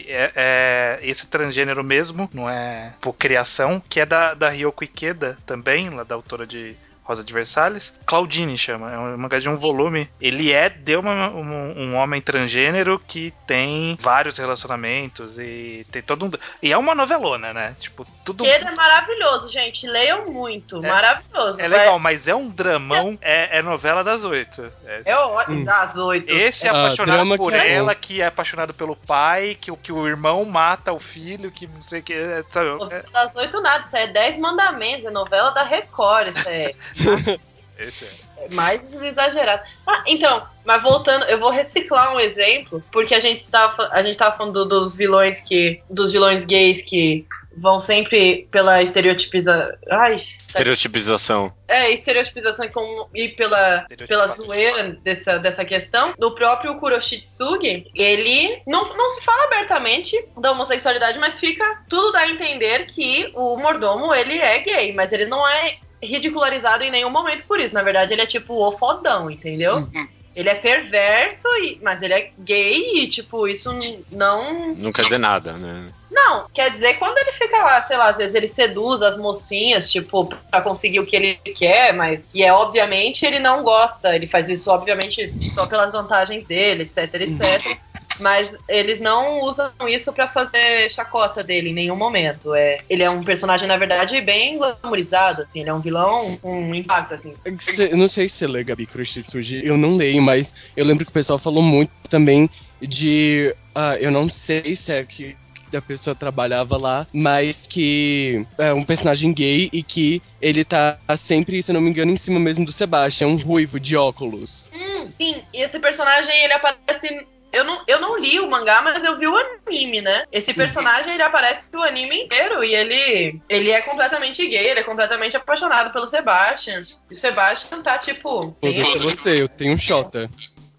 é, 0.07 0.31
é, 0.35 0.99
esse 1.01 1.27
transgênero 1.27 1.83
mesmo, 1.83 2.29
não 2.33 2.49
é 2.49 2.93
por 3.01 3.13
criação, 3.13 3.81
que 3.89 3.99
é 3.99 4.05
da, 4.05 4.33
da 4.33 4.49
Ryoko 4.49 4.85
Ikeda 4.85 5.37
também, 5.45 5.89
lá 5.89 6.03
da 6.03 6.15
autora 6.15 6.47
de 6.47 6.75
Rosa 7.09 7.23
de 7.23 7.33
Versalhes. 7.33 7.91
Claudine 8.05 8.55
chama, 8.55 8.93
é 8.93 8.97
um 8.99 9.17
mangá 9.17 9.39
de 9.39 9.49
um 9.49 9.57
volume. 9.57 10.07
Ele 10.21 10.51
é 10.51 10.69
de 10.69 10.95
uma- 10.95 11.29
um, 11.31 11.73
um 11.75 11.95
homem 11.95 12.21
transgênero 12.21 12.99
que 12.99 13.33
tem 13.47 13.97
vários 13.99 14.37
relacionamentos 14.37 15.39
e 15.39 15.85
tem 15.91 16.03
todo 16.03 16.27
um. 16.27 16.31
E 16.61 16.71
é 16.71 16.77
uma 16.77 16.93
novelona, 16.93 17.51
né? 17.51 17.75
Tipo, 17.79 18.05
tudo. 18.23 18.45
Ele 18.45 18.63
é 18.67 18.71
maravilhoso, 18.75 19.51
gente. 19.51 19.87
Leiam 19.87 20.27
muito. 20.31 20.85
É. 20.85 20.87
maravilhoso. 20.87 21.59
É 21.61 21.67
Vai- 21.67 21.79
legal, 21.79 21.97
mas 21.97 22.27
é 22.27 22.35
um 22.35 22.47
dramão, 22.47 23.17
é, 23.21 23.57
é 23.57 23.61
novela 23.63 24.03
das 24.03 24.23
oito. 24.23 24.71
É, 24.85 25.01
É 25.05 25.15
ótimo. 25.17 25.61
Hum. 25.61 25.63
Das 25.65 25.97
oito. 25.97 26.31
Esse 26.31 26.67
é 26.67 26.69
Ah, 26.69 26.85
apaixonado 26.85 27.37
por 27.37 27.51
que 27.51 27.57
é 27.57 27.73
ela, 27.73 27.95
que 27.95 28.21
é 28.21 28.25
apaixonado 28.27 28.73
pelo 28.73 28.95
pai, 28.95 29.57
que, 29.59 29.71
o- 29.71 29.77
que 29.77 29.91
o 29.91 30.07
irmão 30.07 30.45
mata 30.45 30.93
o 30.93 30.99
filho, 30.99 31.49
que 31.49 31.65
não 31.65 31.81
sei 31.81 32.01
o 32.01 32.03
que. 32.03 32.13
é, 32.13 32.43
sabe? 32.51 32.69
É, 32.93 33.03
Das 33.11 33.35
oito 33.35 33.59
nada, 33.61 33.83
isso 33.87 33.97
é 33.97 34.05
dez 34.05 34.37
mandamentos, 34.37 35.05
é 35.05 35.09
novela 35.09 35.49
da 35.51 35.63
Record, 35.63 36.37
isso 36.37 36.47
é, 36.49 36.71
esse 37.79 38.27
é 38.37 38.49
mais 38.53 38.81
exagerado. 39.01 39.63
Ah, 39.85 40.03
então, 40.07 40.45
mas 40.65 40.81
voltando, 40.83 41.25
eu 41.25 41.39
vou 41.39 41.49
reciclar 41.49 42.13
um 42.15 42.19
exemplo, 42.19 42.81
porque 42.91 43.13
a 43.15 43.19
gente 43.19 43.39
estava 43.41 43.89
a 43.91 44.01
gente 44.03 44.17
tava 44.17 44.37
falando 44.37 44.65
do- 44.65 44.79
dos 44.79 44.95
vilões 44.95 45.39
que 45.41 45.81
dos 45.89 46.11
vilões 46.11 46.43
gays 46.45 46.81
que 46.81 47.25
vão 47.57 47.81
sempre 47.81 48.47
pela 48.51 48.81
estereotipização. 48.81 49.75
Ai, 49.89 50.15
Estereotipização. 50.15 51.51
é, 51.67 51.91
estereotipização 51.91 52.65
e, 52.65 52.69
com, 52.69 53.09
e 53.13 53.29
pela, 53.29 53.85
pela 54.07 54.27
zoeira 54.27 54.91
dessa, 55.03 55.37
dessa 55.39 55.65
questão. 55.65 56.13
No 56.17 56.35
próprio 56.35 56.75
Kuroshitsugi, 56.79 57.87
ele 57.95 58.61
não, 58.65 58.95
não 58.95 59.09
se 59.09 59.23
fala 59.25 59.45
abertamente 59.45 60.15
da 60.37 60.51
homossexualidade, 60.51 61.19
mas 61.19 61.39
fica 61.39 61.81
tudo 61.89 62.11
dá 62.13 62.19
a 62.19 62.29
entender 62.29 62.85
que 62.85 63.31
o 63.35 63.57
mordomo, 63.57 64.13
ele 64.13 64.37
é 64.37 64.59
gay, 64.59 64.93
mas 64.93 65.11
ele 65.11 65.25
não 65.25 65.45
é 65.47 65.77
ridicularizado 66.01 66.83
em 66.83 66.91
nenhum 66.91 67.09
momento 67.09 67.45
por 67.45 67.59
isso. 67.59 67.73
Na 67.73 67.83
verdade, 67.83 68.13
ele 68.13 68.21
é 68.21 68.25
tipo 68.25 68.53
o 68.53 68.71
fodão, 68.71 69.29
entendeu? 69.29 69.87
Ele 70.35 70.49
é 70.49 70.55
perverso, 70.55 71.47
e, 71.63 71.79
mas 71.81 72.01
ele 72.01 72.13
é 72.13 72.31
gay 72.39 73.03
e, 73.03 73.07
tipo, 73.07 73.47
isso 73.47 73.71
não 74.11 74.75
Não 74.75 74.91
quer 74.91 75.03
dizer 75.03 75.19
nada, 75.19 75.53
né? 75.53 75.91
não, 76.11 76.47
quer 76.53 76.71
dizer, 76.71 76.95
quando 76.95 77.17
ele 77.17 77.31
fica 77.31 77.57
lá, 77.57 77.83
sei 77.83 77.97
lá, 77.97 78.09
às 78.09 78.17
vezes 78.17 78.35
ele 78.35 78.47
seduz 78.47 79.01
as 79.01 79.17
mocinhas, 79.17 79.91
tipo, 79.91 80.25
pra 80.49 80.61
conseguir 80.61 80.99
o 80.99 81.05
que 81.05 81.15
ele 81.15 81.35
quer, 81.35 81.93
mas. 81.93 82.19
E 82.33 82.43
é 82.43 82.51
obviamente 82.51 83.25
ele 83.25 83.39
não 83.39 83.63
gosta, 83.63 84.15
ele 84.15 84.27
faz 84.27 84.49
isso, 84.49 84.69
obviamente, 84.69 85.33
só 85.49 85.67
pelas 85.67 85.91
vantagens 85.91 86.45
dele, 86.45 86.83
etc, 86.83 87.13
etc. 87.15 87.79
Mas 88.19 88.53
eles 88.67 88.99
não 88.99 89.41
usam 89.41 89.71
isso 89.87 90.11
pra 90.13 90.27
fazer 90.27 90.89
chacota 90.91 91.43
dele 91.43 91.69
em 91.69 91.73
nenhum 91.73 91.95
momento. 91.95 92.53
É, 92.53 92.79
ele 92.89 93.03
é 93.03 93.09
um 93.09 93.23
personagem, 93.23 93.67
na 93.67 93.77
verdade, 93.77 94.19
bem 94.21 94.57
glamourizado, 94.57 95.43
assim, 95.43 95.61
ele 95.61 95.69
é 95.69 95.73
um 95.73 95.79
vilão 95.81 96.37
com 96.37 96.51
um 96.61 96.75
impacto, 96.75 97.13
assim. 97.13 97.33
Cê- 97.57 97.89
Eu 97.91 97.97
não 97.97 98.07
sei 98.07 98.27
se 98.27 98.35
você 98.35 98.47
lê 98.47 98.63
Gabi 98.63 98.85
Kuroshitsuji, 98.85 99.61
eu 99.65 99.77
não 99.77 99.95
leio, 99.95 100.21
mas 100.21 100.53
eu 100.75 100.85
lembro 100.85 101.05
que 101.05 101.11
o 101.11 101.13
pessoal 101.13 101.39
falou 101.39 101.63
muito 101.63 101.91
também 102.09 102.49
de. 102.81 103.55
Ah, 103.75 103.95
eu 103.99 104.11
não 104.11 104.29
sei 104.29 104.75
se 104.75 104.91
é 104.91 105.03
que 105.03 105.35
a 105.75 105.81
pessoa 105.81 106.15
trabalhava 106.15 106.77
lá, 106.77 107.05
mas 107.13 107.67
que 107.67 108.43
é 108.57 108.73
um 108.73 108.83
personagem 108.83 109.31
gay 109.33 109.69
e 109.71 109.83
que 109.83 110.21
ele 110.41 110.65
tá 110.65 110.97
sempre, 111.15 111.61
se 111.61 111.71
não 111.71 111.79
me 111.81 111.89
engano, 111.89 112.11
em 112.11 112.17
cima 112.17 112.39
mesmo 112.39 112.65
do 112.65 112.71
Sebastian, 112.71 113.27
um 113.27 113.37
ruivo 113.37 113.79
de 113.79 113.95
óculos. 113.95 114.69
Hum, 114.73 115.07
sim, 115.17 115.43
e 115.53 115.61
esse 115.61 115.79
personagem, 115.79 116.35
ele 116.43 116.53
aparece. 116.53 117.27
Eu 117.51 117.63
não, 117.63 117.83
eu 117.87 117.99
não 117.99 118.17
li 118.17 118.39
o 118.39 118.49
mangá, 118.49 118.81
mas 118.81 119.03
eu 119.03 119.17
vi 119.17 119.27
o 119.27 119.35
anime, 119.35 120.01
né? 120.01 120.23
Esse 120.31 120.53
personagem, 120.53 121.13
ele 121.13 121.23
aparece 121.23 121.75
o 121.75 121.83
anime 121.83 122.23
inteiro 122.23 122.63
e 122.63 122.75
ele, 122.75 123.41
ele 123.49 123.71
é 123.71 123.81
completamente 123.81 124.47
gay, 124.47 124.67
ele 124.67 124.79
é 124.79 124.83
completamente 124.83 125.35
apaixonado 125.35 125.91
pelo 125.91 126.05
Sebastian. 126.05 126.83
E 127.09 127.13
o 127.13 127.17
Sebastian 127.17 127.81
tá 127.81 127.97
tipo. 127.97 128.55
Deixar 128.61 128.99
você, 128.99 129.41
eu 129.41 129.49
tenho 129.49 129.73
um 129.73 129.77
Xota. 129.77 130.29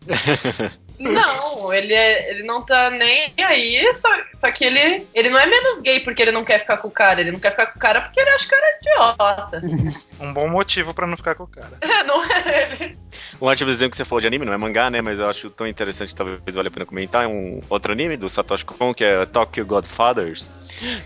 Não, 1.01 1.73
ele, 1.73 1.95
é, 1.95 2.31
ele 2.31 2.43
não 2.43 2.63
tá 2.63 2.91
nem 2.91 3.33
aí, 3.39 3.91
só, 3.95 4.09
só 4.39 4.53
que 4.53 4.67
ele, 4.67 5.07
ele 5.15 5.31
não 5.31 5.39
é 5.39 5.47
menos 5.47 5.81
gay 5.81 6.01
porque 6.01 6.21
ele 6.21 6.31
não 6.31 6.45
quer 6.45 6.61
ficar 6.61 6.77
com 6.77 6.89
o 6.89 6.91
cara, 6.91 7.23
ele 7.23 7.33
não 7.33 7.41
quer 7.41 7.53
ficar 7.53 7.69
com 7.69 7.79
o 7.79 7.81
cara 7.81 8.03
porque 8.03 8.21
ele 8.21 8.29
acha 8.29 8.45
o 8.45 8.49
cara 8.49 8.79
idiota. 8.83 9.61
Um 10.21 10.35
bom 10.35 10.49
motivo 10.49 10.93
pra 10.93 11.07
não 11.07 11.17
ficar 11.17 11.35
com 11.35 11.45
o 11.45 11.47
cara. 11.47 11.79
É, 11.81 12.05
não 12.05 12.23
é 12.23 12.73
ele. 12.73 12.99
Um 13.41 13.47
ótimo 13.47 13.71
exemplo 13.71 13.93
que 13.93 13.97
você 13.97 14.05
falou 14.05 14.21
de 14.21 14.27
anime, 14.27 14.45
não 14.45 14.53
é 14.53 14.57
mangá, 14.59 14.91
né? 14.91 15.01
Mas 15.01 15.19
eu 15.19 15.29
acho 15.29 15.49
tão 15.49 15.67
interessante 15.67 16.11
que 16.11 16.15
talvez 16.15 16.55
valha 16.55 16.69
a 16.69 16.71
pena 16.71 16.85
comentar. 16.85 17.25
É 17.25 17.27
um 17.27 17.61
outro 17.71 17.93
anime 17.93 18.19
do 18.19 18.29
Satoshi 18.29 18.67
Kon, 18.67 18.93
que 18.93 19.03
é 19.03 19.25
Tokyo 19.25 19.65
Godfathers. 19.65 20.53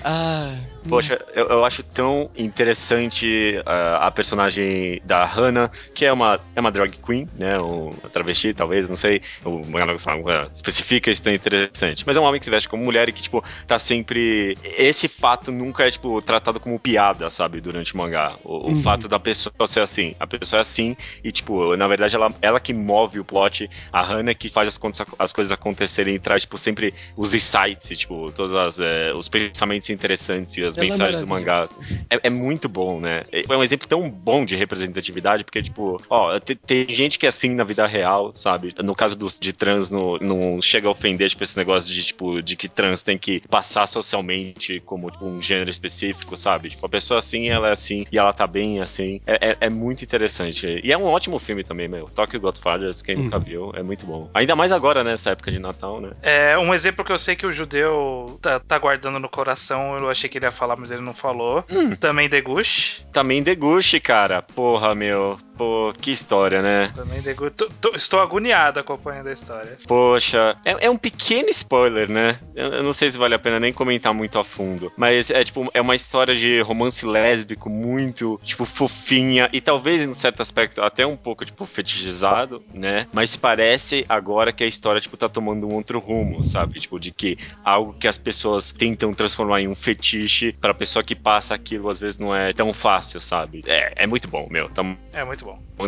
Ah. 0.02 0.56
Poxa, 0.88 1.18
eu, 1.34 1.46
eu 1.48 1.64
acho 1.64 1.82
tão 1.82 2.30
interessante 2.36 3.60
ah, 3.64 4.06
a 4.06 4.10
personagem 4.10 5.00
da 5.04 5.24
Hana, 5.24 5.70
que 5.94 6.04
é 6.04 6.12
uma, 6.12 6.38
é 6.54 6.60
uma 6.60 6.70
drag 6.70 6.96
queen, 6.98 7.28
né? 7.38 7.58
Uma 7.58 8.10
travesti, 8.10 8.52
talvez, 8.52 8.88
não 8.88 8.96
sei. 8.96 9.22
O 9.44 9.64
mangá 9.66 9.86
lá, 9.86 10.50
especifica 10.52 11.10
isso 11.10 11.22
tão 11.22 11.32
interessante. 11.32 12.04
Mas 12.06 12.16
é 12.16 12.20
um 12.20 12.24
homem 12.24 12.38
que 12.38 12.44
se 12.44 12.50
veste 12.50 12.68
como 12.68 12.84
mulher 12.84 13.08
e 13.08 13.12
que, 13.12 13.22
tipo, 13.22 13.42
tá 13.66 13.78
sempre. 13.78 14.58
Esse 14.62 15.08
fato 15.08 15.50
nunca 15.50 15.86
é, 15.86 15.90
tipo, 15.90 16.20
tratado 16.20 16.60
como 16.60 16.78
piada, 16.78 17.30
sabe? 17.30 17.60
Durante 17.60 17.94
o 17.94 17.96
mangá. 17.96 18.36
O, 18.44 18.70
o 18.70 18.74
Uhum. 18.74 18.82
fato 18.82 19.08
da 19.08 19.18
pessoa 19.18 19.66
ser 19.66 19.80
assim. 19.80 20.14
A 20.20 20.26
pessoa 20.26 20.58
é 20.60 20.62
assim 20.62 20.96
e, 21.22 21.32
tipo, 21.32 21.76
na 21.76 21.86
verdade, 21.88 22.14
ela, 22.14 22.34
ela 22.42 22.60
que 22.60 22.74
move 22.74 23.20
o 23.20 23.24
plot. 23.24 23.70
A 23.92 24.02
Hana 24.02 24.34
que 24.34 24.50
faz 24.50 24.68
as, 24.68 24.78
as 25.18 25.32
coisas 25.32 25.52
acontecerem 25.52 26.14
e 26.16 26.18
traz, 26.18 26.42
tipo, 26.42 26.58
sempre 26.58 26.92
os 27.16 27.32
insights, 27.32 27.96
tipo, 27.98 28.30
todos 28.32 28.52
as, 28.54 28.78
eh, 28.80 29.12
os 29.14 29.28
pensamentos 29.28 29.53
pensamentos 29.54 29.88
interessantes 29.88 30.56
e 30.56 30.64
as 30.64 30.76
Ela 30.76 30.86
é 30.86 30.90
mensagens 30.90 31.20
do 31.20 31.26
mangá. 31.28 31.68
É, 32.10 32.26
é 32.26 32.30
muito 32.30 32.68
bom, 32.68 33.00
né? 33.00 33.24
É 33.32 33.44
é 33.48 33.56
um 33.56 33.62
exemplo 33.62 33.86
tão 33.86 34.10
bom 34.10 34.44
de 34.44 34.56
representatividade, 34.56 35.44
porque, 35.44 35.62
tipo, 35.62 36.02
ó, 36.10 36.38
te- 36.40 36.56
tem, 36.56 36.86
gente 36.88 37.18
que 37.18 37.26
é 37.26 37.28
assim 37.28 37.50
na 37.54 37.62
vida 37.62 37.86
real, 37.86 38.32
sabe? 38.34 38.74
No 38.82 38.94
caso 38.94 39.14
dos, 39.16 39.38
de 39.38 39.52
trans, 39.52 39.90
no- 39.90 40.18
não 40.18 40.60
chega 40.60 40.88
a 40.88 40.90
ofender, 40.90 41.28
tipo, 41.30 41.42
esse 41.44 41.56
negócio 41.56 41.92
de, 41.92 42.02
tipo, 42.04 42.42
de 42.42 42.56
que 42.56 42.68
trans 42.68 43.02
tem 43.02 43.16
que 43.16 43.40
passar 43.48 43.86
socialmente 43.86 44.80
como 44.80 45.10
tipo, 45.10 45.24
um 45.26 45.40
gênero 45.40 45.70
específico, 45.70 46.36
sabe? 46.36 46.70
Tipo, 46.70 46.86
a 46.86 46.88
pessoa 46.88 47.18
assim, 47.20 47.48
ela 47.48 47.68
é 47.68 47.72
assim, 47.72 48.04
e 48.10 48.18
ela 48.18 48.32
tá 48.32 48.46
bem 48.46 48.80
assim. 48.80 49.20
É, 49.26 49.50
é- 49.50 49.56
é 49.60 49.70
muito 49.70 50.02
interessante. 50.02 50.80
E 50.82 50.92
é 50.92 50.98
um 50.98 51.04
ótimo 51.04 51.38
filme 51.38 51.62
também, 51.62 51.86
meu. 51.88 52.08
Tokyo 52.14 52.40
Godfathers, 52.40 53.02
quem 53.02 53.16
nunca 53.16 53.38
viu, 53.38 53.72
é 53.74 53.82
muito 53.82 54.04
bom. 54.06 54.28
Ainda 54.34 54.56
mais 54.56 54.72
agora, 54.72 55.02
né? 55.04 55.12
Nessa 55.14 55.30
época 55.30 55.52
de 55.52 55.60
Natal, 55.60 56.00
né? 56.00 56.10
É, 56.22 56.58
um 56.58 56.74
exemplo 56.74 57.04
que 57.04 57.12
eu 57.12 57.18
sei 57.18 57.36
que 57.36 57.46
o 57.46 57.52
judeu 57.52 58.36
tá, 58.42 58.58
tá 58.58 58.78
guardando 58.78 59.20
no 59.20 59.28
coração, 59.28 59.43
eu 60.00 60.10
achei 60.10 60.28
que 60.28 60.38
ele 60.38 60.46
ia 60.46 60.52
falar, 60.52 60.76
mas 60.76 60.90
ele 60.90 61.02
não 61.02 61.14
falou. 61.14 61.64
Também 62.00 62.28
Degush. 62.28 63.04
Também 63.12 63.42
Degushi, 63.42 64.00
cara. 64.00 64.42
Porra, 64.42 64.94
meu. 64.94 65.38
Pô, 65.56 65.92
que 66.00 66.10
história, 66.10 66.60
né? 66.60 66.92
Também 66.94 67.20
Degush. 67.20 67.52
Estou 67.94 68.20
agoniado 68.20 68.80
acompanhando 68.80 69.28
a 69.28 69.32
história. 69.32 69.78
Poxa, 69.86 70.56
é, 70.64 70.86
é 70.86 70.90
um 70.90 70.96
pequeno 70.96 71.48
spoiler, 71.50 72.10
né? 72.10 72.40
Eu, 72.54 72.66
eu 72.74 72.82
não 72.82 72.92
sei 72.92 73.10
se 73.10 73.18
vale 73.18 73.34
a 73.34 73.38
pena 73.38 73.60
nem 73.60 73.72
comentar 73.72 74.12
muito 74.12 74.38
a 74.38 74.44
fundo. 74.44 74.92
Mas 74.96 75.30
é 75.30 75.44
tipo, 75.44 75.70
é 75.72 75.80
uma 75.80 75.94
história 75.94 76.34
de 76.34 76.60
romance 76.60 77.06
lésbico 77.06 77.68
muito, 77.70 78.40
tipo, 78.44 78.64
fofinha. 78.64 79.48
E 79.52 79.60
talvez, 79.60 80.00
em 80.00 80.12
certo 80.12 80.40
aspecto, 80.40 80.82
até 80.82 81.06
um 81.06 81.16
pouco, 81.16 81.44
tipo, 81.44 81.64
fetichizado, 81.66 82.62
né? 82.72 83.06
Mas 83.12 83.36
parece 83.36 84.04
agora 84.08 84.52
que 84.52 84.64
a 84.64 84.66
história, 84.66 85.00
tipo, 85.00 85.16
tá 85.16 85.28
tomando 85.28 85.68
um 85.68 85.74
outro 85.74 85.98
rumo, 85.98 86.42
sabe? 86.42 86.80
Tipo, 86.80 86.98
de 86.98 87.10
que 87.10 87.38
algo 87.64 87.92
que 87.92 88.08
as 88.08 88.18
pessoas 88.18 88.72
tentam 88.72 89.14
transformar 89.14 89.33
em 89.60 89.68
um 89.68 89.74
fetiche, 89.74 90.52
pra 90.60 90.72
pessoa 90.74 91.02
que 91.02 91.14
passa 91.14 91.54
aquilo, 91.54 91.88
às 91.88 91.98
vezes 91.98 92.18
não 92.18 92.34
é 92.34 92.52
tão 92.52 92.72
fácil, 92.72 93.20
sabe? 93.20 93.62
É, 93.66 94.04
é 94.04 94.06
muito 94.06 94.28
bom, 94.28 94.46
meu. 94.50 94.68
Tá 94.68 94.84
É 95.12 95.24
muito 95.24 95.44
bom. 95.44 95.58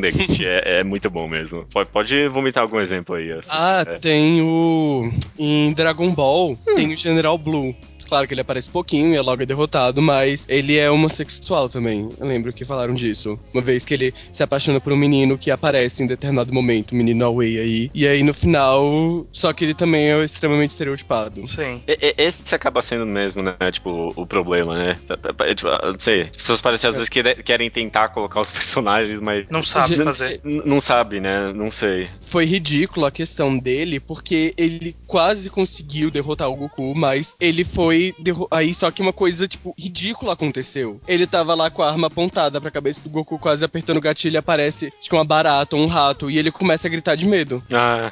é, 0.46 0.80
é 0.80 0.84
muito 0.84 1.08
bom 1.08 1.28
mesmo. 1.28 1.64
Pode, 1.72 1.88
pode 1.90 2.28
vomitar 2.28 2.62
algum 2.62 2.80
exemplo 2.80 3.14
aí. 3.14 3.30
assim, 3.32 3.48
Ah, 3.52 3.84
é. 3.86 3.98
tem 3.98 4.42
o. 4.42 5.10
Em 5.38 5.72
Dragon 5.72 6.12
Ball, 6.12 6.56
tem 6.74 6.92
o 6.92 6.96
General 6.96 7.36
Blue. 7.38 7.74
Claro 8.08 8.26
que 8.26 8.34
ele 8.34 8.40
aparece 8.40 8.70
pouquinho 8.70 9.12
e 9.12 9.16
é 9.16 9.20
logo 9.22 9.44
derrotado, 9.44 10.00
mas 10.02 10.44
ele 10.48 10.76
é 10.76 10.90
homossexual 10.90 11.68
também. 11.68 12.08
Eu 12.18 12.26
lembro 12.26 12.52
que 12.52 12.64
falaram 12.64 12.94
disso. 12.94 13.38
Uma 13.52 13.62
vez 13.62 13.84
que 13.84 13.94
ele 13.94 14.14
se 14.30 14.42
apaixona 14.42 14.80
por 14.80 14.92
um 14.92 14.96
menino 14.96 15.36
que 15.38 15.50
aparece 15.50 16.02
em 16.02 16.06
determinado 16.06 16.52
momento, 16.52 16.92
o 16.92 16.94
menino 16.94 17.24
Away 17.24 17.58
aí. 17.58 17.90
E 17.94 18.06
aí 18.06 18.22
no 18.22 18.32
final. 18.34 19.26
Só 19.32 19.52
que 19.52 19.64
ele 19.64 19.74
também 19.74 20.10
é 20.12 20.24
extremamente 20.24 20.70
estereotipado. 20.70 21.46
Sim. 21.46 21.82
E- 21.86 21.98
e- 22.00 22.14
Esse 22.26 22.54
acaba 22.54 22.80
sendo 22.82 23.06
mesmo, 23.06 23.42
né? 23.42 23.54
Tipo, 23.72 24.12
o 24.16 24.26
problema, 24.26 24.76
né? 24.76 24.98
É, 25.48 25.54
Tipo, 25.54 25.68
não 25.70 25.98
sei. 25.98 26.22
As 26.22 26.36
pessoas 26.36 26.60
parecem 26.60 26.88
às 26.88 26.96
vezes 26.96 27.08
que 27.08 27.22
querem 27.42 27.70
tentar 27.70 28.08
colocar 28.10 28.40
os 28.40 28.50
personagens, 28.52 29.20
mas. 29.20 29.46
Não 29.50 29.62
sabe 29.64 29.88
Gente, 29.96 30.04
fazer. 30.04 30.40
Não 30.44 30.80
sabe, 30.80 31.20
né? 31.20 31.52
Não 31.52 31.70
sei. 31.70 32.08
Foi 32.20 32.44
ridículo 32.44 33.06
a 33.06 33.10
questão 33.10 33.58
dele, 33.58 34.00
porque 34.00 34.54
ele 34.56 34.94
quase 35.06 35.48
conseguiu 35.50 36.10
derrotar 36.10 36.48
o 36.48 36.56
Goku, 36.56 36.94
mas 36.94 37.34
ele 37.40 37.64
foi. 37.64 37.95
Aí 38.50 38.74
só 38.74 38.90
que 38.90 39.02
uma 39.02 39.12
coisa, 39.12 39.46
tipo, 39.46 39.74
ridícula 39.78 40.32
aconteceu. 40.32 41.00
Ele 41.06 41.26
tava 41.26 41.54
lá 41.54 41.70
com 41.70 41.82
a 41.82 41.88
arma 41.90 42.06
apontada 42.06 42.60
pra 42.60 42.70
cabeça 42.70 43.02
do 43.02 43.10
Goku, 43.10 43.38
quase 43.38 43.64
apertando 43.64 43.98
o 43.98 44.00
gatilho, 44.00 44.34
e 44.34 44.36
aparece, 44.36 44.92
tipo, 45.00 45.16
uma 45.16 45.24
barata, 45.24 45.76
um 45.76 45.86
rato, 45.86 46.30
e 46.30 46.38
ele 46.38 46.50
começa 46.50 46.86
a 46.88 46.90
gritar 46.90 47.14
de 47.14 47.26
medo. 47.26 47.62
Ah, 47.70 48.10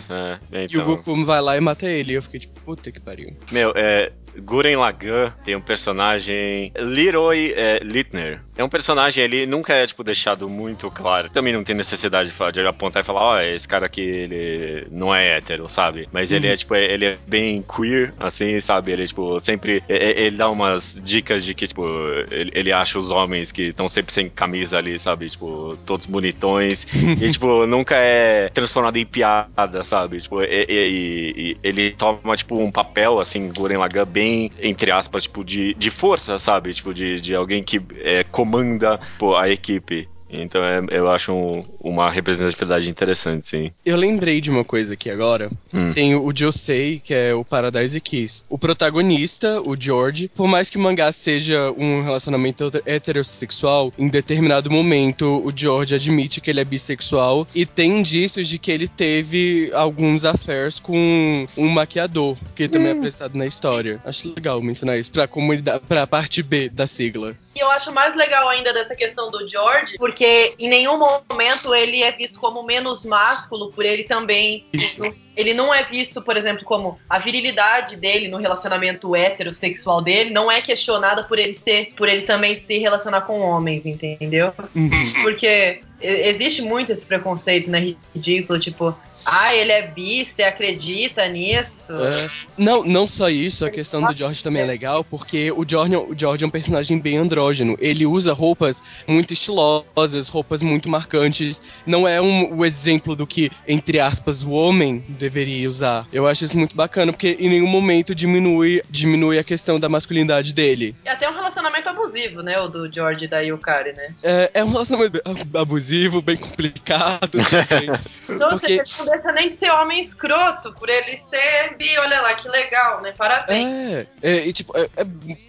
é. 0.52 0.62
E 0.62 0.76
o 0.76 0.80
Então. 0.80 0.84
Goku 0.84 1.24
vai 1.24 1.40
lá 1.40 1.56
e 1.56 1.60
mata 1.60 1.86
ele. 1.86 2.12
E 2.12 2.14
eu 2.16 2.22
fiquei 2.22 2.40
tipo, 2.40 2.60
puta 2.60 2.90
que 2.90 3.00
pariu. 3.00 3.36
Meu, 3.50 3.72
é. 3.76 4.10
Guren 4.38 4.76
Lagan 4.76 5.32
tem 5.44 5.54
um 5.56 5.60
personagem. 5.60 6.72
Leroy 6.76 7.52
é, 7.56 7.80
Littner. 7.82 8.40
É 8.56 8.62
um 8.62 8.68
personagem 8.68 9.22
ali, 9.24 9.46
nunca 9.46 9.72
é, 9.74 9.86
tipo, 9.86 10.04
deixado 10.04 10.48
muito 10.48 10.90
claro. 10.90 11.28
Também 11.30 11.52
não 11.52 11.64
tem 11.64 11.74
necessidade 11.74 12.30
de, 12.30 12.34
falar- 12.34 12.52
de 12.52 12.60
apontar 12.66 13.02
e 13.02 13.06
falar, 13.06 13.20
ó, 13.22 13.40
esse 13.40 13.66
cara 13.66 13.86
aqui, 13.86 14.00
ele 14.00 14.86
não 14.90 15.12
é 15.14 15.36
hétero, 15.38 15.68
sabe? 15.68 16.08
Mas 16.12 16.30
ele 16.30 16.46
é, 16.46 16.56
tipo, 16.56 16.74
é- 16.74 16.84
ele 16.84 17.04
é 17.04 17.16
bem 17.26 17.62
queer, 17.62 18.12
assim, 18.18 18.60
sabe? 18.60 18.92
Ele, 18.92 19.06
tipo, 19.06 19.38
sempre. 19.40 19.82
é- 19.88 20.24
Ele 20.24 20.36
dá 20.36 20.48
umas 20.48 21.00
dicas 21.04 21.44
de 21.44 21.52
que, 21.54 21.66
tipo, 21.66 21.84
ele, 22.30 22.50
ele 22.54 22.72
acha 22.72 22.98
os 22.98 23.10
homens 23.10 23.50
que 23.50 23.62
estão 23.70 23.88
sempre 23.88 24.12
sem 24.12 24.28
camisa 24.28 24.78
ali, 24.78 24.98
sabe? 24.98 25.28
Tipo, 25.30 25.76
todos 25.84 26.06
bonitões. 26.06 26.86
e, 27.20 27.30
tipo, 27.30 27.66
nunca 27.66 27.96
é 27.96 28.48
transformado 28.50 28.96
em 28.96 29.04
piada, 29.06 29.82
sabe? 29.82 30.20
Tipo, 30.20 30.42
e- 30.42 30.66
e- 30.68 31.34
e 31.36 31.56
ele 31.62 31.90
toma, 31.90 32.36
tipo, 32.36 32.56
um 32.58 32.70
papel, 32.70 33.18
assim, 33.18 33.50
Guren 33.56 33.78
Lagan, 33.78 34.04
bem, 34.06 34.23
entre 34.58 34.90
aspas, 34.90 35.24
tipo, 35.24 35.44
de, 35.44 35.74
de 35.74 35.90
força, 35.90 36.38
sabe? 36.38 36.72
Tipo, 36.74 36.92
de, 36.94 37.20
de 37.20 37.34
alguém 37.34 37.62
que 37.62 37.80
é, 37.96 38.24
comanda 38.24 39.00
pô, 39.18 39.36
a 39.36 39.48
equipe. 39.48 40.08
Então 40.42 40.62
é- 40.64 40.82
eu 40.90 41.10
acho 41.10 41.32
um- 41.32 41.64
uma 41.80 42.10
representatividade 42.10 42.88
interessante, 42.88 43.46
sim. 43.46 43.72
Eu 43.84 43.96
lembrei 43.96 44.40
de 44.40 44.50
uma 44.50 44.64
coisa 44.64 44.94
aqui 44.94 45.10
agora. 45.10 45.50
Hum. 45.78 45.92
Tem 45.92 46.14
o 46.14 46.30
Josei, 46.34 47.00
que 47.02 47.12
é 47.14 47.34
o 47.34 47.44
Paradise 47.44 48.00
Kiss. 48.00 48.44
O 48.48 48.58
protagonista, 48.58 49.60
o 49.62 49.76
George, 49.78 50.28
por 50.34 50.46
mais 50.48 50.68
que 50.70 50.76
o 50.76 50.80
mangá 50.80 51.10
seja 51.12 51.70
um 51.76 52.02
relacionamento 52.02 52.64
heter- 52.66 52.82
heterossexual, 52.86 53.92
em 53.98 54.08
determinado 54.08 54.70
momento 54.70 55.42
o 55.44 55.50
George 55.54 55.94
admite 55.94 56.40
que 56.40 56.50
ele 56.50 56.60
é 56.60 56.64
bissexual 56.64 57.46
e 57.54 57.64
tem 57.64 57.98
indícios 58.00 58.48
de 58.48 58.58
que 58.58 58.70
ele 58.70 58.88
teve 58.88 59.70
alguns 59.74 60.24
affairs 60.24 60.78
com 60.78 61.46
um 61.56 61.68
maquiador, 61.68 62.36
que 62.54 62.68
também 62.68 62.88
é 62.88 62.92
apresentado 62.92 63.36
na 63.36 63.46
história. 63.46 64.00
Acho 64.04 64.32
legal 64.34 64.60
mencionar 64.62 64.98
isso 64.98 65.10
pra 65.10 65.26
comunidade, 65.26 65.82
pra 65.88 66.06
parte 66.06 66.42
B 66.42 66.68
da 66.68 66.86
sigla. 66.86 67.34
E 67.56 67.60
eu 67.60 67.70
acho 67.70 67.92
mais 67.92 68.16
legal 68.16 68.48
ainda 68.48 68.72
dessa 68.72 68.96
questão 68.96 69.30
do 69.30 69.48
George, 69.48 69.94
porque 69.96 70.23
em 70.58 70.68
nenhum 70.68 70.98
momento 70.98 71.74
ele 71.74 72.02
é 72.02 72.12
visto 72.12 72.40
como 72.40 72.62
menos 72.62 73.04
másculo 73.04 73.70
por 73.72 73.84
ele 73.84 74.04
também. 74.04 74.64
Isso. 74.72 75.00
Ele 75.36 75.54
não 75.54 75.72
é 75.72 75.82
visto, 75.84 76.22
por 76.22 76.36
exemplo, 76.36 76.64
como 76.64 76.98
a 77.08 77.18
virilidade 77.18 77.96
dele 77.96 78.28
no 78.28 78.38
relacionamento 78.38 79.14
heterossexual 79.14 80.02
dele 80.02 80.30
não 80.30 80.50
é 80.50 80.60
questionada 80.60 81.24
por 81.24 81.38
ele 81.38 81.54
ser, 81.54 81.92
por 81.96 82.08
ele 82.08 82.22
também 82.22 82.62
se 82.66 82.78
relacionar 82.78 83.22
com 83.22 83.40
homens, 83.40 83.84
entendeu? 83.86 84.52
Uhum. 84.74 84.90
Porque 85.22 85.80
existe 86.00 86.62
muito 86.62 86.92
esse 86.92 87.04
preconceito, 87.06 87.70
né? 87.70 87.94
Ridículo, 88.14 88.58
tipo, 88.58 88.94
ah, 89.24 89.54
ele 89.54 89.72
é 89.72 89.86
bi, 89.86 90.24
você 90.24 90.42
acredita 90.42 91.26
nisso? 91.28 91.92
É. 91.92 92.30
Não, 92.56 92.84
não 92.84 93.06
só 93.06 93.28
isso, 93.28 93.64
a 93.64 93.70
questão 93.70 94.02
do 94.02 94.12
George 94.12 94.42
também 94.42 94.62
é 94.62 94.66
legal, 94.66 95.04
porque 95.04 95.50
o 95.52 95.64
George, 95.66 95.96
o 95.96 96.14
George 96.16 96.44
é 96.44 96.46
um 96.46 96.50
personagem 96.50 96.98
bem 96.98 97.16
andrógeno. 97.16 97.76
Ele 97.80 98.06
usa 98.06 98.32
roupas 98.32 98.82
muito 99.06 99.32
estilosas, 99.32 100.28
roupas 100.28 100.62
muito 100.62 100.88
marcantes. 100.88 101.62
Não 101.86 102.06
é 102.06 102.20
um, 102.20 102.56
o 102.58 102.64
exemplo 102.64 103.16
do 103.16 103.26
que, 103.26 103.50
entre 103.66 104.00
aspas, 104.00 104.42
o 104.42 104.50
homem 104.50 105.04
deveria 105.08 105.68
usar. 105.68 106.06
Eu 106.12 106.26
acho 106.26 106.44
isso 106.44 106.58
muito 106.58 106.76
bacana, 106.76 107.12
porque 107.12 107.36
em 107.38 107.48
nenhum 107.48 107.66
momento 107.66 108.14
diminui, 108.14 108.82
diminui 108.90 109.38
a 109.38 109.44
questão 109.44 109.78
da 109.78 109.88
masculinidade 109.88 110.52
dele. 110.52 110.94
E 111.04 111.08
até 111.08 111.28
um 111.28 111.34
relacionamento 111.34 111.88
abusivo, 111.88 112.42
né? 112.42 112.58
O 112.60 112.68
do 112.68 112.92
George 112.92 113.24
e 113.24 113.28
da 113.28 113.40
Yukari, 113.40 113.92
né? 113.92 114.14
É, 114.22 114.50
é 114.54 114.64
um 114.64 114.70
relacionamento 114.70 115.20
abusivo, 115.54 116.20
bem 116.20 116.36
complicado. 116.36 117.34
também. 117.68 117.90
Então, 118.28 118.48
Porque- 118.48 118.82
deixa 119.14 119.32
nem 119.32 119.50
de 119.50 119.56
ser 119.56 119.70
homem 119.70 120.00
escroto, 120.00 120.72
por 120.74 120.88
ele 120.88 121.16
ser 121.16 121.76
bi, 121.76 121.96
olha 121.98 122.20
lá, 122.20 122.34
que 122.34 122.48
legal, 122.48 123.00
né? 123.00 123.12
Parabéns. 123.16 123.66
é, 123.66 124.06
é, 124.22 124.46
e 124.46 124.52
tipo, 124.52 124.76
é- 124.76 124.88
é- 124.96 125.06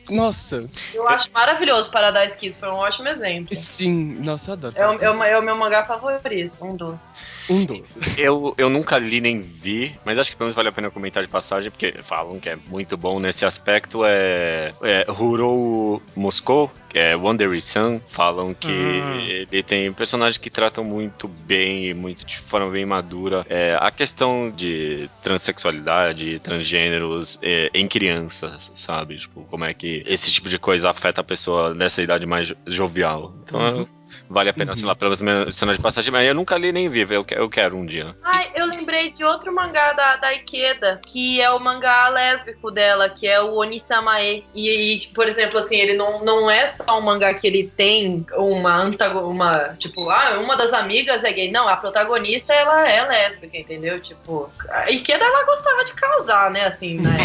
nossa, 0.09 0.69
Eu 0.93 1.07
acho 1.07 1.29
maravilhoso 1.33 1.89
Paradise 1.91 2.35
Kiss, 2.37 2.59
foi 2.59 2.69
um 2.69 2.75
ótimo 2.75 3.07
exemplo. 3.07 3.55
sim, 3.55 4.15
nossa, 4.23 4.51
eu 4.51 4.53
adoro. 4.53 4.75
É 4.77 4.87
o, 4.87 4.91
é, 5.01 5.11
o, 5.11 5.23
é 5.23 5.39
o 5.39 5.43
meu 5.43 5.55
mangá 5.55 5.85
favorito, 5.85 6.63
um 6.63 6.75
dos. 6.75 7.05
Um 7.49 7.63
doce. 7.65 7.99
Eu, 8.19 8.55
eu 8.57 8.69
nunca 8.69 8.97
li 8.97 9.21
nem 9.21 9.41
vi, 9.41 9.95
mas 10.03 10.17
acho 10.17 10.31
que 10.31 10.35
pelo 10.35 10.47
menos 10.47 10.55
vale 10.55 10.69
a 10.69 10.71
pena 10.71 10.89
comentar 10.89 11.23
de 11.23 11.29
passagem, 11.29 11.69
porque 11.69 11.93
falam 12.03 12.39
que 12.39 12.49
é 12.49 12.55
muito 12.55 12.97
bom 12.97 13.19
nesse 13.19 13.45
aspecto. 13.45 14.01
É, 14.03 14.73
é 14.81 15.05
Hurou 15.11 16.01
Moscou, 16.15 16.71
é 16.97 17.15
Wonder 17.15 17.59
Sun, 17.61 17.99
falam 18.09 18.53
que 18.53 18.71
Hum. 18.71 19.45
ele 19.51 19.63
tem 19.63 19.91
personagens 19.93 20.37
que 20.37 20.49
tratam 20.49 20.83
muito 20.83 21.27
bem 21.27 21.87
e 21.87 21.93
muito 21.93 22.25
de 22.25 22.37
forma 22.37 22.69
bem 22.71 22.85
madura 22.85 23.45
é, 23.49 23.77
a 23.79 23.91
questão 23.91 24.49
de 24.49 25.09
transexualidade, 25.21 26.39
transgêneros 26.39 27.39
é, 27.41 27.69
em 27.73 27.87
crianças, 27.87 28.71
sabe? 28.73 29.17
Tipo, 29.17 29.43
como 29.45 29.65
é 29.65 29.73
que 29.73 30.03
esse 30.05 30.31
tipo 30.31 30.49
de 30.49 30.57
coisa 30.59 30.89
afeta 30.89 31.21
a 31.21 31.23
pessoa 31.23 31.73
nessa 31.73 32.01
idade 32.01 32.25
mais 32.25 32.47
jo- 32.47 32.55
jovial. 32.65 33.33
Então, 33.43 33.59
Uhum. 33.59 33.87
Vale 34.29 34.49
a 34.49 34.53
pena, 34.53 34.71
uhum. 34.71 34.77
sei 34.77 34.85
lá, 34.85 34.95
pelas 34.95 35.19
cenas 35.19 35.75
de 35.75 35.81
passagem, 35.81 36.11
mas 36.11 36.27
eu 36.27 36.33
nunca 36.33 36.57
li 36.57 36.71
nem 36.71 36.89
vi, 36.89 37.01
eu, 37.01 37.25
eu 37.29 37.49
quero 37.49 37.75
um 37.75 37.85
dia. 37.85 38.15
Ai, 38.23 38.51
eu 38.55 38.65
lembrei 38.65 39.11
de 39.11 39.23
outro 39.23 39.53
mangá 39.53 39.93
da, 39.93 40.17
da 40.17 40.33
Ikeda, 40.33 41.01
que 41.05 41.41
é 41.41 41.49
o 41.51 41.59
mangá 41.59 42.09
lésbico 42.09 42.71
dela, 42.71 43.09
que 43.09 43.27
é 43.27 43.41
o 43.41 43.55
Onisamae. 43.55 44.45
E, 44.53 44.95
e, 44.95 45.07
por 45.07 45.27
exemplo, 45.27 45.59
assim, 45.59 45.75
ele 45.75 45.93
não, 45.95 46.23
não 46.23 46.49
é 46.49 46.67
só 46.67 46.99
um 46.99 47.01
mangá 47.01 47.33
que 47.33 47.47
ele 47.47 47.71
tem 47.75 48.25
uma 48.33 48.81
antagonista, 48.81 49.25
uma, 49.25 49.75
tipo, 49.77 50.09
ah, 50.09 50.39
uma 50.39 50.55
das 50.55 50.73
amigas 50.73 51.23
é 51.23 51.31
gay. 51.31 51.51
Não, 51.51 51.67
a 51.67 51.77
protagonista, 51.77 52.53
ela 52.53 52.87
é 52.87 53.05
lésbica, 53.07 53.57
entendeu? 53.57 53.99
Tipo, 53.99 54.49
a 54.69 54.89
Ikeda, 54.89 55.23
ela 55.23 55.45
gostava 55.45 55.85
de 55.85 55.93
causar, 55.93 56.51
né, 56.51 56.65
assim, 56.65 56.99
né? 56.99 57.17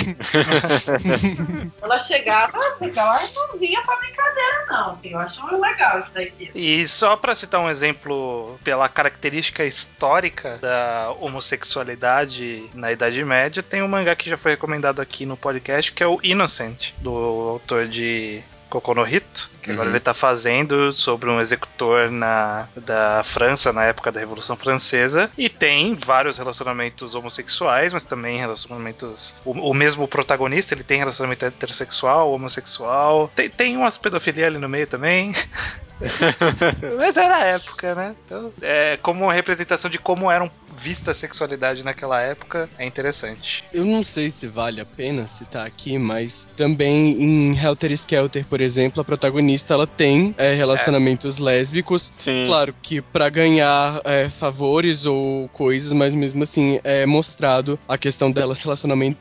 ela 1.80 1.98
chegava, 1.98 2.58
ela 2.80 3.20
não 3.34 3.58
vinha 3.58 3.80
pra 3.82 3.96
brincadeira, 3.96 4.66
não, 4.68 4.92
assim, 4.92 5.10
eu 5.10 5.18
acho 5.18 5.60
legal 5.60 5.98
isso 5.98 6.14
daqui. 6.14 6.50
E 6.54 6.79
só 6.86 7.16
pra 7.16 7.34
citar 7.34 7.60
um 7.60 7.68
exemplo, 7.70 8.58
pela 8.62 8.88
característica 8.88 9.64
histórica 9.64 10.58
da 10.58 11.14
homossexualidade 11.20 12.68
na 12.74 12.92
Idade 12.92 13.24
Média, 13.24 13.62
tem 13.62 13.82
um 13.82 13.88
mangá 13.88 14.14
que 14.14 14.30
já 14.30 14.36
foi 14.36 14.52
recomendado 14.52 15.00
aqui 15.00 15.26
no 15.26 15.36
podcast, 15.36 15.92
que 15.92 16.02
é 16.02 16.06
o 16.06 16.20
Innocent, 16.22 16.92
do 17.00 17.10
autor 17.10 17.88
de 17.88 18.42
Kokonohito, 18.70 19.50
que 19.60 19.68
uhum. 19.68 19.74
agora 19.74 19.90
ele 19.90 19.98
está 19.98 20.14
fazendo 20.14 20.92
sobre 20.92 21.28
um 21.28 21.40
executor 21.40 22.08
na, 22.10 22.68
da 22.76 23.20
França 23.24 23.72
na 23.72 23.84
época 23.84 24.12
da 24.12 24.20
Revolução 24.20 24.56
Francesa. 24.56 25.28
E 25.36 25.48
tem 25.48 25.92
vários 25.92 26.38
relacionamentos 26.38 27.16
homossexuais, 27.16 27.92
mas 27.92 28.04
também 28.04 28.38
relacionamentos. 28.38 29.34
O, 29.44 29.50
o 29.50 29.74
mesmo 29.74 30.06
protagonista, 30.06 30.72
ele 30.72 30.84
tem 30.84 30.98
relacionamento 30.98 31.44
heterossexual, 31.44 32.30
homossexual. 32.32 33.30
Tem, 33.34 33.50
tem 33.50 33.76
umas 33.76 33.96
pedofilia 33.96 34.46
ali 34.46 34.58
no 34.58 34.68
meio 34.68 34.86
também. 34.86 35.32
Mas 36.96 37.16
era 37.16 37.36
a 37.36 37.44
época, 37.44 37.94
né? 37.94 38.14
Então, 38.24 38.52
é, 38.62 38.98
como 39.02 39.24
uma 39.24 39.32
representação 39.32 39.90
de 39.90 39.98
como 39.98 40.30
eram 40.30 40.50
vista 40.76 41.10
a 41.10 41.14
sexualidade 41.14 41.84
naquela 41.84 42.20
época, 42.20 42.68
é 42.78 42.86
interessante. 42.86 43.64
Eu 43.72 43.84
não 43.84 44.02
sei 44.02 44.30
se 44.30 44.46
vale 44.46 44.80
a 44.80 44.86
pena 44.86 45.28
citar 45.28 45.66
aqui, 45.66 45.98
mas 45.98 46.48
também 46.56 47.22
em 47.22 47.58
Helter 47.58 47.92
Skelter, 47.92 48.44
por 48.46 48.60
exemplo, 48.60 49.00
a 49.00 49.04
protagonista 49.04 49.74
ela 49.74 49.86
tem 49.86 50.34
é, 50.38 50.54
relacionamentos 50.54 51.38
é. 51.38 51.42
lésbicos. 51.42 52.12
Sim. 52.18 52.44
Claro 52.46 52.74
que 52.80 53.00
para 53.00 53.28
ganhar 53.28 54.00
é, 54.04 54.28
favores 54.28 55.06
ou 55.06 55.48
coisas, 55.48 55.92
mas 55.92 56.14
mesmo 56.14 56.42
assim 56.42 56.80
é 56.84 57.04
mostrado 57.04 57.78
a 57.88 57.98
questão 57.98 58.30
dela 58.30 58.54
se 58.54 58.64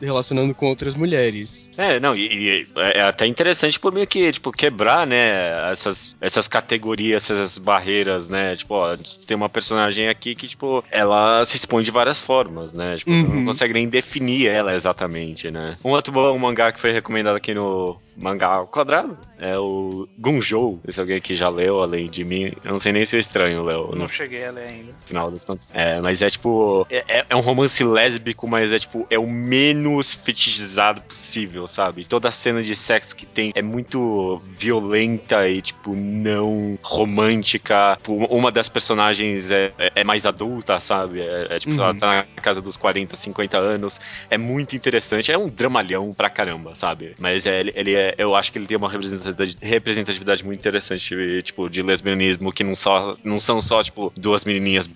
relacionando 0.02 0.54
com 0.54 0.68
outras 0.68 0.96
mulheres. 0.96 1.72
É, 1.78 2.00
não, 2.00 2.16
e, 2.16 2.28
e 2.28 2.68
é 2.76 3.02
até 3.02 3.26
interessante 3.26 3.80
por 3.80 3.92
meio 3.92 4.08
que, 4.08 4.32
tipo, 4.32 4.52
quebrar, 4.52 5.06
né, 5.06 5.72
essas, 5.72 6.16
essas 6.22 6.48
categorias, 6.48 6.69
essas 7.16 7.58
barreiras, 7.58 8.30
né? 8.30 8.56
Tipo, 8.56 8.76
ó, 8.76 8.98
tem 9.26 9.36
uma 9.36 9.50
personagem 9.50 10.08
aqui 10.08 10.36
que, 10.36 10.48
tipo, 10.48 10.84
ela 10.92 11.44
se 11.46 11.56
expõe 11.56 11.84
de 11.84 11.92
várias 11.92 12.22
formas, 12.22 12.74
né? 12.74 12.98
Tipo, 12.98 13.12
uhum. 13.12 13.36
não 13.36 13.46
consegue 13.46 13.74
nem 13.74 13.88
definir 13.88 14.48
ela 14.48 14.76
exatamente, 14.76 15.50
né? 15.50 15.78
Um 15.84 15.90
outro 15.90 16.12
bom 16.14 16.38
mangá 16.38 16.72
que 16.72 16.80
foi 16.80 16.92
recomendado 16.92 17.36
aqui 17.36 17.54
no 17.54 17.98
Mangá 18.22 18.48
ao 18.48 18.68
Quadrado 18.68 19.18
é 19.40 19.58
o 19.58 20.08
Gunjou. 20.18 20.80
Esse 20.88 21.00
alguém 21.00 21.22
que 21.22 21.36
já 21.36 21.50
leu, 21.50 21.82
além 21.82 22.10
de 22.10 22.24
mim. 22.24 22.52
Eu 22.64 22.74
não 22.74 22.80
sei 22.80 22.92
nem 22.92 23.06
se 23.06 23.16
é 23.16 23.20
estranho, 23.20 23.64
Léo. 23.64 23.96
Não, 23.96 24.10
cheguei 24.10 24.46
a 24.46 24.52
ler 24.52 24.68
ainda. 24.68 24.94
Final 25.06 25.32
das 25.32 25.46
contas. 25.46 25.70
É, 25.74 26.00
mas 26.02 26.22
é 26.22 26.30
tipo. 26.30 26.86
É, 26.90 27.26
é, 27.30 27.36
um 27.36 27.40
romance 27.40 27.84
lésbico, 27.84 28.48
mas 28.48 28.74
é 28.74 28.80
tipo. 28.80 29.08
É 29.10 29.18
o 29.18 29.28
menos 29.28 30.14
fetichizado 30.14 31.02
possível, 31.02 31.66
sabe? 31.66 32.06
Toda 32.06 32.28
a 32.28 32.32
cena 32.32 32.62
de 32.62 32.76
sexo 32.76 33.16
que 33.16 33.26
tem 33.26 33.52
é 33.56 33.62
muito 33.62 34.42
violenta 34.58 35.48
e, 35.48 35.62
tipo, 35.62 35.96
não 35.96 36.78
romântica. 36.84 37.96
Tipo, 37.98 38.14
uma 38.26 38.52
das 38.52 38.68
personagens 38.68 39.52
é, 39.52 39.72
é, 39.78 39.92
é 39.96 40.04
mais 40.04 40.26
adulta, 40.26 40.80
sabe? 40.80 41.22
É, 41.22 41.56
é 41.56 41.60
tipo, 41.60 41.74
uhum. 41.76 41.84
ela 41.84 41.96
tá 41.96 42.08
na 42.36 42.42
casa 42.42 42.62
dos 42.62 42.76
40, 42.76 43.16
50 43.16 43.58
anos. 43.58 44.00
É 44.30 44.38
muito 44.38 44.76
interessante. 44.76 45.32
É 45.32 45.38
um 45.38 45.48
dramalhão 45.48 46.12
pra 46.14 46.30
caramba, 46.30 46.76
sabe? 46.76 47.16
Mas 47.18 47.46
é, 47.46 47.62
ele 47.74 47.96
é. 47.96 48.09
Eu 48.18 48.36
acho 48.36 48.52
que 48.52 48.58
ele 48.58 48.68
tem 48.68 48.78
uma 48.78 48.90
representatividade, 48.90 49.58
representatividade 49.62 50.44
muito 50.44 50.60
interessante, 50.60 51.42
tipo, 51.44 51.70
de 51.70 51.82
lesbianismo, 51.82 52.52
que 52.52 52.64
não, 52.64 52.76
só, 52.76 53.18
não 53.24 53.40
são 53.40 53.62
só, 53.62 53.84
tipo, 53.84 54.12
duas 54.16 54.46
menininhas 54.46 54.90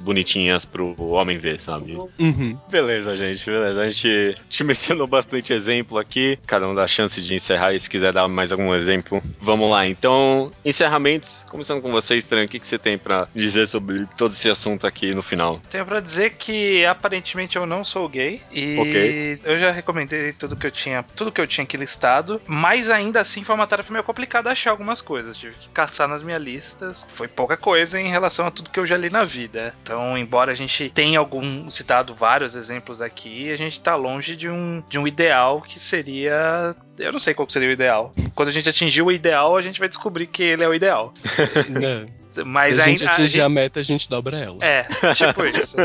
bonitinhas 0.00 0.64
pro 0.64 0.94
homem 0.98 1.38
ver, 1.38 1.60
sabe? 1.60 1.96
Uhum. 2.18 2.58
Beleza, 2.70 3.16
gente, 3.16 3.44
beleza. 3.44 3.80
A 3.80 3.90
gente 3.90 4.36
te 4.48 4.64
mencionou 4.64 5.06
bastante 5.06 5.52
exemplo 5.52 5.98
aqui. 5.98 6.38
Cada 6.46 6.68
um 6.68 6.74
dá 6.74 6.84
a 6.84 6.88
chance 6.88 7.20
de 7.20 7.34
encerrar 7.34 7.74
e 7.74 7.80
se 7.80 7.88
quiser 7.88 8.12
dar 8.12 8.28
mais 8.28 8.52
algum 8.52 8.74
exemplo. 8.74 9.22
Vamos 9.40 9.70
lá, 9.70 9.86
então, 9.86 10.52
encerramentos. 10.64 11.44
Começando 11.48 11.80
com 11.80 11.90
você, 11.90 12.16
Estranho, 12.16 12.46
o 12.46 12.48
que, 12.48 12.58
que 12.58 12.66
você 12.66 12.78
tem 12.78 12.98
para 12.98 13.28
dizer 13.34 13.66
sobre 13.66 14.06
todo 14.16 14.32
esse 14.32 14.48
assunto 14.48 14.86
aqui 14.86 15.14
no 15.14 15.22
final? 15.22 15.60
Tenho 15.70 15.84
para 15.84 16.00
dizer 16.00 16.34
que 16.34 16.84
aparentemente 16.84 17.56
eu 17.56 17.66
não 17.66 17.84
sou 17.84 18.08
gay 18.08 18.40
e 18.52 18.78
okay. 18.78 19.38
eu 19.44 19.58
já 19.58 19.70
recomendei 19.70 20.32
tudo 20.32 20.56
que 20.56 20.66
eu 20.66 20.70
tinha, 20.70 21.04
tudo 21.16 21.32
que 21.32 21.40
eu 21.40 21.46
tinha 21.46 21.64
aqui 21.64 21.76
listado, 21.76 22.40
mas 22.58 22.90
ainda 22.90 23.20
assim 23.20 23.44
foi 23.44 23.54
uma 23.54 23.68
tarefa 23.68 23.92
meio 23.92 24.04
complicada 24.04 24.50
achar 24.50 24.72
algumas 24.72 25.00
coisas. 25.00 25.36
Tive 25.36 25.54
que 25.54 25.68
caçar 25.68 26.08
nas 26.08 26.24
minhas 26.24 26.42
listas. 26.42 27.06
Foi 27.08 27.28
pouca 27.28 27.56
coisa 27.56 28.00
em 28.00 28.10
relação 28.10 28.48
a 28.48 28.50
tudo 28.50 28.70
que 28.70 28.80
eu 28.80 28.86
já 28.86 28.96
li 28.96 29.08
na 29.10 29.22
vida. 29.22 29.72
Então, 29.82 30.18
embora 30.18 30.50
a 30.50 30.54
gente 30.56 30.90
tenha 30.90 31.20
algum 31.20 31.70
citado 31.70 32.12
vários 32.14 32.56
exemplos 32.56 33.00
aqui, 33.00 33.52
a 33.52 33.56
gente 33.56 33.80
tá 33.80 33.94
longe 33.94 34.34
de 34.34 34.48
um, 34.48 34.82
de 34.88 34.98
um 34.98 35.06
ideal 35.06 35.62
que 35.62 35.78
seria 35.78 36.74
eu 36.98 37.12
não 37.12 37.20
sei 37.20 37.32
qual 37.32 37.48
seria 37.48 37.68
o 37.68 37.72
ideal. 37.72 38.12
Quando 38.34 38.48
a 38.48 38.52
gente 38.52 38.68
atingir 38.68 39.02
o 39.02 39.12
ideal, 39.12 39.56
a 39.56 39.62
gente 39.62 39.78
vai 39.78 39.88
descobrir 39.88 40.26
que 40.26 40.42
ele 40.42 40.64
é 40.64 40.68
o 40.68 40.74
ideal. 40.74 41.12
Mas 42.44 42.74
Se 42.74 42.80
a 42.80 42.84
gente 42.84 43.04
atingir 43.04 43.22
a, 43.22 43.26
gente... 43.26 43.40
a 43.40 43.48
meta, 43.48 43.80
a 43.80 43.82
gente 43.82 44.08
dobra 44.08 44.38
ela. 44.38 44.58
É, 44.60 44.84
tipo 45.14 45.44
isso. 45.46 45.76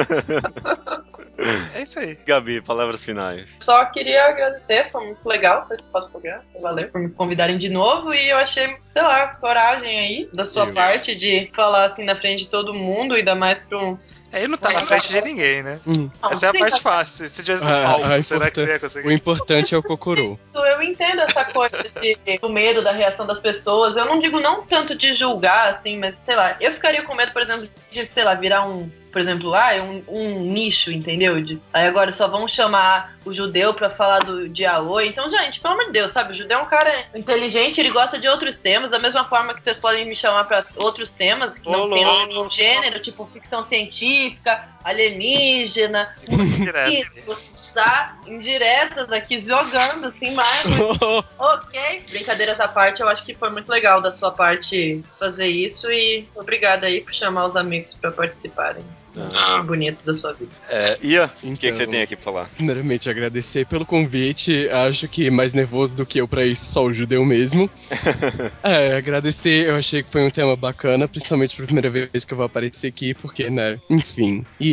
É 1.73 1.81
isso 1.81 1.99
aí. 1.99 2.17
Gabi, 2.25 2.61
palavras 2.61 3.03
finais. 3.03 3.57
Só 3.59 3.83
queria 3.85 4.25
agradecer, 4.25 4.89
foi 4.91 5.05
muito 5.05 5.27
legal 5.27 5.65
participar 5.67 6.01
do 6.01 6.09
programa. 6.09 6.43
Valeu 6.61 6.89
por 6.89 7.01
me 7.01 7.09
convidarem 7.09 7.57
de 7.57 7.69
novo 7.69 8.13
e 8.13 8.29
eu 8.29 8.37
achei, 8.37 8.77
sei 8.87 9.01
lá, 9.01 9.27
coragem 9.35 9.99
aí 9.99 10.29
da 10.33 10.45
sua 10.45 10.67
eu 10.67 10.73
parte 10.73 11.15
de 11.15 11.49
falar 11.55 11.85
assim 11.85 12.03
na 12.03 12.15
frente 12.15 12.43
de 12.43 12.49
todo 12.49 12.73
mundo, 12.73 13.15
ainda 13.15 13.35
mais 13.35 13.61
pra 13.61 13.77
um 13.77 13.97
Aí 14.33 14.47
não 14.47 14.57
tá 14.57 14.73
na 14.73 14.79
frente 14.79 15.09
de 15.09 15.21
ninguém, 15.21 15.61
né? 15.61 15.77
Hum. 15.85 16.09
Essa 16.31 16.47
é 16.47 16.49
a 16.49 16.53
parte 16.53 16.81
fácil. 16.81 17.29
Se 17.29 17.43
tivesse 17.43 17.63
no 17.63 17.69
palco, 17.69 18.05
a 18.05 18.23
será 18.23 18.49
que 18.49 18.59
você 18.59 18.71
ia 18.71 18.79
conseguir? 18.79 19.07
O 19.07 19.11
importante 19.11 19.75
é 19.75 19.77
o 19.77 19.83
Kokoro. 19.83 20.39
Eu 20.53 20.81
entendo 20.81 21.21
essa 21.21 21.45
coisa 21.45 21.77
de, 22.01 22.17
do 22.39 22.49
medo 22.49 22.83
da 22.83 22.91
reação 22.91 23.27
das 23.27 23.39
pessoas. 23.39 23.95
Eu 23.95 24.05
não 24.05 24.17
digo 24.17 24.39
não 24.39 24.63
tanto 24.63 24.95
de 24.95 25.13
julgar, 25.13 25.69
assim, 25.69 25.99
mas 25.99 26.15
sei 26.25 26.35
lá, 26.35 26.57
eu 26.59 26.71
ficaria 26.71 27.03
com 27.03 27.13
medo, 27.13 27.31
por 27.31 27.43
exemplo, 27.43 27.69
de, 27.91 28.05
sei 28.11 28.23
lá, 28.23 28.33
virar 28.33 28.67
um 28.67 28.89
por 29.13 29.21
exemplo, 29.21 29.53
ah, 29.53 29.75
é 29.75 29.81
um, 29.81 30.03
um 30.07 30.39
nicho, 30.39 30.91
entendeu? 30.91 31.39
De, 31.39 31.61
aí 31.71 31.87
agora 31.87 32.11
só 32.11 32.27
vão 32.27 32.47
chamar 32.47 33.15
o 33.23 33.31
judeu 33.31 33.71
para 33.73 33.87
falar 33.87 34.19
do 34.21 34.49
de 34.49 34.65
Aoi. 34.65 35.07
Então, 35.07 35.29
gente, 35.29 35.59
pelo 35.59 35.75
amor 35.75 35.85
de 35.85 35.91
Deus, 35.91 36.11
sabe? 36.11 36.33
O 36.33 36.35
judeu 36.35 36.57
é 36.57 36.61
um 36.61 36.65
cara 36.65 37.05
inteligente, 37.13 37.79
ele 37.79 37.91
gosta 37.91 38.17
de 38.17 38.27
outros 38.27 38.55
temas, 38.55 38.89
da 38.89 38.97
mesma 38.97 39.23
forma 39.23 39.53
que 39.53 39.61
vocês 39.61 39.77
podem 39.77 40.05
me 40.05 40.15
chamar 40.15 40.45
para 40.45 40.65
outros 40.77 41.11
temas 41.11 41.59
que 41.59 41.69
não 41.69 41.89
tem 41.91 42.05
um 42.05 42.49
gênero, 42.49 42.99
tipo 42.99 43.29
ficção 43.31 43.61
científica, 43.61 44.67
alienígena, 44.83 46.13
isso, 46.27 47.73
tá? 47.73 48.17
Indiretas 48.27 49.11
aqui, 49.11 49.39
jogando, 49.39 50.05
assim, 50.05 50.31
mais. 50.33 50.63
ok. 51.37 52.05
Brincadeiras 52.09 52.59
à 52.59 52.67
parte, 52.67 53.01
eu 53.01 53.07
acho 53.07 53.25
que 53.25 53.33
foi 53.33 53.49
muito 53.49 53.69
legal 53.69 54.01
da 54.01 54.11
sua 54.11 54.31
parte 54.31 55.03
fazer 55.19 55.47
isso 55.47 55.89
e 55.91 56.27
obrigada 56.35 56.87
aí 56.87 57.01
por 57.01 57.13
chamar 57.13 57.47
os 57.47 57.55
amigos 57.55 57.93
para 57.93 58.11
participarem. 58.11 58.83
Ah. 59.15 59.61
bonito 59.61 60.03
da 60.03 60.13
sua 60.13 60.33
vida. 60.33 60.51
É, 60.67 60.97
Ia, 61.01 61.31
então, 61.43 61.53
o 61.53 61.57
que, 61.57 61.69
que, 61.69 61.73
você 61.73 61.85
tem 61.85 62.01
aqui 62.01 62.15
pra 62.15 62.25
falar? 62.25 62.49
Primeiramente, 62.55 63.09
agradecer 63.09 63.65
pelo 63.65 63.85
convite. 63.85 64.67
Acho 64.69 65.07
que 65.07 65.29
mais 65.29 65.53
nervoso 65.53 65.95
do 65.95 66.05
que 66.05 66.19
eu 66.19 66.27
pra 66.27 66.45
isso, 66.45 66.65
só 66.65 66.85
o 66.85 66.93
judeu 66.93 67.23
mesmo. 67.23 67.69
é, 68.63 68.97
agradecer, 68.97 69.67
eu 69.67 69.75
achei 69.75 70.01
que 70.01 70.09
foi 70.09 70.23
um 70.23 70.29
tema 70.29 70.55
bacana, 70.55 71.07
principalmente 71.07 71.55
pela 71.55 71.67
primeira 71.67 71.89
vez 71.89 72.25
que 72.25 72.33
eu 72.33 72.37
vou 72.37 72.45
aparecer 72.45 72.87
aqui, 72.87 73.13
porque, 73.13 73.49
né, 73.49 73.79
enfim. 73.89 74.43
E, 74.59 74.72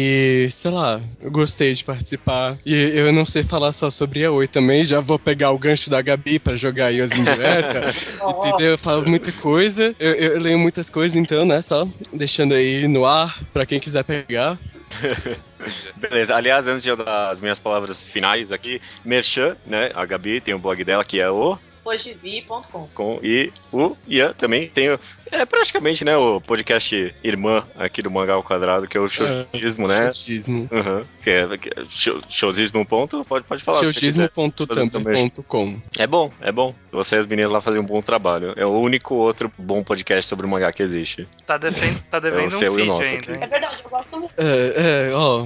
sei 0.50 0.70
lá, 0.70 1.00
eu 1.20 1.30
gostei 1.30 1.72
de 1.72 1.84
participar. 1.84 2.56
E 2.64 2.74
eu 2.94 3.12
não 3.12 3.24
sei 3.24 3.42
falar 3.42 3.72
só 3.72 3.90
sobre 3.90 4.24
a 4.24 4.30
Oi 4.30 4.46
também, 4.46 4.84
já 4.84 5.00
vou 5.00 5.18
pegar 5.18 5.50
o 5.50 5.58
gancho 5.58 5.90
da 5.90 6.02
Gabi 6.02 6.38
pra 6.38 6.56
jogar 6.56 6.86
aí 6.86 7.00
as 7.00 7.12
indiretas. 7.12 8.08
entendeu? 8.20 8.72
Eu 8.72 8.78
falo 8.78 9.08
muita 9.08 9.32
coisa, 9.32 9.94
eu, 9.98 10.12
eu 10.14 10.38
leio 10.40 10.58
muitas 10.58 10.88
coisas, 10.88 11.16
então, 11.16 11.44
né, 11.44 11.62
só 11.62 11.88
deixando 12.12 12.54
aí 12.54 12.86
no 12.86 13.04
ar 13.04 13.38
pra 13.52 13.66
quem 13.66 13.80
quiser 13.80 14.04
pegar. 14.04 14.58
Beleza, 15.96 16.34
aliás, 16.34 16.66
antes 16.66 16.82
de 16.82 16.88
eu 16.88 16.96
dar 16.96 17.30
as 17.30 17.40
minhas 17.40 17.58
palavras 17.58 18.04
finais 18.04 18.50
aqui, 18.50 18.80
Merchan, 19.04 19.56
né? 19.66 19.90
A 19.94 20.04
Gabi 20.04 20.40
tem 20.40 20.54
o 20.54 20.58
blog 20.58 20.82
dela 20.84 21.04
que 21.04 21.20
é 21.20 21.30
o 21.30 21.58
depoisdevi.com. 21.90 22.88
Com, 22.94 23.18
e 23.22 23.52
o 23.72 23.96
Ian 24.06 24.32
também 24.32 24.68
tem 24.68 24.90
o- 24.90 25.00
é 25.32 25.46
praticamente 25.46 26.04
né, 26.04 26.16
o 26.16 26.40
podcast 26.40 27.14
irmã 27.22 27.62
aqui 27.78 28.02
do 28.02 28.10
Mangá 28.10 28.32
ao 28.34 28.42
Quadrado, 28.42 28.88
que 28.88 28.98
é 28.98 29.00
o 29.00 29.08
Showzismo, 29.08 29.86
né? 29.86 29.96
Showzismo. 30.10 30.68
Uhum. 30.72 31.04
Que 31.22 31.30
é, 31.30 31.56
que 31.56 31.68
é 31.68 31.84
show- 31.88 32.20
showzismo 32.28 32.84
ponto, 32.84 33.24
pode, 33.24 33.44
pode 33.44 33.62
falar. 33.62 33.78
Showzismo.tumblr.com 33.78 35.80
É 35.96 36.04
bom, 36.06 36.32
é 36.40 36.50
bom. 36.50 36.74
Você 36.90 37.14
e 37.14 37.18
as 37.20 37.26
meninas 37.28 37.52
lá 37.52 37.60
fazem 37.60 37.78
um 37.80 37.84
bom 37.84 38.02
trabalho. 38.02 38.52
É 38.56 38.66
o 38.66 38.72
único 38.80 39.14
outro 39.14 39.52
bom 39.56 39.84
podcast 39.84 40.28
sobre 40.28 40.46
o 40.46 40.48
mangá 40.48 40.72
que 40.72 40.82
existe. 40.82 41.28
Tá, 41.46 41.56
defen- 41.56 41.94
tá 42.10 42.18
devendo 42.18 42.42
É 42.42 42.46
o 42.48 42.50
seu 42.50 42.72
um 42.72 42.78
e 42.80 42.82
o 42.82 42.86
nosso 42.86 43.02
ainda, 43.02 43.32
aqui. 43.32 43.44
É 43.44 43.46
verdade, 43.46 43.76
eu 43.84 43.90
gosto 43.90 44.18
muito. 44.18 44.32
É, 44.36 45.10
é, 45.10 45.14
ó, 45.14 45.44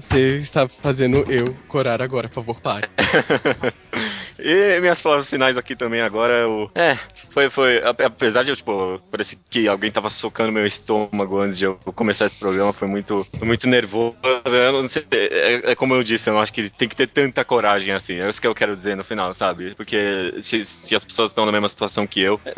você 0.00 0.38
está 0.38 0.66
fazendo 0.66 1.30
eu 1.30 1.54
corar 1.68 2.00
agora, 2.00 2.26
por 2.28 2.36
favor, 2.36 2.58
pare. 2.60 2.88
E 4.42 4.80
minhas 4.80 5.02
palavras 5.02 5.28
finais 5.28 5.58
aqui 5.58 5.69
também 5.76 6.00
agora, 6.00 6.48
o. 6.48 6.70
É, 6.74 6.98
foi, 7.30 7.48
foi. 7.50 7.82
ape- 7.84 8.04
Apesar 8.04 8.42
de 8.44 8.50
eu, 8.50 8.56
tipo, 8.56 9.00
parece 9.10 9.36
que 9.48 9.68
alguém 9.68 9.90
tava 9.90 10.10
socando 10.10 10.52
meu 10.52 10.66
estômago 10.66 11.38
antes 11.40 11.58
de 11.58 11.64
eu 11.64 11.76
começar 11.94 12.26
esse 12.26 12.36
programa, 12.36 12.72
foi 12.72 12.88
muito, 12.88 13.24
muito 13.42 13.66
nervoso. 13.68 14.16
Eu 14.44 14.82
não 14.82 14.88
sei, 14.88 15.06
é, 15.10 15.72
é 15.72 15.74
como 15.74 15.94
eu 15.94 16.02
disse, 16.02 16.28
eu 16.28 16.34
não 16.34 16.40
acho 16.40 16.52
que 16.52 16.68
tem 16.70 16.88
que 16.88 16.96
ter 16.96 17.06
tanta 17.06 17.44
coragem 17.44 17.92
assim. 17.94 18.14
É 18.20 18.28
isso 18.28 18.40
que 18.40 18.46
eu 18.46 18.54
quero 18.54 18.76
dizer 18.76 18.96
no 18.96 19.04
final, 19.04 19.32
sabe? 19.34 19.74
Porque 19.74 20.34
se, 20.40 20.64
se 20.64 20.94
as 20.94 21.04
pessoas 21.04 21.30
estão 21.30 21.46
na 21.46 21.52
mesma 21.52 21.68
situação 21.68 22.06
que 22.06 22.20
eu, 22.20 22.40
é, 22.44 22.52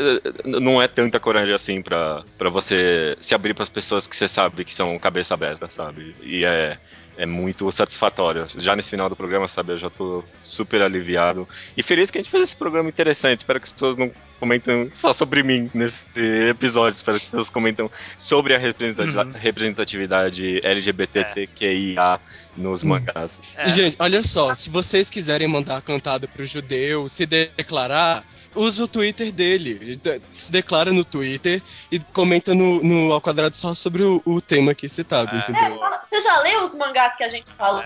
não 0.44 0.80
é 0.80 0.88
tanta 0.88 1.20
coragem 1.20 1.54
assim 1.54 1.82
pra, 1.82 2.24
pra 2.38 2.50
você 2.50 3.16
se 3.20 3.34
abrir 3.34 3.54
pras 3.54 3.68
pessoas 3.68 4.06
que 4.06 4.16
você 4.16 4.28
sabe 4.28 4.64
que 4.64 4.74
são 4.74 4.98
cabeça 4.98 5.34
aberta, 5.34 5.68
sabe? 5.68 6.14
E 6.22 6.44
é. 6.44 6.78
É 7.16 7.26
muito 7.26 7.70
satisfatório. 7.70 8.46
Já 8.56 8.74
nesse 8.74 8.90
final 8.90 9.08
do 9.08 9.14
programa, 9.16 9.46
sabe, 9.46 9.72
eu 9.72 9.78
já 9.78 9.90
tô 9.90 10.24
super 10.42 10.80
aliviado. 10.82 11.46
E 11.76 11.82
feliz 11.82 12.10
que 12.10 12.18
a 12.18 12.22
gente 12.22 12.30
fez 12.30 12.42
esse 12.44 12.56
programa 12.56 12.88
interessante. 12.88 13.40
Espero 13.40 13.60
que 13.60 13.64
as 13.66 13.72
pessoas 13.72 13.96
não 13.96 14.10
comentem 14.40 14.90
só 14.94 15.12
sobre 15.12 15.42
mim 15.42 15.70
nesse 15.74 16.06
episódio. 16.48 16.96
Espero 16.96 17.16
que 17.18 17.24
as 17.24 17.30
pessoas 17.30 17.50
comentem 17.50 17.88
sobre 18.16 18.54
a 18.54 18.58
Uhum. 18.58 19.32
representatividade 19.34 20.60
LGBTQIA 20.64 22.18
nos 22.56 22.82
mangás. 22.82 23.40
É. 23.56 23.68
Gente, 23.68 23.96
olha 23.98 24.22
só, 24.22 24.54
se 24.54 24.70
vocês 24.70 25.08
quiserem 25.08 25.48
mandar 25.48 25.78
a 25.78 25.82
cantada 25.82 26.26
pro 26.28 26.44
judeu 26.44 27.08
se 27.08 27.24
declarar, 27.26 28.22
usa 28.54 28.84
o 28.84 28.88
Twitter 28.88 29.32
dele. 29.32 29.78
Ele 29.80 29.96
de- 29.96 30.20
Se 30.32 30.50
declara 30.52 30.92
no 30.92 31.04
Twitter 31.04 31.62
e 31.90 31.98
comenta 31.98 32.54
no, 32.54 32.82
no 32.82 33.12
ao 33.12 33.20
quadrado 33.20 33.56
só 33.56 33.74
sobre 33.74 34.02
o, 34.02 34.20
o 34.24 34.40
tema 34.40 34.72
aqui 34.72 34.88
citado, 34.88 35.34
entendeu? 35.36 35.80
Você 36.10 36.20
já 36.20 36.38
leu 36.40 36.64
os 36.64 36.74
mangás 36.74 37.16
que 37.16 37.24
a 37.24 37.28
gente 37.28 37.50
falou? 37.52 37.82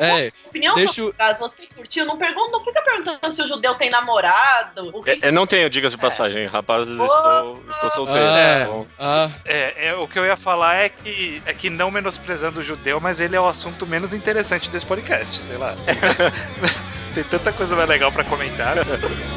É, 0.00 0.32
Opinião 0.46 0.74
deixa 0.74 0.92
sobre 0.94 1.02
o- 1.06 1.08
os 1.12 1.18
mangás, 1.18 1.38
você 1.38 1.66
curtiu? 1.74 2.06
Não, 2.06 2.16
pergunta, 2.16 2.50
não 2.52 2.60
fica 2.60 2.80
perguntando 2.82 3.32
se 3.32 3.42
o 3.42 3.46
judeu 3.46 3.74
tem 3.74 3.90
namorado. 3.90 4.90
O 4.96 5.02
que 5.02 5.10
É, 5.10 5.18
Eu 5.22 5.32
não 5.32 5.46
tenho 5.46 5.68
dicas 5.68 5.92
de 5.92 5.98
passagem, 5.98 6.46
rapazes, 6.46 6.88
estou, 6.92 7.62
estou 7.70 7.90
solteiro. 7.90 8.26
Ah, 8.26 8.64
bom? 8.68 8.86
ah, 8.98 9.30
É, 9.44 9.88
é, 9.88 9.94
o 9.94 10.06
que 10.06 10.18
eu 10.18 10.24
ia 10.24 10.36
falar 10.36 10.76
é 10.76 10.88
que, 10.88 11.42
é 11.44 11.52
que 11.52 11.68
não 11.68 11.90
menosprezando 11.90 12.60
o 12.60 12.64
judeu, 12.64 13.00
mas 13.00 13.20
ele 13.20 13.34
é 13.36 13.40
o 13.40 13.46
assunto 13.48 13.86
menos 13.86 14.12
interessante 14.14 14.70
desse 14.70 14.86
podcast, 14.86 15.42
sei 15.42 15.56
lá. 15.56 15.74
Tem 17.16 17.24
tanta 17.24 17.50
coisa 17.50 17.74
mais 17.74 17.88
legal 17.88 18.12
pra 18.12 18.22
comentar. 18.24 18.76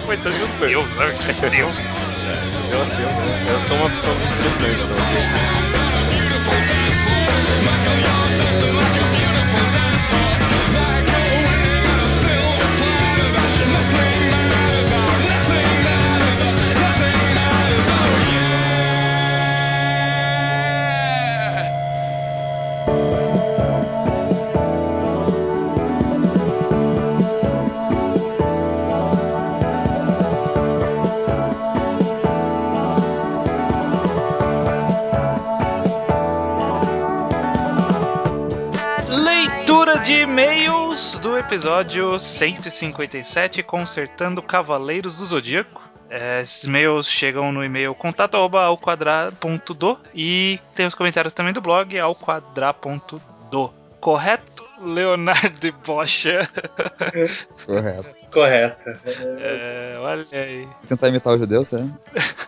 Coitado 0.06 0.36
de 0.36 0.40
judeu, 0.42 0.86
sabe? 0.98 1.16
Judeu. 1.40 1.72
Eu, 2.70 2.80
eu, 3.00 3.54
eu 3.54 3.60
sou 3.62 3.78
uma 3.78 3.90
pessoa 3.90 4.14
muito 4.16 4.34
interessante. 4.34 4.84
Então. 4.84 6.79
De 40.04 40.14
e-mails 40.14 41.20
do 41.20 41.38
episódio 41.38 42.18
157, 42.20 43.62
Consertando 43.64 44.42
Cavaleiros 44.42 45.18
do 45.18 45.26
Zodíaco. 45.26 45.82
É, 46.10 46.42
esses 46.42 46.64
e-mails 46.64 47.08
chegam 47.08 47.52
no 47.52 47.64
e-mail 47.64 47.94
contato 47.94 48.36
ao 48.36 48.78
e 50.14 50.60
tem 50.74 50.86
os 50.86 50.96
comentários 50.96 51.34
também 51.34 51.54
do 51.54 51.62
blog 51.62 51.98
ao. 52.00 52.16
Correto, 54.00 54.69
Leonardo 54.82 55.68
e 55.68 55.72
Bocha? 55.72 56.50
Correto. 57.66 58.20
Correta. 58.32 59.00
É, 59.40 59.98
olha 60.00 60.26
aí. 60.32 60.64
Vou 60.64 60.88
tentar 60.88 61.10
imitar 61.10 61.34
o 61.34 61.38
judeu, 61.38 61.66
sério? 61.66 61.92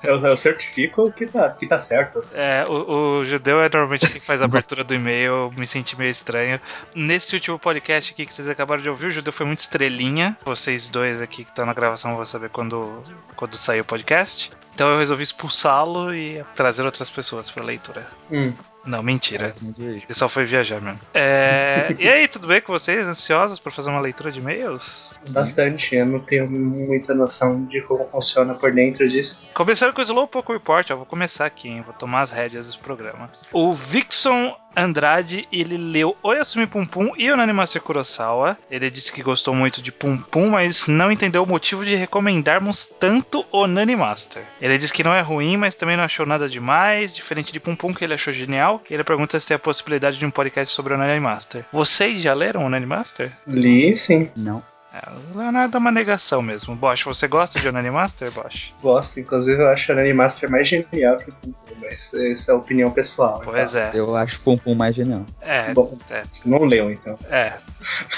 Eu, 0.04 0.20
eu 0.20 0.36
certifico 0.36 1.12
que 1.12 1.26
tá, 1.26 1.52
que 1.56 1.68
tá 1.68 1.80
certo. 1.80 2.24
É, 2.34 2.66
o, 2.68 3.20
o 3.20 3.26
judeu 3.26 3.62
é 3.62 3.70
normalmente 3.70 4.10
quem 4.10 4.22
faz 4.22 4.42
a 4.42 4.46
abertura 4.46 4.84
do 4.84 4.94
e-mail, 4.94 5.32
eu 5.32 5.54
me 5.56 5.66
senti 5.66 5.98
meio 5.98 6.10
estranho. 6.10 6.60
Nesse 6.94 7.36
último 7.36 7.58
podcast 7.58 8.14
aqui 8.14 8.26
que 8.26 8.34
vocês 8.34 8.48
acabaram 8.48 8.82
de 8.82 8.90
ouvir, 8.90 9.08
o 9.08 9.12
judeu 9.12 9.34
foi 9.34 9.46
muito 9.46 9.60
estrelinha. 9.60 10.38
Vocês 10.46 10.90
dois 10.90 11.22
aqui 11.22 11.44
que 11.44 11.52
estão 11.52 11.66
na 11.66 11.74
gravação 11.74 12.16
vão 12.16 12.26
saber 12.26 12.50
quando, 12.50 13.04
quando 13.36 13.56
sair 13.56 13.82
o 13.82 13.86
podcast. 13.86 14.52
Então 14.74 14.90
eu 14.90 15.00
resolvi 15.00 15.24
expulsá-lo 15.24 16.14
e 16.14 16.44
trazer 16.56 16.84
outras 16.84 17.10
pessoas 17.10 17.52
pra 17.52 17.64
leitura. 17.64 18.08
Hum. 18.32 18.54
Não, 18.86 19.04
mentira. 19.04 19.54
Ele 19.78 20.04
só 20.12 20.28
foi 20.28 20.46
viajar 20.46 20.82
mesmo. 20.82 21.00
É, 21.14 21.96
e 22.00 22.08
aí, 22.10 22.28
tudo 22.28 22.48
bem 22.48 22.62
com 22.62 22.74
vocês? 22.74 23.06
Ansiosos 23.06 23.60
por 23.60 23.72
fazer 23.72 23.90
uma 23.90 24.00
leitura 24.00 24.32
de 24.32 24.40
e-mails? 24.40 25.20
Bastante. 25.30 25.96
Eu 25.96 26.06
não 26.06 26.20
tenho 26.20 26.50
muita 26.50 27.14
noção 27.14 27.66
de 27.66 27.82
como 27.82 28.08
funciona 28.10 28.54
por 28.54 28.72
dentro 28.72 29.08
disso. 29.08 29.50
Começando 29.54 29.94
com 29.94 30.02
o 30.02 30.04
Slowpoke 30.04 30.52
Report, 30.52 30.90
eu 30.90 30.98
vou 30.98 31.06
começar 31.06 31.46
aqui, 31.46 31.70
hein? 31.70 31.82
Vou 31.82 31.94
tomar 31.94 32.22
as 32.22 32.32
rédeas 32.32 32.72
do 32.72 32.80
programa. 32.80 33.30
O 33.52 33.74
Vixon 33.74 34.56
Andrade, 34.76 35.48
ele 35.52 35.76
leu 35.76 36.16
Oyasumi 36.24 36.66
Pum 36.66 36.86
Pum 36.86 37.12
e 37.18 37.30
o 37.30 37.36
Nanimaster 37.36 37.82
Kurosawa. 37.82 38.58
Ele 38.70 38.90
disse 38.90 39.12
que 39.12 39.22
gostou 39.22 39.54
muito 39.54 39.82
de 39.82 39.92
Pum 39.92 40.18
Pum, 40.18 40.50
mas 40.50 40.88
não 40.88 41.12
entendeu 41.12 41.44
o 41.44 41.48
motivo 41.48 41.84
de 41.84 41.96
recomendarmos 41.96 42.86
tanto 42.86 43.46
o 43.52 43.68
Nanimaster. 43.68 44.44
Ele 44.62 44.78
disse 44.78 44.94
que 44.94 45.04
não 45.04 45.14
é 45.14 45.22
ruim, 45.22 45.58
mas 45.58 45.76
também 45.76 45.98
não 45.98 46.06
achou 46.06 46.26
nada 46.26 46.48
demais, 46.48 47.14
diferente 47.14 47.52
de 47.52 47.60
Pum 47.60 47.76
Pum, 47.76 47.94
que 47.94 48.04
ele 48.04 48.14
achou 48.14 48.34
genial. 48.34 48.71
E 48.90 48.94
ele 48.94 49.04
pergunta 49.04 49.40
se 49.40 49.48
tem 49.48 49.56
a 49.56 49.60
possibilidade 49.60 50.18
de 50.18 50.26
um 50.26 50.32
podcast 50.32 50.74
sobre 50.74 50.94
o 50.94 50.98
Nanimaster. 50.98 51.66
Vocês 51.74 52.22
já 52.22 52.34
leram 52.34 52.66
o 52.66 52.70
Nanimaster? 52.70 53.32
Li, 53.48 53.96
sim. 53.96 54.30
Não. 54.36 54.64
É, 55.04 55.10
o 55.34 55.38
Leonardo 55.38 55.78
é 55.78 55.80
uma 55.80 55.92
negação 55.92 56.42
mesmo. 56.42 56.76
Bosch, 56.76 57.04
você 57.04 57.28
gosta 57.28 57.60
de 57.60 57.68
Onani 57.68 57.90
Master, 57.92 58.32
Bosch? 58.34 58.74
Gosto. 58.82 59.20
Inclusive, 59.20 59.62
eu 59.62 59.68
acho 59.70 59.92
a 59.92 59.96
Animaster 59.96 60.50
mais 60.50 60.68
genial 60.68 61.18
que 61.18 61.30
o 61.30 61.34
Pum 61.34 61.52
Pum, 61.52 61.74
mas 61.82 62.14
essa 62.14 62.52
é 62.52 62.54
a 62.54 62.58
opinião 62.58 62.92
pessoal. 62.92 63.42
Pois 63.44 63.74
é. 63.76 63.92
Eu 63.94 64.16
acho 64.16 64.38
o 64.38 64.42
Pum 64.42 64.58
Pum 64.58 64.76
mais 64.76 64.96
genial. 64.96 65.26
É, 65.42 65.74
Bom, 65.74 65.98
é, 66.10 66.24
você 66.30 66.48
não 66.48 66.64
leu, 66.66 66.90
então. 66.92 67.18
é. 67.30 67.54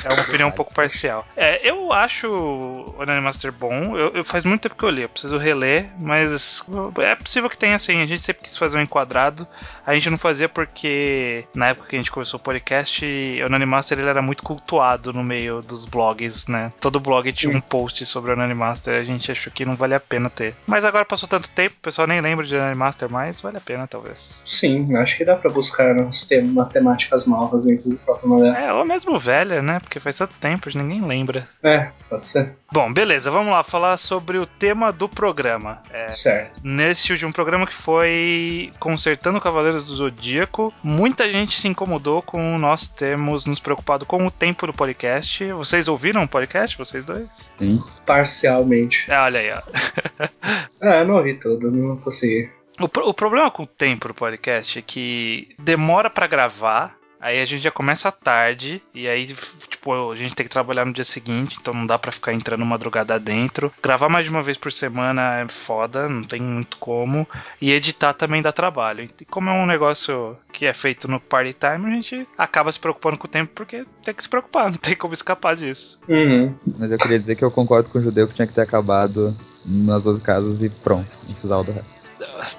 É 0.04 0.14
uma 0.14 0.24
opinião 0.24 0.50
um 0.50 0.52
pouco 0.52 0.74
parcial. 0.74 1.26
É, 1.38 1.68
eu 1.70 1.94
acho 1.94 2.28
o 2.28 2.96
Onani 3.00 3.22
Master 3.22 3.52
bom. 3.54 3.96
Eu, 3.98 4.10
eu- 4.10 4.24
faz 4.26 4.44
muito 4.44 4.62
tempo 4.62 4.76
que 4.76 4.84
eu 4.84 4.90
li, 4.90 5.04
eu 5.04 5.10
preciso 5.10 5.38
reler, 5.38 5.88
mas 6.02 6.66
é 7.02 7.16
possível 7.16 7.50
que 7.50 7.58
tenha 7.58 7.76
assim. 7.76 8.02
A 8.02 8.06
gente 8.06 8.22
sempre 8.22 8.44
quis 8.44 8.58
fazer 8.58 8.78
um 8.78 8.82
enquadrado. 8.82 9.48
A 9.86 9.94
gente 9.94 10.10
não 10.10 10.18
fazia 10.18 10.50
porque 10.50 11.46
na 11.56 11.68
época 11.70 11.88
que 11.88 11.96
a 11.96 12.00
gente 12.00 12.12
começou 12.12 12.38
o 12.40 12.44
podcast, 12.44 13.06
o 13.42 13.46
Onani 13.46 13.66
Master 13.66 13.98
ele 14.00 14.10
era 14.10 14.22
muito 14.22 14.44
cultuado 14.44 15.14
no 15.14 15.24
meio 15.24 15.62
dos 15.62 15.86
blogs, 15.86 16.46
né? 16.48 16.73
Todo 16.80 17.00
blog 17.00 17.32
tinha 17.32 17.56
um 17.56 17.62
post 17.62 18.06
sobre 18.06 18.34
o 18.34 18.56
Master. 18.56 19.00
A 19.00 19.04
gente 19.04 19.32
achou 19.32 19.52
que 19.54 19.66
não 19.66 19.76
valia 19.76 19.98
a 19.98 20.00
pena 20.02 20.30
ter. 20.30 20.54
Mas 20.68 20.84
agora 20.84 21.06
passou 21.06 21.30
tanto 21.30 21.50
tempo, 21.50 21.76
o 21.78 21.82
pessoal 21.82 22.08
nem 22.08 22.20
lembra 22.22 22.46
de 22.46 22.58
Master 22.76 23.10
mais, 23.10 23.40
vale 23.40 23.58
a 23.58 23.62
pena 23.62 23.88
talvez. 23.88 24.42
Sim, 24.46 24.96
acho 24.98 25.18
que 25.18 25.26
dá 25.26 25.36
pra 25.36 25.50
buscar 25.50 25.96
tem- 26.28 26.44
umas 26.44 26.70
temáticas 26.70 27.26
novas 27.26 27.64
dentro 27.64 27.90
do 27.90 27.96
próprio 27.98 28.30
mangá. 28.30 28.60
É, 28.60 28.74
ou 28.74 28.86
mesmo 28.86 29.18
velha, 29.18 29.62
né? 29.62 29.80
Porque 29.80 30.00
faz 30.00 30.18
tanto 30.18 30.34
tempo, 30.40 30.70
ninguém 30.76 31.02
lembra. 31.06 31.48
É, 31.64 31.90
pode 32.10 32.28
ser. 32.28 32.54
Bom, 32.74 32.92
beleza, 32.92 33.30
vamos 33.30 33.52
lá 33.54 33.62
falar 33.62 33.96
sobre 33.98 34.40
o 34.40 34.48
tema 34.48 34.92
do 34.92 35.08
programa. 35.08 35.80
É, 35.92 36.08
Certo. 36.08 36.60
nesse 36.64 37.12
último 37.12 37.32
programa 37.32 37.68
que 37.68 37.74
foi 37.74 38.72
Consertando 38.80 39.40
Cavaleiros 39.40 39.86
do 39.86 39.94
Zodíaco, 39.94 40.74
muita 40.84 41.32
gente 41.32 41.60
se 41.62 41.68
incomodou 41.68 42.24
com 42.24 42.58
nós 42.58 42.88
termos 42.88 43.46
nos 43.46 43.60
preocupado 43.60 44.08
com 44.08 44.26
o 44.26 44.32
tempo 44.32 44.66
do 44.66 44.74
podcast. 44.74 45.46
Vocês 45.54 45.88
ouviram 45.88 46.24
o 46.24 46.28
podcast, 46.28 46.76
vocês 46.76 47.06
dois? 47.06 47.52
Sim. 47.60 47.80
Parcialmente. 48.08 49.06
Ah, 49.12 49.26
olha 49.26 49.40
aí, 49.40 49.52
ó. 49.52 49.62
Ah, 50.82 50.98
eu 51.00 51.08
não 51.08 51.16
ouvi 51.16 51.36
tudo, 51.36 51.72
não 51.72 51.96
consegui. 51.98 52.50
O, 52.80 52.90
pro- 52.90 53.08
o 53.08 53.14
problema 53.14 53.50
com 53.52 53.64
o 53.64 53.68
tempo 53.68 54.08
do 54.08 54.14
podcast 54.16 54.80
é 54.80 54.82
que 54.82 55.56
demora 55.60 56.10
pra 56.10 56.26
gravar. 56.28 56.96
Aí 57.24 57.42
a 57.42 57.46
gente 57.46 57.64
já 57.64 57.72
começa 57.72 58.12
tarde, 58.12 58.84
e 58.94 59.08
aí, 59.08 59.26
tipo, 59.70 60.12
a 60.12 60.16
gente 60.18 60.36
tem 60.36 60.46
que 60.46 60.52
trabalhar 60.52 60.84
no 60.84 60.92
dia 60.92 61.06
seguinte, 61.06 61.58
então 61.58 61.74
não 61.74 61.86
dá 61.86 61.98
pra 61.98 62.12
ficar 62.12 62.34
entrando 62.34 62.66
madrugada 62.66 63.18
dentro. 63.18 63.72
Gravar 63.82 64.10
mais 64.10 64.26
de 64.26 64.30
uma 64.30 64.44
vez 64.44 64.58
por 64.58 64.74
semana 64.74 65.40
é 65.40 65.48
foda, 65.48 66.10
não 66.10 66.22
tem 66.22 66.42
muito 66.42 66.76
como. 66.76 67.26
E 67.62 67.72
editar 67.72 68.14
também 68.14 68.42
dá 68.42 68.52
trabalho. 68.52 69.06
E 69.06 69.24
como 69.24 69.50
é 69.50 69.54
um 69.54 69.66
negócio 69.66 70.36
que 70.52 70.66
é 70.66 70.74
feito 70.74 71.08
no 71.08 71.18
party 71.18 71.56
time, 71.58 71.88
a 71.88 71.96
gente 71.96 72.28
acaba 72.38 72.70
se 72.70 72.80
preocupando 72.80 73.18
com 73.18 73.26
o 73.26 73.32
tempo 73.32 73.54
porque 73.56 73.86
tem 74.04 74.14
que 74.14 74.22
se 74.22 74.28
preocupar, 74.28 74.66
não 74.72 74.78
tem 74.78 74.94
como 74.94 75.14
escapar 75.14 75.56
disso. 75.56 76.02
Uhum. 76.10 76.54
Mas 76.78 76.92
eu 76.92 76.98
queria 76.98 77.20
dizer 77.20 77.38
que 77.38 77.46
eu 77.46 77.52
concordo 77.52 77.88
com 77.88 78.00
o 78.00 78.04
judeu 78.04 78.28
que 78.28 78.34
tinha 78.34 78.48
que 78.48 78.54
ter 78.54 78.62
acabado 78.62 79.34
nas 79.66 80.04
12 80.04 80.20
casas 80.20 80.62
e 80.62 80.70
pronto, 80.70 81.10
não 81.24 81.32
precisava 81.32 81.64
do 81.64 81.72
resto. 81.72 82.04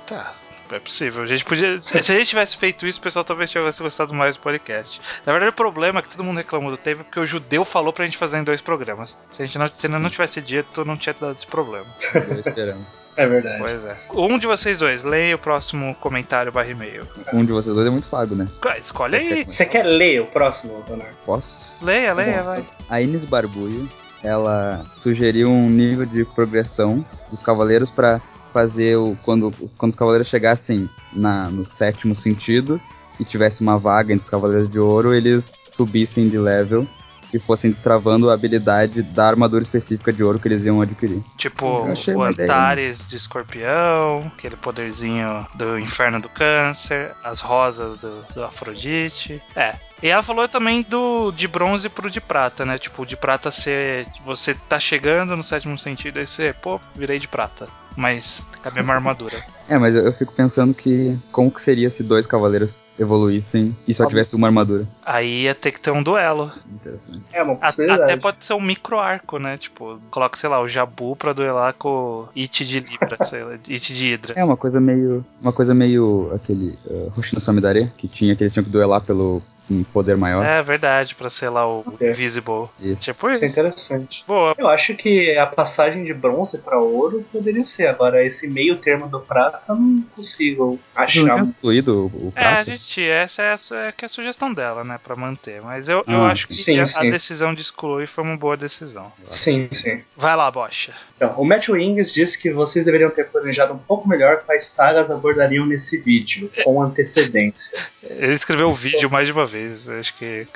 Tá. 0.06 0.34
É 0.70 0.78
possível. 0.78 1.22
A 1.22 1.26
gente 1.26 1.44
podia. 1.44 1.80
Se 1.80 2.02
se 2.02 2.12
a 2.12 2.16
gente 2.16 2.28
tivesse 2.28 2.56
feito 2.56 2.86
isso, 2.86 2.98
o 2.98 3.02
pessoal 3.02 3.24
talvez 3.24 3.50
tivesse 3.50 3.82
gostado 3.82 4.14
mais 4.14 4.36
do 4.36 4.42
podcast. 4.42 5.00
Na 5.24 5.32
verdade, 5.32 5.50
o 5.50 5.54
problema 5.54 6.00
é 6.00 6.02
que 6.02 6.08
todo 6.08 6.24
mundo 6.24 6.38
reclamou 6.38 6.70
do 6.70 6.76
tempo 6.76 7.04
porque 7.04 7.20
o 7.20 7.26
judeu 7.26 7.64
falou 7.64 7.92
pra 7.92 8.04
gente 8.04 8.16
fazer 8.16 8.38
em 8.38 8.44
dois 8.44 8.60
programas. 8.60 9.16
Se 9.30 9.42
a 9.42 9.46
gente 9.46 9.58
não, 9.58 9.70
se 9.74 9.88
não 9.88 10.10
tivesse 10.10 10.40
dito, 10.40 10.84
não 10.84 10.96
tinha 10.96 11.14
dado 11.18 11.36
esse 11.36 11.46
problema. 11.46 11.86
Deu 12.12 12.40
esperança. 12.40 13.04
É 13.16 13.26
verdade. 13.26 13.58
Pois 13.58 13.84
é. 13.84 13.96
Um 14.12 14.38
de 14.38 14.46
vocês 14.46 14.78
dois, 14.78 15.04
leia 15.04 15.36
o 15.36 15.38
próximo 15.38 15.94
comentário 15.96 16.50
barra 16.50 16.68
e-mail. 16.68 17.06
Um 17.32 17.44
de 17.44 17.52
vocês 17.52 17.74
dois 17.74 17.86
é 17.86 17.90
muito 17.90 18.08
pago, 18.08 18.34
né? 18.34 18.48
Escolhe 18.82 19.16
aí. 19.16 19.44
Você 19.44 19.64
quer 19.64 19.84
ler 19.84 20.22
o 20.22 20.26
próximo, 20.26 20.84
Leonardo? 20.88 21.16
Posso? 21.24 21.74
Leia, 21.80 22.12
leia, 22.12 22.38
Bom, 22.38 22.44
vai. 22.44 22.64
A 22.88 23.00
Ines 23.00 23.24
Barbulho, 23.24 23.88
ela 24.22 24.84
sugeriu 24.92 25.48
um 25.48 25.68
nível 25.68 26.06
de 26.06 26.24
progressão 26.24 27.04
dos 27.30 27.42
cavaleiros 27.42 27.90
pra 27.90 28.20
fazer 28.54 28.96
o 28.96 29.18
quando, 29.24 29.50
quando 29.76 29.90
os 29.90 29.98
cavaleiros 29.98 30.28
chegassem 30.28 30.88
na, 31.12 31.50
no 31.50 31.66
sétimo 31.66 32.14
sentido 32.14 32.80
e 33.18 33.24
tivesse 33.24 33.60
uma 33.60 33.76
vaga 33.76 34.12
entre 34.12 34.24
os 34.24 34.30
cavaleiros 34.30 34.70
de 34.70 34.78
ouro, 34.78 35.12
eles 35.12 35.64
subissem 35.66 36.28
de 36.28 36.38
level 36.38 36.86
e 37.32 37.38
fossem 37.40 37.68
destravando 37.68 38.30
a 38.30 38.34
habilidade 38.34 39.02
da 39.02 39.26
armadura 39.26 39.64
específica 39.64 40.12
de 40.12 40.22
ouro 40.22 40.38
que 40.38 40.46
eles 40.46 40.64
iam 40.64 40.80
adquirir. 40.80 41.20
Tipo, 41.36 41.66
o 41.66 41.82
uma 41.82 42.30
ideia. 42.30 42.48
Antares 42.48 43.04
de 43.04 43.16
escorpião, 43.16 44.30
aquele 44.38 44.54
poderzinho 44.54 45.44
do 45.56 45.76
inferno 45.76 46.20
do 46.20 46.28
câncer, 46.28 47.10
as 47.24 47.40
rosas 47.40 47.98
do, 47.98 48.22
do 48.34 48.44
Afrodite. 48.44 49.42
É. 49.56 49.74
E 50.04 50.08
ela 50.08 50.22
falou 50.22 50.46
também 50.46 50.82
do 50.82 51.32
de 51.32 51.48
bronze 51.48 51.88
pro 51.88 52.10
de 52.10 52.20
prata, 52.20 52.66
né? 52.66 52.76
Tipo, 52.76 53.06
de 53.06 53.16
prata 53.16 53.50
ser. 53.50 54.06
Você 54.26 54.54
tá 54.54 54.78
chegando 54.78 55.34
no 55.34 55.42
sétimo 55.42 55.78
sentido, 55.78 56.18
aí 56.18 56.26
você, 56.26 56.52
pô, 56.52 56.78
virei 56.94 57.18
de 57.18 57.26
prata. 57.26 57.66
Mas 57.96 58.44
com 58.62 58.68
a 58.68 58.72
mesma 58.72 58.92
armadura. 58.94 59.42
É, 59.66 59.78
mas 59.78 59.94
eu, 59.94 60.02
eu 60.04 60.12
fico 60.12 60.32
pensando 60.34 60.74
que 60.74 61.16
como 61.32 61.50
que 61.50 61.58
seria 61.62 61.88
se 61.88 62.02
dois 62.02 62.26
cavaleiros 62.26 62.84
evoluíssem 62.98 63.74
e 63.88 63.94
só 63.94 64.04
tivesse 64.06 64.36
uma 64.36 64.48
armadura? 64.48 64.86
Aí 65.06 65.44
ia 65.44 65.54
ter 65.54 65.70
que 65.70 65.80
ter 65.80 65.90
um 65.90 66.02
duelo. 66.02 66.52
Interessante. 66.70 67.22
É 67.32 67.42
uma 67.42 67.54
A- 67.54 67.56
possibilidade. 67.56 68.02
até 68.02 68.16
pode 68.16 68.44
ser 68.44 68.52
um 68.52 68.60
micro 68.60 68.98
arco, 68.98 69.38
né? 69.38 69.56
Tipo, 69.56 69.98
coloca, 70.10 70.36
sei 70.36 70.50
lá, 70.50 70.60
o 70.60 70.68
Jabu 70.68 71.16
pra 71.16 71.32
duelar 71.32 71.72
com 71.74 71.88
o 71.88 72.28
It 72.36 72.64
de 72.66 72.80
Libra, 72.80 73.16
sei 73.24 73.42
lá, 73.42 73.52
It 73.52 73.94
de 73.94 74.10
Hydra. 74.12 74.34
É 74.36 74.44
uma 74.44 74.56
coisa 74.56 74.78
meio. 74.80 75.24
Uma 75.40 75.52
coisa 75.52 75.72
meio 75.72 76.30
aquele 76.34 76.76
uh, 76.84 77.10
Hoshino 77.16 77.40
Samidare, 77.40 77.90
que 77.96 78.06
tinha 78.08 78.36
que 78.36 78.42
eles 78.42 78.52
tinham 78.52 78.64
que 78.64 78.70
duelar 78.70 79.00
pelo 79.00 79.40
um 79.70 79.82
poder 79.84 80.16
maior. 80.16 80.44
É 80.44 80.62
verdade, 80.62 81.14
pra 81.14 81.30
ser 81.30 81.48
lá 81.48 81.66
o 81.66 81.80
Ok. 81.86 82.10
Invisible. 82.10 82.68
Isso. 82.80 83.02
Tipo 83.02 83.30
Isso 83.30 83.42
é 83.44 83.46
isso. 83.46 83.60
interessante. 83.60 84.24
Boa. 84.26 84.54
Eu 84.58 84.68
acho 84.68 84.94
que 84.94 85.36
a 85.36 85.46
passagem 85.46 86.04
de 86.04 86.12
bronze 86.14 86.58
pra 86.58 86.78
ouro 86.78 87.24
poderia 87.32 87.64
ser. 87.64 87.86
Agora, 87.86 88.24
esse 88.24 88.48
meio 88.48 88.76
termo 88.78 89.08
do 89.08 89.20
prata, 89.20 89.60
eu 89.68 89.74
não 89.76 90.02
consigo 90.14 90.78
Não 90.94 91.02
achar. 91.02 91.20
tinha 91.20 91.42
excluído 91.42 92.10
o, 92.12 92.26
o 92.28 92.32
É, 92.36 92.40
prata? 92.42 92.60
a 92.60 92.64
gente, 92.76 93.02
essa 93.02 93.42
é 93.42 93.52
a, 93.54 93.56
é 93.86 93.94
é 94.00 94.04
a 94.04 94.08
sugestão 94.08 94.52
dela, 94.52 94.84
né, 94.84 94.98
pra 95.02 95.16
manter. 95.16 95.62
Mas 95.62 95.88
eu, 95.88 96.04
eu 96.06 96.22
Ah, 96.24 96.30
acho 96.32 96.46
que 96.46 96.54
sim, 96.54 96.78
a, 96.78 96.82
a 96.82 96.86
sim. 96.86 97.10
decisão 97.10 97.54
de 97.54 97.62
excluir 97.62 98.06
foi 98.06 98.22
uma 98.24 98.36
boa 98.36 98.56
decisão. 98.56 99.10
Sim, 99.30 99.68
sim. 99.72 100.02
Vai 100.16 100.36
lá, 100.36 100.50
Bocha. 100.50 100.92
Então, 101.16 101.32
o 101.38 101.44
Matt 101.44 101.68
Wings 101.68 102.12
disse 102.12 102.38
que 102.38 102.50
vocês 102.50 102.84
deveriam 102.84 103.08
ter 103.10 103.24
planejado 103.28 103.72
um 103.72 103.78
pouco 103.78 104.06
melhor 104.08 104.42
quais 104.44 104.66
sagas 104.66 105.10
abordariam 105.10 105.64
nesse 105.64 105.98
vídeo, 106.00 106.50
com 106.64 106.82
antecedência. 106.82 107.78
Ele 108.02 108.34
escreveu 108.34 108.68
o 108.68 108.74
vídeo 108.74 109.10
mais 109.10 109.26
de 109.26 109.32
uma 109.32 109.46
vez, 109.46 109.53
eu 109.86 109.98
acho 110.00 110.14
que. 110.16 110.46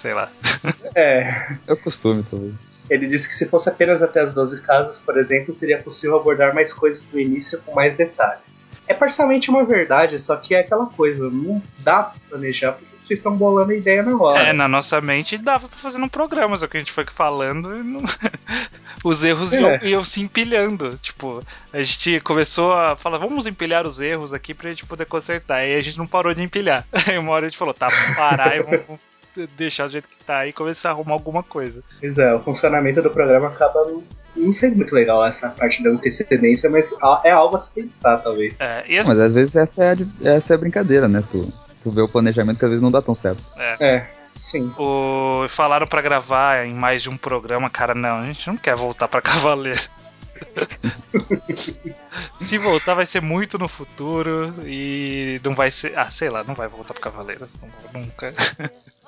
sei 0.00 0.14
lá. 0.14 0.30
É, 0.94 1.22
É 1.66 1.72
o 1.72 1.76
costume, 1.76 2.24
talvez. 2.28 2.54
Ele 2.90 3.06
disse 3.06 3.28
que 3.28 3.34
se 3.34 3.48
fosse 3.48 3.68
apenas 3.68 4.02
até 4.02 4.20
as 4.20 4.32
12 4.32 4.60
casas, 4.62 4.98
por 4.98 5.16
exemplo, 5.16 5.54
seria 5.54 5.78
possível 5.78 6.16
abordar 6.16 6.52
mais 6.52 6.72
coisas 6.72 7.10
no 7.12 7.20
início 7.20 7.62
com 7.62 7.72
mais 7.74 7.94
detalhes. 7.94 8.74
É 8.88 8.92
parcialmente 8.92 9.48
uma 9.48 9.64
verdade, 9.64 10.18
só 10.18 10.36
que 10.36 10.54
é 10.54 10.60
aquela 10.60 10.86
coisa, 10.86 11.30
não 11.30 11.62
dá 11.78 12.02
pra 12.02 12.20
planejar 12.28 12.72
porque 12.72 12.90
vocês 13.00 13.18
estão 13.18 13.34
bolando 13.34 13.72
a 13.72 13.76
ideia 13.76 14.02
na 14.02 14.16
hora. 14.16 14.48
É, 14.48 14.52
na 14.52 14.68
nossa 14.68 15.00
mente 15.00 15.38
dava 15.38 15.68
pra 15.68 15.78
fazer 15.78 15.98
num 15.98 16.08
programa, 16.08 16.56
só 16.58 16.66
que 16.66 16.76
a 16.76 16.80
gente 16.80 16.92
foi 16.92 17.04
falando 17.06 17.76
e 17.76 17.82
não... 17.82 18.02
os 19.02 19.24
erros 19.24 19.52
É. 19.52 19.60
iam, 19.60 19.78
iam 19.82 20.04
se 20.04 20.20
empilhando. 20.20 20.98
Tipo, 20.98 21.42
a 21.72 21.82
gente 21.82 22.20
começou 22.20 22.72
a 22.72 22.96
falar, 22.96 23.18
vamos 23.18 23.46
empilhar 23.46 23.86
os 23.86 24.00
erros 24.00 24.34
aqui 24.34 24.52
pra 24.52 24.70
gente 24.70 24.84
poder 24.84 25.06
consertar. 25.06 25.66
E 25.66 25.74
a 25.74 25.80
gente 25.80 25.96
não 25.96 26.06
parou 26.06 26.34
de 26.34 26.42
empilhar. 26.42 26.86
Aí 27.08 27.16
uma 27.16 27.32
hora 27.32 27.46
a 27.46 27.48
gente 27.48 27.58
falou, 27.58 27.72
tá, 27.72 27.88
vamos 27.88 28.16
parar 28.16 28.56
e 28.56 28.62
vamos 28.62 29.00
deixar 29.56 29.86
do 29.86 29.92
jeito 29.92 30.08
que 30.08 30.24
tá 30.24 30.46
e 30.46 30.52
começar 30.52 30.90
a 30.90 30.92
arrumar 30.92 31.14
alguma 31.14 31.42
coisa. 31.42 31.82
Pois 32.00 32.18
é, 32.18 32.34
o 32.34 32.40
funcionamento 32.40 33.02
do 33.02 33.10
programa 33.10 33.48
acaba 33.48 33.86
não, 34.36 34.52
sendo 34.52 34.76
muito 34.76 34.94
legal 34.94 35.24
essa 35.24 35.50
parte 35.50 35.82
da 35.82 35.90
antecedência, 35.90 36.70
mas 36.70 36.94
é 37.24 37.30
algo 37.30 37.56
a 37.56 37.58
se 37.58 37.74
pensar, 37.74 38.18
talvez. 38.18 38.60
É, 38.60 38.84
e 38.88 38.98
as 38.98 39.08
Mas 39.08 39.18
às 39.18 39.32
vezes 39.32 39.56
essa 39.56 39.84
é 39.84 39.92
a, 39.92 40.30
essa 40.36 40.54
é 40.54 40.56
a 40.56 40.58
brincadeira, 40.58 41.08
né? 41.08 41.22
Tu, 41.30 41.52
tu 41.82 41.90
vê 41.90 42.00
o 42.00 42.08
planejamento 42.08 42.58
que 42.58 42.64
às 42.64 42.70
vezes 42.70 42.82
não 42.82 42.90
dá 42.90 43.02
tão 43.02 43.14
certo. 43.14 43.42
É, 43.56 44.06
sim. 44.36 44.72
O, 44.78 45.46
falaram 45.48 45.86
pra 45.86 46.02
gravar 46.02 46.66
em 46.66 46.74
mais 46.74 47.02
de 47.02 47.10
um 47.10 47.16
programa, 47.16 47.68
cara, 47.68 47.94
não, 47.94 48.18
a 48.18 48.26
gente 48.26 48.46
não 48.46 48.56
quer 48.56 48.76
voltar 48.76 49.08
pra 49.08 49.20
Cavaleiro. 49.22 49.80
Se 52.38 52.58
voltar 52.58 52.94
vai 52.94 53.06
ser 53.06 53.20
muito 53.20 53.58
no 53.58 53.68
futuro 53.68 54.54
e 54.64 55.40
não 55.44 55.54
vai 55.54 55.70
ser, 55.70 55.96
ah, 55.98 56.10
sei 56.10 56.30
lá, 56.30 56.42
não 56.44 56.54
vai 56.54 56.68
voltar 56.68 56.94
pra 56.94 57.02
Cavaleiros, 57.02 57.50
nunca. 57.92 58.32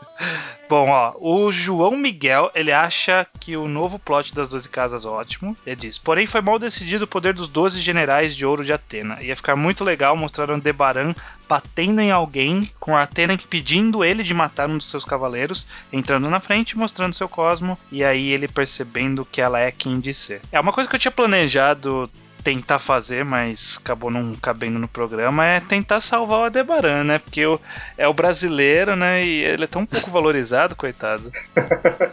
Bom, 0.68 0.89
ó, 0.89 1.12
o 1.18 1.52
João 1.52 1.97
Miguel, 1.97 2.51
ele 2.55 2.72
acha 2.72 3.26
que 3.39 3.56
o 3.56 3.68
novo 3.68 3.98
plot 3.98 4.34
das 4.34 4.48
12 4.48 4.68
casas 4.68 5.05
é 5.05 5.09
ótimo. 5.09 5.56
Ele 5.66 5.76
diz: 5.76 5.98
"Porém 5.98 6.26
foi 6.26 6.40
mal 6.40 6.59
decidido 6.59 7.05
o 7.05 7.09
poder 7.09 7.34
dos 7.34 7.48
12 7.48 7.80
generais 7.80 8.34
de 8.34 8.47
ouro 8.47 8.64
de 8.64 8.72
Atena. 8.72 9.22
Ia 9.22 9.36
ficar 9.36 9.56
muito 9.56 9.84
legal 9.84 10.16
mostrar 10.16 10.51
um 10.51 10.59
Debaran 10.59 11.14
batendo 11.48 12.01
em 12.01 12.10
alguém, 12.10 12.70
com 12.80 12.97
a 12.97 13.02
Atena 13.02 13.34
impedindo 13.34 14.02
ele 14.02 14.22
de 14.22 14.32
matar 14.32 14.70
um 14.70 14.78
dos 14.78 14.89
seus 14.89 15.05
cavaleiros, 15.05 15.66
entrando 15.93 16.30
na 16.30 16.40
frente, 16.40 16.78
mostrando 16.78 17.14
seu 17.14 17.28
cosmo, 17.28 17.78
e 17.90 18.02
aí 18.02 18.30
ele 18.30 18.48
percebendo 18.48 19.26
que 19.26 19.40
ela 19.40 19.59
é 19.59 19.70
quem 19.70 20.01
de 20.01 20.14
ser. 20.14 20.40
É 20.51 20.59
uma 20.59 20.72
coisa 20.72 20.89
que 20.89 20.97
eu 20.97 21.01
tinha 21.01 21.12
planejado 21.12 22.10
tentar 22.43 22.78
fazer, 22.78 23.24
mas 23.24 23.78
acabou 23.81 24.10
não 24.10 24.35
cabendo 24.35 24.78
no 24.78 24.89
programa, 24.89 25.47
é 25.47 25.60
tentar 25.60 26.01
salvar 26.01 26.40
o 26.40 26.44
Adebaran, 26.44 27.05
né? 27.05 27.19
Porque 27.19 27.44
o, 27.47 27.60
é 27.97 28.06
o 28.09 28.12
brasileiro, 28.14 28.97
né? 28.97 29.24
E 29.24 29.43
ele 29.44 29.64
é 29.64 29.66
tão 29.66 29.86
pouco 29.86 30.10
valorizado, 30.10 30.74
coitado. 30.77 31.31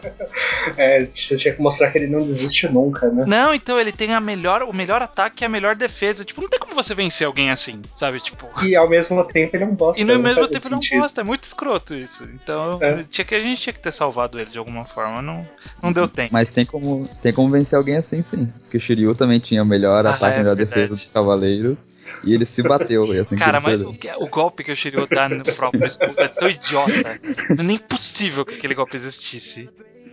É, 0.78 1.08
você 1.14 1.36
tinha 1.36 1.54
que 1.54 1.62
mostrar 1.62 1.92
que 1.92 1.98
ele 1.98 2.08
não 2.08 2.22
desiste 2.22 2.68
nunca, 2.72 3.10
né? 3.10 3.26
Não, 3.26 3.54
então 3.54 3.80
ele 3.80 3.92
tem 3.92 4.14
a 4.14 4.20
melhor, 4.20 4.64
o 4.64 4.74
melhor 4.74 5.02
ataque 5.02 5.44
e 5.44 5.46
a 5.46 5.50
melhor 5.50 5.76
defesa. 5.76 6.24
Tipo, 6.24 6.42
não 6.42 6.50
tem 6.50 6.60
como 6.60 6.76
você 6.76 6.94
vencer 6.94 7.26
alguém 7.26 7.50
assim, 7.50 7.82
sabe? 7.96 8.20
Tipo. 8.20 8.48
E 8.64 8.76
ao 8.76 8.88
mesmo 8.90 9.24
tempo 9.26 9.56
ele 9.56 9.64
é 9.64 9.68
um 9.68 9.76
bosta. 9.76 10.02
E 10.02 10.06
no 10.06 10.20
mesmo 10.20 10.48
tempo 10.48 10.70
não 10.70 10.82
sentido. 10.82 11.02
gosta, 11.02 11.22
é 11.22 11.24
muito 11.24 11.44
escroto 11.44 11.96
isso. 11.96 12.28
Então, 12.34 12.78
É. 12.82 13.04
tinha 13.10 13.26
que, 13.26 13.36
a 13.36 13.40
gente 13.42 13.62
tinha 13.62 13.74
que 13.74 13.80
ter 13.80 13.92
salvado 13.92 14.40
ele 14.40 14.50
de 14.50 14.58
alguma 14.58 14.86
forma. 14.86 15.22
Não, 15.22 15.48
não 15.82 15.92
deu 15.92 16.08
tempo. 16.08 16.30
Mas 16.32 16.52
tem 16.52 16.66
como, 16.66 17.10
tem 17.22 17.34
como 17.34 17.50
vencer 17.50 17.78
alguém 17.78 17.96
assim, 17.96 18.22
sim. 18.22 18.52
Porque 18.70 18.78
o 18.78 18.80
Shiryu 18.80 19.16
também 19.16 19.40
tinha 19.40 19.64
o 19.64 19.66
melhor 19.66 20.06
Ah, 20.06 20.12
ataque 20.12 20.26
é 20.26 20.36
e 20.36 20.40
melhor 20.44 20.56
verdade. 20.56 20.70
defesa 20.82 20.96
dos 20.96 21.10
cavaleiros. 21.10 21.96
E 22.24 22.34
ele 22.36 22.46
se 22.46 22.62
bateu, 22.62 23.04
e 23.16 23.18
assim 23.20 23.36
que 23.36 23.42
Cara, 23.44 23.60
mas 23.60 23.82
o, 23.82 23.94
que- 23.94 24.12
o 24.16 24.28
golpe 24.28 24.64
que 24.64 24.72
o 24.72 24.76
Shiryu 24.76 25.08
dá 25.08 25.28
no 25.28 25.44
próprio 25.44 25.86
escudo 25.88 26.14
é 26.22 26.28
tão 26.28 26.48
idiota. 26.48 27.20
Não 27.50 27.64
é 27.64 27.64
nem 27.64 27.78
possível 27.78 28.46
que 28.46 28.54
aquele 28.56 28.76
golpe 28.76 28.96
existisse. 28.96 29.68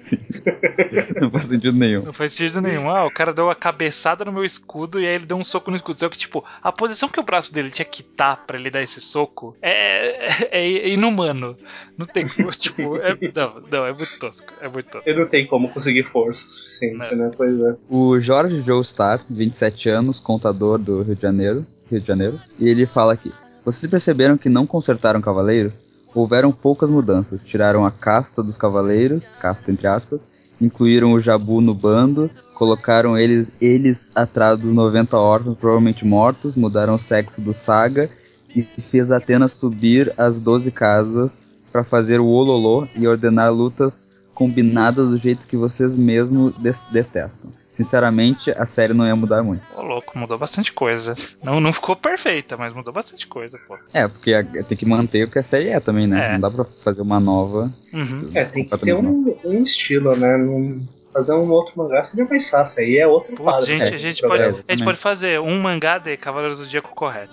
Não 1.20 1.30
faz 1.30 1.44
sentido 1.46 1.72
nenhum. 1.76 2.02
Não 2.02 2.12
faz 2.12 2.32
sentido 2.32 2.60
nenhum. 2.60 2.90
Ah, 2.90 3.04
o 3.04 3.10
cara 3.10 3.32
deu 3.32 3.46
uma 3.46 3.54
cabeçada 3.54 4.24
no 4.24 4.32
meu 4.32 4.44
escudo 4.44 5.00
e 5.00 5.06
aí 5.06 5.14
ele 5.14 5.26
deu 5.26 5.36
um 5.36 5.44
soco 5.44 5.70
no 5.70 5.76
escudo. 5.76 5.98
Só 5.98 6.08
que, 6.08 6.18
tipo, 6.18 6.44
a 6.62 6.70
posição 6.70 7.08
que 7.08 7.20
o 7.20 7.22
braço 7.22 7.52
dele 7.52 7.70
tinha 7.70 7.84
que 7.84 8.02
estar 8.02 8.44
pra 8.46 8.58
ele 8.58 8.70
dar 8.70 8.82
esse 8.82 9.00
soco 9.00 9.56
é, 9.60 10.26
é, 10.50 10.60
é 10.60 10.88
inumano. 10.88 11.56
Não 11.96 12.06
tem 12.06 12.28
como, 12.28 12.50
tipo, 12.56 12.96
é, 12.98 13.16
não, 13.34 13.62
não, 13.70 13.86
é 13.86 13.92
muito 13.92 14.18
tosco. 14.18 14.52
É 14.60 14.68
muito 14.68 14.90
tosco. 14.90 15.08
Ele 15.08 15.20
não 15.20 15.28
tem 15.28 15.46
como 15.46 15.68
conseguir 15.68 16.04
força 16.04 16.46
suficiente, 16.46 17.14
Não. 17.14 17.16
né? 17.16 17.30
Pois 17.36 17.58
é. 17.60 17.76
O 17.88 18.18
Jorge 18.20 18.62
Joestar, 18.62 19.24
27 19.28 19.88
anos, 19.88 20.20
contador 20.20 20.78
do 20.78 21.02
Rio 21.02 21.16
de 21.16 21.22
Janeiro, 21.22 21.66
Rio 21.90 22.00
de 22.00 22.06
Janeiro, 22.06 22.40
e 22.58 22.68
ele 22.68 22.86
fala 22.86 23.12
aqui: 23.12 23.32
Vocês 23.64 23.90
perceberam 23.90 24.36
que 24.36 24.48
não 24.48 24.66
consertaram 24.66 25.20
cavaleiros? 25.20 25.86
Houveram 26.16 26.50
poucas 26.50 26.88
mudanças. 26.88 27.42
Tiraram 27.44 27.84
a 27.84 27.90
casta 27.90 28.42
dos 28.42 28.56
cavaleiros, 28.56 29.34
casta 29.38 29.70
entre 29.70 29.86
aspas, 29.86 30.22
incluíram 30.58 31.12
o 31.12 31.20
Jabu 31.20 31.60
no 31.60 31.74
bando, 31.74 32.30
colocaram 32.54 33.18
eles, 33.18 33.46
eles 33.60 34.12
atrás 34.14 34.58
dos 34.58 34.72
90 34.72 35.14
órfãos, 35.14 35.58
provavelmente 35.58 36.06
mortos, 36.06 36.54
mudaram 36.54 36.94
o 36.94 36.98
sexo 36.98 37.42
do 37.42 37.52
Saga 37.52 38.08
e 38.54 38.62
fez 38.62 39.12
Atenas 39.12 39.52
subir 39.52 40.10
as 40.16 40.40
12 40.40 40.70
casas 40.70 41.50
pra 41.70 41.84
fazer 41.84 42.18
o 42.18 42.26
ololô 42.26 42.88
e 42.96 43.06
ordenar 43.06 43.52
lutas 43.52 44.08
combinadas 44.32 45.10
do 45.10 45.18
jeito 45.18 45.46
que 45.46 45.56
vocês 45.56 45.94
mesmos 45.94 46.54
detestam. 46.90 47.50
Sinceramente, 47.76 48.50
a 48.52 48.64
série 48.64 48.94
não 48.94 49.06
ia 49.06 49.14
mudar 49.14 49.42
muito. 49.42 49.62
Ô, 49.76 49.82
louco, 49.82 50.18
mudou 50.18 50.38
bastante 50.38 50.72
coisa. 50.72 51.14
Não, 51.42 51.60
não 51.60 51.72
ficou 51.74 51.94
perfeita, 51.94 52.56
mas 52.56 52.72
mudou 52.72 52.90
bastante 52.92 53.26
coisa, 53.26 53.58
pô. 53.68 53.76
É, 53.92 54.08
porque 54.08 54.32
a- 54.32 54.42
tem 54.64 54.78
que 54.78 54.86
manter 54.86 55.24
o 55.24 55.30
que 55.30 55.38
a 55.38 55.42
série 55.42 55.68
é 55.68 55.78
também, 55.78 56.06
né? 56.06 56.28
É. 56.28 56.32
Não 56.32 56.40
dá 56.40 56.50
pra 56.50 56.64
fazer 56.82 57.02
uma 57.02 57.20
nova. 57.20 57.70
Uhum. 57.92 58.30
É, 58.34 58.46
tem 58.46 58.64
que 58.64 58.78
ter 58.78 58.94
um, 58.94 59.36
um 59.44 59.62
estilo, 59.62 60.16
né? 60.16 60.38
Não- 60.38 60.80
fazer 61.12 61.32
um 61.34 61.50
outro 61.50 61.74
mangá 61.76 62.02
seria 62.02 62.24
mais 62.28 62.48
fácil. 62.48 62.82
Aí 62.82 62.96
é 62.98 63.06
outro 63.06 63.32
Putz, 63.36 63.42
quadro. 63.42 63.66
gente, 63.66 63.80
né, 63.90 63.94
a 63.94 63.98
gente, 63.98 64.20
pode, 64.22 64.42
programa. 64.42 64.64
a 64.66 64.72
gente 64.72 64.84
pode 64.84 64.98
fazer 64.98 65.40
um 65.40 65.60
mangá 65.60 65.98
de 65.98 66.16
Cavaleiros 66.16 66.58
do 66.58 66.64
Zodíaco 66.64 66.94
correto. 66.94 67.32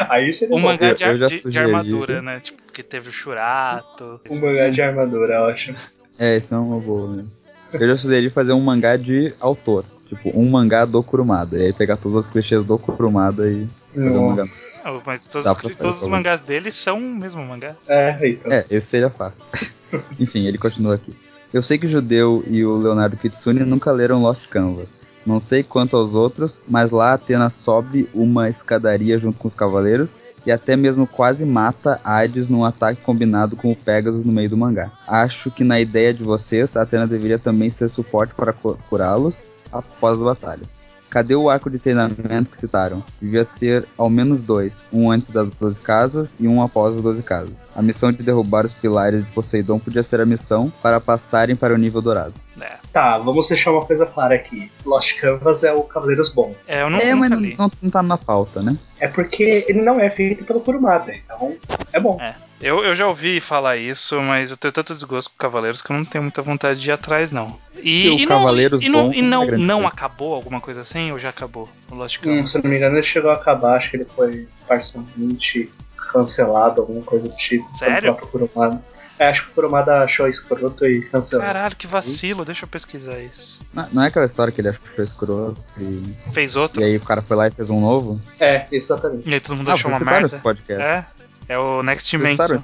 Aí 0.08 0.32
seria 0.32 0.54
Um 0.54 0.60
bom. 0.60 0.68
mangá 0.68 0.92
de, 0.92 1.04
ar- 1.04 1.16
já 1.16 1.26
de- 1.26 1.50
de 1.50 1.58
armadura, 1.58 2.22
né? 2.22 2.40
Tipo, 2.40 2.60
que 2.72 2.82
teve 2.82 3.08
o 3.08 3.12
Churato. 3.12 4.20
Um 4.30 4.38
mangá 4.38 4.68
de 4.68 4.80
armadura, 4.82 5.34
eu 5.36 5.44
acho. 5.46 5.74
É, 6.18 6.36
isso 6.38 6.54
é 6.54 6.58
uma 6.58 6.78
boa, 6.78 7.16
né? 7.16 7.24
Eu 7.72 7.88
já 7.88 7.96
sugeri 7.96 8.30
fazer 8.30 8.52
um 8.52 8.60
mangá 8.60 8.96
de 8.96 9.34
autor. 9.40 9.84
Tipo, 10.08 10.30
um 10.38 10.48
mangá 10.48 10.84
do 10.84 11.02
Kurumada. 11.02 11.58
E 11.58 11.66
aí 11.66 11.72
pegar 11.72 11.96
todos 11.96 12.26
os 12.26 12.30
clichês 12.32 12.64
do 12.64 12.78
Kurumada 12.78 13.50
e. 13.50 13.66
Fazer 13.92 14.08
um 14.08 14.28
mangá. 14.28 14.36
Nossa. 14.42 14.88
Ah, 14.88 15.02
Mas 15.04 15.26
todos, 15.26 15.50
os- 15.50 15.76
todos 15.76 16.02
os 16.02 16.08
mangás 16.08 16.40
dele 16.40 16.70
são 16.70 16.96
o 16.98 17.00
mesmo 17.16 17.44
mangá. 17.44 17.74
É, 17.88 18.16
então. 18.28 18.52
É, 18.52 18.64
esse 18.70 18.86
seria 18.86 19.10
fácil. 19.10 19.44
Enfim, 20.18 20.46
ele 20.46 20.58
continua 20.58 20.94
aqui. 20.94 21.12
Eu 21.52 21.62
sei 21.62 21.76
que 21.78 21.86
o 21.86 21.90
Judeu 21.90 22.44
e 22.46 22.64
o 22.64 22.76
Leonardo 22.76 23.16
Kitsune 23.16 23.60
nunca 23.60 23.90
leram 23.90 24.22
Lost 24.22 24.46
Canvas. 24.48 24.98
Não 25.24 25.40
sei 25.40 25.62
quanto 25.64 25.96
aos 25.96 26.14
outros, 26.14 26.62
mas 26.68 26.92
lá 26.92 27.12
Atena 27.14 27.50
sobe 27.50 28.08
uma 28.14 28.48
escadaria 28.48 29.18
junto 29.18 29.38
com 29.38 29.48
os 29.48 29.54
cavaleiros 29.56 30.14
e 30.46 30.52
até 30.52 30.76
mesmo 30.76 31.06
quase 31.06 31.44
mata 31.44 32.00
Hades 32.04 32.48
num 32.48 32.64
ataque 32.64 33.02
combinado 33.02 33.56
com 33.56 33.72
o 33.72 33.76
Pegasus 33.76 34.24
no 34.24 34.32
meio 34.32 34.48
do 34.48 34.56
mangá. 34.56 34.90
Acho 35.06 35.50
que 35.50 35.64
na 35.64 35.80
ideia 35.80 36.14
de 36.14 36.22
vocês, 36.22 36.76
Atena 36.76 37.06
deveria 37.06 37.38
também 37.38 37.68
ser 37.68 37.90
suporte 37.90 38.32
para 38.34 38.52
cu- 38.52 38.78
curá-los 38.88 39.44
após 39.72 40.14
as 40.18 40.24
batalhas. 40.24 40.76
Cadê 41.10 41.34
o 41.34 41.48
arco 41.48 41.70
de 41.70 41.78
treinamento 41.78 42.50
que 42.50 42.58
citaram? 42.58 43.02
Devia 43.22 43.44
ter 43.44 43.86
ao 43.96 44.10
menos 44.10 44.42
dois, 44.42 44.84
um 44.92 45.10
antes 45.10 45.30
das 45.30 45.48
12 45.58 45.80
casas 45.80 46.36
e 46.38 46.46
um 46.48 46.62
após 46.62 46.96
as 46.96 47.02
12 47.02 47.22
casas. 47.22 47.54
A 47.74 47.80
missão 47.80 48.12
de 48.12 48.22
derrubar 48.22 48.66
os 48.66 48.74
pilares 48.74 49.24
de 49.24 49.30
Poseidon 49.30 49.78
podia 49.78 50.02
ser 50.02 50.20
a 50.20 50.26
missão 50.26 50.70
para 50.82 51.00
passarem 51.00 51.56
para 51.56 51.74
o 51.74 51.78
nível 51.78 52.02
dourado. 52.02 52.34
É, 52.60 52.76
Tá, 52.92 53.18
vamos 53.18 53.48
deixar 53.48 53.70
uma 53.72 53.84
coisa 53.84 54.06
clara 54.06 54.34
aqui. 54.34 54.70
Lost 54.84 55.18
Canvas 55.20 55.62
é 55.62 55.72
o 55.72 55.82
Cavaleiros 55.82 56.30
Bom. 56.30 56.54
é 56.66 56.82
eu 56.82 56.88
não, 56.90 56.98
é, 56.98 57.14
mas 57.14 57.30
li. 57.32 57.54
não, 57.58 57.70
não 57.82 57.90
tá 57.90 58.02
na 58.02 58.16
pauta, 58.16 58.62
né? 58.62 58.76
É 58.98 59.06
porque 59.06 59.64
ele 59.68 59.82
não 59.82 60.00
é 60.00 60.08
feito 60.08 60.44
pelo 60.44 60.60
Kurumada, 60.60 61.12
então 61.14 61.54
é 61.92 62.00
bom. 62.00 62.18
Eu, 62.62 62.82
eu 62.82 62.96
já 62.96 63.06
ouvi 63.06 63.38
falar 63.38 63.76
isso, 63.76 64.18
mas 64.22 64.50
eu 64.50 64.56
tenho 64.56 64.72
tanto 64.72 64.94
desgosto 64.94 65.30
com 65.30 65.36
Cavaleiros 65.36 65.82
que 65.82 65.92
eu 65.92 65.96
não 65.96 66.04
tenho 66.06 66.22
muita 66.24 66.40
vontade 66.40 66.80
de 66.80 66.88
ir 66.88 66.92
atrás, 66.92 67.30
não. 67.30 67.58
E, 67.76 68.06
E 68.06 68.08
o 68.08 68.18
e 68.20 68.24
não, 68.24 68.38
Cavaleiros 68.38 68.80
e 68.82 68.88
não, 68.88 69.02
bom 69.08 69.12
e 69.12 69.20
não 69.20 69.28
não, 69.44 69.54
é 69.54 69.58
não 69.58 69.74
coisa. 69.82 69.88
acabou 69.94 70.34
alguma 70.34 70.60
coisa 70.62 70.80
assim 70.80 71.12
ou 71.12 71.18
já 71.18 71.28
acabou 71.28 71.68
o 71.90 71.94
Lost 71.94 72.16
Hum, 72.18 72.22
Canvas? 72.22 72.50
se 72.50 72.56
eu 72.56 72.62
não 72.62 72.70
me 72.70 72.76
engano, 72.78 72.94
ele 72.96 73.02
chegou 73.02 73.30
a 73.30 73.34
acabar, 73.34 73.76
acho 73.76 73.90
que 73.90 73.98
ele 73.98 74.06
foi 74.06 74.48
parcialmente 74.66 75.70
cancelado, 76.12 76.80
alguma 76.80 77.02
coisa 77.02 77.28
do 77.28 77.34
tipo. 77.34 77.68
Sério? 77.76 78.00
Pelo 78.14 78.16
próprio 78.16 78.48
Kurumada. 78.48 78.82
É, 79.18 79.28
acho 79.28 79.44
que 79.44 79.50
o 79.50 79.54
Kurumada 79.54 80.02
achou 80.02 80.28
escroto 80.28 80.86
e 80.86 81.02
cancelou. 81.02 81.44
Caralho, 81.46 81.74
que 81.74 81.86
vacilo, 81.86 82.44
deixa 82.44 82.64
eu 82.64 82.68
pesquisar 82.68 83.18
isso. 83.20 83.60
Não, 83.72 83.88
não 83.92 84.02
é 84.02 84.08
aquela 84.08 84.26
história 84.26 84.52
que 84.52 84.60
ele 84.60 84.68
achou 84.68 85.04
escroto 85.04 85.58
e, 85.78 86.14
Fez 86.32 86.54
outro? 86.56 86.80
e 86.80 86.84
aí 86.84 86.96
o 86.96 87.00
cara 87.00 87.22
foi 87.22 87.36
lá 87.36 87.48
e 87.48 87.50
fez 87.50 87.70
um 87.70 87.80
novo? 87.80 88.20
É, 88.38 88.66
exatamente. 88.70 89.28
E 89.28 89.32
aí 89.32 89.40
todo 89.40 89.56
mundo 89.56 89.70
Ah, 89.70 89.74
achou 89.74 89.90
uma 89.90 90.00
merda. 90.00 90.26
esse 90.26 90.36
podcast. 90.38 90.82
É, 90.82 91.06
é 91.48 91.58
o 91.58 91.82
Next 91.82 92.10
Dimension. 92.10 92.60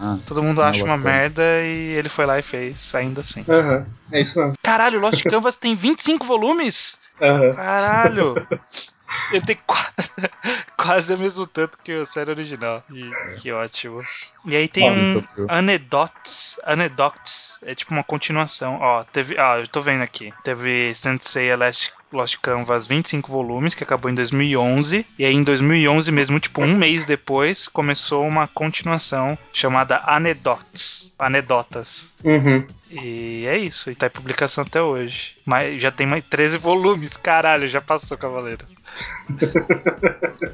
Ah, 0.00 0.16
Todo 0.24 0.44
mundo 0.44 0.58
Não, 0.58 0.64
acha 0.68 0.84
uma 0.84 0.96
merda 0.96 1.42
e 1.64 1.96
ele 1.96 2.08
foi 2.08 2.24
lá 2.24 2.38
e 2.38 2.42
fez, 2.42 2.94
ainda 2.94 3.20
assim. 3.20 3.44
Aham, 3.48 3.84
é 4.12 4.20
isso 4.20 4.38
mesmo. 4.38 4.54
Caralho, 4.62 5.00
Lost 5.00 5.22
Canvas 5.28 5.56
tem 5.56 5.74
25 5.74 6.24
volumes? 6.24 6.96
Aham. 7.20 7.52
Caralho! 7.54 8.34
Ele 9.32 9.44
tem 9.44 9.56
qua- 9.66 9.92
quase 10.76 11.14
o 11.14 11.18
mesmo 11.18 11.46
tanto 11.46 11.78
que 11.78 11.92
a 11.92 12.06
série 12.06 12.30
original. 12.30 12.82
Que, 12.88 13.10
que 13.40 13.52
ótimo. 13.52 14.00
E 14.44 14.56
aí 14.56 14.68
tem 14.68 14.90
um 14.90 15.24
Anedotes. 15.48 16.58
Anedotes. 16.64 17.58
É 17.62 17.74
tipo 17.74 17.92
uma 17.92 18.04
continuação. 18.04 18.78
Ó, 18.80 19.04
teve. 19.04 19.38
Ah, 19.38 19.58
eu 19.58 19.68
tô 19.68 19.80
vendo 19.80 20.02
aqui. 20.02 20.32
Teve 20.44 20.94
Sensei 20.94 21.54
Lost, 21.56 21.90
Lost 22.12 22.36
Canvas 22.40 22.86
25 22.86 23.30
volumes, 23.30 23.74
que 23.74 23.82
acabou 23.84 24.10
em 24.10 24.14
2011. 24.14 25.04
E 25.18 25.24
aí 25.24 25.34
em 25.34 25.42
2011 25.42 26.10
mesmo, 26.12 26.40
tipo 26.40 26.62
um 26.62 26.76
mês 26.76 27.04
depois, 27.06 27.68
começou 27.68 28.26
uma 28.26 28.46
continuação 28.48 29.36
chamada 29.52 30.02
Anedotes. 30.06 31.14
Anedotas. 31.18 32.14
Uhum. 32.24 32.66
E 32.90 33.44
é 33.46 33.58
isso, 33.58 33.90
e 33.90 33.94
tá 33.94 34.06
em 34.06 34.10
publicação 34.10 34.64
até 34.64 34.80
hoje. 34.80 35.36
Mas 35.44 35.82
já 35.82 35.90
tem 35.90 36.06
mais 36.06 36.24
13 36.24 36.56
volumes, 36.56 37.16
caralho, 37.18 37.66
já 37.68 37.82
passou 37.82 38.16
Cavaleiros. 38.16 38.76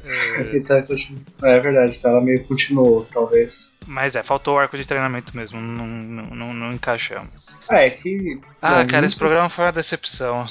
É, 0.03 0.57
Então, 0.57 0.77
é 0.77 1.59
verdade, 1.59 1.99
tá? 1.99 2.09
ela 2.09 2.21
meio 2.21 2.43
continuou, 2.45 3.07
talvez. 3.11 3.77
mas 3.87 4.15
é, 4.15 4.23
faltou 4.23 4.55
o 4.55 4.59
arco 4.59 4.77
de 4.77 4.85
treinamento 4.87 5.35
mesmo, 5.35 5.59
não, 5.59 5.85
não, 5.87 6.53
não, 6.53 6.73
encaixamos. 6.73 7.29
Ah, 7.69 7.79
é 7.81 7.89
que. 7.89 8.39
Ah, 8.61 8.83
bom, 8.83 8.87
cara, 8.89 9.05
esse 9.05 9.17
programa 9.17 9.49
se- 9.49 9.55
foi 9.55 9.65
uma 9.65 9.71
decepção. 9.71 10.45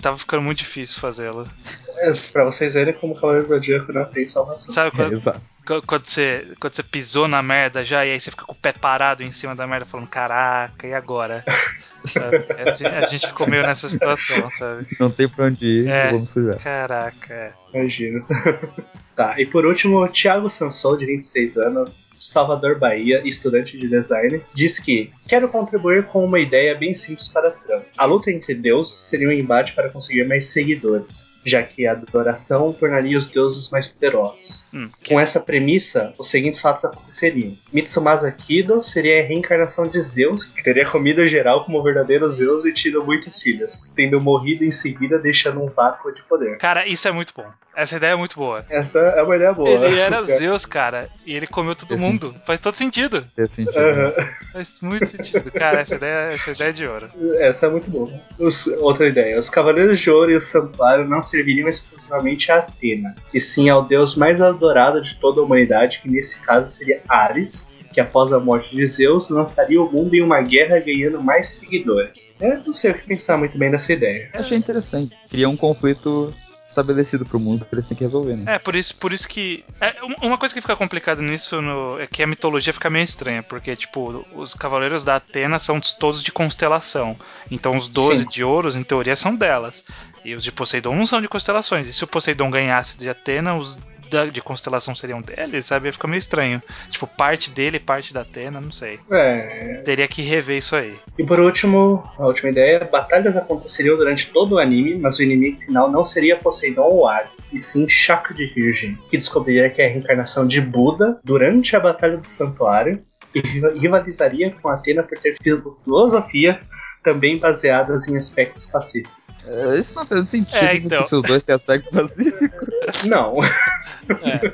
Tava 0.00 0.18
ficando 0.18 0.42
muito 0.42 0.58
difícil 0.58 1.00
fazê-lo. 1.00 1.48
É, 1.96 2.12
pra 2.32 2.44
vocês 2.44 2.74
verem 2.74 2.94
como 2.94 3.12
o 3.12 3.16
Cavaleiro 3.16 3.46
do 3.46 3.54
Zodíaco 3.54 3.92
não 3.92 4.04
tem 4.04 4.26
salvação. 4.28 4.74
Sabe 4.74 4.88
é, 4.88 4.90
quando, 4.96 5.12
exato. 5.12 5.40
quando, 5.86 6.06
você, 6.06 6.46
quando 6.60 6.74
você 6.74 6.82
pisou 6.82 7.26
na 7.28 7.42
merda 7.42 7.84
já 7.84 8.04
e 8.04 8.12
aí 8.12 8.20
você 8.20 8.30
fica 8.30 8.44
com 8.44 8.52
o 8.52 8.56
pé 8.56 8.72
parado 8.72 9.22
em 9.22 9.32
cima 9.32 9.54
da 9.54 9.66
merda 9.66 9.86
falando, 9.86 10.08
caraca, 10.08 10.86
e 10.86 10.92
agora? 10.94 11.44
Sabe? 12.06 12.36
A 12.50 12.74
gente- 12.74 12.86
a 12.86 13.06
gente 13.06 13.26
ficou 13.28 13.48
meio 13.48 13.62
nessa 13.62 13.88
situação, 13.88 14.50
sabe? 14.50 14.86
Não 15.00 15.10
tem 15.10 15.26
pra 15.26 15.46
onde 15.46 15.64
ir, 15.64 15.88
É. 15.88 16.10
vamos 16.10 16.28
sujar. 16.28 16.58
Caraca, 16.58 17.32
é. 17.32 17.52
Imagino. 17.72 18.26
tá, 19.16 19.40
e 19.40 19.46
por 19.46 19.64
último, 19.64 20.06
Thiago 20.08 20.50
Sansol, 20.50 20.98
de 20.98 21.06
26 21.06 21.56
anos, 21.56 22.10
Salvador, 22.18 22.78
Bahia, 22.78 23.22
estudante 23.24 23.78
de 23.78 23.88
design, 23.88 24.42
diz 24.52 24.78
que 24.78 25.10
quero 25.26 25.48
contribuir 25.48 26.04
com 26.04 26.22
uma 26.22 26.38
ideia 26.38 26.74
bem 26.74 26.92
simples 26.92 27.28
para 27.28 27.48
a 27.48 27.52
trama. 27.52 27.84
A 27.96 28.04
luta 28.04 28.30
entre 28.30 28.54
deuses 28.54 29.00
seria 29.00 29.28
um 29.28 29.32
embate 29.32 29.72
para 29.72 29.88
conseguir 29.88 30.24
mais 30.24 30.48
seguidores, 30.52 31.40
já 31.42 31.62
que 31.62 31.83
a 31.86 31.92
adoração 31.92 32.72
tornaria 32.72 33.16
os 33.16 33.26
deuses 33.26 33.70
mais 33.70 33.86
poderosos. 33.88 34.66
Hum, 34.72 34.88
Com 35.08 35.18
essa 35.20 35.40
premissa, 35.40 36.12
os 36.18 36.28
seguintes 36.28 36.60
fatos 36.60 36.84
aconteceriam. 36.84 37.56
Mitsumasa 37.72 38.30
Kido 38.30 38.82
seria 38.82 39.20
a 39.20 39.26
reencarnação 39.26 39.86
de 39.88 40.00
Zeus, 40.00 40.44
que 40.44 40.62
teria 40.62 40.88
comido 40.90 41.26
geral 41.26 41.64
como 41.64 41.82
verdadeiro 41.82 42.28
Zeus 42.28 42.64
e 42.64 42.72
tido 42.72 43.04
muitos 43.04 43.40
filhos, 43.42 43.92
tendo 43.94 44.20
morrido 44.20 44.64
em 44.64 44.70
seguida 44.70 45.18
deixando 45.18 45.62
um 45.62 45.68
vácuo 45.68 46.12
de 46.12 46.22
poder. 46.22 46.58
Cara, 46.58 46.86
isso 46.86 47.06
é 47.08 47.12
muito 47.12 47.32
bom. 47.36 47.46
Essa 47.76 47.96
ideia 47.96 48.12
é 48.12 48.16
muito 48.16 48.36
boa. 48.36 48.64
Essa 48.70 49.00
é 49.00 49.22
uma 49.22 49.34
ideia 49.34 49.52
boa. 49.52 49.68
Ele 49.68 49.98
era 49.98 50.22
Zeus, 50.24 50.64
cara, 50.64 51.08
e 51.26 51.34
ele 51.34 51.46
comeu 51.46 51.74
todo 51.74 51.88
Faz 51.88 52.00
mundo. 52.00 52.34
Faz 52.46 52.60
todo 52.60 52.76
sentido. 52.76 53.26
Fez 53.34 53.50
sentido. 53.50 53.76
Aham. 53.76 54.12
Faz 54.52 54.78
muito 54.80 55.06
sentido. 55.06 55.50
Cara, 55.50 55.80
essa 55.80 55.96
ideia, 55.96 56.26
essa 56.26 56.52
ideia 56.52 56.68
é 56.68 56.72
de 56.72 56.86
ouro. 56.86 57.10
Essa 57.40 57.66
é 57.66 57.70
muito 57.70 57.90
boa. 57.90 58.12
Os- 58.38 58.68
outra 58.68 59.08
ideia. 59.08 59.36
Os 59.40 59.50
Cavaleiros 59.50 59.98
de 59.98 60.08
Ouro 60.08 60.30
e 60.30 60.36
o 60.36 60.40
Santuário 60.40 61.04
não 61.08 61.20
serviriam 61.20 61.68
exclusivamente 61.74 62.50
a 62.52 62.58
Atena, 62.58 63.14
e 63.32 63.40
sim 63.40 63.68
ao 63.68 63.84
deus 63.84 64.16
mais 64.16 64.40
adorado 64.40 65.00
de 65.02 65.16
toda 65.16 65.40
a 65.40 65.44
humanidade, 65.44 66.00
que 66.02 66.08
nesse 66.08 66.40
caso 66.40 66.70
seria 66.70 67.00
Ares, 67.08 67.72
que 67.92 68.00
após 68.00 68.32
a 68.32 68.40
morte 68.40 68.74
de 68.74 68.84
Zeus 68.86 69.28
lançaria 69.28 69.80
o 69.80 69.90
mundo 69.90 70.14
em 70.14 70.20
uma 70.20 70.40
guerra 70.42 70.80
ganhando 70.80 71.22
mais 71.22 71.46
seguidores. 71.48 72.32
Eu 72.40 72.60
não 72.64 72.72
sei 72.72 72.90
o 72.90 72.94
que 72.94 73.06
pensar 73.06 73.36
muito 73.38 73.56
bem 73.56 73.70
dessa 73.70 73.92
ideia. 73.92 74.30
Eu 74.34 74.40
achei 74.40 74.58
interessante. 74.58 75.16
Cria 75.30 75.48
um 75.48 75.56
conflito 75.56 76.34
estabelecido 76.66 77.24
pro 77.24 77.38
mundo 77.38 77.64
que 77.64 77.72
eles 77.74 77.86
têm 77.86 77.96
que 77.96 78.02
resolver, 78.02 78.34
né? 78.36 78.54
É, 78.54 78.58
por 78.58 78.74
isso, 78.74 78.96
por 78.96 79.12
isso 79.12 79.28
que. 79.28 79.64
é, 79.80 79.94
um- 80.02 80.26
uma 80.26 80.38
coisa 80.38 80.52
que 80.52 80.60
fica 80.60 80.74
complicada 80.74 81.22
nisso 81.22 81.62
no- 81.62 82.00
é 82.00 82.06
que 82.08 82.20
a 82.22 82.26
mitologia 82.26 82.72
fica 82.72 82.90
meio 82.90 83.04
estranha, 83.04 83.44
porque, 83.44 83.76
tipo, 83.76 84.24
os 84.34 84.54
cavaleiros 84.54 85.04
da 85.04 85.14
Atena 85.16 85.60
são 85.60 85.78
todos 86.00 86.20
de 86.20 86.32
constelação. 86.32 87.16
Então 87.48 87.76
os 87.76 87.86
12 87.86 88.22
Sim. 88.22 88.28
de 88.28 88.42
ouros, 88.42 88.74
em 88.74 88.82
teoria, 88.82 89.14
são 89.14 89.36
delas. 89.36 89.84
E 90.24 90.34
os 90.34 90.42
de 90.44 90.50
Poseidon 90.52 90.94
não 90.94 91.06
são 91.06 91.20
de 91.20 91.28
constelações. 91.28 91.86
E 91.86 91.92
se 91.92 92.02
o 92.04 92.06
Poseidon 92.06 92.50
ganhasse 92.50 92.96
de 92.98 93.08
Atena, 93.10 93.56
os 93.56 93.76
da- 94.10 94.26
de 94.26 94.40
constelação 94.40 94.94
seriam 94.94 95.20
dele, 95.20 95.60
sabe? 95.62 95.86
Ia 95.88 95.92
ficar 95.92 96.06
meio 96.06 96.18
estranho. 96.18 96.62
Tipo, 96.90 97.06
parte 97.06 97.50
dele, 97.50 97.80
parte 97.80 98.12
da 98.14 98.20
Atena, 98.20 98.60
não 98.60 98.70
sei. 98.70 99.00
É. 99.10 99.82
Teria 99.84 100.06
que 100.06 100.22
rever 100.22 100.58
isso 100.58 100.76
aí. 100.76 100.94
E 101.18 101.24
por 101.24 101.40
último, 101.40 102.04
a 102.18 102.26
última 102.26 102.50
ideia: 102.50 102.84
batalhas 102.90 103.36
aconteceriam 103.36 103.96
durante 103.96 104.30
todo 104.30 104.52
o 104.52 104.58
anime, 104.58 104.96
mas 104.98 105.18
o 105.18 105.22
inimigo 105.22 105.60
final 105.62 105.90
não 105.90 106.04
seria 106.04 106.36
Poseidon 106.36 106.82
ou 106.82 107.08
Ares, 107.08 107.52
e 107.52 107.58
sim 107.58 107.88
Chakra 107.88 108.34
de 108.34 108.46
Virgem, 108.54 108.96
que 109.10 109.16
descobriria 109.16 109.68
que 109.70 109.82
é 109.82 109.86
a 109.86 109.90
reencarnação 109.90 110.46
de 110.46 110.60
Buda 110.60 111.18
durante 111.24 111.74
a 111.74 111.80
Batalha 111.80 112.16
do 112.16 112.26
Santuário 112.26 113.02
e 113.34 113.40
riva- 113.40 113.72
rivalizaria 113.76 114.50
com 114.60 114.68
Atena 114.68 115.02
por 115.02 115.18
ter 115.18 115.34
filosofias 115.42 116.70
também 117.02 117.38
baseadas 117.38 118.08
em 118.08 118.16
aspectos 118.16 118.66
pacíficos. 118.66 119.38
É, 119.46 119.78
Isso 119.78 119.94
não 119.94 120.06
faz 120.06 120.30
sentido, 120.30 120.56
É, 120.56 120.76
então. 120.76 120.88
porque 120.98 121.04
se 121.08 121.14
os 121.16 121.22
dois 121.22 121.42
têm 121.42 121.54
aspectos 121.54 121.90
pacíficos. 121.90 122.68
Não, 123.04 123.36
É. 123.42 124.52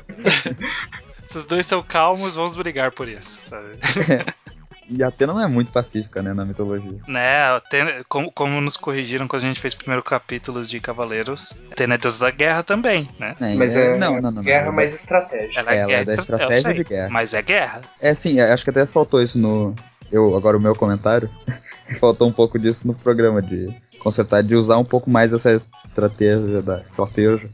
Se 1.27 1.39
os 1.39 1.45
dois 1.47 1.65
são 1.65 1.81
calmos, 1.81 2.35
vamos 2.35 2.57
brigar 2.57 2.91
por 2.91 3.07
isso, 3.09 3.39
sabe? 3.49 3.79
E 4.91 5.05
a 5.05 5.09
Atena 5.09 5.33
não 5.33 5.41
é 5.41 5.47
muito 5.47 5.71
pacífica, 5.71 6.21
né, 6.21 6.35
na 6.35 6.45
mitologia. 6.45 6.99
Né, 7.07 7.45
Atena, 7.55 8.05
como, 8.09 8.31
como 8.33 8.61
nos 8.61 8.77
corrigiram 8.77 9.29
quando 9.29 9.45
a 9.45 9.47
gente 9.47 9.61
fez 9.61 9.73
o 9.73 9.79
primeiro 9.79 10.03
capítulo 10.03 10.63
de 10.63 10.81
Cavaleiros, 10.81 11.57
Atena 11.71 11.95
é 11.95 11.99
deusa 11.99 12.25
da 12.25 12.31
guerra 12.31 12.65
também, 12.65 13.09
né? 13.19 13.37
Mas 13.57 13.77
é 13.77 13.97
não, 13.97 14.15
não, 14.15 14.23
não, 14.23 14.31
não, 14.33 14.43
guerra 14.43 14.67
não. 14.67 14.73
mais 14.73 14.93
estratégia. 14.93 15.61
Ela 15.61 15.73
é, 15.73 15.79
Ela 15.79 15.87
guerra 15.87 16.03
é 16.03 16.05
da 16.05 16.15
estratégia 16.15 16.63
sei, 16.63 16.75
de 16.75 16.85
guerra. 16.85 17.11
Mas 17.11 17.35
é 17.35 17.43
guerra. 17.43 17.81
É, 18.01 18.15
sim, 18.15 18.41
acho 18.41 18.65
que 18.65 18.71
até 18.71 18.85
faltou 18.85 19.23
isso 19.23 19.39
no. 19.39 19.75
Eu, 20.11 20.37
agora 20.37 20.57
o 20.57 20.61
meu 20.61 20.75
comentário. 20.75 21.31
faltou 22.01 22.29
um 22.29 22.33
pouco 22.33 22.59
disso 22.59 22.87
no 22.87 22.95
programa, 22.95 23.41
de 23.41 23.73
consertar, 24.01 24.43
de 24.43 24.55
usar 24.55 24.79
um 24.79 24.85
pouco 24.85 25.09
mais 25.09 25.33
essa 25.33 25.61
estratégia 25.85 26.63
da 26.63 26.81
estratégia 26.81 27.49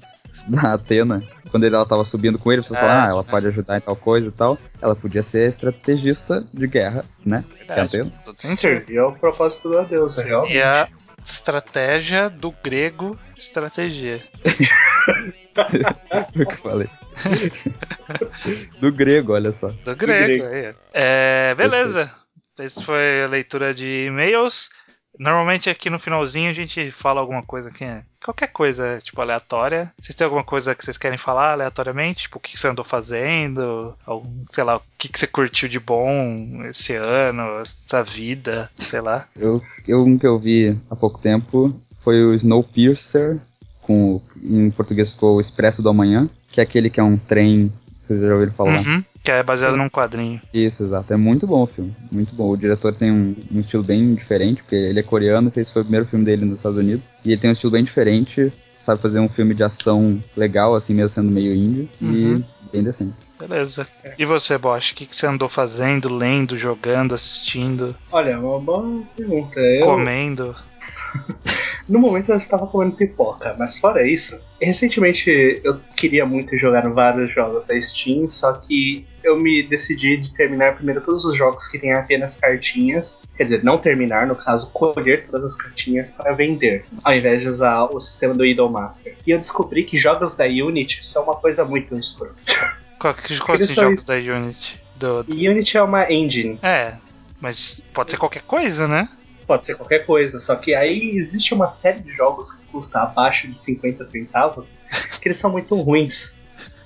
da 0.49 0.75
Atena. 0.75 1.23
Quando 1.51 1.65
ele, 1.65 1.75
ela 1.77 1.87
tava 1.87 2.05
subindo 2.05 2.39
com 2.39 2.53
ele, 2.53 2.63
vocês 2.63 2.77
É, 2.77 2.81
falaram, 2.81 3.07
ah, 3.07 3.11
ela 3.11 3.23
né? 3.23 3.29
pode 3.31 3.47
ajudar 3.47 3.79
em 3.79 3.81
tal 3.81 3.97
coisa 3.97 4.29
e 4.29 4.33
tal. 4.33 4.59
Ela 4.83 4.95
podia 4.97 5.23
ser 5.23 5.49
estrategista 5.49 6.45
de 6.53 6.67
guerra, 6.67 7.05
né? 7.25 7.45
É 7.55 7.59
Verdade, 7.67 8.01
Atena. 8.01 8.13
sentido. 8.37 8.57
Serviu 8.57 9.05
ao 9.05 9.13
propósito 9.15 9.71
da 9.71 9.83
deusa, 9.83 10.25
realmente. 10.25 10.55
E 10.55 10.63
a 10.63 10.89
estratégia 11.25 12.29
do 12.29 12.53
grego 12.63 13.19
estratégia. 13.37 14.23
Foi 16.33 16.43
o 16.43 16.47
que 16.49 16.53
eu 16.55 16.59
falei. 16.59 16.89
Do 18.81 18.93
grego, 18.93 19.33
olha 19.33 19.53
só. 19.53 19.69
Do 19.85 19.97
grego, 19.97 20.45
grego. 20.45 20.45
aí. 20.69 20.75
É, 20.93 21.55
beleza. 21.55 22.11
Essa 22.59 22.83
foi 22.83 23.23
a 23.25 23.27
leitura 23.29 23.75
de 23.75 24.07
e-mails. 24.07 24.71
Normalmente 25.19 25.71
aqui 25.71 25.89
no 25.89 25.99
finalzinho 25.99 26.51
a 26.51 26.55
gente 26.55 26.91
fala 26.91 27.21
alguma 27.21 27.43
coisa 27.43 27.71
que 27.71 27.85
é 27.85 28.03
qualquer 28.25 28.49
coisa, 28.49 28.99
tipo, 29.01 29.21
aleatória. 29.21 29.93
Vocês 30.01 30.17
têm 30.17 30.25
alguma 30.25 30.43
coisa 30.43 30.75
que 30.75 30.85
vocês 30.85 30.99
querem 30.99 31.17
falar 31.17 31.53
aleatoriamente? 31.53 32.23
Tipo, 32.23 32.39
o 32.39 32.41
que 32.41 32.59
você 32.59 32.69
andou 32.69 32.85
fazendo? 32.85 33.95
Algum, 34.05 34.45
sei 34.51 34.65
lá, 34.65 34.77
o 34.77 34.83
que 34.99 35.09
que 35.09 35.19
você 35.19 35.27
curtiu 35.27 35.69
de 35.69 35.79
bom 35.79 36.65
esse 36.69 36.95
ano, 36.95 37.61
essa 37.61 38.03
vida, 38.03 38.71
sei 38.77 39.01
lá. 39.01 39.29
Eu, 39.37 39.63
eu, 39.87 40.03
um 40.03 40.19
que 40.19 40.27
eu 40.27 40.39
vi 40.39 40.77
há 40.91 40.97
pouco 40.97 41.21
tempo 41.21 41.75
foi 42.03 42.25
o 42.25 42.35
Snowpiercer, 42.35 43.39
com, 43.83 44.21
em 44.43 44.71
português 44.71 45.13
ficou 45.13 45.37
o 45.37 45.41
Expresso 45.41 45.83
do 45.83 45.89
Amanhã, 45.89 46.29
que 46.51 46.61
é 46.61 46.63
aquele 46.63 46.91
que 46.91 46.99
é 46.99 47.03
um 47.03 47.17
trem, 47.17 47.73
vocês 48.07 48.21
já 48.21 48.33
ouviram 48.33 48.53
falar? 48.53 48.79
Uhum, 48.79 49.05
que 49.23 49.31
é 49.31 49.43
baseado 49.43 49.77
num 49.77 49.89
quadrinho. 49.89 50.41
Isso, 50.55 50.85
exato. 50.85 51.13
É 51.13 51.17
muito 51.17 51.47
bom 51.47 51.65
o 51.65 51.67
filme. 51.67 51.95
Muito 52.11 52.35
bom. 52.35 52.51
O 52.51 52.57
diretor 52.57 52.95
tem 52.95 53.11
um, 53.11 53.35
um 53.53 53.61
estilo 53.61 53.83
bem 53.83 54.15
diferente, 54.15 54.63
porque 54.63 54.77
ele 54.77 55.01
é 55.01 55.03
coreano, 55.03 55.51
fez 55.51 55.71
foi 55.71 55.83
o 55.83 55.85
primeiro 55.85 56.07
filme 56.07 56.25
dele 56.25 56.45
nos 56.45 56.59
Estados 56.59 56.79
Unidos. 56.79 57.09
E 57.25 57.33
ele 57.33 57.41
tem 57.41 57.51
um 57.51 57.53
estilo 57.53 57.73
bem 57.73 57.83
diferente, 57.85 58.53
sabe 58.79 59.03
fazer 59.03 59.19
um 59.19 59.29
filme 59.29 59.55
de 59.55 59.65
ação 59.65 60.21
legal, 60.37 60.75
assim, 60.75 60.95
mesmo 60.95 61.09
sendo 61.09 61.31
meio 61.31 61.55
índio. 61.55 61.89
Uhum. 62.01 62.37
E 62.37 62.73
bem 62.73 62.83
decente. 62.83 63.15
Beleza. 63.39 63.87
Certo. 63.91 64.21
E 64.21 64.25
você, 64.25 64.57
Bosch? 64.57 64.93
O 64.93 64.95
que, 64.95 65.07
que 65.07 65.17
você 65.17 65.27
andou 65.27 65.49
fazendo, 65.49 66.09
lendo, 66.09 66.57
jogando, 66.57 67.15
assistindo, 67.15 67.95
Olha, 68.11 68.39
uma 68.39 68.61
boa 68.61 69.03
pergunta. 69.17 69.61
Eu, 69.61 69.87
comendo? 69.87 70.55
No 71.89 71.99
momento 72.01 72.31
eu 72.31 72.37
estava 72.37 72.67
comendo 72.67 72.97
pipoca, 72.97 73.55
mas 73.59 73.79
fora 73.79 74.07
isso, 74.07 74.43
recentemente 74.61 75.61
eu 75.63 75.79
queria 75.97 76.27
muito 76.27 76.57
jogar 76.59 76.89
vários 76.91 77.31
jogos 77.31 77.67
da 77.67 77.81
Steam, 77.81 78.29
só 78.29 78.53
que 78.55 79.07
eu 79.23 79.39
me 79.39 79.63
decidi 79.63 80.17
de 80.17 80.33
terminar 80.35 80.75
primeiro 80.77 81.01
todos 81.01 81.25
os 81.25 81.37
jogos 81.37 81.69
que 81.69 81.79
têm 81.79 81.93
apenas 81.93 82.37
cartinhas, 82.37 83.21
quer 83.37 83.45
dizer, 83.45 83.63
não 83.65 83.79
terminar, 83.79 84.27
no 84.27 84.35
caso, 84.37 84.71
colher 84.73 85.27
todas 85.27 85.45
as 85.45 85.57
cartinhas 85.57 86.11
para 86.11 86.33
vender, 86.33 86.85
ao 87.05 87.15
invés 87.15 87.43
de 87.43 87.49
usar 87.49 87.85
o 87.85 88.01
sistema 88.01 88.35
do 88.35 88.45
Idolmaster. 88.45 89.17
E 89.27 89.31
eu 89.31 89.39
descobri 89.39 89.85
que 89.85 89.97
jogos 89.97 90.35
da 90.35 90.45
Unity 90.45 91.07
são 91.07 91.25
uma 91.25 91.37
coisa 91.37 91.65
muito 91.65 91.97
escrota. 91.97 92.35
Qual, 92.99 93.15
quais 93.45 93.61
os 93.61 93.71
são 93.71 93.85
jogos 93.85 94.01
isso. 94.01 94.09
da 94.09 94.15
Unity? 94.17 94.81
Do, 94.97 95.23
do- 95.23 95.33
Unity 95.35 95.77
é 95.77 95.83
uma 95.83 96.11
engine, 96.11 96.59
É, 96.63 96.95
mas 97.41 97.83
pode 97.93 98.11
ser 98.11 98.17
qualquer 98.17 98.43
coisa, 98.43 98.89
né? 98.89 99.09
Pode 99.47 99.65
ser 99.67 99.75
qualquer 99.77 100.05
coisa, 100.07 100.41
só 100.41 100.57
que 100.57 100.75
aí 100.75 101.17
existe 101.17 101.55
uma 101.55 101.69
série 101.69 102.01
de 102.01 102.13
jogos 102.13 102.51
que 102.51 102.65
custa 102.67 103.01
abaixo 103.01 103.47
de 103.49 103.57
50 103.57 104.05
centavos, 104.05 104.77
que 105.21 105.29
eles 105.29 105.39
são 105.39 105.51
muito 105.53 105.75
ruins. 105.81 106.37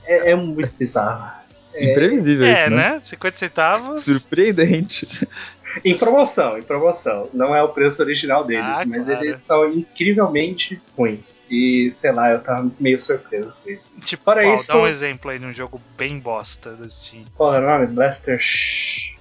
É, 0.04 0.32
é 0.32 0.34
muito 0.36 0.72
bizarro. 0.78 1.40
Imprevisível 1.74 2.46
É, 2.46 2.62
isso, 2.62 2.70
né? 2.70 2.94
né? 2.94 3.00
50 3.02 3.36
centavos. 3.36 4.04
Surpreendente. 4.04 5.26
Em 5.84 5.96
promoção, 5.96 6.58
em 6.58 6.62
promoção. 6.62 7.30
Não 7.32 7.54
é 7.54 7.62
o 7.62 7.68
preço 7.68 8.02
original 8.02 8.42
deles, 8.44 8.80
Ah, 8.80 8.84
mas 8.86 9.04
claro. 9.04 9.24
eles 9.24 9.38
são 9.38 9.72
incrivelmente 9.72 10.82
ruins. 10.98 11.44
E 11.48 11.90
sei 11.92 12.10
lá, 12.10 12.30
eu 12.32 12.40
tava 12.40 12.68
meio 12.80 12.98
surpreso 12.98 13.54
com 13.62 13.70
isso. 13.70 13.94
Tipo, 14.04 14.24
Fora 14.24 14.42
qual? 14.42 14.54
isso- 14.56 14.66
dá 14.72 14.78
um 14.80 14.86
exemplo 14.88 15.30
aí 15.30 15.38
de 15.38 15.46
um 15.46 15.54
jogo 15.54 15.80
bem 15.96 16.18
bosta 16.18 16.72
do 16.72 16.90
Steam. 16.90 17.24
Qual 17.36 17.54
é 17.54 17.60
o 17.60 17.62
nome? 17.70 17.86
Blaster. 17.86 18.40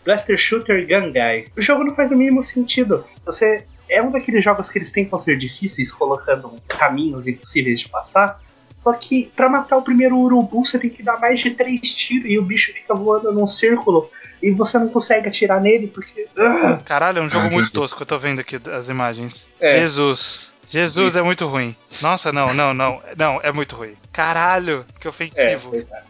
Blaster 0.10 0.36
Shooter 0.36 0.88
Gun 0.88 1.12
Guy. 1.12 1.46
O 1.56 1.62
jogo 1.62 1.84
não 1.84 1.94
faz 1.94 2.12
o 2.12 2.18
mínimo 2.18 2.42
sentido. 2.42 3.06
Você. 3.24 3.64
É 3.88 4.02
um 4.02 4.12
daqueles 4.12 4.44
jogos 4.44 4.70
que 4.70 4.78
eles 4.78 4.92
tentam 4.92 5.18
ser 5.18 5.36
difíceis, 5.38 5.92
colocando 5.92 6.52
caminhos 6.68 7.28
impossíveis 7.28 7.80
de 7.80 7.90
passar. 7.90 8.40
Só 8.76 8.94
que 8.94 9.32
pra 9.36 9.50
matar 9.50 9.78
o 9.78 9.82
primeiro 9.82 10.16
urubu 10.18 10.64
você 10.64 10.80
tem 10.80 10.90
que 10.90 11.02
dar 11.04 11.20
mais 11.20 11.40
de 11.40 11.52
três 11.52 11.94
tiros 11.94 12.30
e 12.30 12.38
o 12.38 12.44
bicho 12.44 12.72
fica 12.72 12.94
voando 12.94 13.32
num 13.32 13.48
círculo 13.48 14.10
e 14.42 14.52
você 14.52 14.78
não 14.80 14.90
consegue 14.90 15.28
atirar 15.28 15.60
nele 15.60 15.88
porque. 15.88 16.28
Ah! 16.38 16.80
Caralho, 16.86 17.20
é 17.20 17.22
um 17.22 17.30
jogo 17.30 17.48
Ah, 17.48 17.50
muito 17.52 17.72
tosco. 17.72 18.02
Eu 18.02 18.08
tô 18.08 18.18
vendo 18.18 18.40
aqui 18.40 18.60
as 18.72 18.90
imagens. 18.90 19.48
É. 19.60 19.80
Jesus. 19.80 20.49
Jesus 20.70 21.16
é 21.16 21.20
Isso. 21.20 21.26
muito 21.26 21.48
ruim. 21.48 21.76
Nossa, 22.02 22.32
não, 22.32 22.54
não, 22.54 22.74
não. 22.74 23.02
Não, 23.18 23.40
é 23.42 23.52
muito 23.52 23.76
ruim. 23.76 23.94
Caralho, 24.14 24.86
que 25.00 25.08
É, 25.08 25.10
ofensivo. 25.10 25.72
pois 25.72 25.90
é. 25.92 26.04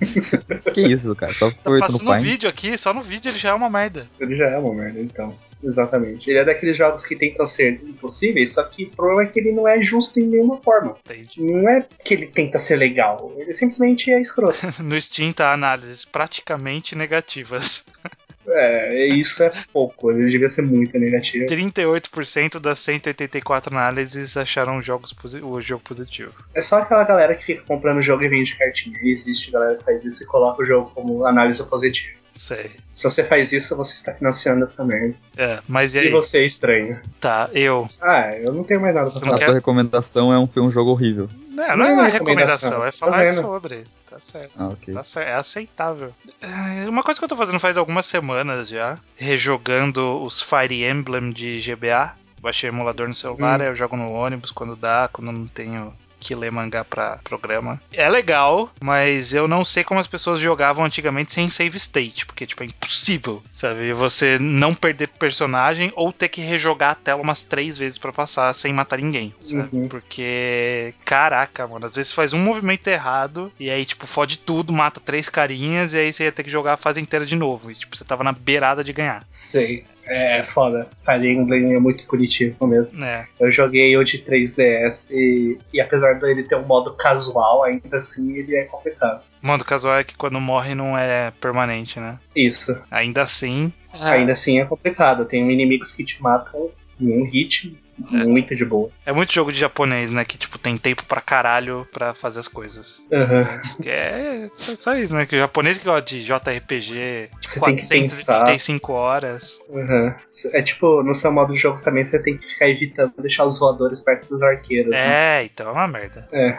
que 0.72 0.80
isso, 0.80 1.14
cara? 1.14 1.32
Só 1.34 1.50
tá 1.50 1.56
passando 1.78 2.00
o 2.00 2.02
um 2.04 2.06
pai. 2.06 2.22
vídeo 2.22 2.48
aqui, 2.48 2.76
só 2.78 2.94
no 2.94 3.02
vídeo 3.02 3.28
ele 3.30 3.38
já 3.38 3.50
é 3.50 3.54
uma 3.54 3.68
merda. 3.68 4.08
Ele 4.18 4.34
já 4.34 4.46
é 4.48 4.56
uma 4.58 4.72
merda, 4.74 4.98
então. 5.00 5.36
Exatamente. 5.62 6.30
Ele 6.30 6.38
é 6.38 6.44
daqueles 6.44 6.76
jogos 6.76 7.04
que 7.04 7.16
tentam 7.16 7.44
ser 7.44 7.80
impossíveis, 7.84 8.52
só 8.54 8.62
que 8.62 8.84
o 8.84 8.90
problema 8.90 9.24
é 9.24 9.26
que 9.26 9.40
ele 9.40 9.52
não 9.52 9.66
é 9.66 9.82
justo 9.82 10.20
em 10.20 10.22
nenhuma 10.24 10.56
forma. 10.58 10.96
Entendi. 11.04 11.42
Não 11.42 11.68
é 11.68 11.84
que 12.04 12.14
ele 12.14 12.28
tenta 12.28 12.58
ser 12.58 12.76
legal, 12.76 13.34
ele 13.36 13.52
simplesmente 13.52 14.10
é 14.12 14.20
escroto. 14.20 14.56
No 14.82 14.98
Steam 15.00 15.32
tá 15.32 15.52
análises 15.52 16.04
praticamente 16.04 16.94
negativas. 16.94 17.84
é, 18.50 19.06
isso 19.06 19.42
é 19.42 19.52
pouco, 19.72 20.10
ele 20.10 20.26
devia 20.26 20.48
ser 20.48 20.62
muito 20.62 20.98
negativo. 20.98 21.46
38% 21.46 22.58
das 22.60 22.78
184 22.78 23.74
análises 23.76 24.36
acharam 24.36 24.80
jogos 24.82 25.14
o 25.42 25.60
jogo 25.60 25.82
positivo. 25.84 26.32
É 26.54 26.62
só 26.62 26.78
aquela 26.78 27.04
galera 27.04 27.34
que 27.34 27.44
fica 27.44 27.62
comprando 27.64 27.98
o 27.98 28.02
jogo 28.02 28.22
e 28.24 28.28
vende 28.28 28.56
cartinha. 28.56 28.98
E 29.02 29.10
existe 29.10 29.50
galera 29.50 29.76
que 29.76 29.84
faz 29.84 30.04
isso 30.04 30.22
e 30.22 30.26
coloca 30.26 30.62
o 30.62 30.64
jogo 30.64 30.90
como 30.94 31.24
análise 31.26 31.62
positiva. 31.68 32.16
Sei. 32.36 32.70
Se 32.92 33.02
você 33.02 33.24
faz 33.24 33.52
isso, 33.52 33.76
você 33.76 33.94
está 33.94 34.14
financiando 34.14 34.62
essa 34.62 34.84
merda. 34.84 35.14
É, 35.36 35.60
mas 35.66 35.94
e 35.94 35.98
E 35.98 36.00
aí? 36.02 36.10
você 36.10 36.38
é 36.38 36.44
estranho. 36.46 37.00
Tá, 37.20 37.50
eu. 37.52 37.88
Ah, 38.00 38.30
eu 38.36 38.52
não 38.52 38.62
tenho 38.62 38.80
mais 38.80 38.94
nada 38.94 39.06
pra 39.10 39.14
Você 39.18 39.20
falar. 39.20 39.32
não 39.32 39.42
A 39.42 39.44
tua 39.44 39.54
recomendação 39.54 40.32
é 40.32 40.38
um, 40.38 40.48
um 40.64 40.70
jogo 40.70 40.92
horrível. 40.92 41.28
Não, 41.58 41.68
não 41.68 41.76
Não 41.76 41.84
é 41.86 41.88
é 41.90 41.92
uma 41.94 42.06
recomendação, 42.08 42.80
recomendação, 42.82 42.86
é 42.86 42.90
tá 42.90 42.96
falar 42.96 43.32
sobre. 43.34 43.84
Tá 44.08 44.18
certo. 44.20 44.52
Ah, 44.56 44.68
ok. 44.68 44.94
Tá 44.94 45.04
cer- 45.04 45.26
é 45.26 45.34
aceitável. 45.34 46.14
É, 46.40 46.88
Uma 46.88 47.02
coisa 47.02 47.20
que 47.20 47.24
eu 47.24 47.28
tô 47.28 47.36
fazendo 47.36 47.60
faz 47.60 47.76
algumas 47.76 48.06
semanas 48.06 48.68
já, 48.68 48.96
rejogando 49.16 50.22
os 50.22 50.40
Fire 50.42 50.84
Emblem 50.84 51.30
de 51.30 51.60
GBA. 51.60 52.14
Baixei 52.40 52.70
o 52.70 52.72
emulador 52.72 53.08
no 53.08 53.14
celular, 53.14 53.58
Hum. 53.58 53.62
aí 53.64 53.68
eu 53.68 53.74
jogo 53.76 53.96
no 53.96 54.12
ônibus 54.12 54.50
quando 54.52 54.76
dá, 54.76 55.08
quando 55.12 55.32
não 55.32 55.46
tenho 55.48 55.92
que 56.18 56.34
ler 56.34 56.50
mangá 56.50 56.84
pra 56.84 57.18
programa. 57.24 57.80
É 57.92 58.08
legal, 58.08 58.70
mas 58.82 59.34
eu 59.34 59.46
não 59.46 59.64
sei 59.64 59.84
como 59.84 60.00
as 60.00 60.06
pessoas 60.06 60.40
jogavam 60.40 60.84
antigamente 60.84 61.32
sem 61.32 61.48
save 61.50 61.76
state, 61.76 62.26
porque 62.26 62.46
tipo 62.46 62.62
é 62.62 62.66
impossível, 62.66 63.42
sabe? 63.54 63.92
Você 63.92 64.38
não 64.38 64.74
perder 64.74 65.08
personagem 65.08 65.92
ou 65.94 66.12
ter 66.12 66.28
que 66.28 66.40
rejogar 66.40 66.90
a 66.90 66.94
tela 66.94 67.22
umas 67.22 67.44
três 67.44 67.78
vezes 67.78 67.98
pra 67.98 68.12
passar 68.12 68.52
sem 68.54 68.72
matar 68.72 68.98
ninguém, 68.98 69.34
sabe? 69.40 69.68
Uhum. 69.72 69.88
Porque 69.88 70.94
caraca, 71.04 71.66
mano, 71.66 71.86
às 71.86 71.94
vezes 71.94 72.12
faz 72.12 72.32
um 72.32 72.38
movimento 72.38 72.88
errado 72.88 73.52
e 73.58 73.70
aí 73.70 73.84
tipo 73.84 74.06
fode 74.06 74.38
tudo, 74.38 74.72
mata 74.72 75.00
três 75.00 75.28
carinhas 75.28 75.94
e 75.94 75.98
aí 75.98 76.12
você 76.12 76.24
ia 76.24 76.32
ter 76.32 76.42
que 76.42 76.50
jogar 76.50 76.74
a 76.74 76.76
fase 76.76 77.00
inteira 77.00 77.24
de 77.24 77.36
novo. 77.36 77.70
E 77.70 77.74
tipo, 77.74 77.96
você 77.96 78.04
tava 78.04 78.24
na 78.24 78.32
beirada 78.32 78.82
de 78.82 78.92
ganhar. 78.92 79.24
Sei. 79.28 79.84
É 80.08 80.42
foda. 80.42 80.88
Fire 81.04 81.32
Emblem 81.32 81.74
é 81.74 81.80
muito 81.80 82.06
punitivo 82.06 82.66
mesmo. 82.66 83.04
É. 83.04 83.26
Eu 83.38 83.52
joguei 83.52 83.96
o 83.96 84.02
de 84.02 84.18
3DS 84.18 85.10
e, 85.12 85.58
e 85.72 85.80
apesar 85.80 86.14
dele 86.14 86.42
ter 86.44 86.56
um 86.56 86.66
modo 86.66 86.94
casual, 86.94 87.62
ainda 87.62 87.96
assim 87.96 88.36
ele 88.36 88.56
é 88.56 88.64
complicado. 88.64 89.22
O 89.42 89.64
casual 89.64 89.98
é 89.98 90.04
que 90.04 90.16
quando 90.16 90.40
morre 90.40 90.74
não 90.74 90.96
é 90.96 91.30
permanente, 91.30 92.00
né? 92.00 92.18
Isso. 92.34 92.80
Ainda 92.90 93.22
assim. 93.22 93.72
Ainda 93.92 94.32
assim 94.32 94.60
é 94.60 94.64
complicado. 94.64 95.24
Tem 95.24 95.50
inimigos 95.50 95.92
que 95.92 96.04
te 96.04 96.22
matam 96.22 96.70
em 97.00 97.12
um 97.12 97.24
hit 97.24 97.76
muito 97.98 98.54
de 98.54 98.64
boa. 98.64 98.90
É 99.04 99.12
muito 99.12 99.32
jogo 99.32 99.52
de 99.52 99.58
japonês, 99.58 100.10
né? 100.10 100.24
Que, 100.24 100.38
tipo, 100.38 100.58
tem 100.58 100.76
tempo 100.76 101.04
pra 101.04 101.20
caralho 101.20 101.86
pra 101.92 102.14
fazer 102.14 102.40
as 102.40 102.48
coisas. 102.48 103.04
Uhum. 103.10 103.86
É 103.86 104.48
só, 104.54 104.76
só 104.76 104.96
isso, 104.96 105.14
né? 105.14 105.26
Que 105.26 105.36
o 105.36 105.38
japonês 105.38 105.78
que 105.78 105.84
gosta 105.84 106.02
de 106.02 106.22
JRPG 106.24 107.30
Você 107.42 107.60
tem 107.60 107.76
que 107.76 107.88
pensar. 107.88 108.44
435 108.44 108.92
horas. 108.92 109.60
Uhum. 109.68 110.12
É 110.52 110.62
tipo, 110.62 111.02
no 111.02 111.14
seu 111.14 111.32
modo 111.32 111.52
de 111.52 111.58
jogos 111.58 111.82
também 111.82 112.04
você 112.04 112.22
tem 112.22 112.36
que 112.36 112.46
ficar 112.46 112.68
evitando 112.68 113.12
deixar 113.18 113.44
os 113.44 113.58
voadores 113.58 114.00
perto 114.00 114.28
dos 114.28 114.42
arqueiros. 114.42 114.90
né? 114.92 115.40
É, 115.40 115.44
então 115.44 115.68
é 115.68 115.72
uma 115.72 115.88
merda. 115.88 116.28
É, 116.32 116.58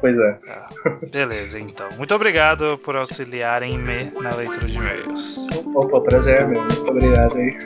pois 0.00 0.18
é. 0.18 0.38
Ah, 0.48 0.68
beleza, 1.10 1.58
então. 1.58 1.88
Muito 1.96 2.14
obrigado 2.14 2.78
por 2.78 2.96
auxiliarem-me 2.96 4.12
na 4.20 4.34
leitura 4.34 4.66
de 4.66 4.76
e-mails. 4.76 5.36
Opa, 5.74 6.00
prazer, 6.00 6.46
meu. 6.46 6.60
Muito 6.60 6.88
obrigado 6.88 7.36
aí. 7.36 7.56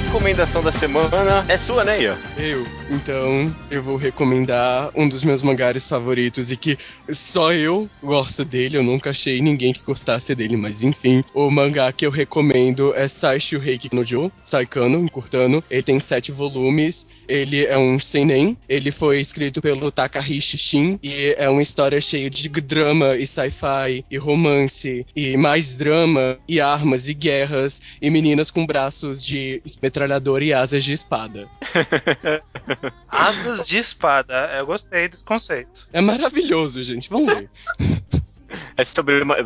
Recomendação 0.00 0.62
da 0.62 0.70
semana 0.70 1.44
é 1.48 1.56
sua, 1.56 1.84
né, 1.84 2.02
Ian? 2.02 2.16
Eu. 2.36 2.77
Então, 2.90 3.54
eu 3.70 3.82
vou 3.82 3.96
recomendar 3.96 4.90
um 4.94 5.08
dos 5.08 5.22
meus 5.22 5.42
mangares 5.42 5.86
favoritos 5.86 6.50
e 6.50 6.56
que 6.56 6.78
só 7.10 7.52
eu 7.52 7.88
gosto 8.02 8.44
dele. 8.44 8.78
Eu 8.78 8.82
nunca 8.82 9.10
achei 9.10 9.42
ninguém 9.42 9.72
que 9.72 9.82
gostasse 9.82 10.34
dele, 10.34 10.56
mas 10.56 10.82
enfim. 10.82 11.22
O 11.34 11.50
mangá 11.50 11.92
que 11.92 12.06
eu 12.06 12.10
recomendo 12.10 12.94
é 12.94 13.06
Saishu 13.06 13.58
Reiki 13.58 13.94
no 13.94 14.04
Jo, 14.04 14.32
Saikano, 14.42 14.98
encurtando. 15.00 15.62
Ele 15.70 15.82
tem 15.82 16.00
sete 16.00 16.32
volumes. 16.32 17.06
Ele 17.28 17.66
é 17.66 17.78
um 17.78 17.98
seinen. 17.98 18.56
Ele 18.68 18.90
foi 18.90 19.20
escrito 19.20 19.60
pelo 19.60 19.90
Takahashi 19.90 20.56
Shin 20.56 20.98
e 21.02 21.34
é 21.36 21.48
uma 21.48 21.62
história 21.62 22.00
cheia 22.00 22.30
de 22.30 22.48
drama 22.48 23.16
e 23.16 23.26
sci-fi 23.26 24.04
e 24.10 24.16
romance 24.16 25.06
e 25.14 25.36
mais 25.36 25.76
drama 25.76 26.38
e 26.48 26.60
armas 26.60 27.08
e 27.08 27.14
guerras 27.14 27.80
e 28.00 28.08
meninas 28.10 28.50
com 28.50 28.66
braços 28.66 29.22
de 29.22 29.62
metralhadora 29.82 30.44
e 30.44 30.52
asas 30.52 30.84
de 30.84 30.94
espada. 30.94 31.48
Asas 33.08 33.66
de 33.66 33.78
espada. 33.78 34.50
Eu 34.58 34.66
gostei 34.66 35.08
desse 35.08 35.24
conceito. 35.24 35.88
É 35.92 36.00
maravilhoso, 36.00 36.82
gente. 36.82 37.08
Vamos 37.08 37.28
ver. 37.28 37.50
É 38.76 38.84
sobre 38.84 39.22
uma, 39.22 39.36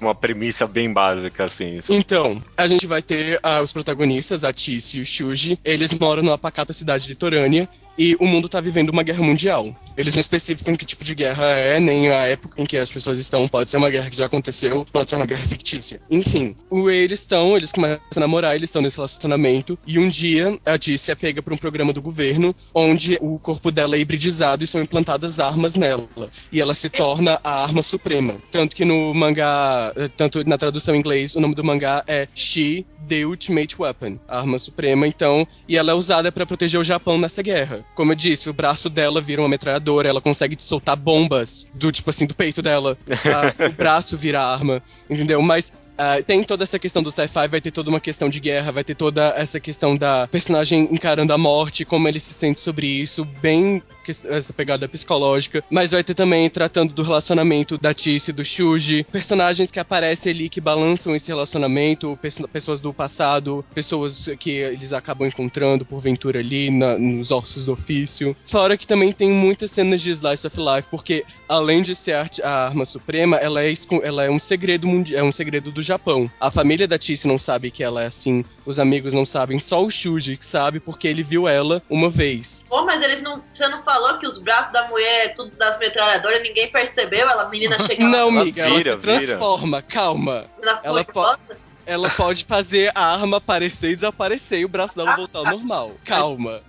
uma 0.00 0.14
premissa 0.14 0.66
bem 0.66 0.92
básica, 0.92 1.44
assim. 1.44 1.80
Então, 1.88 2.42
a 2.56 2.66
gente 2.66 2.86
vai 2.86 3.00
ter 3.00 3.38
ah, 3.42 3.60
os 3.60 3.72
protagonistas, 3.72 4.42
a 4.42 4.52
Tice 4.52 4.98
e 4.98 5.00
o 5.00 5.06
Shuji. 5.06 5.58
Eles 5.64 5.92
moram 5.92 6.22
numa 6.22 6.38
pacata 6.38 6.72
cidade 6.72 7.08
litorânea 7.08 7.68
e 7.96 8.16
o 8.20 8.26
mundo 8.26 8.48
tá 8.48 8.60
vivendo 8.60 8.90
uma 8.90 9.02
guerra 9.02 9.22
mundial. 9.22 9.74
Eles 9.96 10.14
não 10.14 10.20
especificam 10.20 10.76
que 10.76 10.84
tipo 10.84 11.04
de 11.04 11.14
guerra 11.14 11.44
é, 11.46 11.78
nem 11.78 12.08
a 12.08 12.26
época 12.26 12.60
em 12.60 12.66
que 12.66 12.76
as 12.76 12.90
pessoas 12.90 13.18
estão. 13.18 13.46
Pode 13.48 13.70
ser 13.70 13.76
uma 13.76 13.90
guerra 13.90 14.10
que 14.10 14.16
já 14.16 14.26
aconteceu, 14.26 14.86
pode 14.92 15.10
ser 15.10 15.16
uma 15.16 15.26
guerra 15.26 15.44
fictícia. 15.44 16.00
Enfim, 16.10 16.54
o 16.70 16.90
eles 16.90 17.20
estão, 17.20 17.56
eles 17.56 17.72
começam 17.72 18.00
a 18.16 18.20
namorar, 18.20 18.54
eles 18.54 18.68
estão 18.68 18.82
nesse 18.82 18.96
relacionamento. 18.96 19.78
E 19.86 19.98
um 19.98 20.08
dia 20.08 20.58
a 20.66 20.78
Tice 20.78 21.10
é 21.10 21.14
pega 21.14 21.42
por 21.42 21.52
um 21.52 21.56
programa 21.56 21.92
do 21.92 22.02
governo 22.02 22.54
onde 22.74 23.18
o 23.20 23.38
corpo 23.38 23.70
dela 23.70 23.96
é 23.96 23.98
hibridizado 23.98 24.64
e 24.64 24.66
são 24.66 24.80
implantadas 24.80 25.40
armas 25.40 25.76
nela. 25.76 26.08
E 26.50 26.60
ela 26.60 26.74
se 26.74 26.88
torna 26.88 27.40
a 27.44 27.62
arma 27.62 27.82
suprema. 27.82 28.36
Tanto 28.50 28.74
que 28.74 28.84
no 28.84 29.14
mangá, 29.14 29.92
eh, 29.96 30.08
tanto 30.08 30.46
na 30.48 30.58
tradução 30.58 30.94
em 30.94 30.98
inglês, 30.98 31.34
o 31.34 31.40
nome 31.40 31.54
do 31.54 31.64
mangá 31.64 32.02
é 32.06 32.28
She, 32.34 32.86
The 33.08 33.26
Ultimate 33.26 33.76
Weapon, 33.78 34.18
a 34.28 34.38
arma 34.38 34.58
suprema. 34.58 35.06
Então, 35.06 35.46
e 35.68 35.76
ela 35.76 35.92
é 35.92 35.94
usada 35.94 36.30
para 36.30 36.46
proteger 36.46 36.80
o 36.80 36.84
Japão 36.84 37.18
nessa 37.18 37.42
guerra. 37.42 37.81
Como 37.94 38.12
eu 38.12 38.16
disse, 38.16 38.48
o 38.48 38.52
braço 38.52 38.88
dela 38.88 39.20
vira 39.20 39.42
uma 39.42 39.48
metralhadora, 39.48 40.08
ela 40.08 40.20
consegue 40.20 40.56
soltar 40.58 40.96
bombas 40.96 41.66
do 41.74 41.90
tipo 41.92 42.10
assim 42.10 42.26
do 42.26 42.34
peito 42.34 42.62
dela. 42.62 42.96
Ah, 43.24 43.66
o 43.68 43.72
braço 43.72 44.16
vira 44.16 44.42
arma, 44.42 44.82
entendeu? 45.08 45.40
Mas 45.40 45.72
ah, 45.98 46.22
tem 46.26 46.42
toda 46.44 46.64
essa 46.64 46.78
questão 46.78 47.02
do 47.02 47.10
sci-fi, 47.12 47.48
vai 47.48 47.60
ter 47.60 47.70
toda 47.70 47.90
uma 47.90 48.00
questão 48.00 48.28
de 48.28 48.40
guerra, 48.40 48.72
vai 48.72 48.84
ter 48.84 48.94
toda 48.94 49.32
essa 49.36 49.60
questão 49.60 49.96
da 49.96 50.26
personagem 50.28 50.88
encarando 50.90 51.32
a 51.32 51.38
morte, 51.38 51.84
como 51.84 52.08
ele 52.08 52.18
se 52.20 52.32
sente 52.32 52.60
sobre 52.60 52.86
isso, 52.86 53.24
bem 53.40 53.82
essa 54.28 54.52
pegada 54.52 54.88
psicológica. 54.88 55.62
Mas 55.70 55.92
vai 55.92 56.02
ter 56.02 56.14
também 56.14 56.48
tratando 56.50 56.92
do 56.92 57.02
relacionamento 57.04 57.78
da 57.78 57.94
Tice 57.94 58.30
e 58.30 58.34
do 58.34 58.44
Shuji, 58.44 59.04
personagens 59.12 59.70
que 59.70 59.78
aparecem 59.78 60.32
ali 60.32 60.48
que 60.48 60.60
balançam 60.60 61.14
esse 61.14 61.28
relacionamento, 61.28 62.18
pes- 62.20 62.40
pessoas 62.52 62.80
do 62.80 62.92
passado, 62.92 63.64
pessoas 63.74 64.28
que 64.40 64.50
eles 64.50 64.92
acabam 64.92 65.28
encontrando 65.28 65.84
porventura 65.86 66.40
ali 66.40 66.70
na- 66.70 66.98
nos 66.98 67.30
ossos 67.30 67.64
do 67.66 67.72
ofício. 67.74 68.34
Fora 68.44 68.76
que 68.76 68.86
também 68.86 69.12
tem 69.12 69.30
muitas 69.30 69.70
cenas 69.70 70.02
de 70.02 70.10
slice 70.10 70.46
of 70.46 70.56
life, 70.58 70.88
porque 70.90 71.24
além 71.48 71.82
de 71.82 71.94
ser 71.94 72.14
a, 72.14 72.26
a 72.42 72.66
arma 72.66 72.84
suprema, 72.84 73.36
ela 73.36 73.62
é, 73.64 73.72
ela 74.02 74.24
é 74.24 74.30
um 74.30 74.38
segredo 74.38 74.88
é 75.14 75.22
um 75.22 75.30
segredo 75.32 75.70
do 75.70 75.80
Japão. 75.92 76.30
A 76.40 76.50
família 76.50 76.88
da 76.88 76.98
Tice 76.98 77.28
não 77.28 77.38
sabe 77.38 77.70
que 77.70 77.84
ela 77.84 78.02
é 78.02 78.06
assim, 78.06 78.44
os 78.64 78.78
amigos 78.80 79.12
não 79.12 79.26
sabem, 79.26 79.58
só 79.58 79.84
o 79.84 79.90
Shuji 79.90 80.36
que 80.36 80.44
sabe 80.44 80.80
porque 80.80 81.06
ele 81.06 81.22
viu 81.22 81.46
ela 81.46 81.82
uma 81.88 82.08
vez. 82.08 82.64
Pô, 82.68 82.84
mas 82.84 83.02
eles 83.02 83.20
não. 83.20 83.42
Você 83.52 83.68
não 83.68 83.82
falou 83.82 84.18
que 84.18 84.26
os 84.26 84.38
braços 84.38 84.72
da 84.72 84.88
mulher 84.88 85.26
é 85.26 85.28
tudo 85.28 85.56
das 85.56 85.78
metralhadoras, 85.78 86.42
ninguém 86.42 86.70
percebeu? 86.70 87.28
Ela, 87.28 87.42
a 87.42 87.48
menina 87.50 87.78
chega 87.78 88.04
Não, 88.04 88.28
Ela 88.28 88.40
amiga, 88.42 88.62
ela 88.62 88.76
vira, 88.78 88.92
se 88.92 88.98
transforma, 88.98 89.82
calma. 89.82 90.46
na 90.62 90.80
ela 90.82 91.04
furiosa. 91.04 91.38
Ela 91.84 92.08
pode 92.10 92.44
fazer 92.44 92.92
a 92.94 93.14
arma 93.14 93.38
aparecer 93.38 93.90
e 93.90 93.94
desaparecer 93.96 94.60
e 94.60 94.64
o 94.64 94.68
braço 94.68 94.94
dela 94.96 95.16
voltar 95.16 95.40
ao 95.40 95.46
normal. 95.46 95.92
Calma. 96.04 96.62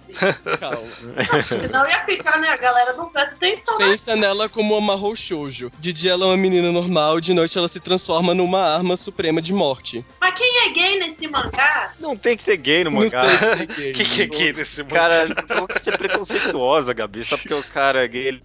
Calma. 0.60 1.44
Senão 1.44 1.88
ia 1.88 2.04
ficar, 2.06 2.40
né? 2.40 2.48
A 2.50 2.58
galera 2.58 2.94
não 2.94 3.10
presta 3.10 3.36
atenção. 3.36 3.78
né? 3.78 3.86
Pensa 3.90 4.16
nela 4.16 4.50
como 4.50 4.76
uma 4.78 4.94
Mahou 4.96 5.16
Shoujo. 5.16 5.72
De 5.80 5.94
dia 5.94 6.12
ela 6.14 6.24
é 6.26 6.28
uma 6.30 6.38
menina 6.38 6.72
normal, 6.72 7.22
de 7.22 7.34
noite 7.34 7.58
ela 7.58 7.68
se 7.68 7.80
transforma 7.80 8.34
numa 8.34 8.60
arma 8.76 8.98
suprema 8.98 9.42
de 9.42 9.54
morte. 9.54 10.04
Mas 10.20 10.34
quem 10.36 10.66
é 10.66 10.70
gay 10.70 11.00
nesse 11.00 11.28
mangá? 11.28 11.94
Não 12.00 12.18
tem 12.18 12.36
que 12.36 12.44
ter 12.44 12.58
gay 12.58 12.84
no 12.84 12.90
Não 12.92 13.00
mangá. 13.02 13.22
tem 13.22 13.68
que 13.68 13.74
ter 13.76 13.92
O 13.92 13.94
que, 13.96 14.06
que 14.06 14.22
é 14.22 14.26
aqui 14.26 14.54
nesse 14.54 14.82
mundo? 14.82 14.94
Cara, 14.94 15.28
não 15.28 15.68
vai 15.68 15.80
ser 15.80 15.98
preconceituosa, 15.98 16.92
Gabi, 16.94 17.24
só 17.24 17.38
porque 17.38 17.54
o 17.54 17.64
cara 17.64 18.04
é 18.04 18.08
gay. 18.08 18.28
ele- 18.28 18.44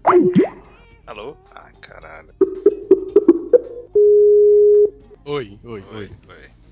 Alô? 1.06 1.34
Ai, 1.54 1.72
caralho. 1.80 2.28
Oi, 5.24 5.58
oi, 5.62 5.84
oi. 5.92 6.10
oi. 6.26 6.27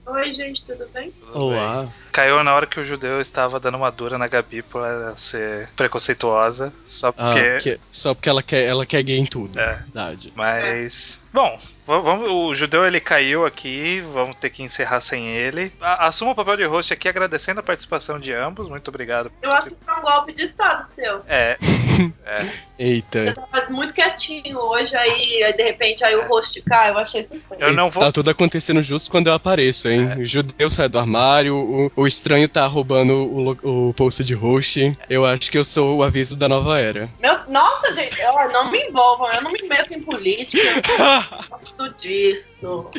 Oi, 0.07 0.33
gente, 0.33 0.65
tudo 0.65 0.85
bem? 0.93 1.11
Tudo 1.11 1.37
Olá. 1.39 1.83
bem. 1.83 1.93
Caiu 2.13 2.43
na 2.45 2.55
hora 2.55 2.67
que 2.67 2.79
o 2.79 2.85
judeu 2.85 3.21
estava 3.21 3.59
dando 3.59 3.77
uma 3.77 3.91
dura 3.91 4.17
na 4.17 4.29
Gabi 4.29 4.63
por 4.63 4.87
ela 4.87 5.17
ser 5.17 5.69
preconceituosa, 5.75 6.73
só 6.87 7.09
Ah, 7.09 7.13
porque. 7.35 7.59
que- 7.59 7.81
só 7.91 8.15
porque 8.15 8.29
ela 8.29 8.43
quer, 8.43 8.65
ela 8.67 8.87
quer 8.87 9.03
gay 9.03 9.19
em 9.19 9.27
tudo. 9.27 9.59
É. 9.59 9.75
Verdade. 9.77 10.33
Mas. 10.37 11.21
Bom, 11.37 11.55
va- 11.87 11.99
vamos, 11.99 12.31
o 12.31 12.55
judeu 12.55 12.87
ele 12.87 12.99
caiu 12.99 13.45
aqui, 13.45 14.01
vamos 14.15 14.37
ter 14.37 14.49
que 14.49 14.63
encerrar 14.63 15.03
sem 15.03 15.29
ele. 15.29 15.71
Assuma 15.83 16.31
o 16.31 16.35
papel 16.35 16.57
de 16.57 16.65
host 16.65 16.95
aqui 16.95 17.07
agradecendo 17.11 17.61
a 17.61 17.63
participação 17.63 18.19
de 18.19 18.33
ambos, 18.33 18.71
muito 18.71 18.89
obrigado. 18.89 19.31
Eu 19.43 19.53
acho 19.53 19.67
que 19.67 19.77
foi 19.85 19.99
um 19.99 20.01
golpe 20.01 20.33
de 20.33 20.45
estado 20.45 20.83
seu. 20.83 21.21
É, 21.29 21.59
Eita. 22.79 23.25
Você 23.27 23.35
tava 23.35 23.71
muito 23.71 23.93
quietinho 23.93 24.59
hoje, 24.59 24.97
aí, 24.97 25.43
aí 25.45 25.53
de 25.53 25.63
repente 25.63 26.03
aí 26.05 26.17
o 26.17 26.27
rosto 26.27 26.59
cai, 26.65 26.89
eu 26.91 26.97
achei 26.99 27.23
suspeito. 27.23 27.63
eu 27.63 27.75
não 27.75 27.91
vou. 27.91 28.03
Tá 28.03 28.11
tudo 28.11 28.31
acontecendo 28.31 28.83
justo 28.83 29.11
quando 29.11 29.27
eu 29.27 29.35
apareço, 29.35 29.89
hein? 29.89 30.15
O 30.19 30.25
judeu 30.25 30.71
sai 30.71 30.89
do 30.89 30.99
armário, 30.99 31.55
o, 31.55 31.93
o 31.95 32.07
estranho 32.07 32.49
tá 32.49 32.67
roubando 32.67 33.13
o, 33.15 33.89
o 33.89 33.95
posto 33.95 34.25
de 34.25 34.33
host. 34.33 34.97
Eu 35.11 35.27
acho 35.27 35.51
que 35.51 35.59
eu 35.59 35.65
sou 35.65 35.99
o 35.99 36.03
aviso 36.03 36.35
da 36.37 36.49
nova 36.49 36.79
era. 36.81 37.11
Meu, 37.21 37.39
nossa, 37.49 37.93
gente, 37.93 38.17
ó, 38.27 38.49
não 38.49 38.71
me 38.71 38.79
envolvam, 38.87 39.31
eu 39.33 39.43
não 39.43 39.53
me 39.53 39.63
meto 39.69 39.93
em 39.95 40.01
política, 40.03 40.63
eu 40.63 41.26
Gosto 41.51 41.95
disso. 41.95 42.91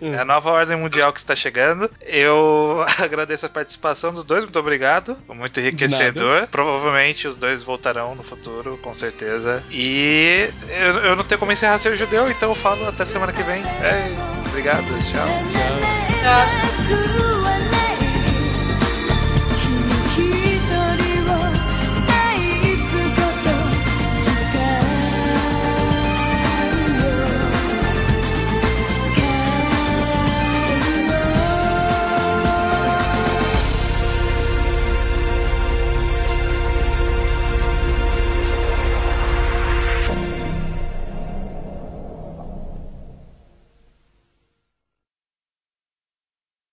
É. 0.00 0.06
é, 0.08 0.18
a 0.18 0.24
nova 0.24 0.50
ordem 0.50 0.76
mundial 0.76 1.12
que 1.12 1.18
está 1.18 1.34
chegando. 1.34 1.90
Eu 2.00 2.84
agradeço 2.98 3.46
a 3.46 3.48
participação 3.48 4.12
dos 4.12 4.24
dois, 4.24 4.44
muito 4.44 4.58
obrigado. 4.58 5.16
Muito 5.28 5.60
enriquecedor. 5.60 6.46
Provavelmente 6.48 7.26
os 7.26 7.36
dois 7.36 7.62
voltarão 7.62 8.14
no 8.14 8.22
futuro, 8.22 8.78
com 8.78 8.94
certeza. 8.94 9.62
E 9.70 10.48
eu, 10.68 10.98
eu 11.04 11.16
não 11.16 11.24
tenho 11.24 11.38
como 11.38 11.52
encerrar 11.52 11.78
ser 11.78 11.96
judeu, 11.96 12.30
então 12.30 12.50
eu 12.50 12.54
falo 12.54 12.88
até 12.88 13.04
semana 13.04 13.32
que 13.32 13.42
vem. 13.42 13.62
É, 13.62 14.14
obrigado, 14.48 14.84
tchau. 15.10 15.26
Tchau. 15.50 15.62
tchau. 17.98 18.03